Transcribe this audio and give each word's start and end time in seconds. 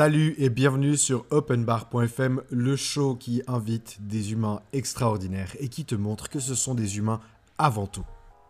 Salut 0.00 0.34
et 0.38 0.48
bienvenue 0.48 0.96
sur 0.96 1.26
openbar.fm, 1.28 2.40
le 2.48 2.74
show 2.74 3.16
qui 3.16 3.42
invite 3.46 3.98
des 4.00 4.32
humains 4.32 4.62
extraordinaires 4.72 5.54
et 5.60 5.68
qui 5.68 5.84
te 5.84 5.94
montre 5.94 6.30
que 6.30 6.40
ce 6.40 6.54
sont 6.54 6.74
des 6.74 6.96
humains 6.96 7.20
avant 7.58 7.86
tout. 7.86 8.06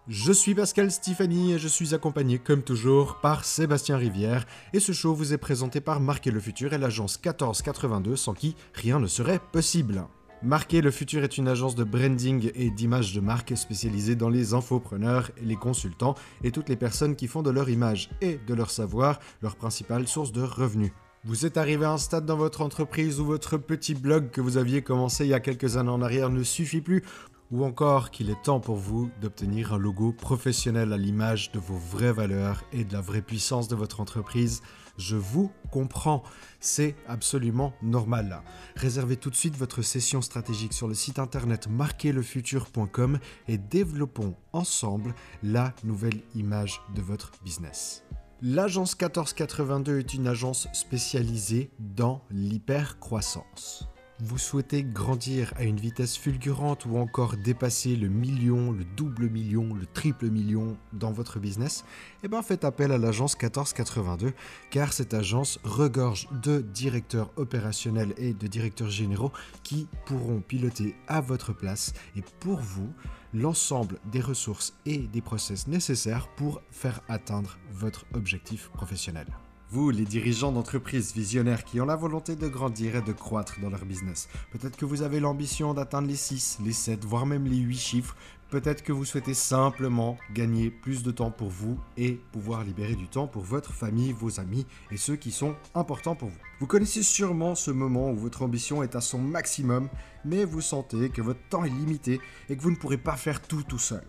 Je 0.07 0.31
suis 0.31 0.55
Pascal 0.55 0.93
Stéphanie 0.93 1.55
et 1.55 1.59
je 1.59 1.67
suis 1.67 1.93
accompagné 1.93 2.39
comme 2.39 2.63
toujours 2.63 3.17
par 3.17 3.45
Sébastien 3.45 3.97
Rivière 3.97 4.47
et 4.73 4.79
ce 4.79 4.93
show 4.93 5.13
vous 5.13 5.33
est 5.33 5.39
présenté 5.39 5.81
par 5.81 5.99
Marquer 5.99 6.31
le 6.31 6.39
Futur 6.39 6.73
et 6.73 6.79
l'agence 6.79 7.19
1482 7.19 8.15
sans 8.15 8.35
qui 8.35 8.55
rien 8.73 9.01
ne 9.01 9.09
serait 9.09 9.41
possible. 9.51 10.05
Marquer 10.45 10.83
le 10.83 10.93
futur 10.93 11.25
est 11.25 11.37
une 11.37 11.49
agence 11.49 11.75
de 11.75 11.83
branding 11.83 12.53
et 12.55 12.71
d'image 12.71 13.13
de 13.13 13.21
marque 13.21 13.57
spécialisée 13.57 14.15
dans 14.15 14.31
les 14.31 14.55
infopreneurs, 14.55 15.33
les 15.43 15.57
consultants 15.57 16.15
et 16.45 16.53
toutes 16.53 16.69
les 16.69 16.77
personnes 16.77 17.17
qui 17.17 17.27
font 17.27 17.43
de 17.43 17.51
leur 17.51 17.69
image 17.69 18.09
et 18.21 18.39
de 18.47 18.55
leur 18.55 18.71
savoir 18.71 19.19
leur 19.43 19.57
principale 19.57 20.07
source 20.07 20.31
de 20.31 20.43
revenus. 20.43 20.93
Vous 21.25 21.45
êtes 21.45 21.59
arrivé 21.59 21.85
à 21.85 21.93
un 21.93 21.99
stade 21.99 22.25
dans 22.25 22.39
votre 22.39 22.63
entreprise 22.63 23.21
où 23.21 23.27
votre 23.27 23.59
petit 23.59 23.95
blog 23.95 24.31
que 24.31 24.41
vous 24.41 24.57
aviez 24.57 24.81
commencé 24.81 25.27
il 25.27 25.29
y 25.29 25.35
a 25.35 25.41
quelques 25.41 25.77
années 25.77 25.91
en 25.91 26.01
arrière 26.01 26.31
ne 26.31 26.43
suffit 26.43 26.81
plus 26.81 27.03
ou 27.51 27.65
encore 27.65 28.11
qu'il 28.11 28.31
est 28.31 28.43
temps 28.43 28.61
pour 28.61 28.77
vous 28.77 29.11
d'obtenir 29.21 29.75
un 29.75 29.79
logo 29.79 30.13
professionnel 30.13 30.93
à 30.93 30.97
l'image 30.97 31.53
de 31.53 31.59
vos 31.59 31.77
vraies 31.77 32.13
valeurs 32.13 32.65
et 32.73 32.85
de 32.85 32.93
la 32.93 33.03
vraie 33.03 33.23
puissance 33.23 33.69
de 33.69 33.75
votre 33.75 34.01
entreprise, 34.01 34.63
je 34.97 35.17
vous 35.17 35.51
comprends. 35.71 36.23
C'est 36.61 36.95
absolument 37.09 37.75
normal. 37.83 38.43
Réservez 38.77 39.17
tout 39.17 39.31
de 39.31 39.37
suite 39.37 39.57
votre 39.57 39.83
session 39.83 40.23
stratégique 40.23 40.73
sur 40.73 40.89
le 40.89 40.95
site 40.95 41.19
internet 41.19 41.69
marquerlefutur.com 41.69 43.19
et 43.49 43.59
développons 43.59 44.37
ensemble 44.53 45.15
la 45.43 45.75
nouvelle 45.85 46.21
image 46.35 46.81
de 46.95 47.03
votre 47.03 47.33
business. 47.45 48.05
L'agence 48.43 48.93
1482 48.99 49.99
est 49.99 50.15
une 50.15 50.27
agence 50.27 50.67
spécialisée 50.73 51.71
dans 51.79 52.23
l'hypercroissance. 52.31 53.87
Vous 54.19 54.39
souhaitez 54.39 54.83
grandir 54.83 55.53
à 55.57 55.65
une 55.65 55.79
vitesse 55.79 56.17
fulgurante 56.17 56.87
ou 56.87 56.97
encore 56.97 57.37
dépasser 57.37 57.97
le 57.97 58.09
million, 58.09 58.73
le 58.73 58.85
double 58.97 59.29
million, 59.29 59.75
le 59.75 59.85
triple 59.85 60.31
million 60.31 60.79
dans 60.95 61.13
votre 61.13 61.39
business, 61.39 61.85
eh 62.23 62.29
bien 62.29 62.41
faites 62.41 62.65
appel 62.65 62.93
à 62.93 62.99
l'agence 62.99 63.35
1482 63.35 64.33
car 64.71 64.95
cette 64.95 65.13
agence 65.13 65.59
regorge 65.63 66.27
de 66.43 66.61
directeurs 66.61 67.31
opérationnels 67.37 68.15
et 68.17 68.33
de 68.33 68.47
directeurs 68.47 68.91
généraux 68.91 69.33
qui 69.65 69.87
pourront 70.07 70.41
piloter 70.41 70.95
à 71.09 71.21
votre 71.21 71.53
place 71.53 71.93
et 72.17 72.23
pour 72.41 72.59
vous 72.59 72.91
l'ensemble 73.33 73.99
des 74.11 74.21
ressources 74.21 74.75
et 74.87 74.99
des 74.99 75.21
process 75.21 75.67
nécessaires 75.67 76.29
pour 76.37 76.61
faire 76.71 77.01
atteindre 77.09 77.59
votre 77.71 78.07
objectif 78.15 78.69
professionnel. 78.71 79.27
Vous, 79.73 79.91
les 79.91 80.05
dirigeants 80.05 80.51
d'entreprises 80.51 81.15
visionnaires 81.15 81.63
qui 81.63 81.81
ont 81.81 81.87
la 81.87 81.95
volonté 81.95 82.35
de 82.35 82.49
grandir 82.49 82.97
et 82.97 83.03
de 83.03 83.13
croître 83.13 83.61
dans 83.61 83.71
leur 83.71 83.85
business, 83.85 84.29
peut-être 84.51 84.77
que 84.77 84.85
vous 84.85 85.03
avez 85.03 85.21
l'ambition 85.21 85.75
d'atteindre 85.75 86.09
les 86.09 86.17
6, 86.17 86.59
les 86.65 86.73
7, 86.73 87.05
voire 87.05 87.25
même 87.25 87.45
les 87.45 87.59
8 87.59 87.77
chiffres, 87.79 88.17
peut-être 88.51 88.83
que 88.83 88.93
vous 88.93 89.05
souhaitez 89.05 89.35
simplement 89.35 90.19
gagner 90.35 90.71
plus 90.71 91.03
de 91.03 91.11
temps 91.11 91.31
pour 91.31 91.49
vous 91.49 91.79
et 91.97 92.21
pouvoir 92.33 92.65
libérer 92.65 92.97
du 92.97 93.09
temps 93.09 93.27
pour 93.27 93.43
votre 93.43 93.73
famille, 93.73 94.13
vos 94.13 94.41
amis 94.41 94.67
et 94.91 94.97
ceux 94.97 95.17
qui 95.17 95.31
sont 95.31 95.55
importants 95.75 96.17
pour 96.17 96.29
vous. 96.29 96.39
Vous 96.59 96.67
connaissez 96.67 97.03
sûrement 97.03 97.55
ce 97.55 97.71
moment 97.71 98.11
où 98.11 98.17
votre 98.17 98.43
ambition 98.43 98.83
est 98.83 98.97
à 98.97 99.01
son 99.01 99.19
maximum, 99.19 99.89
mais 100.25 100.45
vous 100.45 100.61
sentez 100.61 101.11
que 101.11 101.23
votre 101.23 101.41
temps 101.49 101.65
est 101.65 101.71
limité 101.71 102.21
et 102.49 102.57
que 102.57 102.63
vous 102.63 102.71
ne 102.71 102.77
pourrez 102.77 102.99
pas 102.99 103.17
faire 103.17 103.41
tout 103.41 103.63
tout 103.63 103.79
seul. 103.79 104.03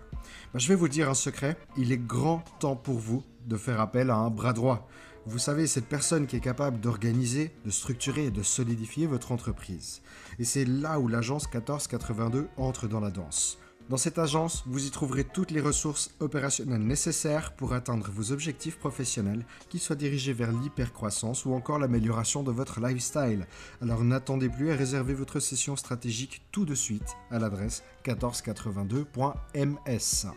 Ben, 0.53 0.59
je 0.59 0.67
vais 0.67 0.75
vous 0.75 0.89
dire 0.89 1.09
un 1.09 1.13
secret, 1.13 1.57
il 1.77 1.91
est 1.91 1.97
grand 1.97 2.43
temps 2.59 2.75
pour 2.75 2.97
vous 2.97 3.23
de 3.47 3.57
faire 3.57 3.79
appel 3.79 4.09
à 4.09 4.15
un 4.15 4.29
bras 4.29 4.53
droit. 4.53 4.87
Vous 5.27 5.39
savez, 5.39 5.67
cette 5.67 5.85
personne 5.85 6.25
qui 6.25 6.35
est 6.35 6.41
capable 6.41 6.79
d'organiser, 6.79 7.51
de 7.63 7.69
structurer 7.69 8.25
et 8.25 8.31
de 8.31 8.41
solidifier 8.41 9.05
votre 9.05 9.31
entreprise. 9.31 10.01
Et 10.39 10.45
c'est 10.45 10.65
là 10.65 10.99
où 10.99 11.07
l'agence 11.07 11.45
1482 11.45 12.47
entre 12.57 12.87
dans 12.87 12.99
la 12.99 13.11
danse. 13.11 13.59
Dans 13.91 13.97
cette 13.97 14.17
agence, 14.19 14.63
vous 14.67 14.87
y 14.87 14.89
trouverez 14.89 15.25
toutes 15.25 15.51
les 15.51 15.59
ressources 15.59 16.15
opérationnelles 16.21 16.81
nécessaires 16.81 17.51
pour 17.51 17.73
atteindre 17.73 18.09
vos 18.09 18.31
objectifs 18.31 18.79
professionnels, 18.79 19.45
qu'ils 19.67 19.81
soient 19.81 19.97
dirigés 19.97 20.31
vers 20.31 20.53
l'hypercroissance 20.53 21.43
ou 21.43 21.51
encore 21.51 21.77
l'amélioration 21.77 22.41
de 22.41 22.53
votre 22.53 22.79
lifestyle. 22.79 23.47
Alors 23.81 24.05
n'attendez 24.05 24.47
plus 24.47 24.69
et 24.69 24.75
réservez 24.75 25.13
votre 25.13 25.41
session 25.41 25.75
stratégique 25.75 26.41
tout 26.53 26.63
de 26.63 26.73
suite 26.73 27.17
à 27.31 27.39
l'adresse 27.39 27.83
1482.ms. 28.05 30.27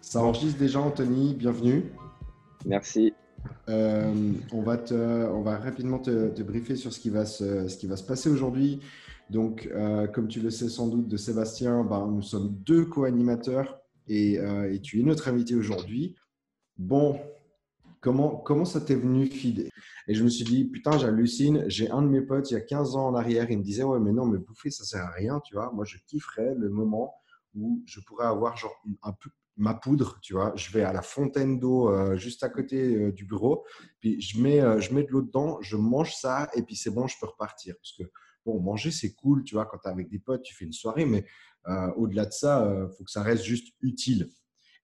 Ça 0.00 0.22
enregistre 0.22 0.58
déjà 0.58 0.80
Anthony, 0.80 1.34
bienvenue. 1.34 1.92
Merci. 2.64 3.12
Euh, 3.68 4.32
on, 4.50 4.62
va 4.62 4.78
on 4.90 5.42
va 5.42 5.58
rapidement 5.58 5.98
te, 5.98 6.42
briefer 6.42 6.74
sur 6.74 6.94
ce 6.94 7.00
qui 7.00 7.10
va 7.10 7.26
se, 7.26 7.68
ce 7.68 7.76
qui 7.76 7.86
va 7.86 7.98
se 7.98 8.04
passer 8.04 8.30
aujourd'hui. 8.30 8.80
Donc, 9.30 9.68
euh, 9.72 10.06
comme 10.06 10.28
tu 10.28 10.40
le 10.40 10.50
sais 10.50 10.68
sans 10.68 10.88
doute 10.88 11.08
de 11.08 11.16
Sébastien, 11.16 11.84
ben, 11.84 12.06
nous 12.06 12.22
sommes 12.22 12.54
deux 12.64 12.86
co-animateurs 12.86 13.78
et, 14.06 14.38
euh, 14.38 14.72
et, 14.72 14.80
tu 14.80 15.00
es 15.00 15.02
notre 15.02 15.28
invité 15.28 15.54
aujourd'hui. 15.54 16.16
Bon, 16.78 17.20
comment, 18.00 18.36
comment 18.36 18.64
ça 18.64 18.80
t'est 18.80 18.94
venu 18.94 19.26
filer 19.26 19.70
Et 20.06 20.14
je 20.14 20.24
me 20.24 20.30
suis 20.30 20.44
dit, 20.44 20.64
putain, 20.64 20.96
j'hallucine. 20.96 21.64
J'ai 21.68 21.90
un 21.90 22.00
de 22.00 22.08
mes 22.08 22.22
potes 22.22 22.50
il 22.50 22.54
y 22.54 22.56
a 22.56 22.62
15 22.62 22.96
ans 22.96 23.08
en 23.08 23.14
arrière, 23.14 23.50
il 23.50 23.58
me 23.58 23.62
disait, 23.62 23.82
ouais, 23.82 24.00
mais 24.00 24.12
non, 24.12 24.24
mais 24.24 24.38
bouffer, 24.38 24.70
ça 24.70 24.84
sert 24.84 25.04
à 25.04 25.10
rien, 25.10 25.40
tu 25.40 25.54
vois. 25.54 25.70
Moi, 25.72 25.84
je 25.84 25.98
kifferais 26.06 26.54
le 26.56 26.70
moment 26.70 27.14
où 27.54 27.82
je 27.86 28.00
pourrais 28.00 28.26
avoir 28.26 28.56
genre 28.56 28.82
un 29.02 29.12
peu 29.12 29.28
ma 29.58 29.74
poudre, 29.74 30.18
tu 30.22 30.32
vois. 30.32 30.52
Je 30.56 30.70
vais 30.72 30.84
à 30.84 30.92
la 30.92 31.02
fontaine 31.02 31.58
d'eau 31.58 31.90
euh, 31.90 32.16
juste 32.16 32.44
à 32.44 32.48
côté 32.48 33.12
du 33.12 33.26
bureau, 33.26 33.66
puis 34.00 34.20
je 34.20 34.40
mets, 34.40 34.60
je 34.80 34.94
mets 34.94 35.02
de 35.02 35.10
l'eau 35.10 35.20
dedans, 35.20 35.58
je 35.60 35.76
mange 35.76 36.14
ça, 36.14 36.48
et 36.54 36.62
puis 36.62 36.76
c'est 36.76 36.90
bon, 36.90 37.08
je 37.08 37.16
peux 37.20 37.26
repartir. 37.26 37.74
Parce 37.82 37.92
que, 37.92 38.04
bon, 38.48 38.60
manger, 38.60 38.90
c'est 38.90 39.12
cool, 39.12 39.44
tu 39.44 39.54
vois, 39.54 39.66
quand 39.66 39.78
tu 39.78 39.88
es 39.88 39.92
avec 39.92 40.08
des 40.08 40.18
potes, 40.18 40.42
tu 40.42 40.54
fais 40.54 40.64
une 40.64 40.72
soirée, 40.72 41.04
mais 41.04 41.24
au-delà 41.96 42.24
de 42.24 42.32
ça, 42.32 42.66
il 42.66 42.96
faut 42.96 43.04
que 43.04 43.10
ça 43.10 43.22
reste 43.22 43.44
juste 43.44 43.74
utile. 43.82 44.30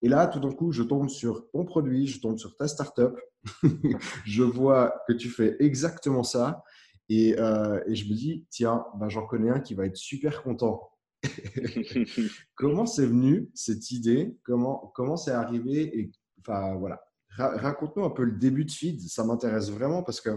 Et 0.02 0.08
là, 0.08 0.26
tout 0.26 0.38
d'un 0.38 0.52
coup, 0.52 0.70
je 0.70 0.82
tombe 0.82 1.08
sur 1.08 1.50
ton 1.50 1.64
produit, 1.64 2.06
je 2.06 2.20
tombe 2.20 2.38
sur 2.38 2.56
ta 2.56 2.68
startup, 2.68 3.18
je 4.26 4.42
vois 4.42 4.94
que 5.08 5.14
tu 5.14 5.30
fais 5.30 5.56
exactement 5.60 6.22
ça, 6.22 6.62
et, 7.08 7.30
et 7.30 7.94
je 7.94 8.08
me 8.08 8.14
dis, 8.14 8.46
tiens, 8.50 8.84
ben, 8.98 9.08
j'en 9.08 9.26
connais 9.26 9.50
un 9.50 9.60
qui 9.60 9.74
va 9.74 9.86
être 9.86 9.96
super 9.96 10.42
content. 10.42 10.90
Comment 12.54 12.86
c'est 12.86 13.06
venu 13.06 13.50
cette 13.54 13.90
idée? 13.90 14.36
Comment 14.44 14.92
comment 14.94 15.16
c'est 15.16 15.32
arrivé? 15.32 15.98
Et 15.98 16.12
enfin 16.40 16.74
voilà, 16.76 17.02
raconte-nous 17.36 18.04
un 18.04 18.10
peu 18.10 18.24
le 18.24 18.32
début 18.32 18.64
de 18.64 18.70
Feed. 18.70 19.00
Ça 19.00 19.24
m'intéresse 19.24 19.70
vraiment 19.70 20.02
parce 20.02 20.20
que 20.20 20.30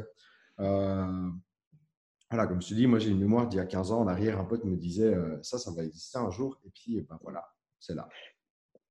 euh, 0.60 1.30
voilà, 2.30 2.48
comme 2.48 2.62
je 2.62 2.70
te 2.70 2.74
dis, 2.74 2.88
moi 2.88 3.00
j'ai 3.00 3.10
une 3.10 3.20
mémoire 3.20 3.48
d'il 3.48 3.58
y 3.58 3.60
a 3.60 3.66
15 3.66 3.92
ans 3.92 4.02
en 4.02 4.08
arrière. 4.08 4.40
Un 4.40 4.46
pote 4.46 4.66
me 4.66 4.76
disait 4.76 5.14
euh, 5.14 5.42
ça, 5.44 5.58
ça 5.58 5.72
va 5.72 5.84
exister 5.84 6.18
un 6.18 6.30
jour. 6.30 6.60
Et 6.66 6.70
puis 6.70 7.02
ben 7.02 7.18
voilà, 7.22 7.44
c'est 7.80 7.96
là. 7.96 8.08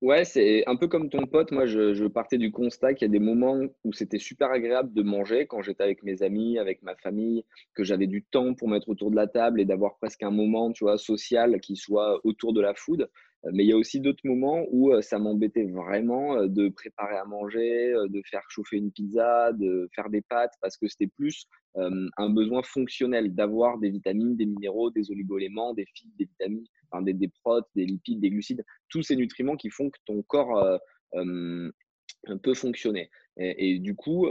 Ouais, 0.02 0.26
c'est 0.26 0.62
un 0.66 0.76
peu 0.76 0.88
comme 0.88 1.08
ton 1.08 1.26
pote. 1.26 1.52
Moi, 1.52 1.64
je, 1.64 2.06
partais 2.06 2.36
du 2.36 2.52
constat 2.52 2.92
qu'il 2.92 3.08
y 3.08 3.10
a 3.10 3.12
des 3.12 3.18
moments 3.18 3.62
où 3.82 3.92
c'était 3.94 4.18
super 4.18 4.50
agréable 4.50 4.92
de 4.92 5.02
manger 5.02 5.46
quand 5.46 5.62
j'étais 5.62 5.82
avec 5.84 6.02
mes 6.02 6.22
amis, 6.22 6.58
avec 6.58 6.82
ma 6.82 6.94
famille, 6.96 7.44
que 7.74 7.82
j'avais 7.82 8.06
du 8.06 8.22
temps 8.22 8.52
pour 8.54 8.68
mettre 8.68 8.90
autour 8.90 9.10
de 9.10 9.16
la 9.16 9.26
table 9.26 9.58
et 9.58 9.64
d'avoir 9.64 9.96
presque 9.96 10.22
un 10.22 10.30
moment, 10.30 10.70
tu 10.70 10.84
vois, 10.84 10.98
social 10.98 11.60
qui 11.60 11.76
soit 11.76 12.20
autour 12.24 12.52
de 12.52 12.60
la 12.60 12.74
food. 12.74 13.08
Euh, 13.46 13.50
mais 13.52 13.64
il 13.64 13.68
y 13.68 13.72
a 13.72 13.76
aussi 13.76 14.00
d'autres 14.00 14.26
moments 14.26 14.64
où 14.70 14.92
euh, 14.92 15.02
ça 15.02 15.18
m'embêtait 15.18 15.64
vraiment 15.64 16.36
euh, 16.36 16.48
de 16.48 16.68
préparer 16.68 17.16
à 17.16 17.24
manger, 17.24 17.94
de 18.08 18.22
faire 18.28 18.42
chauffer 18.48 18.76
une 18.76 18.90
pizza, 18.90 19.52
de 19.52 19.88
faire 19.94 20.10
des 20.10 20.22
pâtes, 20.22 20.54
parce 20.60 20.76
que 20.76 20.88
c'était 20.88 21.06
plus 21.06 21.46
un 21.78 22.30
besoin 22.30 22.62
fonctionnel 22.62 23.34
d'avoir 23.34 23.76
des 23.76 23.90
vitamines, 23.90 24.34
des 24.34 24.46
minéraux, 24.46 24.90
des 24.90 25.10
oligoéléments, 25.10 25.74
des 25.74 25.84
fibres, 25.84 26.14
des 26.18 26.24
vitamines, 26.24 26.64
enfin 26.90 27.02
des, 27.02 27.30
protes, 27.42 27.68
des 27.74 27.84
lipides, 27.84 28.18
des 28.18 28.30
glucides, 28.30 28.64
tous 28.88 29.02
ces 29.02 29.14
nutriments 29.14 29.56
qui 29.56 29.68
font 29.68 29.90
que 29.90 29.98
ton 30.06 30.22
corps 30.22 30.80
peut 31.12 32.54
fonctionner. 32.54 33.10
Et, 33.36 33.72
et 33.72 33.78
du 33.78 33.94
coup, 33.94 34.26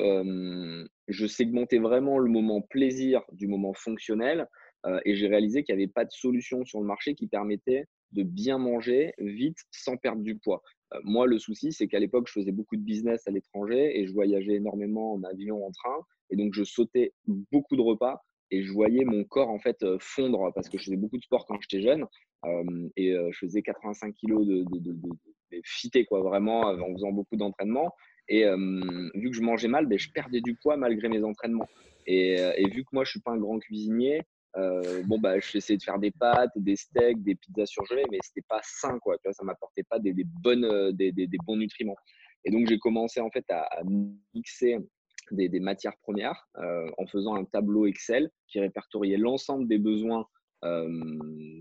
je 1.08 1.28
segmentais 1.28 1.78
vraiment 1.78 2.18
le 2.18 2.32
moment 2.32 2.62
plaisir 2.62 3.22
du 3.32 3.46
moment 3.46 3.76
fonctionnel 3.76 4.48
et 5.06 5.14
j'ai 5.14 5.28
réalisé 5.28 5.64
qu'il 5.64 5.76
n'y 5.76 5.84
avait 5.84 5.92
pas 5.92 6.06
de 6.06 6.12
solution 6.12 6.66
sur 6.66 6.80
le 6.80 6.88
marché 6.88 7.14
qui 7.14 7.28
permettait 7.28 7.86
de 8.12 8.24
bien 8.24 8.58
manger 8.58 9.14
vite 9.18 9.58
sans 9.72 9.98
perdre 9.98 10.22
du 10.22 10.38
poids. 10.38 10.62
Euh, 10.94 11.00
moi, 11.04 11.28
le 11.28 11.40
souci, 11.40 11.72
c'est 11.72 11.88
qu'à 11.88 12.00
l'époque, 12.00 12.28
je 12.28 12.34
faisais 12.34 12.52
beaucoup 12.52 12.76
de 12.76 12.82
business 12.82 13.28
à 13.28 13.32
l'étranger 13.32 14.00
et 14.00 14.08
je 14.08 14.14
voyageais 14.14 14.56
énormément 14.56 15.14
en 15.14 15.24
avion, 15.24 15.66
en 15.66 15.72
train. 15.72 15.98
Et 16.30 16.36
donc, 16.36 16.54
je 16.54 16.64
sautais 16.64 17.14
beaucoup 17.52 17.76
de 17.76 17.82
repas 17.82 18.22
et 18.52 18.64
je 18.64 18.72
voyais 18.72 19.04
mon 19.06 19.24
corps 19.24 19.50
en 19.50 19.60
fait 19.60 19.82
euh, 19.82 19.98
fondre 20.00 20.52
parce 20.54 20.70
que 20.70 20.78
je 20.78 20.86
faisais 20.86 20.98
beaucoup 20.98 21.18
de 21.18 21.24
sport 21.24 21.48
quand 21.48 21.60
j'étais 21.62 21.82
jeune 21.82 22.06
euh, 22.46 22.90
et 22.96 23.16
je 23.32 23.38
faisais 23.40 23.64
85 23.64 24.14
kilos 24.14 24.46
de, 24.46 24.64
de, 24.64 24.80
de, 24.80 25.10
fité, 25.64 26.06
quoi, 26.06 26.22
vraiment, 26.22 26.62
en 26.62 26.94
faisant 26.94 27.12
beaucoup 27.12 27.38
d'entraînement. 27.38 27.94
Et 28.28 28.44
vu 28.44 29.30
que 29.30 29.36
je 29.36 29.42
mangeais 29.42 29.68
mal, 29.68 29.86
ben, 29.86 29.98
je 29.98 30.12
perdais 30.12 30.42
du 30.42 30.56
poids 30.56 30.78
malgré 30.78 31.08
mes 31.08 31.24
entraînements. 31.24 31.68
Et, 32.08 32.34
et, 32.34 32.70
vu 32.70 32.84
que 32.84 32.90
moi, 32.92 33.04
je 33.04 33.12
suis 33.12 33.22
pas 33.22 33.32
un 33.32 33.38
grand 33.38 33.58
cuisinier, 33.60 34.22
euh, 34.58 35.04
bon, 35.06 35.20
bah, 35.20 35.38
essayé 35.38 35.78
de 35.78 35.84
faire 35.84 36.00
des 36.00 36.12
pâtes, 36.12 36.52
des 36.56 36.76
steaks, 36.76 37.22
des 37.24 37.36
pizzas 37.36 37.66
surgelées, 37.66 38.06
mais 38.10 38.20
c'était 38.22 38.46
pas 38.48 38.62
sain, 38.64 39.00
quoi. 39.00 39.18
Tu 39.18 39.32
ça 39.34 39.44
m'apportait 39.44 39.84
pas 39.84 40.00
des, 40.00 40.14
bonnes, 40.42 40.66
euh, 40.66 40.92
des, 40.92 41.12
bons 41.46 41.58
nutriments. 41.58 41.98
Et 42.46 42.52
donc, 42.52 42.68
j'ai 42.68 42.80
commencé 42.80 43.20
en 43.20 43.30
fait 43.32 43.46
à, 43.50 43.68
mixer 44.34 44.78
des, 45.32 45.60
matières 45.60 45.98
premières 45.98 46.48
en 46.98 47.08
faisant 47.08 47.34
un 47.36 47.44
tableau 47.46 47.88
Excel 47.88 48.30
qui 48.48 48.60
répertoriait 48.60 49.18
l'ensemble 49.18 49.68
des 49.68 49.80
besoins 49.80 50.28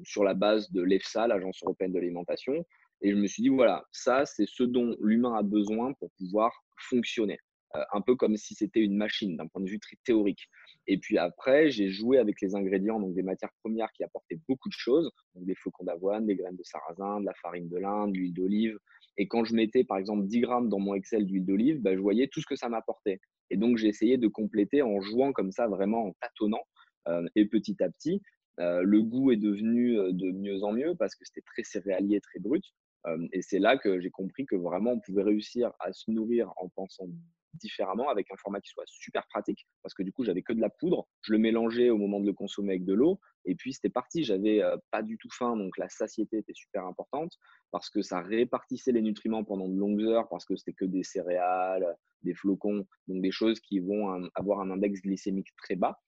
sur 0.04 0.24
la 0.24 0.34
base 0.34 0.70
de 0.72 0.82
l'EFSA, 0.82 1.26
l'Agence 1.26 1.62
européenne 1.62 1.92
de 1.92 1.98
l'alimentation. 1.98 2.64
Et 3.00 3.10
je 3.10 3.16
me 3.16 3.26
suis 3.26 3.42
dit, 3.42 3.48
voilà, 3.48 3.84
ça, 3.92 4.26
c'est 4.26 4.46
ce 4.46 4.62
dont 4.62 4.96
l'humain 5.00 5.34
a 5.34 5.42
besoin 5.42 5.94
pour 5.94 6.10
pouvoir 6.18 6.52
fonctionner. 6.76 7.38
Un 7.92 8.00
peu 8.00 8.14
comme 8.16 8.36
si 8.36 8.54
c'était 8.54 8.80
une 8.80 8.96
machine 8.96 9.36
d'un 9.36 9.46
point 9.46 9.62
de 9.62 9.68
vue 9.68 9.80
très 9.80 9.96
théorique. 10.04 10.48
Et 10.86 10.98
puis 10.98 11.18
après, 11.18 11.70
j'ai 11.70 11.88
joué 11.88 12.18
avec 12.18 12.40
les 12.40 12.54
ingrédients, 12.54 13.00
donc 13.00 13.14
des 13.14 13.22
matières 13.22 13.52
premières 13.62 13.90
qui 13.92 14.04
apportaient 14.04 14.38
beaucoup 14.48 14.68
de 14.68 14.74
choses, 14.76 15.10
donc 15.34 15.46
des 15.46 15.54
flocons 15.54 15.84
d'avoine, 15.84 16.26
des 16.26 16.36
graines 16.36 16.56
de 16.56 16.62
sarrasin, 16.62 17.20
de 17.20 17.26
la 17.26 17.34
farine 17.34 17.68
de 17.68 17.78
lin, 17.78 18.08
de 18.08 18.14
l'huile 18.14 18.34
d'olive. 18.34 18.78
Et 19.16 19.28
quand 19.28 19.44
je 19.44 19.54
mettais 19.54 19.84
par 19.84 19.98
exemple 19.98 20.26
10 20.26 20.40
grammes 20.40 20.68
dans 20.68 20.78
mon 20.78 20.94
Excel 20.94 21.26
d'huile 21.26 21.44
d'olive, 21.44 21.80
bah, 21.80 21.94
je 21.94 22.00
voyais 22.00 22.28
tout 22.28 22.40
ce 22.40 22.46
que 22.46 22.56
ça 22.56 22.68
m'apportait. 22.68 23.20
Et 23.50 23.56
donc 23.56 23.78
j'ai 23.78 23.88
essayé 23.88 24.18
de 24.18 24.28
compléter 24.28 24.82
en 24.82 25.00
jouant 25.00 25.32
comme 25.32 25.52
ça, 25.52 25.68
vraiment 25.68 26.06
en 26.08 26.12
tâtonnant. 26.20 26.62
Euh, 27.08 27.26
et 27.34 27.46
petit 27.46 27.82
à 27.82 27.90
petit, 27.90 28.22
euh, 28.60 28.82
le 28.82 29.02
goût 29.02 29.30
est 29.30 29.36
devenu 29.36 29.98
euh, 29.98 30.12
de 30.12 30.30
mieux 30.30 30.62
en 30.62 30.72
mieux 30.72 30.94
parce 30.94 31.14
que 31.14 31.24
c'était 31.24 31.42
très 31.42 31.62
céréalier, 31.62 32.20
très 32.20 32.38
brut. 32.38 32.64
Et 33.32 33.42
c'est 33.42 33.58
là 33.58 33.76
que 33.76 34.00
j'ai 34.00 34.10
compris 34.10 34.46
que 34.46 34.56
vraiment 34.56 34.92
on 34.92 35.00
pouvait 35.00 35.22
réussir 35.22 35.72
à 35.80 35.92
se 35.92 36.10
nourrir 36.10 36.52
en 36.56 36.68
pensant 36.68 37.06
différemment 37.54 38.08
avec 38.08 38.30
un 38.32 38.36
format 38.36 38.60
qui 38.60 38.70
soit 38.70 38.84
super 38.86 39.26
pratique 39.28 39.66
parce 39.82 39.94
que 39.94 40.02
du 40.02 40.12
coup 40.12 40.24
j'avais 40.24 40.42
que 40.42 40.52
de 40.52 40.60
la 40.60 40.70
poudre, 40.70 41.06
je 41.22 41.32
le 41.32 41.38
mélangeais 41.38 41.90
au 41.90 41.98
moment 41.98 42.20
de 42.20 42.26
le 42.26 42.32
consommer 42.32 42.70
avec 42.70 42.84
de 42.84 42.94
l'eau 42.94 43.20
et 43.44 43.54
puis 43.54 43.72
c'était 43.72 43.90
parti, 43.90 44.24
j'avais 44.24 44.60
pas 44.90 45.02
du 45.02 45.18
tout 45.18 45.28
faim 45.30 45.56
donc 45.56 45.76
la 45.78 45.88
satiété 45.88 46.38
était 46.38 46.54
super 46.54 46.84
importante 46.86 47.32
parce 47.70 47.90
que 47.90 48.02
ça 48.02 48.20
répartissait 48.20 48.92
les 48.92 49.02
nutriments 49.02 49.44
pendant 49.44 49.68
de 49.68 49.78
longues 49.78 50.02
heures 50.02 50.28
parce 50.28 50.44
que 50.44 50.56
c'était 50.56 50.72
que 50.72 50.84
des 50.84 51.04
céréales, 51.04 51.86
des 52.22 52.34
flocons, 52.34 52.86
donc 53.06 53.22
des 53.22 53.30
choses 53.30 53.60
qui 53.60 53.78
vont 53.78 54.28
avoir 54.34 54.60
un 54.60 54.70
index 54.70 55.00
glycémique 55.02 55.54
très 55.56 55.76
bas. 55.76 56.00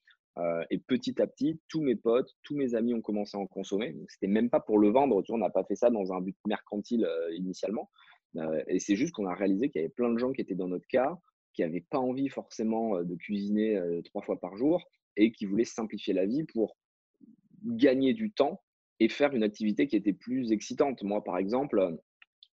Et 0.71 0.79
petit 0.79 1.21
à 1.21 1.27
petit, 1.27 1.61
tous 1.69 1.81
mes 1.81 1.97
potes, 1.97 2.37
tous 2.43 2.55
mes 2.55 2.75
amis 2.75 2.93
ont 2.95 3.01
commencé 3.01 3.37
à 3.37 3.41
en 3.41 3.47
consommer. 3.47 3.97
C'était 4.09 4.27
même 4.27 4.51
pas 4.51 4.61
pour 4.61 4.79
le 4.79 4.91
vendre, 4.91 5.23
tu 5.23 5.33
vois, 5.33 5.39
on 5.39 5.41
n'a 5.41 5.51
pas 5.51 5.65
fait 5.65 5.77
ça 5.77 5.91
dans 5.91 6.13
un 6.13 6.21
but 6.21 6.37
mercantile 6.47 7.09
initialement. 7.33 7.91
et 8.69 8.79
c'est 8.79 8.97
juste 8.97 9.15
qu'on 9.15 9.27
a 9.27 9.35
réalisé 9.35 9.71
qu'il 9.71 9.81
y 9.81 9.85
avait 9.85 9.95
plein 9.95 10.13
de 10.13 10.19
gens 10.19 10.33
qui 10.33 10.43
étaient 10.43 10.55
dans 10.55 10.69
notre 10.69 10.87
cas, 10.89 11.17
qui 11.55 11.63
n'avaient 11.63 11.87
pas 11.89 11.99
envie 11.99 12.29
forcément 12.29 13.03
de 13.03 13.15
cuisiner 13.15 13.81
trois 14.05 14.21
fois 14.21 14.39
par 14.39 14.57
jour 14.57 14.85
et 15.17 15.33
qui 15.33 15.47
voulaient 15.47 15.65
simplifier 15.65 16.13
la 16.13 16.27
vie 16.27 16.45
pour 16.45 16.77
gagner 17.65 18.13
du 18.13 18.31
temps 18.31 18.63
et 19.01 19.09
faire 19.09 19.35
une 19.35 19.43
activité 19.43 19.87
qui 19.87 19.97
était 19.97 20.13
plus 20.13 20.53
excitante. 20.53 21.03
Moi, 21.03 21.25
par 21.25 21.39
exemple, 21.39 21.97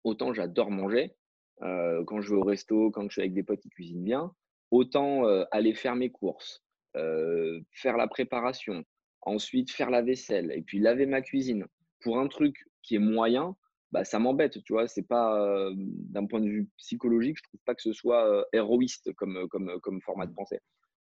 autant 0.05 0.33
j'adore 0.33 0.71
manger, 0.71 1.17
quand 1.61 2.21
je 2.21 2.31
vais 2.31 2.41
au 2.41 2.45
resto, 2.45 2.93
quand 2.93 3.09
je 3.09 3.15
suis 3.15 3.23
avec 3.23 3.35
des 3.35 3.43
potes 3.43 3.61
qui 3.61 3.71
cuisinent 3.71 4.05
bien, 4.05 4.33
autant 4.71 5.25
aller 5.51 5.75
faire 5.75 5.97
mes 5.97 6.11
courses, 6.11 6.65
faire 6.95 7.97
la 7.97 8.07
préparation, 8.09 8.85
ensuite 9.23 9.71
faire 9.71 9.91
la 9.91 10.03
vaisselle 10.03 10.53
et 10.53 10.63
puis 10.63 10.79
laver 10.79 11.07
ma 11.07 11.23
cuisine. 11.23 11.67
Pour 12.01 12.19
un 12.19 12.29
truc 12.29 12.57
qui 12.83 12.97
est 12.97 13.01
moyen, 13.01 13.57
bah, 13.93 14.05
ça 14.05 14.19
m'embête, 14.19 14.63
tu 14.65 14.73
vois. 14.73 14.89
C'est 14.89 15.07
pas 15.07 15.71
d'un 15.75 16.27
point 16.27 16.41
de 16.41 16.49
vue 16.49 16.69
psychologique, 16.79 17.39
je 17.39 17.43
trouve 17.45 17.61
pas 17.65 17.75
que 17.75 17.83
ce 17.83 17.93
soit 17.93 18.47
héroïste 18.53 19.13
comme, 19.15 19.49
comme, 19.49 19.79
comme 19.81 20.01
format 20.01 20.27
de 20.27 20.33
mmh. 20.33 20.37
pensée. 20.37 20.59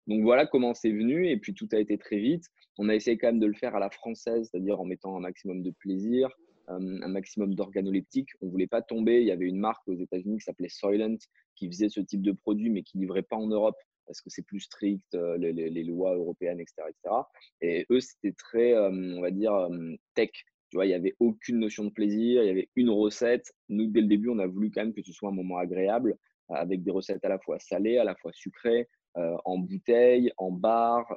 Donc 0.06 0.22
voilà 0.22 0.46
comment 0.46 0.74
c'est 0.74 0.90
venu 0.90 1.28
et 1.28 1.36
puis 1.36 1.54
tout 1.54 1.68
a 1.72 1.78
été 1.78 1.96
très 1.98 2.18
vite. 2.18 2.44
On 2.78 2.88
a 2.88 2.94
essayé 2.94 3.16
quand 3.16 3.28
même 3.28 3.38
de 3.38 3.46
le 3.46 3.54
faire 3.54 3.76
à 3.76 3.80
la 3.80 3.90
française, 3.90 4.48
c'est-à-dire 4.50 4.80
en 4.80 4.84
mettant 4.84 5.16
un 5.16 5.20
maximum 5.20 5.62
de 5.62 5.70
plaisir, 5.70 6.30
un 6.66 7.08
maximum 7.08 7.54
d'organoleptiques. 7.54 8.30
On 8.40 8.48
voulait 8.48 8.66
pas 8.66 8.82
tomber. 8.82 9.20
Il 9.20 9.26
y 9.26 9.32
avait 9.32 9.46
une 9.46 9.58
marque 9.58 9.86
aux 9.86 9.94
États-Unis 9.94 10.38
qui 10.38 10.44
s'appelait 10.44 10.68
Soylent 10.68 11.18
qui 11.56 11.66
faisait 11.68 11.88
ce 11.88 12.00
type 12.00 12.22
de 12.22 12.32
produit 12.32 12.70
mais 12.70 12.82
qui 12.82 12.98
livrait 12.98 13.22
pas 13.22 13.36
en 13.36 13.46
Europe 13.46 13.76
parce 14.10 14.22
que 14.22 14.28
c'est 14.30 14.42
plus 14.42 14.58
strict, 14.58 15.16
les, 15.38 15.84
lois 15.84 16.16
européennes, 16.16 16.58
etc., 16.58 16.82
etc. 16.88 17.14
Et 17.60 17.86
eux, 17.90 18.00
c'était 18.00 18.32
très, 18.32 18.76
on 18.76 19.20
va 19.20 19.30
dire, 19.30 19.68
tech. 20.14 20.30
Tu 20.68 20.76
vois, 20.76 20.84
il 20.84 20.88
n'y 20.88 20.94
avait 20.94 21.14
aucune 21.20 21.60
notion 21.60 21.84
de 21.84 21.90
plaisir, 21.90 22.42
il 22.42 22.46
y 22.46 22.50
avait 22.50 22.68
une 22.74 22.90
recette. 22.90 23.52
Nous, 23.68 23.86
dès 23.86 24.00
le 24.00 24.08
début, 24.08 24.28
on 24.28 24.40
a 24.40 24.48
voulu 24.48 24.72
quand 24.72 24.82
même 24.82 24.94
que 24.94 25.02
ce 25.02 25.12
soit 25.12 25.28
un 25.28 25.32
moment 25.32 25.58
agréable 25.58 26.16
avec 26.48 26.82
des 26.82 26.90
recettes 26.90 27.24
à 27.24 27.28
la 27.28 27.38
fois 27.38 27.60
salées, 27.60 27.98
à 27.98 28.04
la 28.04 28.16
fois 28.16 28.32
sucrées, 28.34 28.88
en 29.14 29.58
bouteille, 29.58 30.32
en 30.38 30.50
bar, 30.50 31.16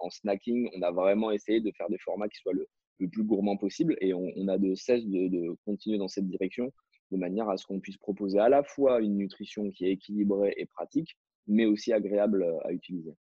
en 0.00 0.08
snacking. 0.08 0.70
On 0.76 0.80
a 0.80 0.92
vraiment 0.92 1.30
essayé 1.30 1.60
de 1.60 1.70
faire 1.72 1.90
des 1.90 1.98
formats 1.98 2.28
qui 2.28 2.38
soient 2.38 2.54
le, 2.54 2.66
plus 3.12 3.24
gourmand 3.24 3.58
possible 3.58 3.98
et 4.00 4.14
on, 4.14 4.48
a 4.48 4.56
de 4.56 4.74
cesse 4.74 5.04
de, 5.06 5.56
continuer 5.66 5.98
dans 5.98 6.08
cette 6.08 6.26
direction 6.26 6.72
de 7.10 7.16
manière 7.16 7.48
à 7.48 7.56
ce 7.56 7.66
qu'on 7.66 7.80
puisse 7.80 7.96
proposer 7.96 8.38
à 8.38 8.48
la 8.48 8.62
fois 8.62 9.00
une 9.00 9.16
nutrition 9.16 9.70
qui 9.70 9.86
est 9.86 9.92
équilibrée 9.92 10.54
et 10.56 10.66
pratique, 10.66 11.16
mais 11.46 11.66
aussi 11.66 11.92
agréable 11.92 12.44
à 12.64 12.72
utiliser. 12.72 13.14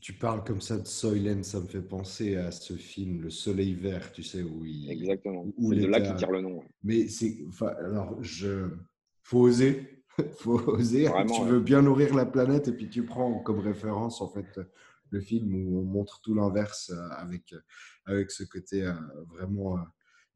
Tu, 0.00 0.14
parles 0.14 0.42
comme 0.44 0.60
ça 0.60 0.78
de 0.78 0.86
Soylent, 0.86 1.42
ça 1.42 1.60
me 1.60 1.66
fait 1.66 1.82
penser 1.82 2.36
à 2.36 2.50
ce 2.50 2.74
film 2.74 3.20
Le 3.20 3.30
Soleil 3.30 3.74
Vert, 3.74 4.10
tu 4.12 4.22
sais, 4.22 4.42
où 4.42 4.64
il. 4.64 4.90
Exactement. 4.90 5.46
C'est 5.60 5.76
de 5.76 5.86
là 5.86 6.00
qu'il 6.00 6.14
tire 6.14 6.30
le 6.30 6.40
nom. 6.40 6.62
Mais 6.82 7.06
c'est. 7.08 7.38
alors, 7.78 8.22
je. 8.22 8.70
Faut 9.22 9.40
oser. 9.40 10.02
faut 10.38 10.58
oser. 10.68 11.08
tu 11.34 11.44
veux 11.44 11.60
bien 11.60 11.82
nourrir 11.82 12.14
la 12.14 12.26
planète 12.26 12.68
et 12.68 12.72
puis 12.72 12.88
tu 12.88 13.04
prends 13.04 13.40
comme 13.40 13.60
référence, 13.60 14.20
en 14.20 14.28
fait, 14.28 14.58
le 15.10 15.20
film 15.20 15.54
où 15.54 15.78
on 15.80 15.84
montre 15.84 16.20
tout 16.22 16.34
l'inverse 16.34 16.90
euh, 16.90 17.08
avec, 17.16 17.54
avec 18.06 18.30
ce 18.30 18.44
côté 18.44 18.84
euh, 18.84 18.92
vraiment 19.26 19.76
euh, 19.76 19.82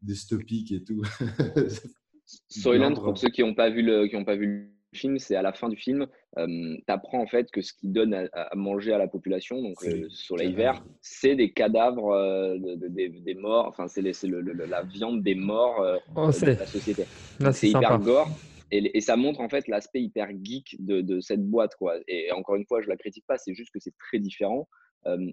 dystopique 0.02 0.72
et 0.72 0.84
tout. 0.84 1.02
Soylent, 2.48 2.94
pour 2.94 3.16
ceux 3.16 3.30
qui 3.30 3.42
n'ont 3.42 3.54
pas 3.54 3.70
vu 3.70 3.82
le, 3.82 4.06
qui 4.06 4.16
ont 4.16 4.24
pas 4.24 4.36
vu 4.36 4.75
film, 4.96 5.18
c'est 5.18 5.36
à 5.36 5.42
la 5.42 5.52
fin 5.52 5.68
du 5.68 5.76
film, 5.76 6.06
tu 6.36 6.82
apprends 6.88 7.20
en 7.20 7.26
fait 7.26 7.50
que 7.50 7.62
ce 7.62 7.72
qui 7.72 7.88
donne 7.88 8.14
à, 8.14 8.50
manger 8.54 8.92
à 8.92 8.98
la 8.98 9.06
population, 9.06 9.62
donc 9.62 9.76
le 9.84 10.08
soleil 10.10 10.52
vert, 10.52 10.84
c'est 11.00 11.36
des 11.36 11.52
cadavres 11.52 12.56
des 12.58 13.34
morts, 13.34 13.66
enfin 13.66 13.86
c'est 13.88 14.02
la 14.02 14.82
viande 14.82 15.22
des 15.22 15.34
morts 15.34 15.84
oh, 16.14 16.30
de 16.30 16.46
la 16.46 16.66
société. 16.66 17.04
C'est 17.52 17.68
hyper 17.68 17.98
gore. 17.98 18.28
Et, 18.72 19.00
ça 19.00 19.16
montre 19.16 19.40
en 19.40 19.48
fait 19.48 19.68
l'aspect 19.68 20.02
hyper 20.02 20.28
geek 20.42 20.76
de, 20.80 21.20
cette 21.20 21.44
boîte. 21.44 21.76
Quoi. 21.76 21.98
Et 22.08 22.32
encore 22.32 22.56
une 22.56 22.66
fois, 22.66 22.82
je 22.82 22.88
la 22.88 22.96
critique 22.96 23.24
pas, 23.26 23.38
c'est 23.38 23.54
juste 23.54 23.72
que 23.72 23.78
c'est 23.80 23.96
très 23.98 24.18
différent. 24.18 24.68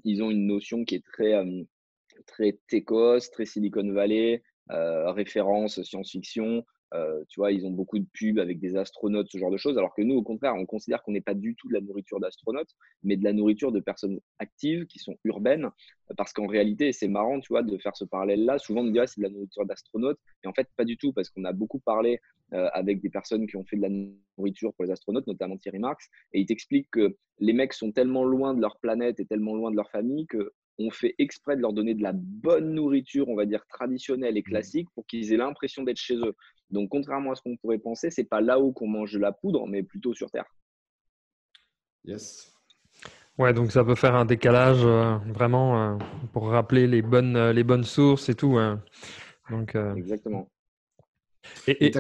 ils 0.04 0.22
ont 0.22 0.30
une 0.30 0.46
notion 0.46 0.86
qui 0.86 0.96
est 0.96 1.04
très, 1.04 1.34
très 2.28 2.60
techos, 2.68 3.20
très 3.32 3.46
Silicon 3.46 3.92
Valley, 3.92 4.44
référence 4.70 5.82
science-fiction. 5.82 6.64
Euh, 6.94 7.24
tu 7.28 7.40
vois, 7.40 7.52
ils 7.52 7.66
ont 7.66 7.72
beaucoup 7.72 7.98
de 7.98 8.06
pubs 8.14 8.40
avec 8.40 8.60
des 8.60 8.76
astronautes, 8.76 9.30
ce 9.32 9.38
genre 9.38 9.52
de 9.52 9.58
choses. 9.58 9.78
Alors 9.78 9.94
que 9.96 10.02
nous, 10.02 10.16
au 10.16 10.24
contraire, 10.24 10.54
on 10.56 10.66
considère 10.66 11.02
qu'on 11.02 11.12
n'est 11.12 11.22
pas 11.22 11.34
du 11.34 11.56
tout 11.56 11.68
de 11.68 11.74
la 11.74 11.82
nourriture 11.82 12.20
d'astronautes, 12.20 12.76
mais 13.04 13.18
de 13.18 13.24
la 13.24 13.34
nourriture 13.34 13.72
de 13.72 13.80
personnes 13.80 14.20
actives 14.40 14.86
qui 14.86 15.00
sont 15.00 15.18
urbaines. 15.24 15.70
Parce 16.18 16.34
qu'en 16.34 16.48
réalité, 16.48 16.92
c'est 16.92 17.08
marrant, 17.08 17.40
tu 17.40 17.48
vois, 17.50 17.64
de 17.64 17.78
faire 17.78 17.96
ce 17.96 18.06
parallèle-là. 18.06 18.60
Souvent, 18.60 18.82
on 18.82 18.86
me 18.86 18.92
dit, 18.92 19.00
ah, 19.00 19.08
c'est 19.08 19.22
de 19.22 19.26
la 19.26 19.32
nourriture 19.32 19.66
d'astronautes. 19.66 20.20
Et 20.44 20.48
en 20.48 20.54
fait, 20.54 20.68
pas 20.76 20.86
du 20.86 20.98
tout, 20.98 21.14
parce 21.14 21.30
qu'on 21.30 21.46
a 21.46 21.54
beaucoup 21.54 21.80
parlé 21.80 22.20
euh, 22.54 22.70
avec 22.74 23.02
des 23.02 23.10
personnes 23.10 23.48
qui 23.48 23.58
ont 23.58 23.64
fait 23.64 23.78
de 23.78 23.82
la 23.82 23.90
nourriture 24.38 24.74
pour 24.74 24.86
les 24.86 24.92
astronautes, 24.92 25.26
notamment 25.26 25.58
Thierry 25.58 25.80
Marx. 25.80 26.08
Et 26.34 26.42
il 26.42 26.46
t'explique 26.46 26.90
que 26.92 27.18
les 27.40 27.54
mecs 27.54 27.74
sont 27.74 27.92
tellement 27.92 28.24
loin 28.24 28.54
de 28.54 28.62
leur 28.62 28.78
planète 28.78 29.20
et 29.20 29.26
tellement 29.26 29.56
loin 29.56 29.72
de 29.72 29.76
leur 29.76 29.90
famille 29.90 30.28
que 30.28 30.54
on 30.80 30.90
fait 30.92 31.16
exprès 31.18 31.56
de 31.56 31.62
leur 31.62 31.74
donner 31.74 31.94
de 31.94 32.02
la 32.02 32.14
bonne 32.14 32.74
nourriture, 32.74 33.30
on 33.30 33.36
va 33.36 33.46
dire 33.46 33.66
traditionnelle 33.68 34.38
et 34.38 34.42
mmh. 34.42 34.44
classique, 34.44 34.88
pour 34.96 35.06
qu'ils 35.06 35.34
aient 35.34 35.38
l'impression 35.38 35.84
d'être 35.84 35.98
chez 35.98 36.16
eux. 36.16 36.36
Donc, 36.70 36.90
contrairement 36.90 37.32
à 37.32 37.36
ce 37.36 37.42
qu'on 37.42 37.58
pourrait 37.58 37.78
penser, 37.78 38.10
c'est 38.10 38.24
pas 38.24 38.42
là-haut 38.42 38.72
qu'on 38.72 38.88
mange 38.88 39.14
de 39.14 39.20
la 39.20 39.32
poudre, 39.32 39.68
mais 39.68 39.84
plutôt 39.84 40.14
sur 40.14 40.32
Terre. 40.32 40.52
Yes. 42.06 42.54
Ouais, 43.40 43.54
donc 43.54 43.72
ça 43.72 43.84
peut 43.84 43.96
faire 43.96 44.16
un 44.16 44.26
décalage 44.26 44.84
euh, 44.84 45.18
vraiment 45.34 45.96
euh, 45.96 45.98
pour 46.34 46.50
rappeler 46.50 46.86
les 46.86 47.02
bonnes, 47.02 47.36
euh, 47.36 47.52
les 47.52 47.64
bonnes 47.64 47.84
sources 47.84 48.30
et 48.30 48.36
tout. 48.36 48.60
Donc, 49.50 49.76
Exactement. 49.76 50.50
Et, 51.68 51.92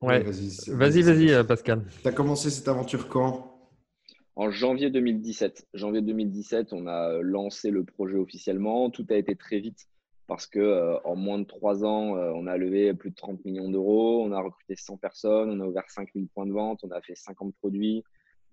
vas-y, 0.00 1.02
vas-y, 1.02 1.44
Pascal. 1.46 1.84
Tu 2.02 2.08
as 2.08 2.12
commencé 2.12 2.50
cette 2.50 2.68
aventure 2.68 3.08
quand? 3.08 3.51
En 4.36 4.50
janvier 4.50 4.90
2017. 4.90 5.68
Janvier 5.74 6.02
2017, 6.02 6.72
on 6.72 6.86
a 6.86 7.20
lancé 7.22 7.70
le 7.70 7.84
projet 7.84 8.16
officiellement. 8.16 8.90
Tout 8.90 9.06
a 9.10 9.16
été 9.16 9.36
très 9.36 9.60
vite 9.60 9.88
parce 10.26 10.46
que 10.46 10.60
euh, 10.60 10.98
en 11.04 11.16
moins 11.16 11.38
de 11.38 11.44
trois 11.44 11.84
ans, 11.84 12.16
euh, 12.16 12.32
on 12.34 12.46
a 12.46 12.56
levé 12.56 12.94
plus 12.94 13.10
de 13.10 13.16
30 13.16 13.44
millions 13.44 13.68
d'euros, 13.68 14.24
on 14.24 14.32
a 14.32 14.40
recruté 14.40 14.76
100 14.76 14.96
personnes, 14.96 15.50
on 15.50 15.60
a 15.62 15.66
ouvert 15.66 15.90
5000 15.90 16.28
points 16.28 16.46
de 16.46 16.52
vente, 16.52 16.80
on 16.84 16.90
a 16.90 17.00
fait 17.02 17.14
50 17.14 17.54
produits. 17.56 18.02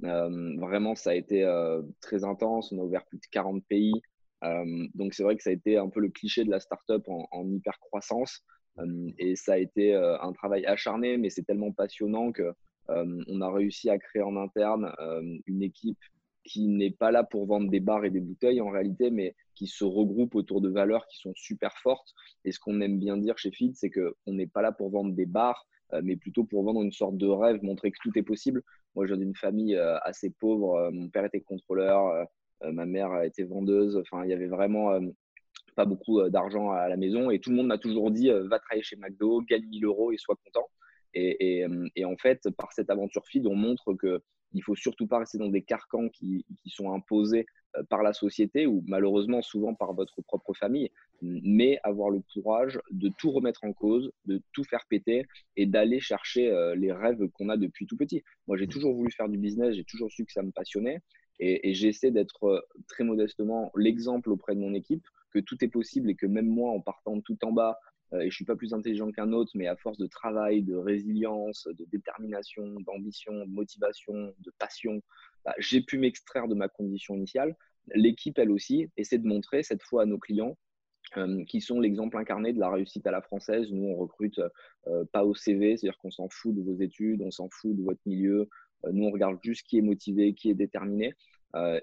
Euh, 0.03 0.55
vraiment, 0.57 0.95
ça 0.95 1.11
a 1.11 1.13
été 1.13 1.45
très 2.01 2.23
intense. 2.23 2.71
On 2.71 2.79
a 2.79 2.83
ouvert 2.83 3.05
plus 3.05 3.17
de 3.17 3.25
40 3.31 3.63
pays. 3.65 3.93
donc, 4.95 5.13
c'est 5.13 5.23
vrai 5.23 5.35
que 5.35 5.43
ça 5.43 5.49
a 5.49 5.53
été 5.53 5.77
un 5.77 5.89
peu 5.89 5.99
le 5.99 6.09
cliché 6.09 6.45
de 6.45 6.49
la 6.49 6.59
startup 6.59 7.07
en, 7.07 7.27
en 7.31 7.49
hyper 7.49 7.79
croissance. 7.79 8.43
et 9.17 9.35
ça 9.35 9.53
a 9.53 9.57
été 9.57 9.93
un 9.95 10.31
travail 10.31 10.65
acharné, 10.65 11.17
mais 11.17 11.29
c'est 11.29 11.43
tellement 11.43 11.71
passionnant 11.73 12.31
que 12.31 12.53
on 12.89 13.41
a 13.41 13.51
réussi 13.51 13.89
à 13.89 13.97
créer 13.97 14.23
en 14.23 14.35
interne 14.35 14.93
une 15.45 15.63
équipe 15.63 15.99
qui 16.45 16.67
n'est 16.67 16.91
pas 16.91 17.11
là 17.11 17.23
pour 17.23 17.45
vendre 17.45 17.69
des 17.69 17.79
bars 17.79 18.05
et 18.05 18.09
des 18.09 18.21
bouteilles 18.21 18.61
en 18.61 18.69
réalité, 18.69 19.11
mais 19.11 19.35
qui 19.53 19.67
se 19.67 19.83
regroupe 19.83 20.35
autour 20.35 20.61
de 20.61 20.69
valeurs 20.69 21.05
qui 21.07 21.17
sont 21.17 21.33
super 21.35 21.77
fortes. 21.77 22.13
Et 22.45 22.51
ce 22.51 22.59
qu'on 22.59 22.81
aime 22.81 22.97
bien 22.97 23.17
dire 23.17 23.37
chez 23.37 23.51
Feed, 23.51 23.75
c'est 23.75 23.91
qu'on 23.91 24.33
n'est 24.33 24.47
pas 24.47 24.61
là 24.61 24.71
pour 24.71 24.89
vendre 24.89 25.13
des 25.13 25.25
bars, 25.25 25.67
mais 26.01 26.15
plutôt 26.15 26.45
pour 26.45 26.63
vendre 26.63 26.81
une 26.81 26.91
sorte 26.91 27.17
de 27.17 27.27
rêve, 27.27 27.61
montrer 27.61 27.91
que 27.91 27.97
tout 28.01 28.17
est 28.17 28.23
possible. 28.23 28.63
Moi, 28.95 29.05
je 29.05 29.13
viens 29.13 29.23
d'une 29.23 29.35
famille 29.35 29.75
assez 29.75 30.31
pauvre. 30.31 30.89
Mon 30.91 31.09
père 31.09 31.25
était 31.25 31.41
contrôleur, 31.41 32.27
ma 32.63 32.85
mère 32.85 33.21
était 33.21 33.43
vendeuse. 33.43 33.97
Enfin, 33.97 34.23
il 34.23 34.29
y 34.29 34.33
avait 34.33 34.47
vraiment 34.47 34.97
pas 35.75 35.85
beaucoup 35.85 36.27
d'argent 36.29 36.71
à 36.71 36.89
la 36.89 36.97
maison 36.97 37.29
et 37.29 37.39
tout 37.39 37.51
le 37.51 37.57
monde 37.57 37.67
m'a 37.67 37.77
toujours 37.77 38.11
dit 38.11 38.29
va 38.29 38.59
travailler 38.59 38.83
chez 38.83 38.95
McDo, 38.95 39.41
gagne 39.41 39.65
1000 39.67 39.85
euros 39.85 40.11
et 40.11 40.17
sois 40.17 40.35
content. 40.43 40.67
Et, 41.13 41.65
et, 41.95 42.05
en 42.05 42.17
fait, 42.17 42.49
par 42.51 42.71
cette 42.73 42.89
aventure 42.89 43.25
feed, 43.27 43.47
on 43.47 43.55
montre 43.55 43.93
que 43.93 44.21
il 44.53 44.63
faut 44.63 44.75
surtout 44.75 45.05
pas 45.05 45.19
rester 45.19 45.37
dans 45.37 45.49
des 45.49 45.61
carcans 45.61 46.09
qui, 46.09 46.43
qui, 46.63 46.69
sont 46.71 46.91
imposés 46.91 47.45
par 47.87 48.01
la 48.01 48.13
société 48.13 48.65
ou 48.65 48.83
malheureusement 48.87 49.43
souvent 49.43 49.75
par 49.75 49.93
votre 49.93 50.23
propre 50.23 50.55
famille, 50.55 50.89
mais 51.21 51.79
avoir 51.83 52.09
le 52.09 52.19
courage 52.33 52.79
de 52.89 53.11
tout 53.15 53.29
remettre 53.29 53.63
en 53.63 53.73
cause, 53.73 54.11
de 54.25 54.41
tout 54.53 54.63
faire 54.63 54.85
péter 54.89 55.27
et 55.55 55.67
d'aller 55.67 55.99
chercher 55.99 56.51
les 56.75 56.91
rêves 56.91 57.27
qu'on 57.33 57.49
a 57.49 57.57
depuis 57.57 57.85
tout 57.85 57.95
petit. 57.95 58.23
Moi, 58.47 58.57
j'ai 58.57 58.65
toujours 58.65 58.95
voulu 58.95 59.11
faire 59.11 59.29
du 59.29 59.37
business, 59.37 59.75
j'ai 59.75 59.83
toujours 59.83 60.11
su 60.11 60.25
que 60.25 60.31
ça 60.31 60.41
me 60.41 60.51
passionnait 60.51 60.99
et, 61.39 61.69
et 61.69 61.73
j'essaie 61.75 62.09
d'être 62.09 62.67
très 62.87 63.03
modestement 63.03 63.71
l'exemple 63.75 64.31
auprès 64.31 64.55
de 64.55 64.61
mon 64.61 64.73
équipe 64.73 65.05
que 65.31 65.39
tout 65.39 65.63
est 65.63 65.69
possible 65.69 66.09
et 66.09 66.15
que 66.15 66.25
même 66.25 66.47
moi, 66.47 66.71
en 66.71 66.81
partant 66.81 67.17
de 67.17 67.21
tout 67.21 67.37
en 67.45 67.51
bas, 67.51 67.77
euh, 67.77 67.98
et 68.13 68.29
je 68.29 68.35
suis 68.35 68.45
pas 68.45 68.55
plus 68.55 68.73
intelligent 68.73 69.11
qu'un 69.11 69.31
autre, 69.33 69.51
mais 69.55 69.67
à 69.67 69.75
force 69.75 69.97
de 69.97 70.07
travail, 70.07 70.63
de 70.63 70.75
résilience, 70.75 71.67
de 71.67 71.85
détermination, 71.85 72.79
d'ambition, 72.79 73.45
de 73.45 73.51
motivation, 73.51 74.33
de 74.39 74.51
passion, 74.57 75.01
bah, 75.45 75.53
j'ai 75.59 75.81
pu 75.81 75.99
m'extraire 75.99 76.47
de 76.47 76.55
ma 76.55 76.67
condition 76.67 77.15
initiale. 77.15 77.55
L'équipe, 77.93 78.39
elle 78.39 78.51
aussi, 78.51 78.89
essaie 78.97 79.19
de 79.19 79.27
montrer 79.27 79.63
cette 79.63 79.83
fois 79.83 80.03
à 80.03 80.05
nos 80.05 80.17
clients 80.17 80.57
euh, 81.17 81.43
qui 81.45 81.61
sont 81.61 81.79
l'exemple 81.79 82.17
incarné 82.17 82.51
de 82.51 82.59
la 82.59 82.71
réussite 82.71 83.05
à 83.05 83.11
la 83.11 83.21
française. 83.21 83.71
Nous, 83.71 83.87
on 83.87 83.95
recrute 83.95 84.39
euh, 84.87 85.05
pas 85.11 85.23
au 85.23 85.35
CV, 85.35 85.77
c'est-à-dire 85.77 85.97
qu'on 85.99 86.11
s'en 86.11 86.29
fout 86.29 86.55
de 86.55 86.61
vos 86.61 86.75
études, 86.81 87.21
on 87.21 87.31
s'en 87.31 87.49
fout 87.49 87.75
de 87.75 87.83
votre 87.83 88.01
milieu. 88.07 88.49
nous, 88.91 89.05
on 89.05 89.11
regarde 89.11 89.37
juste 89.43 89.67
qui 89.67 89.77
est 89.77 89.83
motivé, 89.83 90.33
qui 90.33 90.49
est 90.49 90.55
déterminé. 90.55 91.13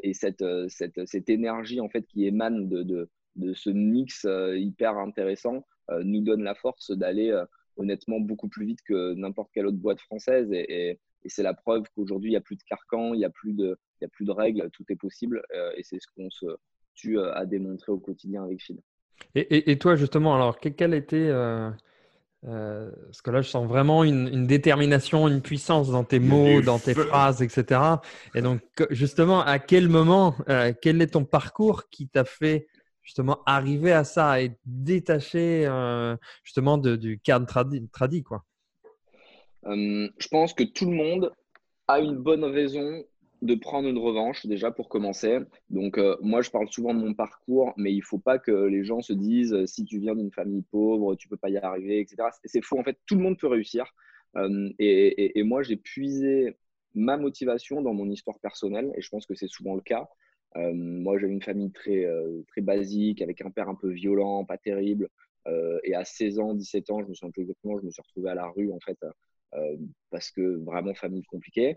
et 0.02 0.14
cette, 0.14 0.44
cette, 0.68 1.06
cette, 1.06 1.28
énergie 1.28 1.80
en 1.80 1.88
fait 1.88 2.06
qui 2.06 2.24
émane 2.24 2.68
de, 2.68 3.10
de 3.36 3.54
ce 3.54 3.70
mix 3.70 4.26
hyper 4.56 4.98
intéressant, 4.98 5.64
euh, 5.90 6.02
nous 6.04 6.20
donne 6.20 6.42
la 6.42 6.54
force 6.54 6.90
d'aller 6.90 7.30
euh, 7.30 7.44
honnêtement 7.76 8.18
beaucoup 8.18 8.48
plus 8.48 8.66
vite 8.66 8.80
que 8.82 9.14
n'importe 9.14 9.50
quelle 9.52 9.66
autre 9.66 9.76
boîte 9.76 10.00
française. 10.00 10.48
Et, 10.52 10.98
c'est 11.28 11.42
la 11.42 11.54
preuve 11.54 11.82
qu'aujourd'hui, 11.92 12.30
il 12.30 12.34
n'y 12.34 12.36
a 12.36 12.40
plus 12.40 12.54
de 12.54 12.62
carcan, 12.62 13.12
il 13.12 13.18
n'y 13.18 13.24
a, 13.24 13.30
plus 13.30 13.52
de, 13.52 13.76
il 14.00 14.04
a 14.04 14.08
plus 14.08 14.24
de 14.24 14.30
règles, 14.30 14.70
tout 14.70 14.84
est 14.90 14.96
possible. 14.96 15.42
Euh, 15.56 15.72
et 15.76 15.82
c'est 15.82 15.98
ce 15.98 16.06
qu'on 16.14 16.30
se 16.30 16.46
tue 16.94 17.18
à 17.18 17.44
démontrer 17.46 17.90
au 17.90 17.98
quotidien 17.98 18.44
avec 18.44 18.62
Phil. 18.62 18.78
Et, 19.34 19.76
toi, 19.76 19.96
justement, 19.96 20.36
alors, 20.36 20.60
quel 20.60 20.94
était. 20.94 21.16
Euh, 21.26 21.70
parce 22.44 23.22
que 23.22 23.30
là, 23.32 23.42
je 23.42 23.48
sens 23.48 23.66
vraiment 23.66 24.04
une, 24.04 24.46
détermination, 24.46 25.26
une 25.26 25.42
puissance 25.42 25.90
dans 25.90 26.04
tes 26.04 26.20
mots, 26.20 26.60
dans 26.60 26.78
tes 26.78 26.94
phrases, 26.94 27.42
etc. 27.42 27.80
Et 28.36 28.40
donc, 28.40 28.60
justement, 28.90 29.40
à 29.40 29.58
quel 29.58 29.88
moment, 29.88 30.36
quel 30.80 31.02
est 31.02 31.14
ton 31.14 31.24
parcours 31.24 31.88
qui 31.90 32.06
t'a 32.06 32.24
fait 32.24 32.68
justement 33.06 33.38
arriver 33.46 33.92
à 33.92 34.04
ça 34.04 34.42
et 34.42 34.50
détacher 34.66 35.64
euh, 35.64 36.16
justement 36.42 36.76
du 36.76 37.20
cadre 37.20 37.46
tradit, 37.46 38.22
quoi 38.24 38.44
Je 39.64 40.28
pense 40.28 40.52
que 40.52 40.64
tout 40.64 40.90
le 40.90 40.96
monde 40.96 41.32
a 41.86 42.00
une 42.00 42.16
bonne 42.16 42.44
raison 42.44 43.04
de 43.42 43.54
prendre 43.54 43.88
une 43.88 43.98
revanche 43.98 44.44
déjà 44.46 44.72
pour 44.72 44.88
commencer. 44.88 45.38
Donc 45.70 45.98
euh, 45.98 46.16
moi 46.20 46.42
je 46.42 46.50
parle 46.50 46.68
souvent 46.68 46.94
de 46.94 46.98
mon 46.98 47.14
parcours, 47.14 47.72
mais 47.76 47.92
il 47.92 48.02
faut 48.02 48.18
pas 48.18 48.38
que 48.40 48.50
les 48.50 48.82
gens 48.82 49.00
se 49.00 49.12
disent 49.12 49.54
euh, 49.54 49.66
si 49.66 49.84
tu 49.84 50.00
viens 50.00 50.16
d'une 50.16 50.32
famille 50.32 50.62
pauvre, 50.62 51.14
tu 51.14 51.28
peux 51.28 51.36
pas 51.36 51.48
y 51.48 51.56
arriver, 51.56 52.00
etc. 52.00 52.28
C'est 52.44 52.64
faux. 52.64 52.78
En 52.78 52.82
fait, 52.82 52.98
tout 53.06 53.14
le 53.14 53.22
monde 53.22 53.38
peut 53.38 53.46
réussir. 53.46 53.86
et, 54.78 55.42
moi 55.44 55.62
j'ai 55.62 55.76
puisé 55.76 56.56
ma 56.94 57.16
motivation 57.16 57.82
dans 57.82 57.94
mon 57.94 58.10
histoire 58.10 58.40
personnelle, 58.40 58.92
et 58.96 59.00
je 59.00 59.08
pense 59.10 59.26
que 59.26 59.36
c'est 59.36 59.48
souvent 59.48 59.76
le 59.76 59.80
cas. 59.80 60.08
Euh, 60.56 60.72
moi, 60.74 61.18
j'ai 61.18 61.26
une 61.26 61.42
famille 61.42 61.70
très, 61.70 62.04
euh, 62.04 62.42
très 62.48 62.60
basique, 62.60 63.22
avec 63.22 63.40
un 63.42 63.50
père 63.50 63.68
un 63.68 63.74
peu 63.74 63.90
violent, 63.90 64.44
pas 64.44 64.58
terrible. 64.58 65.08
Euh, 65.46 65.78
et 65.84 65.94
à 65.94 66.04
16 66.04 66.38
ans, 66.38 66.54
17 66.54 66.90
ans, 66.90 67.02
je 67.02 67.08
me 67.08 67.14
suis 67.14 67.26
un 67.26 67.30
peu 67.30 67.42
exactement, 67.42 67.78
je 67.78 67.84
me 67.84 67.90
suis 67.90 68.02
retrouvé 68.02 68.30
à 68.30 68.34
la 68.34 68.46
rue, 68.48 68.72
en 68.72 68.80
fait, 68.80 68.98
parce 70.10 70.30
que 70.30 70.56
vraiment 70.64 70.94
famille 70.94 71.24
compliquée. 71.24 71.76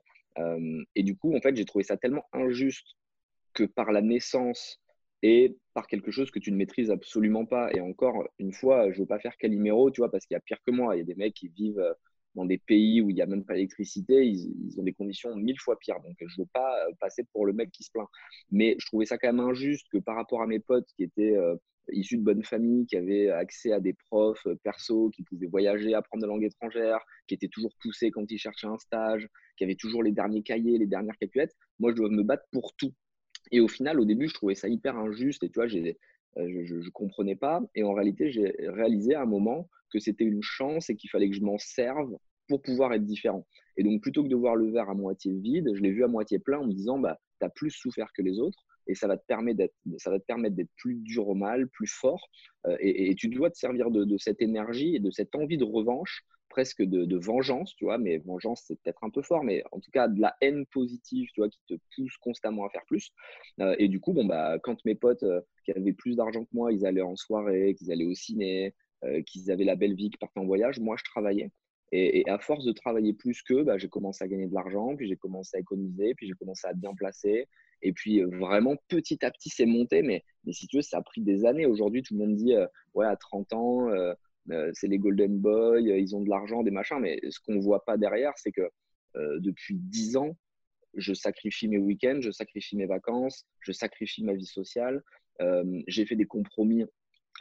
et 0.96 1.04
du 1.04 1.16
coup, 1.16 1.36
en 1.36 1.42
fait, 1.42 1.56
j'ai 1.56 1.66
trouvé 1.66 1.84
ça 1.84 1.98
tellement 1.98 2.26
injuste 2.34 2.96
que 3.54 3.64
par 3.64 3.92
la 3.92 4.02
naissance 4.02 4.80
et 5.22 5.58
par 5.74 5.88
quelque 5.88 6.12
chose 6.12 6.32
que 6.32 6.40
tu 6.40 6.52
ne 6.52 6.58
maîtrises 6.58 6.92
absolument 6.92 7.46
pas. 7.46 7.72
Et 7.74 7.82
encore 7.82 8.28
une 8.40 8.54
fois, 8.54 8.92
je 8.92 8.98
ne 8.98 9.02
veux 9.02 9.08
pas 9.08 9.20
faire 9.20 9.38
Calimero, 9.38 9.92
tu 9.92 10.02
vois, 10.02 10.12
parce 10.12 10.26
qu'il 10.26 10.36
y 10.36 10.38
a 10.38 10.42
pire 10.42 10.62
que 10.66 10.72
moi. 10.72 10.96
Il 10.96 11.00
y 11.00 11.02
a 11.02 11.06
des 11.06 11.16
mecs 11.16 11.34
qui 11.34 11.50
vivent 11.50 11.84
dans 12.40 12.46
des 12.46 12.58
pays 12.58 13.02
où 13.02 13.10
il 13.10 13.16
n'y 13.16 13.22
a 13.22 13.26
même 13.26 13.44
pas 13.44 13.56
d'électricité, 13.56 14.26
ils, 14.26 14.80
ont 14.80 14.84
des 14.84 14.94
conditions 14.94 15.36
mille 15.36 15.60
fois 15.60 15.78
pires. 15.78 16.00
Donc, 16.00 16.16
je 16.20 16.26
ne 16.26 16.44
veux 16.46 16.50
pas 16.54 16.88
euh, 16.88 16.94
passer 16.98 17.26
pour 17.34 17.46
le 17.46 17.52
mec 17.52 17.70
qui 17.72 17.84
se 17.84 17.92
plaint. 17.92 18.08
Mais 18.50 18.78
je 18.80 18.86
trouvais 18.86 19.06
ça 19.06 19.18
quand 19.18 19.28
même 19.28 19.42
injuste 19.42 19.88
que 19.92 19.98
par 19.98 20.16
rapport 20.16 20.42
à 20.42 20.48
mes 20.48 20.60
potes 20.60 20.88
qui 20.96 21.04
étaient 21.04 21.36
euh, 21.36 21.58
issus 21.92 22.18
de 22.18 22.24
bonnes 22.24 22.44
familles, 22.44 22.86
qui 22.86 22.96
avaient 22.96 23.30
accès 23.30 23.74
à 23.74 23.82
des 23.82 23.94
profs 23.94 24.48
euh, 24.48 24.56
perso, 24.64 25.10
qui 25.10 25.24
pouvaient 25.24 25.48
voyager, 25.48 25.94
apprendre 25.94 26.24
des 26.24 26.30
langues 26.30 26.46
étrangères, 26.46 27.02
qui 27.28 27.34
étaient 27.34 27.50
toujours 27.50 27.74
poussés 27.82 28.10
quand 28.10 28.32
ils 28.32 28.38
cherchaient 28.38 28.68
un 28.68 28.78
stage, 28.78 29.28
qui 29.58 29.66
avaient 29.66 29.76
toujours 29.76 30.02
les 30.02 30.14
derniers 30.14 30.42
cahiers, 30.42 30.78
les 30.78 30.88
dernières 30.88 31.18
calculettes, 31.18 31.58
moi, 31.80 31.92
je 31.92 31.98
dois 31.98 32.10
me 32.10 32.24
battre 32.24 32.46
pour 32.54 32.74
tout. 32.78 32.94
Et 33.52 33.60
au 33.60 33.68
final, 33.68 34.00
au 34.00 34.06
début, 34.06 34.30
je 34.30 34.34
trouvais 34.34 34.56
ça 34.56 34.70
hyper 34.70 34.96
injuste. 34.98 35.44
Et 35.44 35.50
tu 35.50 35.60
vois, 35.60 35.68
je 35.68 35.80
ne 36.38 36.90
comprenais 36.92 37.36
pas. 37.36 37.62
Et 37.76 37.84
en 37.84 37.94
réalité, 37.94 38.32
j'ai 38.32 38.54
réalisé 38.60 39.16
à 39.16 39.24
un 39.24 39.26
moment 39.26 39.70
que 39.92 40.00
c'était 40.00 40.24
une 40.24 40.44
chance 40.44 40.90
et 40.90 40.96
qu'il 40.96 41.10
fallait 41.10 41.30
que 41.30 41.36
je 41.36 41.42
m'en 41.42 41.58
serve 41.58 42.16
pour 42.50 42.62
pouvoir 42.62 42.92
être 42.92 43.06
différent. 43.06 43.48
Et 43.78 43.84
donc, 43.84 44.02
plutôt 44.02 44.24
que 44.24 44.28
de 44.28 44.36
voir 44.36 44.58
le 44.58 44.70
verre 44.72 44.90
à 44.90 44.96
moitié 44.96 45.34
vide, 45.34 45.70
je 45.74 45.82
l'ai 45.82 45.92
vu 45.92 46.04
à 46.04 46.08
moitié 46.08 46.40
plein 46.40 46.60
en 46.60 46.66
me 46.66 46.74
disant, 46.74 47.00
bah, 47.00 47.18
tu 47.40 47.46
as 47.46 47.50
plus 47.50 47.72
souffert 47.72 48.12
que 48.14 48.22
les 48.22 48.40
autres 48.40 48.66
et 48.88 48.96
ça 48.96 49.08
va 49.08 49.18
te 49.18 49.26
permettre 49.26 49.58
d'être, 49.60 50.72
plus 50.76 50.96
dur 50.96 51.30
au 51.30 51.36
mal, 51.36 51.70
plus 51.70 51.88
fort. 51.88 52.28
Euh, 52.66 52.76
et, 52.82 53.14
tu 53.16 53.30
dois 53.30 53.52
te 53.52 53.58
servir 53.58 53.92
de, 53.92 54.18
cette 54.18 54.42
énergie 54.42 54.96
et 54.96 55.00
de 55.00 55.12
cette 55.12 55.36
envie 55.36 55.58
de 55.58 55.64
revanche, 55.64 56.26
presque 56.50 56.82
de, 56.82 57.18
vengeance, 57.18 57.76
tu 57.76 57.86
vois. 57.86 58.00
Mais 58.00 58.18
vengeance, 58.18 58.64
c'est 58.66 58.82
peut-être 58.82 59.04
un 59.04 59.12
peu 59.12 59.22
fort, 59.22 59.44
mais 59.44 59.64
en 59.72 59.80
tout 59.80 59.92
cas 59.92 60.08
de 60.08 60.20
la 60.20 60.36
haine 60.42 60.66
positive, 60.66 61.30
tu 61.34 61.42
vois, 61.42 61.50
qui 61.50 61.62
te 61.68 61.76
pousse 61.96 62.18
constamment 62.18 62.66
à 62.66 62.70
faire 62.70 62.86
plus. 62.88 63.12
Euh, 63.62 63.76
et 63.78 63.88
du 63.88 64.00
coup, 64.00 64.14
bon, 64.14 64.26
bah, 64.26 64.58
quand 64.64 64.84
mes 64.86 64.96
potes 64.96 65.24
euh, 65.24 65.40
qui 65.66 65.72
avaient 65.72 65.94
plus 65.94 66.16
d'argent 66.16 66.44
que 66.44 66.50
moi, 66.52 66.74
ils 66.74 66.86
allaient 66.86 67.02
en 67.02 67.16
soirée, 67.16 67.76
qu'ils 67.76 67.92
allaient 67.92 68.06
au 68.06 68.16
ciné, 68.16 68.74
qu'ils 69.26 69.50
avaient 69.50 69.64
la 69.64 69.78
belle 69.78 69.96
vie, 69.96 70.10
qu'ils 70.10 70.20
partaient 70.20 70.42
en 70.42 70.46
voyage. 70.46 70.78
Moi, 70.80 70.98
je 70.98 71.06
travaillais. 71.06 71.52
Et, 71.92 72.28
à 72.30 72.38
force 72.38 72.66
de 72.66 72.72
travailler 72.72 73.14
plus 73.14 73.42
qu'eux, 73.42 73.64
bah, 73.64 73.78
j'ai 73.78 73.90
commencé 73.90 74.24
à 74.24 74.28
gagner 74.28 74.48
de 74.48 74.54
l'argent, 74.54 74.96
puis 74.96 75.08
j'ai 75.08 75.16
commencé 75.16 75.58
à 75.58 75.60
économiser, 75.60 76.14
puis 76.16 76.28
j'ai 76.28 76.34
commencé 76.34 76.68
à 76.68 76.74
bien 76.74 76.94
placer. 76.94 77.48
Et 77.82 77.94
puis 77.94 78.22
euh, 78.22 78.28
vraiment, 78.28 78.76
petit 78.88 79.24
à 79.26 79.32
petit, 79.32 79.50
c'est 79.50 79.66
monté. 79.66 80.02
Mais, 80.04 80.24
si 80.52 80.68
tu 80.68 80.78
veux, 80.78 80.82
ça 80.82 80.98
a 80.98 81.02
pris 81.02 81.22
des 81.22 81.46
années. 81.46 81.66
Aujourd'hui, 81.66 82.04
tout 82.04 82.14
le 82.14 82.20
monde 82.20 82.36
dit, 82.36 82.54
euh, 82.54 82.68
ouais, 82.94 83.08
à 83.08 83.16
30 83.16 83.54
ans, 83.54 83.88
c'est 84.74 84.88
les 84.88 84.98
Golden 84.98 85.38
Boys, 85.38 85.80
ils 85.82 86.16
ont 86.16 86.22
de 86.22 86.30
l'argent, 86.30 86.64
des 86.64 86.72
machins. 86.72 87.00
Mais 87.00 87.20
ce 87.30 87.40
qu'on 87.40 87.54
ne 87.54 87.62
voit 87.62 87.86
pas 87.86 87.98
derrière, 87.98 88.34
c'est 88.36 88.52
que 88.52 88.70
depuis 89.16 89.76
10 89.76 90.18
ans, 90.18 90.36
je 90.96 91.14
sacrifie 91.14 91.68
mes 91.68 91.78
week-ends, 91.78 92.20
je 92.20 92.32
sacrifie 92.32 92.76
mes 92.76 92.88
vacances, 92.88 93.46
je 93.60 93.72
sacrifie 93.72 94.24
ma 94.24 94.34
vie 94.34 94.46
sociale. 94.46 95.04
j'ai 95.88 96.06
fait 96.06 96.16
des 96.16 96.26
compromis 96.26 96.86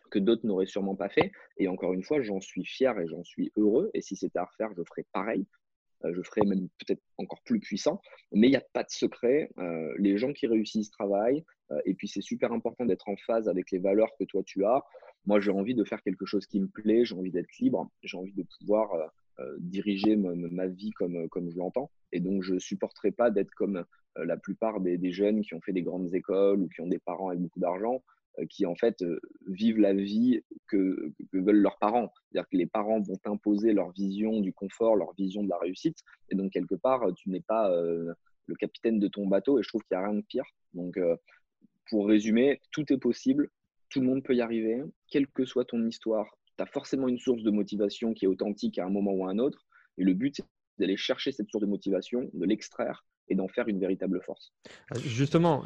que 0.09 0.19
d'autres 0.19 0.47
n'auraient 0.47 0.67
sûrement 0.67 0.97
pas 0.97 1.09
fait. 1.09 1.33
Et 1.57 1.69
encore 1.69 1.93
une 1.93 2.03
fois, 2.03 2.21
j'en 2.23 2.41
suis 2.41 2.65
fier 2.65 2.99
et 2.99 3.07
j'en 3.09 3.25
suis 3.25 3.53
heureux. 3.57 3.91
Et 3.95 4.01
si 4.01 4.17
c'était 4.17 4.39
à 4.39 4.45
refaire, 4.45 4.71
je 4.77 4.83
ferais 4.83 5.07
pareil. 5.13 5.47
Euh, 6.05 6.13
je 6.15 6.23
ferais 6.23 6.43
même 6.47 6.69
peut-être 6.79 7.03
encore 7.17 7.43
plus 7.43 7.61
puissant. 7.61 8.01
Mais 8.33 8.49
il 8.49 8.51
n'y 8.51 8.57
a 8.57 8.65
pas 8.73 8.85
de 8.85 8.91
secret. 8.91 9.51
Euh, 9.59 9.95
les 9.99 10.17
gens 10.19 10.33
qui 10.33 10.47
réussissent 10.47 10.91
travaillent. 10.91 11.45
Euh, 11.71 11.81
et 11.85 11.95
puis, 11.95 12.09
c'est 12.09 12.21
super 12.21 12.53
important 12.53 12.85
d'être 12.85 13.09
en 13.09 13.17
phase 13.27 13.49
avec 13.49 13.71
les 13.71 13.79
valeurs 13.79 14.11
que 14.19 14.25
toi, 14.25 14.43
tu 14.45 14.65
as. 14.65 14.85
Moi, 15.27 15.41
j'ai 15.41 15.51
envie 15.51 15.75
de 15.75 15.85
faire 15.85 16.03
quelque 16.03 16.27
chose 16.27 16.47
qui 16.47 16.61
me 16.61 16.69
plaît. 16.69 17.05
J'ai 17.05 17.15
envie 17.15 17.33
d'être 17.33 17.59
libre. 17.59 17.91
J'ai 18.03 18.17
envie 18.17 18.35
de 18.35 18.45
pouvoir 18.59 18.89
diriger 19.59 20.17
ma, 20.17 20.67
vie 20.67 20.91
comme, 20.91 21.29
comme 21.29 21.49
je 21.51 21.57
l'entends. 21.57 21.93
Et 22.11 22.19
donc, 22.19 22.43
je 22.43 22.55
ne 22.55 22.59
supporterai 22.59 23.13
pas 23.13 23.31
d'être 23.31 23.53
comme 23.55 23.85
la 24.17 24.37
plupart 24.37 24.81
des, 24.81 24.99
des, 24.99 25.13
jeunes 25.13 25.43
qui 25.43 25.55
ont 25.55 25.61
fait 25.61 25.73
des 25.73 25.83
grandes 25.83 26.13
écoles 26.13 26.61
ou 26.61 26.69
qui 26.69 26.81
ont 26.81 26.89
des 26.89 26.99
parents 26.99 27.29
avec 27.29 27.41
beaucoup 27.41 27.61
d'argent. 27.61 28.03
Euh, 28.39 28.47
qui 28.47 28.67
en 28.67 28.75
fait 28.75 29.03
euh, 29.03 29.21
vivent 29.47 29.79
la 29.79 29.93
vie 29.93 30.41
que, 30.67 31.13
veulent 31.33 31.61
leurs 31.61 31.79
parents. 31.79 32.13
C'est-à-dire 32.31 32.49
que 32.49 32.57
les 32.57 32.67
parents 32.67 33.01
vont 33.01 33.19
imposer 33.25 33.73
leur 33.73 33.91
vision 33.93 34.41
du 34.41 34.53
confort, 34.53 34.97
leur 34.97 35.13
vision 35.15 35.43
de 35.43 35.49
la 35.49 35.59
réussite. 35.59 35.99
Et 36.31 36.35
donc, 36.35 36.53
quelque 36.53 36.75
part, 36.75 37.03
tu 37.15 37.31
n'es 37.31 37.41
pas 37.41 37.71
euh, 37.71 38.13
le 38.47 38.55
capitaine 38.55 38.99
de 38.99 39.09
ton 39.09 39.27
bateau. 39.27 39.59
Et 39.59 39.63
je 39.63 39.69
trouve 39.69 39.83
qu'il 39.83 39.97
n'y 39.97 40.03
a 40.03 40.09
rien 40.09 40.19
de 40.19 40.25
pire. 40.25 40.45
Donc, 40.75 40.99
pour 41.91 42.07
résumer, 42.07 42.61
tout 42.73 42.93
est 42.93 42.99
possible. 42.99 43.51
Tout 43.89 44.01
le 44.01 44.07
monde 44.07 44.23
peut 44.23 44.35
y 44.35 44.41
arriver. 44.41 44.83
Quelle 45.11 45.27
que 45.29 45.45
soit 45.45 45.65
ton 45.65 45.85
histoire, 45.87 46.27
tu 46.57 46.63
as 46.63 46.67
forcément 46.67 47.09
une 47.09 47.19
source 47.19 47.43
de 47.43 47.51
motivation 47.51 48.13
qui 48.13 48.27
est 48.27 48.29
authentique 48.29 48.79
à 48.79 48.85
un 48.85 48.91
moment 48.91 49.13
ou 49.13 49.27
à 49.27 49.31
un 49.31 49.39
autre. 49.39 49.67
Et 49.97 50.05
le 50.05 50.13
but, 50.13 50.37
c'est 50.37 50.45
d'aller 50.79 50.97
chercher 50.97 51.33
cette 51.33 51.51
source 51.51 51.63
de 51.63 51.71
motivation, 51.71 52.31
de 52.33 52.45
l'extraire 52.45 53.05
et 53.31 53.35
d'en 53.35 53.49
faire 53.49 53.69
une 53.69 53.81
véritable 53.81 54.21
force. 54.23 54.53
Euh, 54.95 54.99
justement, 54.99 55.65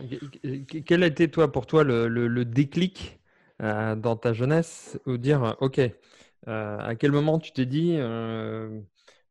quel 0.87 1.03
a 1.03 1.07
été 1.07 1.31
toi 1.31 1.51
pour 1.51 1.67
toi 1.67 1.85
le, 1.85 2.45
déclic 2.45 3.21
euh, 3.63 3.95
dans 3.97 4.17
ta 4.17 4.33
jeunesse? 4.33 4.99
Ou 5.07 5.17
dire 5.17 5.57
OK, 5.61 5.79
euh, 5.79 5.91
à 6.79 6.95
quel 6.95 7.13
moment 7.13 7.39
tu 7.39 7.53
t'es 7.53 7.67
dit 7.67 7.97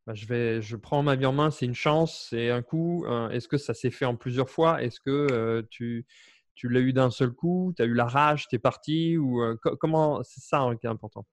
bah, 0.06 0.14
je, 0.14 0.26
vais, 0.26 0.60
je 0.62 0.76
prends 0.76 1.02
ma 1.02 1.14
vie 1.14 1.26
en 1.26 1.32
main, 1.32 1.50
c'est 1.50 1.66
une 1.66 1.74
chance, 1.74 2.26
c'est 2.30 2.50
un 2.50 2.62
coup. 2.62 3.06
Est-ce 3.30 3.48
que 3.48 3.58
ça 3.58 3.74
s'est 3.74 3.90
fait 3.90 4.04
en 4.04 4.16
plusieurs 4.16 4.50
fois? 4.50 4.82
Est-ce 4.82 5.00
que 5.00 5.66
tu, 5.70 6.06
tu 6.54 6.68
l'as 6.68 6.80
eu 6.80 6.92
d'un 6.92 7.10
seul 7.10 7.32
coup? 7.32 7.72
Tu 7.76 7.82
as 7.82 7.86
eu 7.86 7.94
la 7.94 8.06
rage, 8.06 8.48
tu 8.48 8.56
es 8.56 8.58
parti? 8.58 9.16
Ou, 9.16 9.40
Comment 9.80 10.22
C'est 10.24 10.40
ça 10.40 10.60
hein, 10.60 10.76
qui 10.76 10.86
est 10.86 10.90
important? 10.90 11.24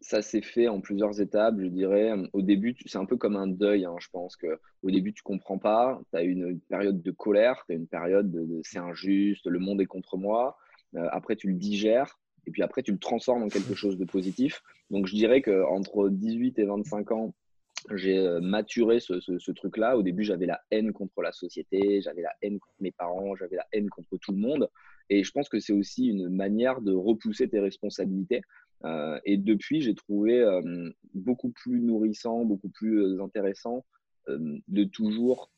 Ça 0.00 0.22
s'est 0.22 0.42
fait 0.42 0.68
en 0.68 0.80
plusieurs 0.80 1.20
étapes, 1.20 1.56
je 1.58 1.66
dirais. 1.66 2.12
Au 2.32 2.42
début, 2.42 2.76
c'est 2.86 2.98
un 2.98 3.04
peu 3.04 3.16
comme 3.16 3.36
un 3.36 3.46
deuil, 3.46 3.84
hein, 3.84 3.96
je 3.98 4.08
pense 4.10 4.36
que 4.36 4.58
au 4.82 4.90
début, 4.90 5.12
tu 5.12 5.22
comprends 5.22 5.58
pas, 5.58 6.00
tu 6.10 6.18
as 6.18 6.22
une, 6.22 6.60
période 6.68 7.02
de 7.02 7.10
colère, 7.10 7.64
tu 7.66 7.72
as 7.72 7.76
une 7.76 7.86
période 7.88 8.30
de, 8.30 8.60
c'est 8.62 8.78
injuste, 8.78 9.46
le 9.46 9.58
monde 9.58 9.80
est 9.80 9.86
contre 9.86 10.16
moi. 10.16 10.56
après, 10.94 11.36
tu 11.36 11.48
le 11.48 11.54
digères 11.54 12.18
et 12.46 12.50
puis 12.50 12.62
après, 12.62 12.82
tu 12.82 12.92
le 12.92 12.98
transformes 12.98 13.42
en 13.42 13.48
quelque 13.48 13.74
chose 13.74 13.98
de 13.98 14.06
positif. 14.06 14.62
Donc, 14.90 15.06
je 15.06 15.14
dirais 15.14 15.42
qu'entre 15.42 16.08
18 16.08 16.58
et 16.58 16.64
25 16.64 17.12
ans, 17.12 17.34
j'ai 17.94 18.18
euh, 18.18 18.40
maturé 18.40 19.00
ce, 19.00 19.50
truc-là. 19.52 19.98
Au 19.98 20.02
début, 20.02 20.24
j'avais 20.24 20.46
la 20.46 20.60
haine 20.70 20.92
contre 20.94 21.20
la 21.20 21.32
société, 21.32 22.00
j'avais 22.00 22.22
la 22.22 22.32
haine 22.40 22.58
contre 22.58 22.76
mes 22.80 22.90
parents, 22.90 23.36
j'avais 23.36 23.56
la 23.56 23.66
haine 23.72 23.90
contre 23.90 24.16
tout 24.16 24.32
le 24.32 24.38
monde. 24.38 24.68
Et 25.10 25.24
je 25.24 25.32
pense 25.32 25.48
que 25.48 25.58
c'est 25.58 25.72
aussi 25.72 26.06
une 26.06 26.28
manière 26.28 26.80
de 26.80 26.92
repousser 26.92 27.48
tes 27.48 27.60
responsabilités. 27.60 28.42
Euh, 28.84 29.18
et 29.24 29.36
depuis, 29.36 29.80
j'ai 29.80 29.94
trouvé 29.94 30.40
euh, 30.40 30.90
beaucoup 31.14 31.50
plus 31.50 31.80
nourrissant, 31.80 32.44
beaucoup 32.44 32.68
plus 32.68 33.20
intéressant 33.20 33.84
de 34.28 34.84
toujours 34.84 35.50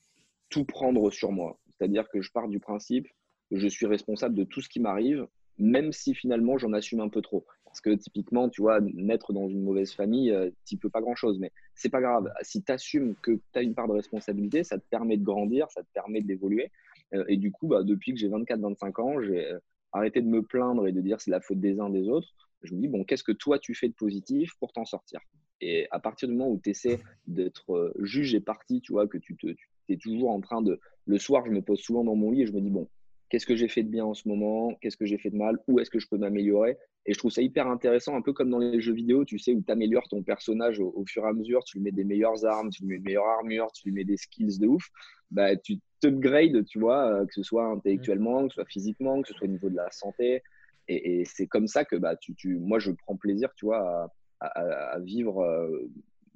tout 0.48 0.64
prendre 0.64 1.10
sur 1.10 1.32
moi. 1.32 1.58
C'est-à-dire 1.70 2.08
que 2.08 2.20
je 2.20 2.30
pars 2.30 2.46
du 2.46 2.60
principe 2.60 3.08
que 3.50 3.58
je 3.58 3.66
suis 3.66 3.86
responsable 3.86 4.34
de 4.34 4.44
tout 4.44 4.60
ce 4.60 4.68
qui 4.68 4.80
m'arrive, 4.80 5.26
même 5.58 5.92
si 5.92 6.14
finalement 6.14 6.56
j'en 6.56 6.72
assume 6.72 7.00
un 7.00 7.08
peu 7.08 7.20
trop. 7.20 7.44
Parce 7.64 7.80
que 7.80 7.90
typiquement, 7.90 8.48
tu 8.48 8.62
vois, 8.62 8.80
naître 8.80 9.32
dans 9.32 9.48
une 9.48 9.62
mauvaise 9.62 9.92
famille, 9.92 10.32
euh, 10.32 10.50
tu 10.66 10.76
peux 10.76 10.90
pas 10.90 11.00
grand-chose. 11.00 11.38
Mais 11.38 11.52
c'est 11.74 11.88
pas 11.88 12.00
grave. 12.00 12.28
Si 12.42 12.62
tu 12.62 12.72
assumes 12.72 13.14
que 13.22 13.32
tu 13.32 13.58
as 13.58 13.62
une 13.62 13.74
part 13.74 13.86
de 13.86 13.92
responsabilité, 13.92 14.64
ça 14.64 14.78
te 14.78 14.84
permet 14.90 15.16
de 15.16 15.24
grandir, 15.24 15.70
ça 15.70 15.82
te 15.82 15.88
permet 15.94 16.20
d'évoluer. 16.20 16.70
Euh, 17.14 17.24
et 17.28 17.36
du 17.36 17.50
coup, 17.52 17.68
bah, 17.68 17.82
depuis 17.82 18.12
que 18.12 18.18
j'ai 18.18 18.28
24-25 18.28 19.00
ans, 19.00 19.20
j'ai 19.20 19.46
euh, 19.46 19.58
arrêté 19.92 20.20
de 20.20 20.28
me 20.28 20.42
plaindre 20.42 20.86
et 20.86 20.92
de 20.92 21.00
dire 21.00 21.20
c'est 21.20 21.30
la 21.30 21.40
faute 21.40 21.60
des 21.60 21.80
uns 21.80 21.90
des 21.90 22.08
autres. 22.08 22.28
Je 22.62 22.74
me 22.74 22.80
dis, 22.80 22.88
bon, 22.88 23.04
qu'est-ce 23.04 23.24
que 23.24 23.32
toi 23.32 23.58
tu 23.58 23.74
fais 23.74 23.88
de 23.88 23.94
positif 23.94 24.52
pour 24.58 24.72
t'en 24.72 24.84
sortir? 24.84 25.20
Et 25.62 25.86
à 25.90 25.98
partir 25.98 26.28
du 26.28 26.34
moment 26.34 26.50
où 26.50 26.60
tu 26.62 26.70
essaies 26.70 27.00
d'être 27.26 27.92
juge 28.00 28.34
et 28.34 28.40
parti, 28.40 28.80
tu 28.80 28.92
vois, 28.92 29.06
que 29.06 29.18
tu, 29.18 29.36
te, 29.36 29.46
tu 29.46 29.68
es 29.88 29.96
toujours 29.96 30.30
en 30.30 30.40
train 30.40 30.62
de. 30.62 30.78
Le 31.06 31.18
soir, 31.18 31.44
je 31.46 31.50
me 31.50 31.62
pose 31.62 31.80
souvent 31.80 32.04
dans 32.04 32.14
mon 32.14 32.30
lit 32.30 32.42
et 32.42 32.46
je 32.46 32.52
me 32.52 32.60
dis, 32.60 32.70
bon, 32.70 32.88
qu'est-ce 33.30 33.46
que 33.46 33.56
j'ai 33.56 33.68
fait 33.68 33.82
de 33.82 33.88
bien 33.88 34.04
en 34.04 34.12
ce 34.12 34.28
moment, 34.28 34.74
qu'est-ce 34.80 34.96
que 34.96 35.06
j'ai 35.06 35.16
fait 35.16 35.30
de 35.30 35.36
mal, 35.36 35.58
où 35.68 35.78
est-ce 35.78 35.88
que 35.88 35.98
je 35.98 36.08
peux 36.08 36.18
m'améliorer? 36.18 36.76
Et 37.06 37.14
je 37.14 37.18
trouve 37.18 37.30
ça 37.30 37.40
hyper 37.40 37.68
intéressant, 37.68 38.14
un 38.16 38.22
peu 38.22 38.32
comme 38.32 38.50
dans 38.50 38.58
les 38.58 38.80
jeux 38.80 38.92
vidéo, 38.92 39.24
tu 39.24 39.38
sais, 39.38 39.54
où 39.54 39.62
tu 39.62 39.72
améliores 39.72 40.08
ton 40.08 40.22
personnage 40.22 40.80
au, 40.80 41.04
fur 41.06 41.24
et 41.24 41.28
à 41.28 41.32
mesure, 41.32 41.64
tu 41.64 41.78
lui 41.78 41.84
mets 41.84 41.92
des 41.92 42.04
meilleures 42.04 42.44
armes, 42.44 42.70
tu 42.70 42.82
lui 42.82 42.88
mets 42.88 42.96
une 42.96 43.04
meilleure 43.04 43.28
armure, 43.28 43.70
tu 43.72 43.88
lui 43.88 43.94
mets 43.94 44.04
des 44.04 44.16
skills 44.16 44.58
de 44.58 44.66
ouf, 44.66 44.90
bah, 45.30 45.56
tu 45.56 45.78
t'upgrades, 46.00 46.64
tu 46.66 46.78
vois, 46.78 47.12
euh, 47.12 47.26
que 47.26 47.34
ce 47.34 47.42
soit 47.42 47.66
intellectuellement, 47.66 48.44
que 48.44 48.50
ce 48.50 48.54
soit 48.56 48.66
physiquement, 48.66 49.22
que 49.22 49.28
ce 49.28 49.34
soit 49.34 49.46
au 49.46 49.50
niveau 49.50 49.70
de 49.70 49.76
la 49.76 49.90
santé. 49.90 50.42
Et, 50.88 51.24
c'est 51.24 51.46
comme 51.46 51.68
ça 51.68 51.84
que 51.84 51.96
bah, 51.96 52.16
tu, 52.16 52.34
tu, 52.34 52.58
moi, 52.58 52.80
je 52.80 52.90
prends 52.90 53.16
plaisir, 53.16 53.50
tu 53.54 53.66
vois, 53.66 54.12
à, 54.40 54.98
vivre 55.00 55.40
euh, 55.40 55.88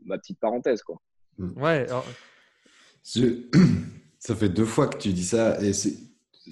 ma 0.04 0.18
petite 0.18 0.38
parenthèse, 0.38 0.83
quoi. 0.83 1.00
Ouais. 1.38 1.87
Ça 4.18 4.35
fait 4.35 4.49
deux 4.49 4.64
fois 4.64 4.88
que 4.88 4.97
tu 4.97 5.12
dis 5.12 5.25
ça, 5.25 5.62
et 5.62 5.73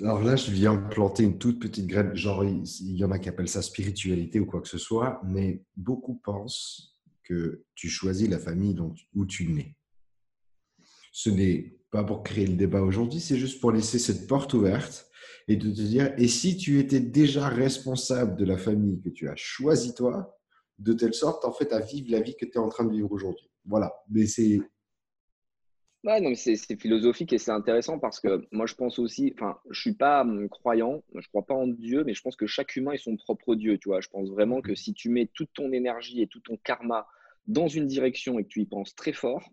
alors 0.00 0.22
là, 0.22 0.36
je 0.36 0.50
viens 0.50 0.76
planter 0.76 1.22
une 1.22 1.38
toute 1.38 1.58
petite 1.58 1.86
graine. 1.86 2.14
Genre, 2.14 2.44
il 2.44 2.96
y 2.96 3.04
en 3.04 3.10
a 3.10 3.18
qui 3.18 3.28
appellent 3.28 3.48
ça 3.48 3.62
spiritualité 3.62 4.40
ou 4.40 4.46
quoi 4.46 4.60
que 4.60 4.68
ce 4.68 4.76
soit, 4.78 5.20
mais 5.24 5.62
beaucoup 5.76 6.16
pensent 6.16 6.98
que 7.24 7.64
tu 7.74 7.88
choisis 7.88 8.28
la 8.28 8.38
famille 8.38 8.74
dont, 8.74 8.94
où 9.14 9.24
tu 9.26 9.46
nais. 9.46 9.74
Ce 11.12 11.30
n'est 11.30 11.76
pas 11.92 12.02
pour 12.02 12.22
créer 12.22 12.46
le 12.46 12.54
débat 12.54 12.80
aujourd'hui, 12.80 13.20
c'est 13.20 13.36
juste 13.36 13.60
pour 13.60 13.70
laisser 13.70 13.98
cette 13.98 14.26
porte 14.26 14.54
ouverte 14.54 15.08
et 15.46 15.56
de 15.56 15.70
te 15.70 15.80
dire 15.82 16.12
et 16.16 16.26
si 16.26 16.56
tu 16.56 16.80
étais 16.80 17.00
déjà 17.00 17.48
responsable 17.48 18.36
de 18.36 18.46
la 18.46 18.56
famille 18.56 19.00
que 19.00 19.10
tu 19.10 19.28
as 19.28 19.36
choisie 19.36 19.94
toi, 19.94 20.38
de 20.78 20.94
telle 20.94 21.14
sorte 21.14 21.44
en 21.44 21.52
fait 21.52 21.72
à 21.72 21.80
vivre 21.80 22.10
la 22.10 22.20
vie 22.20 22.34
que 22.34 22.46
tu 22.46 22.52
es 22.52 22.58
en 22.58 22.70
train 22.70 22.84
de 22.84 22.92
vivre 22.92 23.12
aujourd'hui. 23.12 23.48
Voilà, 23.66 23.94
mais 24.10 24.26
c'est 24.26 24.60
Ouais, 26.04 26.20
non, 26.20 26.34
c'est 26.34 26.56
philosophique 26.80 27.32
et 27.32 27.38
c'est 27.38 27.52
intéressant 27.52 28.00
parce 28.00 28.18
que 28.18 28.44
moi, 28.50 28.66
je 28.66 28.74
pense 28.74 28.98
aussi, 28.98 29.32
enfin, 29.36 29.56
je 29.70 29.80
suis 29.80 29.94
pas 29.94 30.22
hum, 30.22 30.48
croyant, 30.48 31.04
je 31.14 31.28
crois 31.28 31.46
pas 31.46 31.54
en 31.54 31.68
Dieu, 31.68 32.02
mais 32.02 32.12
je 32.12 32.22
pense 32.22 32.34
que 32.34 32.46
chaque 32.46 32.74
humain 32.74 32.90
est 32.90 32.98
son 32.98 33.16
propre 33.16 33.54
Dieu, 33.54 33.78
tu 33.78 33.88
vois. 33.88 34.00
Je 34.00 34.08
pense 34.08 34.28
vraiment 34.28 34.60
que 34.62 34.74
si 34.74 34.94
tu 34.94 35.10
mets 35.10 35.30
toute 35.32 35.52
ton 35.52 35.70
énergie 35.70 36.20
et 36.20 36.26
tout 36.26 36.40
ton 36.40 36.56
karma 36.56 37.06
dans 37.46 37.68
une 37.68 37.86
direction 37.86 38.40
et 38.40 38.42
que 38.42 38.48
tu 38.48 38.62
y 38.62 38.66
penses 38.66 38.96
très 38.96 39.12
fort, 39.12 39.48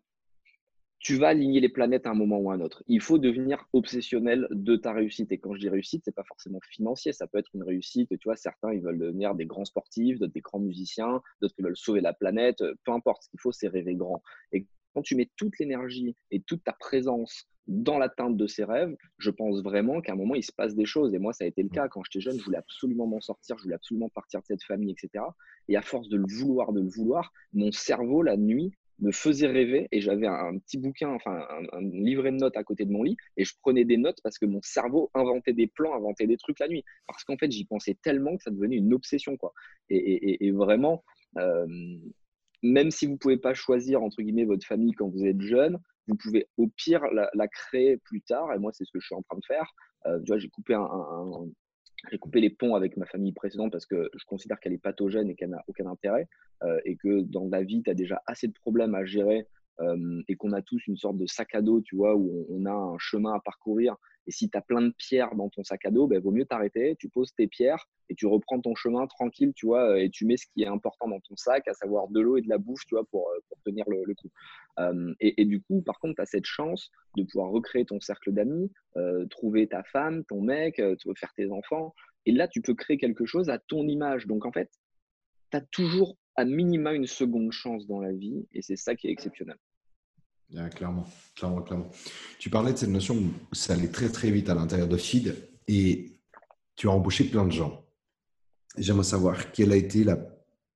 tu 0.99 1.15
vas 1.15 1.29
aligner 1.29 1.61
les 1.61 1.69
planètes 1.69 2.05
à 2.05 2.11
un 2.11 2.13
moment 2.13 2.39
ou 2.39 2.51
à 2.51 2.55
un 2.55 2.61
autre. 2.61 2.83
Il 2.87 3.01
faut 3.01 3.17
devenir 3.17 3.65
obsessionnel 3.71 4.47
de 4.51 4.75
ta 4.75 4.91
réussite. 4.91 5.31
Et 5.31 5.37
quand 5.37 5.53
je 5.53 5.59
dis 5.59 5.69
réussite, 5.69 6.03
c'est 6.03 6.15
pas 6.15 6.25
forcément 6.25 6.59
financier. 6.69 7.13
Ça 7.13 7.25
peut 7.25 7.37
être 7.37 7.49
une 7.53 7.63
réussite. 7.63 8.09
Tu 8.09 8.25
vois, 8.25 8.35
certains, 8.35 8.73
ils 8.73 8.81
veulent 8.81 8.99
devenir 8.99 9.33
des 9.33 9.45
grands 9.45 9.65
sportifs, 9.65 10.19
d'autres 10.19 10.33
des 10.33 10.41
grands 10.41 10.59
musiciens, 10.59 11.21
d'autres, 11.41 11.55
ils 11.57 11.63
veulent 11.63 11.77
sauver 11.77 12.01
la 12.01 12.13
planète. 12.13 12.61
Peu 12.83 12.91
importe. 12.91 13.23
Ce 13.23 13.29
qu'il 13.29 13.39
faut, 13.39 13.53
c'est 13.53 13.69
rêver 13.69 13.95
grand. 13.95 14.21
Et 14.51 14.67
quand 14.93 15.01
tu 15.01 15.15
mets 15.15 15.29
toute 15.37 15.57
l'énergie 15.59 16.15
et 16.31 16.41
toute 16.41 16.63
ta 16.63 16.73
présence 16.73 17.45
dans 17.67 17.99
l'atteinte 17.99 18.35
de 18.35 18.47
ces 18.47 18.63
rêves, 18.63 18.95
je 19.19 19.29
pense 19.29 19.61
vraiment 19.61 20.01
qu'à 20.01 20.13
un 20.13 20.15
moment, 20.15 20.35
il 20.35 20.43
se 20.43 20.51
passe 20.51 20.75
des 20.75 20.85
choses. 20.85 21.13
Et 21.13 21.19
moi, 21.19 21.31
ça 21.31 21.45
a 21.45 21.47
été 21.47 21.63
le 21.63 21.69
cas. 21.69 21.87
Quand 21.87 22.03
j'étais 22.03 22.19
jeune, 22.19 22.37
je 22.37 22.43
voulais 22.43 22.57
absolument 22.57 23.07
m'en 23.07 23.21
sortir, 23.21 23.57
je 23.57 23.63
voulais 23.63 23.75
absolument 23.75 24.09
partir 24.09 24.41
de 24.41 24.45
cette 24.47 24.63
famille, 24.63 24.91
etc. 24.91 25.23
Et 25.69 25.77
à 25.77 25.81
force 25.81 26.09
de 26.09 26.17
le 26.17 26.25
vouloir, 26.27 26.73
de 26.73 26.81
le 26.81 26.89
vouloir, 26.89 27.31
mon 27.53 27.71
cerveau, 27.71 28.23
la 28.23 28.35
nuit, 28.35 28.73
me 29.01 29.11
faisait 29.11 29.47
rêver 29.47 29.87
et 29.91 30.01
j'avais 30.01 30.27
un, 30.27 30.57
petit 30.59 30.77
bouquin, 30.77 31.09
enfin 31.09 31.45
un, 31.71 31.81
livret 31.81 32.31
de 32.31 32.37
notes 32.37 32.57
à 32.57 32.63
côté 32.63 32.85
de 32.85 32.91
mon 32.91 33.03
lit 33.03 33.17
et 33.37 33.45
je 33.45 33.53
prenais 33.61 33.85
des 33.85 33.97
notes 33.97 34.19
parce 34.23 34.37
que 34.37 34.45
mon 34.45 34.61
cerveau 34.61 35.09
inventait 35.13 35.53
des 35.53 35.67
plans, 35.67 35.93
inventait 35.95 36.27
des 36.27 36.37
trucs 36.37 36.59
la 36.59 36.67
nuit. 36.67 36.83
Parce 37.07 37.23
qu'en 37.23 37.37
fait, 37.37 37.51
j'y 37.51 37.65
pensais 37.65 37.97
tellement 38.01 38.35
que 38.37 38.43
ça 38.43 38.51
devenait 38.51 38.77
une 38.77 38.93
obsession. 38.93 39.37
quoi. 39.37 39.53
Et, 39.89 40.51
vraiment, 40.51 41.03
euh, 41.37 41.67
même 42.63 42.91
si 42.91 43.05
vous 43.05 43.17
pouvez 43.17 43.37
pas 43.37 43.53
choisir 43.53 44.03
entre 44.03 44.21
guillemets 44.21 44.45
votre 44.45 44.65
famille 44.65 44.93
quand 44.93 45.07
vous 45.07 45.25
êtes 45.25 45.41
jeune, 45.41 45.79
vous 46.07 46.15
pouvez 46.15 46.47
au 46.57 46.67
pire 46.67 47.03
la, 47.11 47.47
créer 47.47 47.97
plus 47.97 48.21
tard. 48.21 48.53
Et 48.53 48.59
moi, 48.59 48.71
c'est 48.73 48.85
ce 48.85 48.91
que 48.91 48.99
je 48.99 49.05
suis 49.05 49.15
en 49.15 49.21
train 49.21 49.37
de 49.37 49.45
faire. 49.45 49.71
Euh, 50.05 50.19
j'ai 50.37 50.49
coupé, 50.49 50.73
un, 50.73 51.49
j'ai 52.09 52.17
coupé 52.17 52.39
les 52.39 52.49
ponts 52.49 52.75
avec 52.75 52.97
ma 52.97 53.05
famille 53.05 53.33
précédente 53.33 53.71
parce 53.71 53.85
que 53.85 54.09
je 54.15 54.25
considère 54.25 54.59
qu'elle 54.59 54.73
est 54.73 54.77
pathogène 54.77 55.29
et 55.29 55.35
qu'elle 55.35 55.49
n'a 55.49 55.63
aucun 55.67 55.85
intérêt. 55.87 56.27
Euh, 56.63 56.79
et 56.85 56.95
que 56.95 57.21
dans 57.21 57.47
la 57.47 57.63
vie, 57.63 57.81
tu 57.83 57.89
as 57.89 57.93
déjà 57.93 58.21
assez 58.27 58.47
de 58.47 58.53
problèmes 58.53 58.95
à 58.95 59.05
gérer 59.05 59.47
euh, 59.81 60.21
et 60.27 60.35
qu'on 60.35 60.51
a 60.51 60.61
tous 60.61 60.85
une 60.87 60.97
sorte 60.97 61.17
de 61.17 61.25
sac 61.25 61.55
à 61.55 61.61
dos, 61.61 61.81
tu 61.81 61.95
vois, 61.95 62.15
où 62.15 62.45
on, 62.49 62.65
a 62.65 62.71
un 62.71 62.97
chemin 62.97 63.33
à 63.33 63.39
parcourir. 63.39 63.95
Et 64.27 64.31
si 64.31 64.49
tu 64.49 64.57
as 64.57 64.61
plein 64.61 64.81
de 64.81 64.93
pierres 64.97 65.33
dans 65.35 65.49
ton 65.49 65.63
sac 65.63 65.85
à 65.85 65.91
dos, 65.91 66.07
ben, 66.07 66.19
vaut 66.19 66.31
mieux 66.31 66.45
t'arrêter, 66.45 66.95
tu 66.99 67.09
poses 67.09 67.33
tes 67.33 67.47
pierres 67.47 67.87
et 68.09 68.15
tu 68.15 68.25
reprends 68.27 68.59
ton 68.59 68.75
chemin 68.75 69.07
tranquille, 69.07 69.53
tu 69.55 69.67
vois, 69.67 69.99
et 69.99 70.09
tu 70.09 70.25
mets 70.25 70.37
ce 70.37 70.45
qui 70.47 70.63
est 70.63 70.67
important 70.67 71.07
dans 71.07 71.19
ton 71.21 71.35
sac, 71.35 71.67
à 71.67 71.73
savoir 71.73 72.09
de 72.09 72.19
l'eau 72.19 72.37
et 72.37 72.41
de 72.41 72.49
la 72.49 72.57
bouffe, 72.57 72.85
tu 72.85 72.95
vois, 72.95 73.05
pour, 73.05 73.29
euh, 73.29 73.39
pour 73.47 73.57
tenir 73.63 73.85
le, 73.87 74.13
coup. 74.15 74.29
Euh, 74.79 75.13
et, 75.21 75.45
du 75.45 75.61
coup, 75.61 75.81
par 75.81 75.99
contre, 75.99 76.15
tu 76.15 76.21
as 76.21 76.25
cette 76.25 76.45
chance 76.45 76.91
de 77.15 77.23
pouvoir 77.23 77.49
recréer 77.49 77.85
ton 77.85 78.01
cercle 78.01 78.33
d'amis, 78.33 78.71
trouver 79.29 79.67
ta 79.67 79.83
femme, 79.83 80.25
ton 80.25 80.41
mec, 80.41 80.81
faire 81.15 81.33
tes 81.35 81.51
enfants. 81.51 81.93
Et 82.25 82.31
là, 82.31 82.47
tu 82.47 82.61
peux 82.61 82.73
créer 82.73 82.97
quelque 82.97 83.25
chose 83.25 83.49
à 83.49 83.59
ton 83.59 83.87
image. 83.87 84.27
Donc, 84.27 84.45
en 84.45 84.51
fait, 84.51 84.69
tu 85.51 85.57
as 85.57 85.61
toujours 85.61 86.17
à 86.35 86.45
minima 86.45 86.93
une 86.93 87.05
seconde 87.05 87.51
chance 87.51 87.85
dans 87.85 87.99
la 87.99 88.13
vie 88.13 88.47
et 88.53 88.61
c'est 88.61 88.77
ça 88.77 88.95
qui 88.95 89.07
est 89.07 89.11
exceptionnel 89.11 89.57
clairement, 90.75 91.05
clairement, 91.35 91.61
clairement. 91.61 91.89
Tu 92.39 92.49
parlais 92.49 92.73
de 92.73 92.77
cette 92.77 92.89
notion 92.89 93.15
où 93.15 93.55
ça 93.55 93.73
allait 93.73 93.91
très 93.91 94.09
très 94.09 94.31
vite 94.31 94.49
à 94.49 94.55
l'intérieur 94.55 94.87
de 94.87 94.97
Feed 94.97 95.35
et 95.67 96.19
tu 96.75 96.87
as 96.87 96.91
embauché 96.91 97.25
plein 97.25 97.45
de 97.45 97.51
gens. 97.51 97.85
J'aimerais 98.77 99.03
savoir 99.03 99.51
quelle 99.51 99.71
a 99.71 99.75
été 99.75 100.03
la 100.03 100.17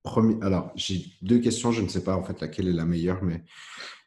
première. 0.04 0.46
Alors, 0.46 0.72
j'ai 0.76 1.06
deux 1.22 1.40
questions, 1.40 1.72
je 1.72 1.82
ne 1.82 1.88
sais 1.88 2.04
pas 2.04 2.16
en 2.16 2.24
fait 2.24 2.40
laquelle 2.42 2.68
est 2.68 2.74
la 2.74 2.86
meilleure, 2.86 3.24
mais 3.24 3.44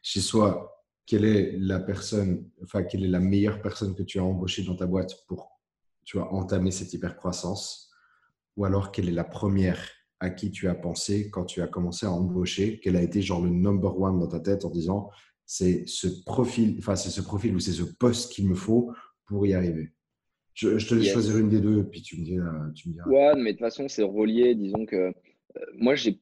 chez 0.01 0.21
soit 0.21 0.85
quelle 1.05 1.25
est 1.25 1.57
la 1.57 1.79
personne, 1.79 2.49
enfin, 2.63 2.83
quelle 2.83 3.03
est 3.03 3.09
la 3.09 3.19
meilleure 3.19 3.61
personne 3.61 3.95
que 3.95 4.03
tu 4.03 4.19
as 4.19 4.23
embauchée 4.23 4.63
dans 4.63 4.75
ta 4.75 4.85
boîte 4.85 5.25
pour 5.27 5.57
tu 6.03 6.17
vois, 6.17 6.33
entamer 6.33 6.71
cette 6.71 6.93
hypercroissance? 6.93 7.91
Ou 8.55 8.65
alors, 8.65 8.91
quelle 8.91 9.09
est 9.09 9.13
la 9.13 9.23
première 9.23 9.89
à 10.19 10.29
qui 10.29 10.51
tu 10.51 10.67
as 10.67 10.75
pensé 10.75 11.29
quand 11.29 11.45
tu 11.45 11.61
as 11.61 11.67
commencé 11.67 12.05
à 12.05 12.11
embaucher? 12.11 12.79
Quel 12.81 12.95
a 12.95 13.01
été 13.01 13.21
genre 13.21 13.41
le 13.41 13.49
number 13.49 13.99
one 13.99 14.19
dans 14.19 14.27
ta 14.27 14.39
tête 14.39 14.65
en 14.65 14.69
disant 14.69 15.09
c'est 15.47 15.87
ce 15.87 16.07
profil, 16.25 16.75
enfin, 16.77 16.95
c'est 16.95 17.09
ce 17.09 17.21
profil 17.21 17.55
ou 17.55 17.59
c'est 17.59 17.71
ce 17.71 17.83
poste 17.83 18.33
qu'il 18.33 18.47
me 18.47 18.53
faut 18.53 18.93
pour 19.25 19.47
y 19.47 19.53
arriver. 19.53 19.89
Je, 20.53 20.69
te 20.87 20.93
laisse 20.95 21.11
choisir 21.11 21.37
une 21.37 21.49
des 21.49 21.61
deux, 21.61 21.87
puis 21.87 22.01
tu 22.01 22.19
me 22.19 22.25
dis. 22.25 22.37
Tu 22.75 22.89
me 22.89 22.93
diras. 22.93 23.07
Ouais, 23.07 23.35
mais 23.35 23.53
de 23.53 23.57
toute 23.57 23.65
façon, 23.65 23.87
c'est 23.87 24.03
relié. 24.03 24.55
Disons 24.55 24.85
que 24.85 24.95
euh, 24.95 25.11
moi, 25.75 25.95
j'ai 25.95 26.19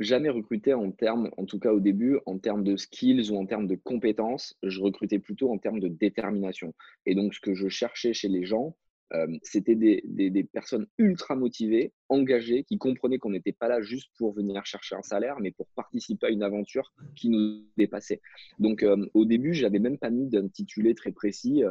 jamais 0.00 0.30
recruté 0.30 0.74
en 0.74 0.90
termes, 0.90 1.30
en 1.36 1.44
tout 1.44 1.58
cas 1.58 1.72
au 1.72 1.80
début, 1.80 2.18
en 2.26 2.38
termes 2.38 2.64
de 2.64 2.76
skills 2.76 3.30
ou 3.30 3.36
en 3.36 3.46
termes 3.46 3.66
de 3.66 3.76
compétences. 3.76 4.56
Je 4.62 4.80
recrutais 4.80 5.18
plutôt 5.18 5.52
en 5.52 5.58
termes 5.58 5.78
de 5.78 5.88
détermination. 5.88 6.74
Et 7.04 7.14
donc, 7.14 7.34
ce 7.34 7.40
que 7.40 7.54
je 7.54 7.68
cherchais 7.68 8.14
chez 8.14 8.28
les 8.28 8.46
gens, 8.46 8.76
C'était 9.42 9.76
des, 9.76 10.48
personnes 10.52 10.86
ultra 10.98 11.36
motivées, 11.36 11.92
engagées, 12.08 12.64
qui 12.64 12.76
comprenaient 12.76 13.18
qu'on 13.18 13.30
n'était 13.30 13.52
pas 13.52 13.68
là 13.68 13.80
juste 13.80 14.10
pour 14.18 14.32
venir 14.32 14.64
chercher 14.66 14.96
un 14.96 15.02
salaire, 15.02 15.36
mais 15.40 15.52
pour 15.52 15.68
participer 15.76 16.26
à 16.26 16.30
une 16.30 16.42
aventure 16.42 16.92
qui 17.14 17.30
nous 17.30 17.64
dépassait. 17.76 18.20
Donc 18.58 18.84
au 19.14 19.24
début, 19.24 19.54
j'avais 19.54 19.78
même 19.78 19.98
pas 19.98 20.10
mis 20.10 20.26
d'intitulé 20.26 20.94
très 20.94 21.12
précis 21.12 21.62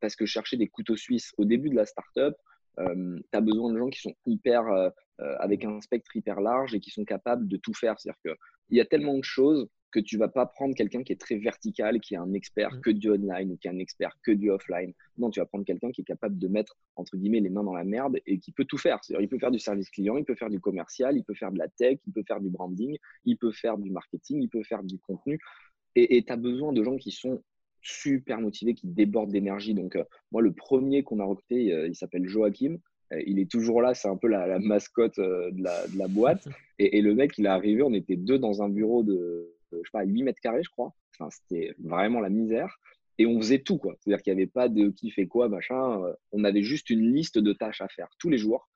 parce 0.00 0.16
que 0.16 0.26
je 0.26 0.32
cherchais 0.32 0.56
des 0.56 0.68
couteaux 0.68 0.96
suisses. 0.96 1.32
Au 1.38 1.44
début 1.44 1.70
de 1.70 1.76
la 1.76 1.86
startup, 1.86 2.34
tu 2.76 2.82
as 3.32 3.40
besoin 3.40 3.72
de 3.72 3.78
gens 3.78 3.88
qui 3.88 4.00
sont 4.00 4.14
hyper, 4.26 4.64
avec 5.18 5.64
un 5.64 5.80
spectre 5.80 6.16
hyper 6.16 6.40
large 6.40 6.74
et 6.74 6.80
qui 6.80 6.90
sont 6.90 7.04
capables 7.04 7.46
de 7.46 7.56
tout 7.56 7.74
faire. 7.74 7.98
C'est-à-dire 7.98 8.20
qu'il 8.22 8.76
y 8.76 8.80
a 8.80 8.86
tellement 8.86 9.18
de 9.18 9.24
choses 9.24 9.68
que 9.90 10.00
tu 10.00 10.18
vas 10.18 10.28
pas 10.28 10.46
prendre 10.46 10.74
quelqu'un 10.74 11.02
qui 11.02 11.12
est 11.12 11.20
très 11.20 11.36
vertical, 11.36 12.00
qui 12.00 12.14
est 12.14 12.18
un 12.18 12.32
expert 12.34 12.74
mmh. 12.74 12.80
que 12.80 12.90
du 12.90 13.10
online 13.10 13.52
ou 13.52 13.56
qui 13.56 13.68
est 13.68 13.70
un 13.70 13.78
expert 13.78 14.16
que 14.22 14.32
du 14.32 14.50
offline. 14.50 14.92
Non, 15.16 15.30
tu 15.30 15.40
vas 15.40 15.46
prendre 15.46 15.64
quelqu'un 15.64 15.90
qui 15.90 16.02
est 16.02 16.04
capable 16.04 16.38
de 16.38 16.48
mettre, 16.48 16.76
entre 16.96 17.16
guillemets, 17.16 17.40
les 17.40 17.50
mains 17.50 17.64
dans 17.64 17.74
la 17.74 17.84
merde 17.84 18.18
et 18.26 18.38
qui 18.38 18.52
peut 18.52 18.64
tout 18.64 18.78
faire. 18.78 18.98
C'est-à-dire, 19.02 19.24
il 19.24 19.28
peut 19.28 19.38
faire 19.38 19.50
du 19.50 19.58
service 19.58 19.90
client, 19.90 20.16
il 20.16 20.24
peut 20.24 20.34
faire 20.34 20.50
du 20.50 20.60
commercial, 20.60 21.16
il 21.16 21.24
peut 21.24 21.34
faire 21.34 21.52
de 21.52 21.58
la 21.58 21.68
tech, 21.68 21.98
il 22.06 22.12
peut 22.12 22.24
faire 22.26 22.40
du 22.40 22.50
branding, 22.50 22.96
il 23.24 23.36
peut 23.36 23.52
faire 23.52 23.78
du 23.78 23.90
marketing, 23.90 24.42
il 24.42 24.48
peut 24.48 24.62
faire 24.62 24.82
du 24.82 24.98
contenu. 24.98 25.38
Et 25.94 26.22
tu 26.22 26.32
as 26.32 26.36
besoin 26.36 26.72
de 26.72 26.84
gens 26.84 26.96
qui 26.96 27.10
sont 27.10 27.42
super 27.80 28.40
motivés, 28.40 28.74
qui 28.74 28.86
débordent 28.86 29.32
d'énergie. 29.32 29.74
Donc, 29.74 29.96
euh, 29.96 30.04
moi, 30.30 30.42
le 30.42 30.52
premier 30.52 31.02
qu'on 31.02 31.20
a 31.20 31.24
recruté, 31.24 31.72
euh, 31.72 31.88
il 31.88 31.94
s'appelle 31.94 32.28
Joachim. 32.28 32.78
Euh, 33.12 33.22
il 33.26 33.38
est 33.38 33.50
toujours 33.50 33.80
là, 33.80 33.94
c'est 33.94 34.08
un 34.08 34.16
peu 34.16 34.28
la, 34.28 34.58
mascotte 34.58 35.18
de 35.18 35.62
la, 35.62 35.86
de, 35.88 35.98
la, 35.98 36.08
boîte. 36.08 36.46
Et, 36.80 36.98
et, 36.98 37.02
le 37.02 37.12
mec, 37.12 37.36
il 37.38 37.46
est 37.46 37.48
arrivé, 37.48 37.82
on 37.82 37.92
était 37.92 38.14
deux 38.14 38.38
dans 38.38 38.62
un 38.62 38.68
bureau 38.68 39.02
de, 39.02 39.52
je 39.72 39.78
sais 39.78 39.90
pas, 39.92 40.04
8 40.04 40.22
mètres 40.22 40.40
carrés, 40.40 40.62
je 40.62 40.70
crois. 40.70 40.94
C'était 41.30 41.74
vraiment 41.78 42.20
la 42.20 42.30
misère. 42.30 42.78
Et 43.18 43.26
on 43.26 43.38
faisait 43.40 43.58
tout, 43.58 43.78
quoi. 43.78 43.96
C'est-à-dire 43.98 44.22
qu'il 44.22 44.34
n'y 44.34 44.42
avait 44.42 44.50
pas 44.50 44.68
de 44.68 44.90
qui 44.90 45.10
fait 45.10 45.26
quoi, 45.26 45.48
machin. 45.48 46.02
Euh, 46.04 46.12
on 46.30 46.44
avait 46.44 46.62
juste 46.62 46.88
une 46.90 47.12
liste 47.12 47.38
de 47.38 47.52
tâches 47.52 47.80
à 47.80 47.88
faire 47.88 48.08
tous 48.18 48.30
les 48.30 48.38
jours 48.38 48.68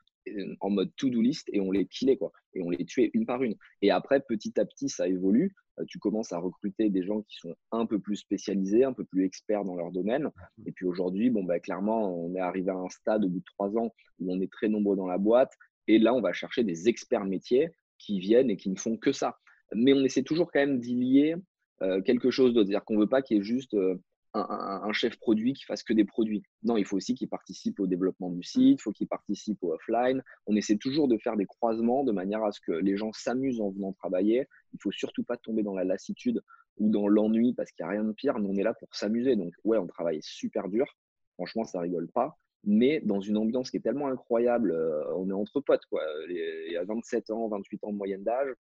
en 0.60 0.70
mode 0.70 0.94
to-do 0.96 1.20
list 1.20 1.48
et 1.52 1.60
on 1.60 1.70
les 1.72 1.86
killait, 1.86 2.16
quoi. 2.16 2.32
Et 2.54 2.62
on 2.62 2.70
les 2.70 2.84
tuait 2.84 3.10
une 3.14 3.26
par 3.26 3.42
une. 3.42 3.56
Et 3.82 3.90
après, 3.90 4.20
petit 4.20 4.58
à 4.58 4.64
petit, 4.64 4.88
ça 4.88 5.08
évolue. 5.08 5.54
Euh, 5.78 5.84
tu 5.88 5.98
commences 5.98 6.32
à 6.32 6.38
recruter 6.38 6.90
des 6.90 7.02
gens 7.02 7.22
qui 7.22 7.36
sont 7.36 7.54
un 7.70 7.86
peu 7.86 7.98
plus 7.98 8.16
spécialisés, 8.16 8.84
un 8.84 8.92
peu 8.92 9.04
plus 9.04 9.24
experts 9.24 9.64
dans 9.64 9.74
leur 9.74 9.90
domaine. 9.90 10.30
Et 10.66 10.72
puis 10.72 10.86
aujourd'hui, 10.86 11.30
bon, 11.30 11.44
bah, 11.44 11.60
clairement, 11.60 12.14
on 12.24 12.34
est 12.34 12.40
arrivé 12.40 12.70
à 12.70 12.76
un 12.76 12.88
stade 12.88 13.24
au 13.24 13.28
bout 13.28 13.40
de 13.40 13.44
trois 13.44 13.76
ans 13.76 13.94
où 14.20 14.32
on 14.32 14.40
est 14.40 14.50
très 14.50 14.68
nombreux 14.68 14.96
dans 14.96 15.06
la 15.06 15.18
boîte. 15.18 15.52
Et 15.88 15.98
là, 15.98 16.14
on 16.14 16.20
va 16.20 16.32
chercher 16.32 16.62
des 16.62 16.88
experts 16.88 17.24
métiers 17.24 17.70
qui 17.98 18.20
viennent 18.20 18.50
et 18.50 18.56
qui 18.56 18.70
ne 18.70 18.78
font 18.78 18.96
que 18.96 19.12
ça 19.12 19.38
mais 19.74 19.92
on 19.92 20.04
essaie 20.04 20.22
toujours 20.22 20.50
quand 20.52 20.60
même 20.60 20.80
d'y 20.80 20.94
lier 20.94 21.36
euh, 21.82 22.00
quelque 22.02 22.30
chose 22.30 22.54
d'autre. 22.54 22.68
C'est-à-dire 22.68 22.84
qu'on 22.84 22.94
ne 22.94 23.00
veut 23.00 23.08
pas 23.08 23.22
qu'il 23.22 23.36
y 23.36 23.40
ait 23.40 23.42
juste 23.42 23.74
euh, 23.74 23.96
un, 24.34 24.92
chef 24.92 25.18
produit 25.18 25.52
qui 25.52 25.64
fasse 25.64 25.82
que 25.82 25.92
des 25.92 26.04
produits. 26.04 26.42
Non, 26.62 26.76
il 26.76 26.84
faut 26.84 26.96
aussi 26.96 27.14
qu'il 27.14 27.28
participe 27.28 27.80
au 27.80 27.86
développement 27.86 28.30
du 28.30 28.42
site, 28.42 28.78
il 28.78 28.82
faut 28.82 28.92
qu'il 28.92 29.08
participe 29.08 29.62
au 29.62 29.72
offline. 29.72 30.22
On 30.46 30.56
essaie 30.56 30.76
toujours 30.76 31.08
de 31.08 31.18
faire 31.18 31.36
des 31.36 31.46
croisements 31.46 32.04
de 32.04 32.12
manière 32.12 32.44
à 32.44 32.52
ce 32.52 32.60
que 32.60 32.72
les 32.72 32.96
gens 32.96 33.12
s'amusent 33.12 33.60
en 33.60 33.70
venant 33.70 33.92
travailler. 33.92 34.46
Il 34.72 34.76
ne 34.76 34.80
faut 34.80 34.92
surtout 34.92 35.22
pas 35.22 35.36
tomber 35.36 35.62
dans 35.62 35.74
la 35.74 35.84
lassitude 35.84 36.42
ou 36.78 36.88
dans 36.88 37.08
l'ennui 37.08 37.52
parce 37.52 37.70
qu'il 37.72 37.84
n'y 37.84 37.88
a 37.88 37.92
rien 37.92 38.04
de 38.04 38.12
pire. 38.12 38.38
Nous, 38.38 38.48
on 38.48 38.56
est 38.56 38.62
là 38.62 38.74
pour 38.74 38.94
s'amuser. 38.94 39.36
Donc, 39.36 39.52
ouais, 39.64 39.78
on 39.78 39.86
travaille 39.86 40.20
super 40.22 40.68
dur. 40.68 40.86
Franchement, 41.34 41.64
ça 41.64 41.80
rigole 41.80 42.08
pas. 42.08 42.38
Mais 42.64 43.00
dans 43.00 43.20
une 43.20 43.36
ambiance 43.36 43.70
qui 43.70 43.78
est 43.78 43.80
tellement 43.80 44.06
incroyable, 44.06 44.70
euh, 44.70 45.02
on 45.16 45.28
est 45.28 45.32
entre 45.32 45.60
potes. 45.60 45.82
Il 46.28 46.72
y 46.72 46.76
a 46.76 46.84
27 46.84 47.30
ans, 47.30 47.48
28 47.48 47.84
ans 47.84 47.92
de 47.92 47.96
moyenne 47.96 48.22
d'âge 48.22 48.54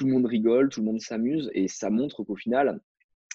tout 0.00 0.06
le 0.06 0.12
monde 0.14 0.24
rigole, 0.24 0.70
tout 0.70 0.80
le 0.80 0.86
monde 0.86 1.00
s'amuse 1.02 1.50
et 1.52 1.68
ça 1.68 1.90
montre 1.90 2.24
qu'au 2.24 2.34
final, 2.34 2.80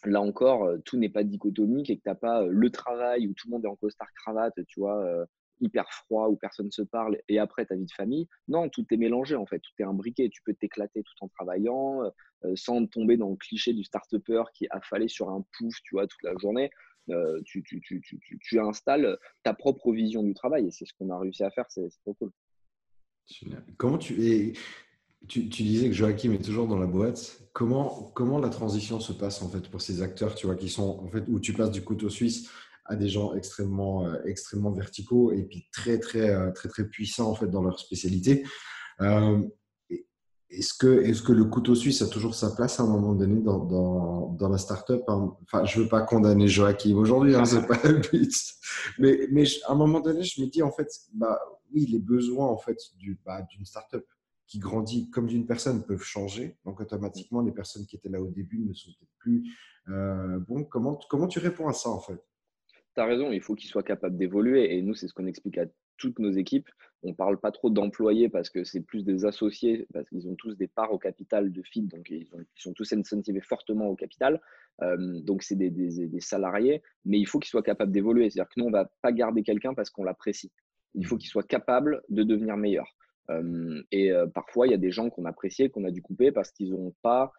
là 0.04 0.20
encore, 0.20 0.64
euh, 0.64 0.80
tout 0.84 0.98
n'est 0.98 1.10
pas 1.10 1.24
dichotomique 1.24 1.92
et 1.92 1.98
que 1.98 2.02
tu 2.02 2.10
n'as 2.10 2.16
pas 2.16 2.42
euh, 2.42 2.48
le 2.50 2.72
travail 2.72 3.28
où 3.28 3.34
tout 3.36 3.48
le 3.48 3.52
monde 3.52 3.66
est 3.66 3.68
en 3.68 3.76
costard 3.76 4.12
cravate, 4.16 4.56
tu 4.66 4.80
vois, 4.80 4.98
euh, 5.06 5.24
hyper 5.62 5.88
froid, 5.92 6.28
où 6.28 6.36
personne 6.38 6.66
ne 6.66 6.72
se 6.72 6.82
parle 6.82 7.20
et 7.30 7.38
après 7.38 7.68
ta 7.68 7.76
vie 7.76 7.86
de 7.86 7.92
famille. 7.92 8.28
Non, 8.48 8.68
tout 8.68 8.84
est 8.90 8.98
mélangé 8.98 9.36
en 9.36 9.46
fait, 9.46 9.60
tout 9.60 9.74
est 9.78 9.84
imbriqué. 9.84 10.28
Tu 10.32 10.42
peux 10.42 10.56
t'éclater 10.56 11.04
tout 11.04 11.14
en 11.24 11.28
travaillant 11.28 12.12
sans 12.56 12.88
tomber 12.88 13.16
dans 13.16 13.30
le 13.30 13.36
cliché 13.36 13.72
du 13.72 13.84
start-upper 13.84 14.46
qui 14.56 14.66
est 14.66 14.72
affalé 14.72 15.08
sur 15.08 15.30
un 15.30 15.46
pouf, 15.58 15.76
tu 15.84 15.94
vois, 15.94 16.08
toute 16.08 16.24
la 16.24 16.36
journée. 16.38 16.72
tu, 18.42 18.60
installes 18.60 19.18
ta 19.44 19.54
propre 19.54 19.94
vision 19.94 20.24
du 20.24 20.34
travail 20.34 20.66
et 20.66 20.72
c'est 20.72 20.86
ce 20.86 20.94
qu'on 20.98 21.12
a 21.12 21.20
réussi 21.20 21.44
à 21.44 21.52
faire, 21.52 21.66
c'est 21.70 21.88
trop 22.02 22.16
cool. 22.16 22.32
Comment 23.78 23.98
tu 23.98 24.26
es 24.26 24.54
tu, 25.28 25.44
disais 25.44 25.88
que 25.88 25.94
Joachim 25.94 26.32
est 26.32 26.44
toujours 26.44 26.68
dans 26.68 26.78
la 26.78 26.88
boîte. 26.88 27.40
Comment, 27.54 28.12
comment 28.14 28.38
la 28.40 28.50
transition 28.50 29.00
se 29.00 29.14
passe 29.14 29.42
en 29.42 29.50
fait 29.50 29.70
pour 29.70 29.82
ces 29.82 30.02
acteurs, 30.02 30.36
tu 30.36 30.46
vois, 30.46 30.56
qui 30.56 30.70
sont 30.70 31.00
en 31.04 31.08
fait 31.10 31.24
où 31.28 31.40
tu 31.40 31.54
passes 31.54 31.72
du 31.72 31.84
couteau 31.84 32.10
suisse 32.10 32.50
à 32.86 32.96
des 32.96 33.10
gens 33.10 33.34
extrêmement, 33.34 34.06
euh, 34.06 34.18
extrêmement 34.26 34.72
verticaux 34.72 35.32
et 35.32 35.44
puis 35.44 35.68
très, 35.72 36.00
très, 36.00 36.30
euh, 36.30 36.52
très, 36.52 36.70
très, 36.70 36.86
puissants 36.86 37.32
en 37.32 37.36
fait 37.36 37.48
dans 37.48 37.64
leur 37.64 37.80
spécialité. 37.80 38.46
Euh, 39.02 39.42
est-ce 40.50 40.74
que, 40.74 41.02
est 41.04 41.24
que 41.24 41.32
le 41.32 41.46
couteau 41.46 41.76
suisse 41.76 42.02
a 42.02 42.08
toujours 42.08 42.36
sa 42.36 42.52
place 42.52 42.80
à 42.80 42.84
un 42.84 42.88
moment 42.88 43.14
donné 43.14 43.42
dans, 43.42 44.30
dans, 44.30 44.50
la 44.50 44.58
startup 44.58 45.02
hein? 45.08 45.36
Enfin, 45.44 45.66
je 45.66 45.82
veux 45.82 45.88
pas 45.88 46.02
condamner 46.02 46.48
Joachim 46.48 46.96
aujourd'hui, 46.98 47.36
hein, 47.36 47.46
c'est 47.46 47.66
pas 47.66 47.82
le 47.84 48.00
but. 48.00 48.32
Mais, 49.00 49.28
mais 49.32 49.46
à 49.68 49.72
un 49.72 49.76
moment 49.76 50.00
donné, 50.00 50.24
je 50.24 50.42
me 50.42 50.48
dis 50.48 50.62
en 50.62 50.72
fait, 50.72 50.88
bah 51.14 51.40
oui, 51.74 51.88
les 51.88 52.00
besoins 52.00 52.48
en 52.48 52.58
fait 52.58 52.78
du, 52.98 53.20
bah, 53.26 53.42
d'une 53.50 53.66
startup 53.66 54.06
qui 54.48 54.60
grandit 54.60 55.10
comme 55.10 55.28
d'une 55.28 55.46
personne 55.46 55.84
peuvent 55.84 56.04
changer. 56.04 56.58
Donc, 56.66 56.80
automatiquement, 56.80 57.42
les 57.42 57.52
personnes 57.52 57.86
qui 57.86 57.96
étaient 57.96 58.10
là 58.10 58.22
au 58.22 58.28
début 58.28 58.60
ne 58.60 58.74
sont 58.74 58.92
peut-être 58.92 59.18
plus. 59.18 59.52
Euh, 59.90 60.40
bon, 60.40 60.64
comment, 60.64 61.00
comment 61.10 61.28
tu 61.28 61.40
réponds 61.40 61.68
à 61.68 61.74
ça, 61.74 61.90
en 61.90 62.00
fait? 62.00 62.24
Tu 62.96 63.02
as 63.02 63.06
raison, 63.06 63.32
il 63.32 63.42
faut 63.42 63.56
qu'ils 63.56 63.70
soient 63.70 63.84
capables 63.84 64.18
d'évoluer. 64.18 64.76
Et 64.76 64.82
nous, 64.82 64.94
c'est 64.94 65.08
ce 65.08 65.14
qu'on 65.14 65.26
explique 65.26 65.58
à 65.58 65.66
toutes 65.98 66.20
nos 66.20 66.32
équipes. 66.32 66.70
On 67.04 67.10
ne 67.10 67.14
parle 67.14 67.40
pas 67.40 67.52
trop 67.52 67.70
d'employés 67.70 68.30
parce 68.30 68.50
que 68.50 68.64
c'est 68.64 68.82
plus 68.82 69.04
des 69.04 69.26
associés, 69.26 69.88
parce 69.94 70.08
qu'ils 70.10 70.28
ont 70.28 70.36
tous 70.36 70.56
des 70.56 70.68
parts 70.68 70.92
au 70.92 70.98
capital 70.98 71.52
de 71.52 71.62
FIT, 71.62 71.84
donc 71.84 72.10
ils, 72.10 72.28
sont 72.56 72.74
tous 72.74 72.92
incentivés 72.94 73.42
fortement 73.42 73.88
au 73.88 73.96
capital. 73.96 74.42
Euh, 74.82 75.20
donc, 75.22 75.44
c'est 75.44 75.56
des, 75.56 75.70
des, 75.70 76.08
des, 76.08 76.20
salariés, 76.20 76.82
mais 77.06 77.20
il 77.20 77.26
faut 77.26 77.40
qu'ils 77.40 77.50
soient 77.50 77.64
capables 77.64 77.92
d'évoluer. 77.92 78.30
C'est-à-dire 78.30 78.50
que 78.50 78.60
nous, 78.60 78.66
on 78.66 78.70
ne 78.70 78.74
va 78.74 78.92
pas 79.02 79.12
garder 79.12 79.44
quelqu'un 79.44 79.74
parce 79.74 79.90
qu'on 79.90 80.04
l'apprécie. 80.04 80.52
Il 80.94 81.06
faut 81.06 81.16
mmh. 81.16 81.20
qu'il 81.20 81.30
soit 81.30 81.48
capable 81.48 82.04
de 82.10 82.24
devenir 82.24 82.58
meilleur 82.58 82.96
et 83.92 84.12
parfois, 84.34 84.68
il 84.68 84.72
y 84.72 84.74
a 84.76 84.78
des 84.78 84.92
gens 84.92 85.10
qu'on 85.10 85.26
appréciait, 85.26 85.70
qu'on 85.70 85.86
a 85.86 85.92
dû 85.92 86.02
couper 86.02 86.32
parce 86.32 86.52
qu'ils 86.52 86.72
n'ont 86.72 86.96
pas 87.02 87.32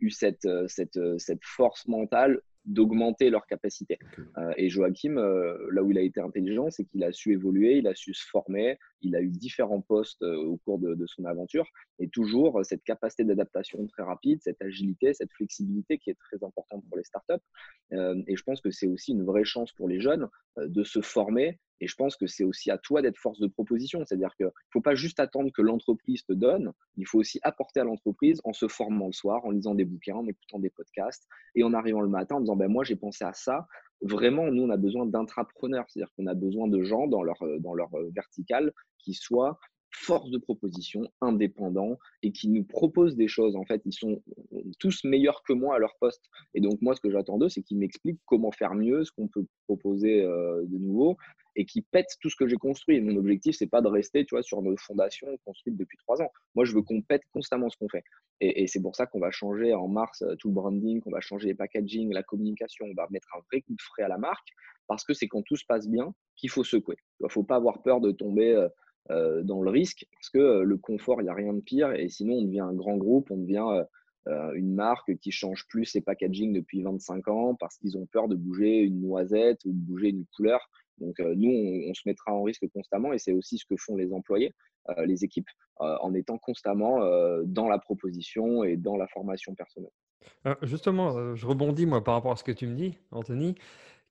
eu 0.00 0.10
cette, 0.10 0.46
cette, 0.66 0.98
cette, 1.18 1.44
force 1.44 1.86
mentale 1.86 2.40
d'augmenter 2.64 3.30
leur 3.30 3.46
capacité. 3.46 3.98
et 4.58 4.68
Joachim, 4.68 5.14
là 5.70 5.82
où 5.82 5.90
il 5.90 5.96
a 5.96 6.02
été 6.02 6.20
intelligent, 6.20 6.70
c'est 6.70 6.84
qu'il 6.84 7.02
a 7.02 7.12
su 7.12 7.32
évoluer, 7.32 7.78
il 7.78 7.86
a 7.86 7.94
su 7.94 8.12
se 8.12 8.26
former, 8.28 8.78
il 9.00 9.16
a 9.16 9.22
eu 9.22 9.30
différents 9.30 9.80
postes 9.80 10.22
au 10.22 10.58
cours 10.58 10.78
de, 10.78 10.94
de 10.94 11.06
son 11.06 11.24
aventure, 11.24 11.66
et 11.98 12.08
toujours 12.08 12.60
cette 12.64 12.84
capacité 12.84 13.24
d'adaptation 13.24 13.86
très 13.86 14.02
rapide, 14.02 14.40
cette 14.42 14.60
agilité, 14.60 15.14
cette 15.14 15.32
flexibilité 15.32 15.96
qui 15.96 16.10
est 16.10 16.18
très 16.18 16.44
importante 16.44 16.84
pour 16.88 16.98
les 16.98 17.04
startups. 17.04 17.42
et 17.92 18.36
je 18.36 18.42
pense 18.42 18.60
que 18.60 18.70
c'est 18.70 18.88
aussi 18.88 19.12
une 19.12 19.24
vraie 19.24 19.44
chance 19.44 19.72
pour 19.72 19.88
les 19.88 20.00
jeunes 20.00 20.28
de 20.58 20.84
se 20.84 21.00
former 21.00 21.58
et 21.80 21.86
je 21.86 21.94
pense 21.94 22.16
que 22.16 22.26
c'est 22.26 22.44
aussi 22.44 22.70
à 22.70 22.78
toi 22.78 23.02
d'être 23.02 23.18
force 23.18 23.38
de 23.38 23.46
proposition. 23.46 24.04
C'est-à-dire 24.04 24.34
qu'il 24.36 24.46
ne 24.46 24.52
faut 24.72 24.80
pas 24.80 24.94
juste 24.94 25.20
attendre 25.20 25.50
que 25.52 25.62
l'entreprise 25.62 26.24
te 26.24 26.32
donne, 26.32 26.72
il 26.96 27.06
faut 27.06 27.18
aussi 27.18 27.38
apporter 27.42 27.80
à 27.80 27.84
l'entreprise 27.84 28.40
en 28.44 28.52
se 28.52 28.68
formant 28.68 29.06
le 29.06 29.12
soir, 29.12 29.44
en 29.44 29.50
lisant 29.50 29.74
des 29.74 29.84
bouquins, 29.84 30.16
en 30.16 30.26
écoutant 30.26 30.58
des 30.58 30.70
podcasts 30.70 31.26
et 31.54 31.62
en 31.62 31.74
arrivant 31.74 32.00
le 32.00 32.08
matin 32.08 32.36
en 32.36 32.40
disant 32.40 32.56
ben, 32.56 32.68
Moi, 32.68 32.84
j'ai 32.84 32.96
pensé 32.96 33.24
à 33.24 33.32
ça. 33.32 33.66
Vraiment, 34.00 34.50
nous, 34.50 34.62
on 34.62 34.70
a 34.70 34.76
besoin 34.76 35.06
d'intrapreneurs, 35.06 35.84
c'est-à-dire 35.88 36.12
qu'on 36.16 36.26
a 36.26 36.34
besoin 36.34 36.68
de 36.68 36.82
gens 36.82 37.06
dans 37.06 37.22
leur, 37.22 37.38
dans 37.60 37.74
leur 37.74 37.92
euh, 37.94 38.10
verticale 38.14 38.72
qui 38.98 39.14
soient 39.14 39.58
force 39.90 40.30
de 40.30 40.38
proposition, 40.38 41.10
indépendants 41.20 41.98
et 42.22 42.32
qui 42.32 42.48
nous 42.48 42.64
proposent 42.64 43.16
des 43.16 43.28
choses. 43.28 43.56
En 43.56 43.64
fait, 43.64 43.82
ils 43.84 43.92
sont 43.92 44.22
tous 44.78 45.04
meilleurs 45.04 45.42
que 45.42 45.52
moi 45.52 45.76
à 45.76 45.78
leur 45.78 45.96
poste. 45.98 46.28
Et 46.54 46.60
donc, 46.60 46.80
moi, 46.82 46.94
ce 46.94 47.00
que 47.00 47.10
j'attends 47.10 47.38
d'eux, 47.38 47.48
c'est 47.48 47.62
qu'ils 47.62 47.78
m'expliquent 47.78 48.20
comment 48.26 48.52
faire 48.52 48.74
mieux, 48.74 49.04
ce 49.04 49.12
qu'on 49.12 49.28
peut 49.28 49.46
proposer 49.66 50.22
euh, 50.22 50.62
de 50.66 50.78
nouveau 50.78 51.16
et 51.56 51.64
qui 51.64 51.82
pètent 51.82 52.16
tout 52.20 52.30
ce 52.30 52.36
que 52.36 52.46
j'ai 52.46 52.56
construit. 52.56 53.00
mon 53.00 53.16
objectif, 53.16 53.56
c'est 53.56 53.66
pas 53.66 53.80
de 53.80 53.88
rester, 53.88 54.24
tu 54.24 54.34
vois, 54.34 54.44
sur 54.44 54.62
nos 54.62 54.76
fondations 54.76 55.26
construites 55.44 55.76
depuis 55.76 55.98
trois 55.98 56.22
ans. 56.22 56.30
Moi, 56.54 56.64
je 56.64 56.72
veux 56.72 56.82
qu'on 56.82 57.02
pète 57.02 57.22
constamment 57.32 57.68
ce 57.68 57.76
qu'on 57.76 57.88
fait. 57.88 58.04
Et, 58.40 58.68
c'est 58.68 58.80
pour 58.80 58.94
ça 58.94 59.06
qu'on 59.06 59.18
va 59.18 59.32
changer 59.32 59.74
en 59.74 59.88
mars 59.88 60.22
euh, 60.22 60.36
tout 60.36 60.48
le 60.48 60.54
branding, 60.54 61.00
qu'on 61.00 61.10
va 61.10 61.20
changer 61.20 61.48
les 61.48 61.54
packaging, 61.54 62.12
la 62.12 62.22
communication, 62.22 62.86
on 62.88 62.94
va 62.94 63.08
mettre 63.10 63.28
un 63.36 63.40
vrai 63.50 63.62
coup 63.62 63.74
de 63.74 63.82
frais 63.82 64.04
à 64.04 64.08
la 64.08 64.18
marque 64.18 64.48
parce 64.86 65.04
que 65.04 65.12
c'est 65.12 65.28
quand 65.28 65.42
tout 65.42 65.56
se 65.56 65.64
passe 65.66 65.88
bien 65.88 66.14
qu'il 66.36 66.50
faut 66.50 66.64
secouer. 66.64 66.96
Il 67.20 67.24
ne 67.24 67.28
faut 67.28 67.42
pas 67.42 67.56
avoir 67.56 67.82
peur 67.82 68.00
de 68.00 68.12
tomber 68.12 68.52
euh, 68.52 68.68
dans 69.08 69.62
le 69.62 69.70
risque 69.70 70.06
parce 70.12 70.30
que 70.30 70.62
le 70.62 70.76
confort, 70.76 71.20
il 71.20 71.24
n'y 71.24 71.30
a 71.30 71.34
rien 71.34 71.54
de 71.54 71.60
pire. 71.60 71.92
Et 71.92 72.08
sinon, 72.08 72.34
on 72.34 72.42
devient 72.42 72.60
un 72.60 72.74
grand 72.74 72.96
groupe, 72.96 73.30
on 73.30 73.38
devient 73.38 73.84
une 74.26 74.74
marque 74.74 75.16
qui 75.18 75.30
change 75.30 75.66
plus 75.68 75.86
ses 75.86 76.02
packaging 76.02 76.52
depuis 76.52 76.82
25 76.82 77.28
ans 77.28 77.54
parce 77.54 77.78
qu'ils 77.78 77.96
ont 77.96 78.06
peur 78.06 78.28
de 78.28 78.36
bouger 78.36 78.80
une 78.80 79.00
noisette 79.00 79.64
ou 79.64 79.72
de 79.72 79.78
bouger 79.78 80.08
une 80.08 80.26
couleur. 80.36 80.60
Donc, 81.00 81.18
euh, 81.20 81.34
nous, 81.36 81.50
on, 81.88 81.94
se 81.94 82.02
mettra 82.06 82.32
en 82.32 82.42
risque 82.42 82.66
constamment 82.72 83.12
et 83.12 83.18
c'est 83.18 83.32
aussi 83.32 83.58
ce 83.58 83.64
que 83.66 83.76
font 83.76 83.96
les 83.96 84.12
employés, 84.12 84.52
euh, 84.90 85.06
les 85.06 85.24
équipes, 85.24 85.48
euh, 85.80 85.96
en 86.00 86.14
étant 86.14 86.38
constamment 86.38 87.00
dans 87.44 87.68
la 87.68 87.78
proposition 87.78 88.64
et 88.64 88.76
dans 88.76 88.96
la 88.96 89.06
formation 89.08 89.54
personnelle. 89.54 89.92
justement, 90.62 91.34
je 91.34 91.46
rebondis 91.46 91.86
moi 91.86 92.02
par 92.02 92.14
rapport 92.14 92.32
à 92.32 92.36
ce 92.36 92.44
que 92.44 92.52
tu 92.52 92.66
me 92.66 92.74
dis, 92.74 92.98
Anthony. 93.10 93.54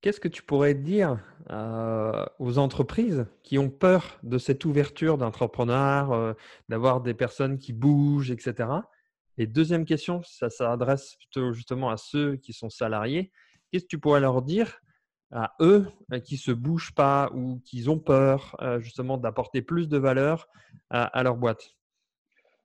Qu'est-ce 0.01 0.19
que 0.19 0.27
tu 0.27 0.43
pourrais 0.43 0.75
dire 0.75 1.19
euh, 1.49 2.25
aux 2.37 2.59
entreprises 2.59 3.25
qui 3.41 3.57
ont 3.57 3.69
peur 3.69 4.19
de 4.21 4.37
cette 4.37 4.63
ouverture 4.63 5.17
d'entrepreneurs, 5.17 6.11
euh, 6.11 6.33
d'avoir 6.69 7.01
des 7.01 7.15
personnes 7.15 7.57
qui 7.57 7.73
bougent, 7.73 8.29
etc. 8.29 8.69
Et 9.39 9.47
deuxième 9.47 9.85
question, 9.85 10.21
ça 10.23 10.51
s'adresse 10.51 11.15
plutôt 11.15 11.53
justement 11.53 11.89
à 11.89 11.97
ceux 11.97 12.35
qui 12.35 12.53
sont 12.53 12.69
salariés. 12.69 13.31
Qu'est-ce 13.71 13.85
que 13.85 13.89
tu 13.89 13.97
pourrais 13.97 14.19
leur 14.19 14.43
dire 14.43 14.81
à 15.31 15.53
eux 15.61 15.87
euh, 16.13 16.19
qui 16.19 16.37
se 16.37 16.51
bougent 16.51 16.93
pas 16.93 17.31
ou 17.33 17.59
qui 17.65 17.89
ont 17.89 17.99
peur 17.99 18.55
justement 18.79 19.17
d'apporter 19.17 19.63
plus 19.63 19.87
de 19.87 19.97
valeur 19.97 20.47
à, 20.91 21.23
leur 21.23 21.37
boîte? 21.37 21.75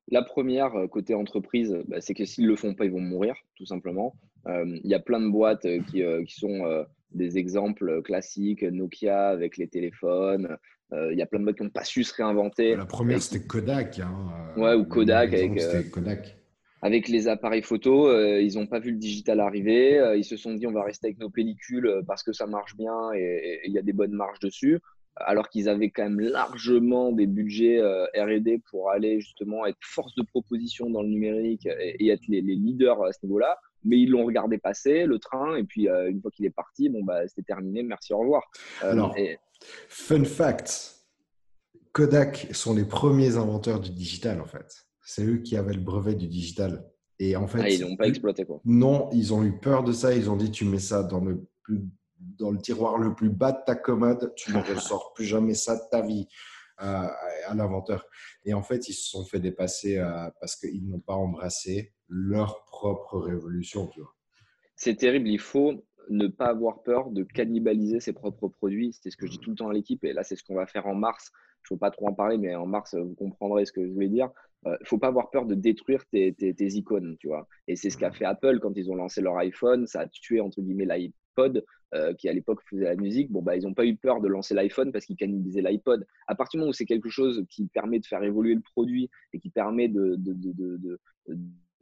La 0.08 0.22
première, 0.22 0.72
côté 0.90 1.14
entreprise, 1.14 1.78
bah, 1.88 2.02
c'est 2.02 2.14
que 2.14 2.26
s'ils 2.26 2.44
ne 2.44 2.50
le 2.50 2.56
font 2.56 2.74
pas, 2.74 2.84
ils 2.84 2.92
vont 2.92 3.00
mourir, 3.00 3.36
tout 3.56 3.66
simplement. 3.66 4.14
Il 4.46 4.80
y 4.84 4.94
a 4.94 5.00
plein 5.00 5.20
de 5.20 5.30
boîtes 5.30 5.66
qui, 5.86 6.02
qui 6.26 6.34
sont 6.34 6.84
des 7.14 7.38
exemples 7.38 8.02
classiques, 8.02 8.62
Nokia 8.62 9.28
avec 9.28 9.56
les 9.56 9.68
téléphones. 9.68 10.56
Euh, 10.92 11.12
il 11.12 11.18
y 11.18 11.22
a 11.22 11.26
plein 11.26 11.38
de 11.38 11.44
boîtes 11.44 11.56
qui 11.56 11.62
n'ont 11.62 11.70
pas 11.70 11.84
su 11.84 12.04
se 12.04 12.14
réinventer. 12.14 12.76
La 12.76 12.84
première, 12.84 13.22
c'était 13.22 13.44
Kodak. 13.44 13.98
Hein, 13.98 14.14
euh, 14.56 14.60
ouais, 14.60 14.74
ou 14.74 14.84
Kodak 14.84 15.32
avec, 15.32 15.58
euh, 15.58 15.82
Kodak. 15.90 16.36
avec 16.82 17.08
les 17.08 17.28
appareils 17.28 17.62
photo. 17.62 18.10
ils 18.38 18.54
n'ont 18.54 18.66
pas 18.66 18.78
vu 18.78 18.90
le 18.90 18.98
digital 18.98 19.40
arriver. 19.40 20.14
ils 20.16 20.24
se 20.24 20.36
sont 20.36 20.54
dit, 20.54 20.66
on 20.66 20.72
va 20.72 20.84
rester 20.84 21.08
avec 21.08 21.18
nos 21.18 21.30
pellicules 21.30 22.02
parce 22.06 22.22
que 22.22 22.32
ça 22.32 22.46
marche 22.46 22.76
bien 22.76 23.12
et 23.14 23.60
il 23.64 23.72
y 23.72 23.78
a 23.78 23.82
des 23.82 23.92
bonnes 23.92 24.12
marges 24.12 24.40
dessus. 24.40 24.80
Alors 25.16 25.50
qu'ils 25.50 25.68
avaient 25.68 25.90
quand 25.90 26.04
même 26.04 26.20
largement 26.20 27.12
des 27.12 27.26
budgets 27.26 27.80
RD 28.16 28.62
pour 28.70 28.90
aller 28.90 29.20
justement 29.20 29.66
être 29.66 29.78
force 29.82 30.14
de 30.14 30.22
proposition 30.22 30.90
dans 30.90 31.02
le 31.02 31.08
numérique 31.08 31.66
et, 31.66 32.08
être 32.08 32.26
les 32.28 32.40
leaders 32.42 33.02
à 33.02 33.12
ce 33.12 33.18
niveau-là 33.24 33.58
mais 33.84 33.98
ils 33.98 34.10
l'ont 34.10 34.24
regardé 34.24 34.58
passer, 34.58 35.06
le 35.06 35.18
train, 35.18 35.56
et 35.56 35.64
puis 35.64 35.88
euh, 35.88 36.10
une 36.10 36.20
fois 36.20 36.30
qu'il 36.30 36.46
est 36.46 36.50
parti, 36.50 36.88
bon, 36.88 37.02
bah, 37.04 37.26
c'était 37.28 37.42
terminé, 37.42 37.82
merci, 37.82 38.12
au 38.12 38.18
revoir. 38.18 38.42
Euh, 38.84 38.92
Alors, 38.92 39.14
fun 39.88 40.24
fact, 40.24 40.96
Kodak 41.92 42.48
sont 42.52 42.74
les 42.74 42.84
premiers 42.84 43.36
inventeurs 43.36 43.80
du 43.80 43.90
digital, 43.90 44.40
en 44.40 44.46
fait. 44.46 44.86
C'est 45.04 45.24
eux 45.24 45.38
qui 45.38 45.56
avaient 45.56 45.74
le 45.74 45.80
brevet 45.80 46.14
du 46.14 46.26
digital. 46.26 46.88
Et 47.18 47.36
en 47.36 47.46
fait, 47.46 47.60
ah, 47.62 47.68
ils 47.68 47.80
l'ont 47.80 47.96
pas 47.96 48.08
exploité, 48.08 48.44
quoi. 48.44 48.60
Non, 48.64 49.10
ils 49.12 49.34
ont 49.34 49.44
eu 49.44 49.58
peur 49.58 49.84
de 49.84 49.92
ça. 49.92 50.14
Ils 50.14 50.30
ont 50.30 50.36
dit, 50.36 50.50
tu 50.50 50.64
mets 50.64 50.78
ça 50.78 51.02
dans 51.02 51.20
le, 51.20 51.44
dans 52.18 52.50
le 52.50 52.58
tiroir 52.58 52.98
le 52.98 53.14
plus 53.14 53.30
bas 53.30 53.52
de 53.52 53.60
ta 53.64 53.74
commode, 53.74 54.32
tu 54.36 54.52
ne 54.52 54.58
ressors 54.74 55.12
plus 55.14 55.24
jamais 55.24 55.54
ça 55.54 55.76
de 55.76 55.82
ta 55.90 56.00
vie 56.00 56.26
à, 56.78 57.54
l'inventeur. 57.54 58.04
Et 58.44 58.54
en 58.54 58.62
fait, 58.62 58.88
ils 58.88 58.94
se 58.94 59.10
sont 59.10 59.24
fait 59.24 59.38
dépasser 59.38 59.98
euh, 59.98 60.28
parce 60.40 60.56
qu'ils 60.56 60.88
n'ont 60.88 61.00
pas 61.00 61.14
embrassé 61.14 61.92
leur 62.12 62.64
propre 62.66 63.18
révolution. 63.18 63.90
C'est 64.76 64.96
terrible. 64.96 65.28
Il 65.28 65.38
faut 65.38 65.82
ne 66.10 66.26
pas 66.26 66.46
avoir 66.46 66.82
peur 66.82 67.10
de 67.10 67.22
cannibaliser 67.22 68.00
ses 68.00 68.12
propres 68.12 68.48
produits. 68.48 68.92
C'est 69.00 69.10
ce 69.10 69.16
que 69.16 69.26
je 69.26 69.32
dis 69.32 69.38
tout 69.38 69.50
le 69.50 69.56
temps 69.56 69.68
à 69.68 69.72
l'équipe. 69.72 70.04
Et 70.04 70.12
là, 70.12 70.22
c'est 70.22 70.36
ce 70.36 70.44
qu'on 70.44 70.54
va 70.54 70.66
faire 70.66 70.86
en 70.86 70.94
mars. 70.94 71.32
Je 71.62 71.72
ne 71.72 71.76
veux 71.76 71.78
pas 71.78 71.90
trop 71.90 72.08
en 72.08 72.12
parler, 72.12 72.38
mais 72.38 72.54
en 72.54 72.66
mars, 72.66 72.94
vous 72.94 73.14
comprendrez 73.14 73.64
ce 73.64 73.72
que 73.72 73.86
je 73.86 73.92
voulais 73.92 74.08
dire. 74.08 74.28
Il 74.64 74.68
euh, 74.68 74.76
ne 74.80 74.86
faut 74.86 74.98
pas 74.98 75.08
avoir 75.08 75.30
peur 75.30 75.46
de 75.46 75.54
détruire 75.54 76.04
tes, 76.06 76.34
tes, 76.34 76.66
icônes, 76.72 77.16
tu 77.18 77.28
vois. 77.28 77.48
Et 77.66 77.76
c'est 77.76 77.90
ce 77.90 77.96
qu'a 77.96 78.12
fait 78.12 78.24
Apple 78.24 78.58
quand 78.60 78.76
ils 78.76 78.90
ont 78.90 78.94
lancé 78.94 79.20
leur 79.20 79.36
iPhone. 79.38 79.86
Ça 79.86 80.00
a 80.00 80.06
tué, 80.06 80.40
entre 80.40 80.60
guillemets, 80.60 80.86
l'iPod, 80.86 81.64
euh, 81.94 82.14
qui 82.14 82.28
à 82.28 82.32
l'époque 82.32 82.60
faisait 82.68 82.84
la 82.84 82.96
musique. 82.96 83.30
Bon, 83.30 83.42
bah, 83.42 83.56
ils 83.56 83.62
n'ont 83.62 83.74
pas 83.74 83.86
eu 83.86 83.96
peur 83.96 84.20
de 84.20 84.28
lancer 84.28 84.54
l'iPhone 84.54 84.92
parce 84.92 85.06
qu'ils 85.06 85.16
cannibalisaient 85.16 85.62
l'iPod. 85.62 86.06
À 86.26 86.34
partir 86.34 86.58
du 86.58 86.60
moment 86.60 86.70
où 86.70 86.74
c'est 86.74 86.84
quelque 86.84 87.08
chose 87.08 87.44
qui 87.48 87.68
permet 87.68 88.00
de 88.00 88.06
faire 88.06 88.22
évoluer 88.22 88.54
le 88.54 88.60
produit 88.60 89.08
et 89.32 89.38
qui 89.38 89.50
permet 89.50 89.88
de, 89.88 90.16
de, 90.18 90.32
de 90.34 91.00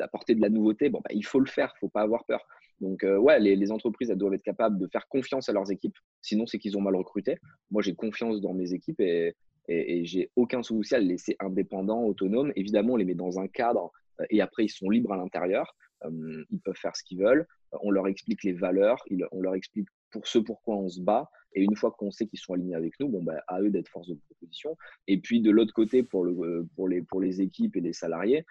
d'apporter 0.00 0.34
de 0.34 0.40
la 0.40 0.48
nouveauté, 0.48 0.88
bon, 0.88 1.00
bah, 1.04 1.10
il 1.14 1.24
faut 1.24 1.38
le 1.38 1.46
faire, 1.46 1.72
il 1.74 1.76
ne 1.76 1.78
faut 1.80 1.88
pas 1.88 2.02
avoir 2.02 2.24
peur. 2.24 2.44
Donc, 2.80 3.04
euh, 3.04 3.18
ouais, 3.18 3.38
les, 3.38 3.70
entreprises 3.72 4.10
elles 4.10 4.18
doivent 4.18 4.34
être 4.34 4.42
capables 4.42 4.78
de 4.78 4.86
faire 4.86 5.06
confiance 5.08 5.48
à 5.48 5.52
leurs 5.52 5.70
équipes. 5.70 5.96
Sinon, 6.22 6.46
c'est 6.46 6.58
qu'ils 6.58 6.78
ont 6.78 6.80
mal 6.80 6.96
recruté. 6.96 7.36
Moi, 7.70 7.82
j'ai 7.82 7.94
confiance 7.94 8.40
dans 8.40 8.54
mes 8.54 8.72
équipes 8.72 9.00
et, 9.00 9.36
et, 9.68 10.04
j'ai 10.04 10.30
aucun 10.34 10.62
souci 10.62 10.94
à 10.94 10.98
les 10.98 11.06
laisser 11.06 11.36
indépendants, 11.40 12.04
autonomes. 12.04 12.52
Évidemment, 12.56 12.94
on 12.94 12.96
les 12.96 13.04
met 13.04 13.14
dans 13.14 13.38
un 13.38 13.48
cadre 13.48 13.92
euh, 14.20 14.24
et 14.30 14.40
après, 14.40 14.64
ils 14.64 14.70
sont 14.70 14.88
libres 14.88 15.12
à 15.12 15.16
l'intérieur. 15.16 15.76
Euh, 16.04 16.44
ils 16.50 16.60
peuvent 16.60 16.76
faire 16.76 16.96
ce 16.96 17.04
qu'ils 17.04 17.18
veulent. 17.18 17.46
On 17.82 17.90
leur 17.90 18.08
explique 18.08 18.42
les 18.42 18.52
valeurs, 18.52 19.04
on 19.30 19.40
leur 19.42 19.54
explique 19.54 19.88
pour 20.10 20.26
ce 20.26 20.38
pourquoi 20.38 20.76
on 20.76 20.88
se 20.88 21.00
bat. 21.00 21.30
Et 21.52 21.62
une 21.62 21.76
fois 21.76 21.90
qu'on 21.90 22.10
sait 22.10 22.26
qu'ils 22.26 22.38
sont 22.38 22.54
alignés 22.54 22.74
avec 22.74 22.98
nous, 22.98 23.08
bon, 23.08 23.22
bah, 23.22 23.42
à 23.48 23.60
eux 23.60 23.70
d'être 23.70 23.88
force 23.88 24.08
de 24.08 24.14
proposition. 24.14 24.76
Et 25.06 25.20
puis 25.20 25.40
de 25.40 25.50
l'autre 25.50 25.74
côté, 25.74 26.02
pour, 26.02 26.24
le, 26.24 26.66
pour, 26.74 26.88
les, 26.88 27.02
pour 27.02 27.20
les 27.20 27.40
équipes 27.40 27.76
et 27.76 27.80
les 27.80 27.92
salariés, 27.92 28.44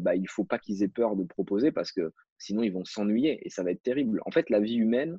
bah, 0.00 0.14
il 0.14 0.22
ne 0.22 0.28
faut 0.28 0.44
pas 0.44 0.58
qu'ils 0.58 0.82
aient 0.82 0.88
peur 0.88 1.16
de 1.16 1.24
proposer 1.24 1.72
parce 1.72 1.92
que 1.92 2.12
sinon 2.38 2.62
ils 2.62 2.72
vont 2.72 2.84
s'ennuyer 2.84 3.38
et 3.44 3.50
ça 3.50 3.62
va 3.62 3.70
être 3.70 3.82
terrible. 3.82 4.20
En 4.26 4.30
fait, 4.30 4.50
la 4.50 4.60
vie 4.60 4.76
humaine, 4.76 5.18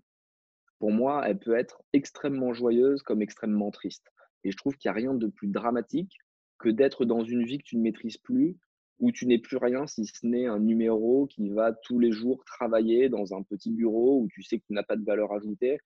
pour 0.79 0.91
moi, 0.91 1.23
elle 1.27 1.39
peut 1.39 1.57
être 1.57 1.81
extrêmement 1.93 2.53
joyeuse 2.53 3.01
comme 3.01 3.21
extrêmement 3.21 3.71
triste. 3.71 4.11
Et 4.43 4.51
je 4.51 4.57
trouve 4.57 4.75
qu'il 4.77 4.89
n'y 4.89 4.93
a 4.93 4.99
rien 4.99 5.13
de 5.13 5.27
plus 5.27 5.47
dramatique 5.47 6.17
que 6.59 6.69
d'être 6.69 7.05
dans 7.05 7.23
une 7.23 7.43
vie 7.43 7.57
que 7.57 7.63
tu 7.63 7.77
ne 7.77 7.81
maîtrises 7.81 8.17
plus, 8.17 8.57
où 8.99 9.11
tu 9.11 9.25
n'es 9.25 9.39
plus 9.39 9.57
rien 9.57 9.87
si 9.87 10.05
ce 10.05 10.25
n'est 10.25 10.45
un 10.45 10.59
numéro 10.59 11.27
qui 11.27 11.49
va 11.49 11.73
tous 11.73 11.99
les 11.99 12.11
jours 12.11 12.43
travailler 12.45 13.09
dans 13.09 13.33
un 13.33 13.43
petit 13.43 13.71
bureau 13.71 14.21
où 14.21 14.27
tu 14.29 14.41
sais 14.41 14.59
que 14.59 14.63
tu 14.67 14.73
n'as 14.73 14.83
pas 14.83 14.95
de 14.95 15.03
valeur 15.03 15.33
ajoutée. 15.33 15.79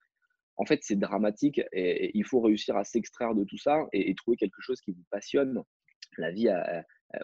En 0.56 0.64
fait, 0.64 0.80
c'est 0.82 0.98
dramatique 0.98 1.60
et, 1.72 2.16
il 2.16 2.24
faut 2.24 2.40
réussir 2.40 2.76
à 2.76 2.84
s'extraire 2.84 3.34
de 3.34 3.44
tout 3.44 3.58
ça 3.58 3.86
et, 3.92 4.14
trouver 4.14 4.36
quelque 4.36 4.60
chose 4.60 4.80
qui 4.80 4.92
vous 4.92 5.04
passionne. 5.10 5.62
La 6.18 6.30
vie, 6.30 6.48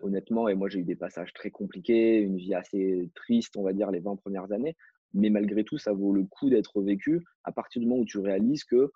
honnêtement, 0.03 0.49
et 0.49 0.55
moi 0.55 0.69
j'ai 0.69 0.81
eu 0.81 0.85
des 0.85 0.97
passages 0.97 1.33
très 1.33 1.51
compliqués, 1.51 2.19
une 2.19 2.37
vie 2.37 2.55
assez 2.55 3.11
triste, 3.15 3.57
on 3.57 3.63
va 3.63 3.73
dire, 3.73 3.91
les 3.91 4.01
20 4.01 4.17
premières 4.17 4.53
années. 4.53 4.77
Mais 5.15 5.31
malgré 5.31 5.65
tout, 5.65 5.79
ça 5.79 5.93
vaut 5.93 6.13
le 6.13 6.25
coup 6.25 6.51
d'être 6.51 6.83
vécu 6.83 7.25
à 7.45 7.53
partir 7.53 7.81
du 7.81 7.87
moment 7.87 8.01
où 8.01 8.05
tu 8.05 8.19
réalises 8.19 8.65
que 8.65 8.91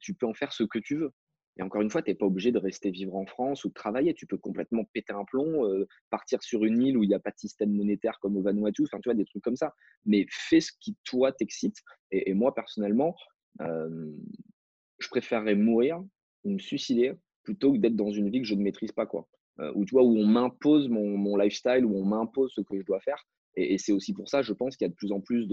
tu 0.00 0.14
peux 0.14 0.26
en 0.26 0.34
faire 0.34 0.52
ce 0.52 0.64
que 0.64 0.78
tu 0.78 0.96
veux. 0.96 1.12
Et 1.58 1.62
encore 1.62 1.82
une 1.82 1.90
fois, 1.90 2.00
tu 2.00 2.10
n'es 2.10 2.14
pas 2.14 2.24
obligé 2.24 2.50
de 2.50 2.58
rester 2.58 2.90
vivre 2.90 3.14
en 3.14 3.26
France 3.26 3.66
ou 3.66 3.68
de 3.68 3.74
travailler. 3.74 4.14
Tu 4.14 4.26
peux 4.26 4.38
complètement 4.38 4.84
péter 4.94 5.12
un 5.12 5.24
plomb, 5.26 5.68
partir 6.08 6.42
sur 6.42 6.64
une 6.64 6.82
île 6.82 6.96
où 6.96 7.04
il 7.04 7.08
n'y 7.08 7.14
a 7.14 7.20
pas 7.20 7.30
de 7.30 7.38
système 7.38 7.70
monétaire 7.72 8.18
comme 8.20 8.38
au 8.38 8.42
Vanuatu, 8.42 8.84
enfin, 8.84 8.98
tu 9.00 9.10
vois, 9.10 9.14
des 9.14 9.26
trucs 9.26 9.42
comme 9.42 9.56
ça. 9.56 9.74
Mais 10.06 10.24
fais 10.30 10.60
ce 10.60 10.72
qui, 10.80 10.96
toi, 11.04 11.30
t'excite. 11.30 11.76
Et, 12.10 12.32
moi, 12.32 12.54
personnellement, 12.54 13.14
je 13.60 15.08
préférerais 15.10 15.54
mourir 15.54 16.02
ou 16.44 16.52
me 16.52 16.58
suicider 16.58 17.12
plutôt 17.42 17.72
que 17.72 17.78
d'être 17.78 17.96
dans 17.96 18.10
une 18.10 18.30
vie 18.30 18.40
que 18.40 18.46
je 18.46 18.54
ne 18.54 18.62
maîtrise 18.62 18.92
pas. 18.92 19.06
Quoi. 19.06 19.26
Euh, 19.60 19.70
où, 19.74 19.84
tu 19.84 19.94
vois, 19.94 20.02
où 20.02 20.16
on 20.16 20.26
m'impose 20.26 20.88
mon, 20.88 21.36
lifestyle, 21.36 21.84
où 21.84 21.94
on 21.96 22.04
m'impose 22.04 22.52
ce 22.54 22.60
que 22.62 22.78
je 22.78 22.84
dois 22.84 23.00
faire. 23.00 23.26
Et, 23.54 23.76
c'est 23.78 23.92
aussi 23.92 24.14
pour 24.14 24.28
ça, 24.28 24.42
je 24.42 24.52
pense 24.52 24.76
qu'il 24.76 24.86
y 24.86 24.88
a 24.88 24.90
de 24.90 24.94
plus 24.94 25.12
en 25.12 25.20
plus 25.20 25.46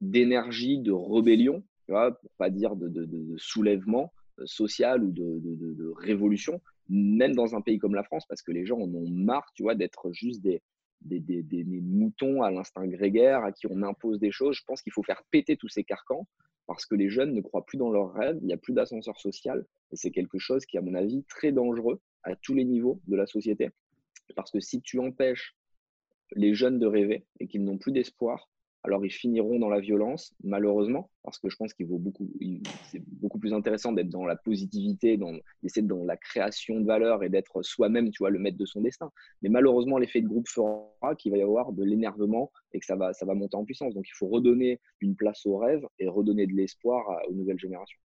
d'énergie, 0.00 0.78
de 0.78 0.92
rébellion, 0.92 1.64
tu 1.86 1.92
vois, 1.92 2.18
pas 2.36 2.50
dire 2.50 2.76
de, 2.76 3.34
soulèvement 3.36 4.12
euh, 4.38 4.46
social 4.46 5.02
ou 5.02 5.10
de, 5.10 5.92
révolution, 5.96 6.60
même 6.88 7.34
dans 7.34 7.56
un 7.56 7.60
pays 7.60 7.78
comme 7.78 7.94
la 7.94 8.04
France, 8.04 8.24
parce 8.28 8.42
que 8.42 8.52
les 8.52 8.64
gens 8.64 8.78
en 8.78 8.94
ont 8.94 9.10
marre, 9.10 9.50
tu 9.54 9.64
vois, 9.64 9.74
d'être 9.74 10.12
juste 10.12 10.40
des, 10.42 10.62
des, 11.00 11.18
des, 11.20 11.64
moutons 11.64 12.42
à 12.42 12.52
l'instinct 12.52 12.86
grégaire 12.86 13.42
à 13.42 13.50
qui 13.50 13.66
on 13.66 13.82
impose 13.82 14.20
des 14.20 14.30
choses. 14.30 14.56
Je 14.56 14.62
pense 14.64 14.80
qu'il 14.80 14.92
faut 14.92 15.02
faire 15.02 15.22
péter 15.32 15.56
tous 15.56 15.68
ces 15.68 15.82
carcans 15.82 16.26
parce 16.68 16.84
que 16.84 16.94
les 16.94 17.08
jeunes 17.08 17.32
ne 17.32 17.40
croient 17.40 17.64
plus 17.64 17.78
dans 17.78 17.90
leurs 17.90 18.12
rêves, 18.12 18.36
il 18.42 18.46
n'y 18.46 18.52
a 18.52 18.58
plus 18.58 18.74
d'ascenseur 18.74 19.18
social 19.18 19.66
et 19.90 19.96
c'est 19.96 20.10
quelque 20.10 20.38
chose 20.38 20.66
qui, 20.66 20.76
à 20.76 20.82
mon 20.82 20.94
avis, 20.94 21.24
très 21.24 21.50
dangereux 21.50 22.00
à 22.22 22.36
tous 22.36 22.54
les 22.54 22.66
niveaux 22.66 23.00
de 23.08 23.16
la 23.16 23.26
société. 23.26 23.70
Parce 24.36 24.50
que 24.50 24.60
si 24.60 24.82
tu 24.82 24.98
empêches 25.00 25.56
les 26.32 26.52
jeunes 26.52 26.78
de 26.78 26.86
rêver 26.86 27.24
et 27.40 27.48
qu'ils 27.48 27.64
n'ont 27.64 27.78
plus 27.78 27.90
d'espoir, 27.90 28.50
alors 28.84 29.04
ils 29.04 29.10
finiront 29.10 29.58
dans 29.58 29.68
la 29.68 29.80
violence, 29.80 30.34
malheureusement, 30.44 31.10
parce 31.22 31.38
que 31.38 31.48
je 31.48 31.56
pense 31.56 31.74
qu'il 31.74 31.86
vaut 31.86 31.98
beaucoup, 31.98 32.30
c'est 32.90 33.02
beaucoup 33.20 33.38
plus 33.38 33.52
intéressant 33.52 33.92
d'être 33.92 34.08
dans 34.08 34.24
la 34.24 34.36
positivité, 34.36 35.18
d'essayer 35.62 35.86
dans 35.86 36.04
la 36.04 36.16
création 36.16 36.80
de 36.80 36.86
valeur 36.86 37.22
et 37.22 37.28
d'être 37.28 37.62
soi-même, 37.62 38.10
tu 38.10 38.18
vois, 38.22 38.30
le 38.30 38.38
maître 38.38 38.56
de 38.56 38.66
son 38.66 38.80
destin. 38.80 39.10
Mais 39.42 39.48
malheureusement, 39.48 39.98
l'effet 39.98 40.20
de 40.20 40.28
groupe 40.28 40.48
fera 40.48 41.14
qu'il 41.18 41.32
va 41.32 41.38
y 41.38 41.42
avoir 41.42 41.72
de 41.72 41.84
l'énervement 41.84 42.50
et 42.72 42.78
que 42.78 42.86
ça 42.86 42.96
va, 42.96 43.12
ça 43.12 43.26
va 43.26 43.34
monter 43.34 43.56
en 43.56 43.64
puissance. 43.64 43.94
Donc 43.94 44.06
il 44.08 44.14
faut 44.14 44.28
redonner 44.28 44.80
une 45.00 45.16
place 45.16 45.44
au 45.44 45.58
rêve 45.58 45.84
et 45.98 46.08
redonner 46.08 46.46
de 46.46 46.52
l'espoir 46.52 47.04
aux 47.28 47.34
nouvelles 47.34 47.58
générations. 47.58 47.98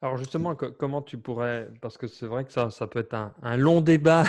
Alors 0.00 0.16
justement, 0.16 0.54
comment 0.54 1.02
tu 1.02 1.18
pourrais, 1.18 1.68
parce 1.80 1.98
que 1.98 2.06
c'est 2.06 2.26
vrai 2.26 2.44
que 2.44 2.52
ça, 2.52 2.70
ça 2.70 2.86
peut 2.86 3.00
être 3.00 3.14
un, 3.42 3.56
long 3.56 3.80
débat 3.80 4.22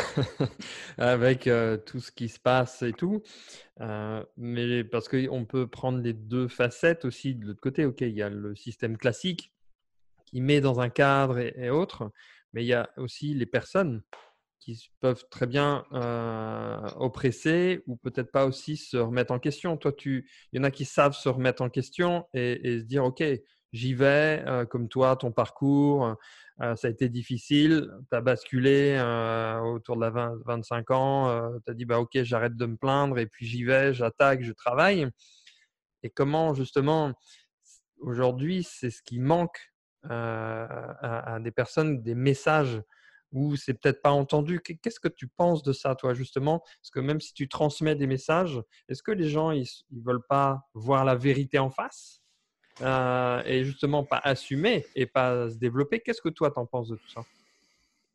avec 0.98 1.46
euh, 1.46 1.78
tout 1.78 2.00
ce 2.00 2.12
qui 2.12 2.28
se 2.28 2.40
passe 2.40 2.82
et 2.82 2.92
tout, 2.92 3.22
euh, 3.80 4.24
mais 4.36 4.84
parce 4.84 5.08
qu'on 5.08 5.46
peut 5.46 5.68
prendre 5.68 6.00
les 6.00 6.14
deux 6.14 6.48
facettes 6.48 7.06
aussi 7.06 7.36
de 7.36 7.46
l'autre 7.46 7.62
côté. 7.62 7.86
Ok, 7.86 8.02
il 8.02 8.16
y 8.16 8.24
a 8.24 8.30
le 8.30 8.56
système 8.56 8.98
classique 8.98 9.54
qui 10.26 10.42
met 10.42 10.60
dans 10.60 10.80
un 10.80 10.90
cadre 10.90 11.38
et, 11.38 11.70
autres, 11.70 12.12
mais 12.54 12.64
il 12.64 12.68
y 12.68 12.74
a 12.74 12.90
aussi 12.98 13.36
les 13.36 13.46
personnes 13.46 14.02
qui 14.60 14.90
peuvent 15.00 15.24
très 15.30 15.46
bien 15.46 15.86
euh, 15.94 16.80
oppresser 16.98 17.84
ou 17.86 17.96
peut-être 17.96 18.32
pas 18.32 18.48
aussi 18.48 18.76
se 18.76 18.98
remettre 18.98 19.32
en 19.32 19.40
question. 19.40 19.78
Toi, 19.78 19.94
tu, 19.94 20.28
il 20.52 20.58
y 20.58 20.60
en 20.60 20.64
a 20.64 20.72
qui 20.72 20.86
savent 20.86 21.16
se 21.16 21.30
remettre 21.30 21.62
en 21.62 21.70
question 21.70 22.26
et, 22.34 22.74
et 22.74 22.80
se 22.80 22.86
dire, 22.86 23.06
ok, 23.06 23.24
j'y 23.72 23.94
vais, 23.94 24.44
euh, 24.48 24.66
comme 24.66 24.90
toi, 24.90 25.16
ton 25.16 25.32
parcours, 25.32 26.16
euh, 26.62 26.76
ça 26.76 26.88
a 26.88 26.92
été 26.92 27.10
difficile, 27.10 27.90
tu 28.12 28.18
as 28.18 28.22
basculé 28.22 28.98
euh, 29.00 29.60
autour 29.60 29.96
de 29.96 30.02
la 30.02 30.10
20, 30.10 30.40
25 30.46 30.92
ans, 30.92 31.52
tu 31.66 31.72
as 31.72 31.74
dit, 31.74 31.86
bah, 31.86 32.00
ok, 32.00 32.22
j'arrête 32.24 32.56
de 32.56 32.66
me 32.66 32.76
plaindre 32.76 33.18
et 33.20 33.28
puis 33.28 33.46
j'y 33.46 33.64
vais, 33.64 33.94
j'attaque, 33.94 34.44
je 34.44 34.52
travaille. 34.52 35.08
Et 36.04 36.10
comment 36.10 36.54
justement 36.54 37.14
aujourd'hui, 38.00 38.64
c'est 38.64 38.90
ce 38.90 39.02
qui 39.02 39.20
manque 39.20 39.72
à, 40.10 41.38
des 41.42 41.52
personnes, 41.52 42.02
des 42.02 42.16
messages 42.16 42.82
où 43.32 43.56
c'est 43.56 43.74
peut-être 43.74 44.02
pas 44.02 44.12
entendu? 44.12 44.60
Qu'est-ce 44.60 45.00
que 45.00 45.08
tu 45.08 45.28
penses 45.28 45.62
de 45.62 45.74
ça, 45.74 45.96
toi, 45.96 46.14
justement? 46.14 46.60
Parce 46.60 46.90
que 46.92 47.00
même 47.00 47.20
si 47.20 47.34
tu 47.34 47.48
transmets 47.48 47.96
des 47.96 48.08
messages, 48.08 48.62
est-ce 48.88 49.04
que 49.04 49.12
les 49.12 49.30
gens, 49.30 49.52
ils, 49.52 49.68
ne 49.92 50.02
veulent 50.02 50.26
pas 50.28 50.62
voir 50.74 51.06
la 51.06 51.16
vérité 51.16 51.60
en 51.60 51.70
face? 51.70 52.22
Et 52.82 53.64
justement 53.64 54.04
pas 54.04 54.22
assumer 54.24 54.86
et 54.96 55.06
pas 55.06 55.50
se 55.50 55.58
développer 55.58 56.00
Qu'est-ce 56.00 56.22
que 56.22 56.30
toi, 56.30 56.52
tu 56.52 56.60
en 56.60 56.66
penses 56.66 56.90
de 56.90 56.96
tout 56.96 57.10
ça? 57.10 57.24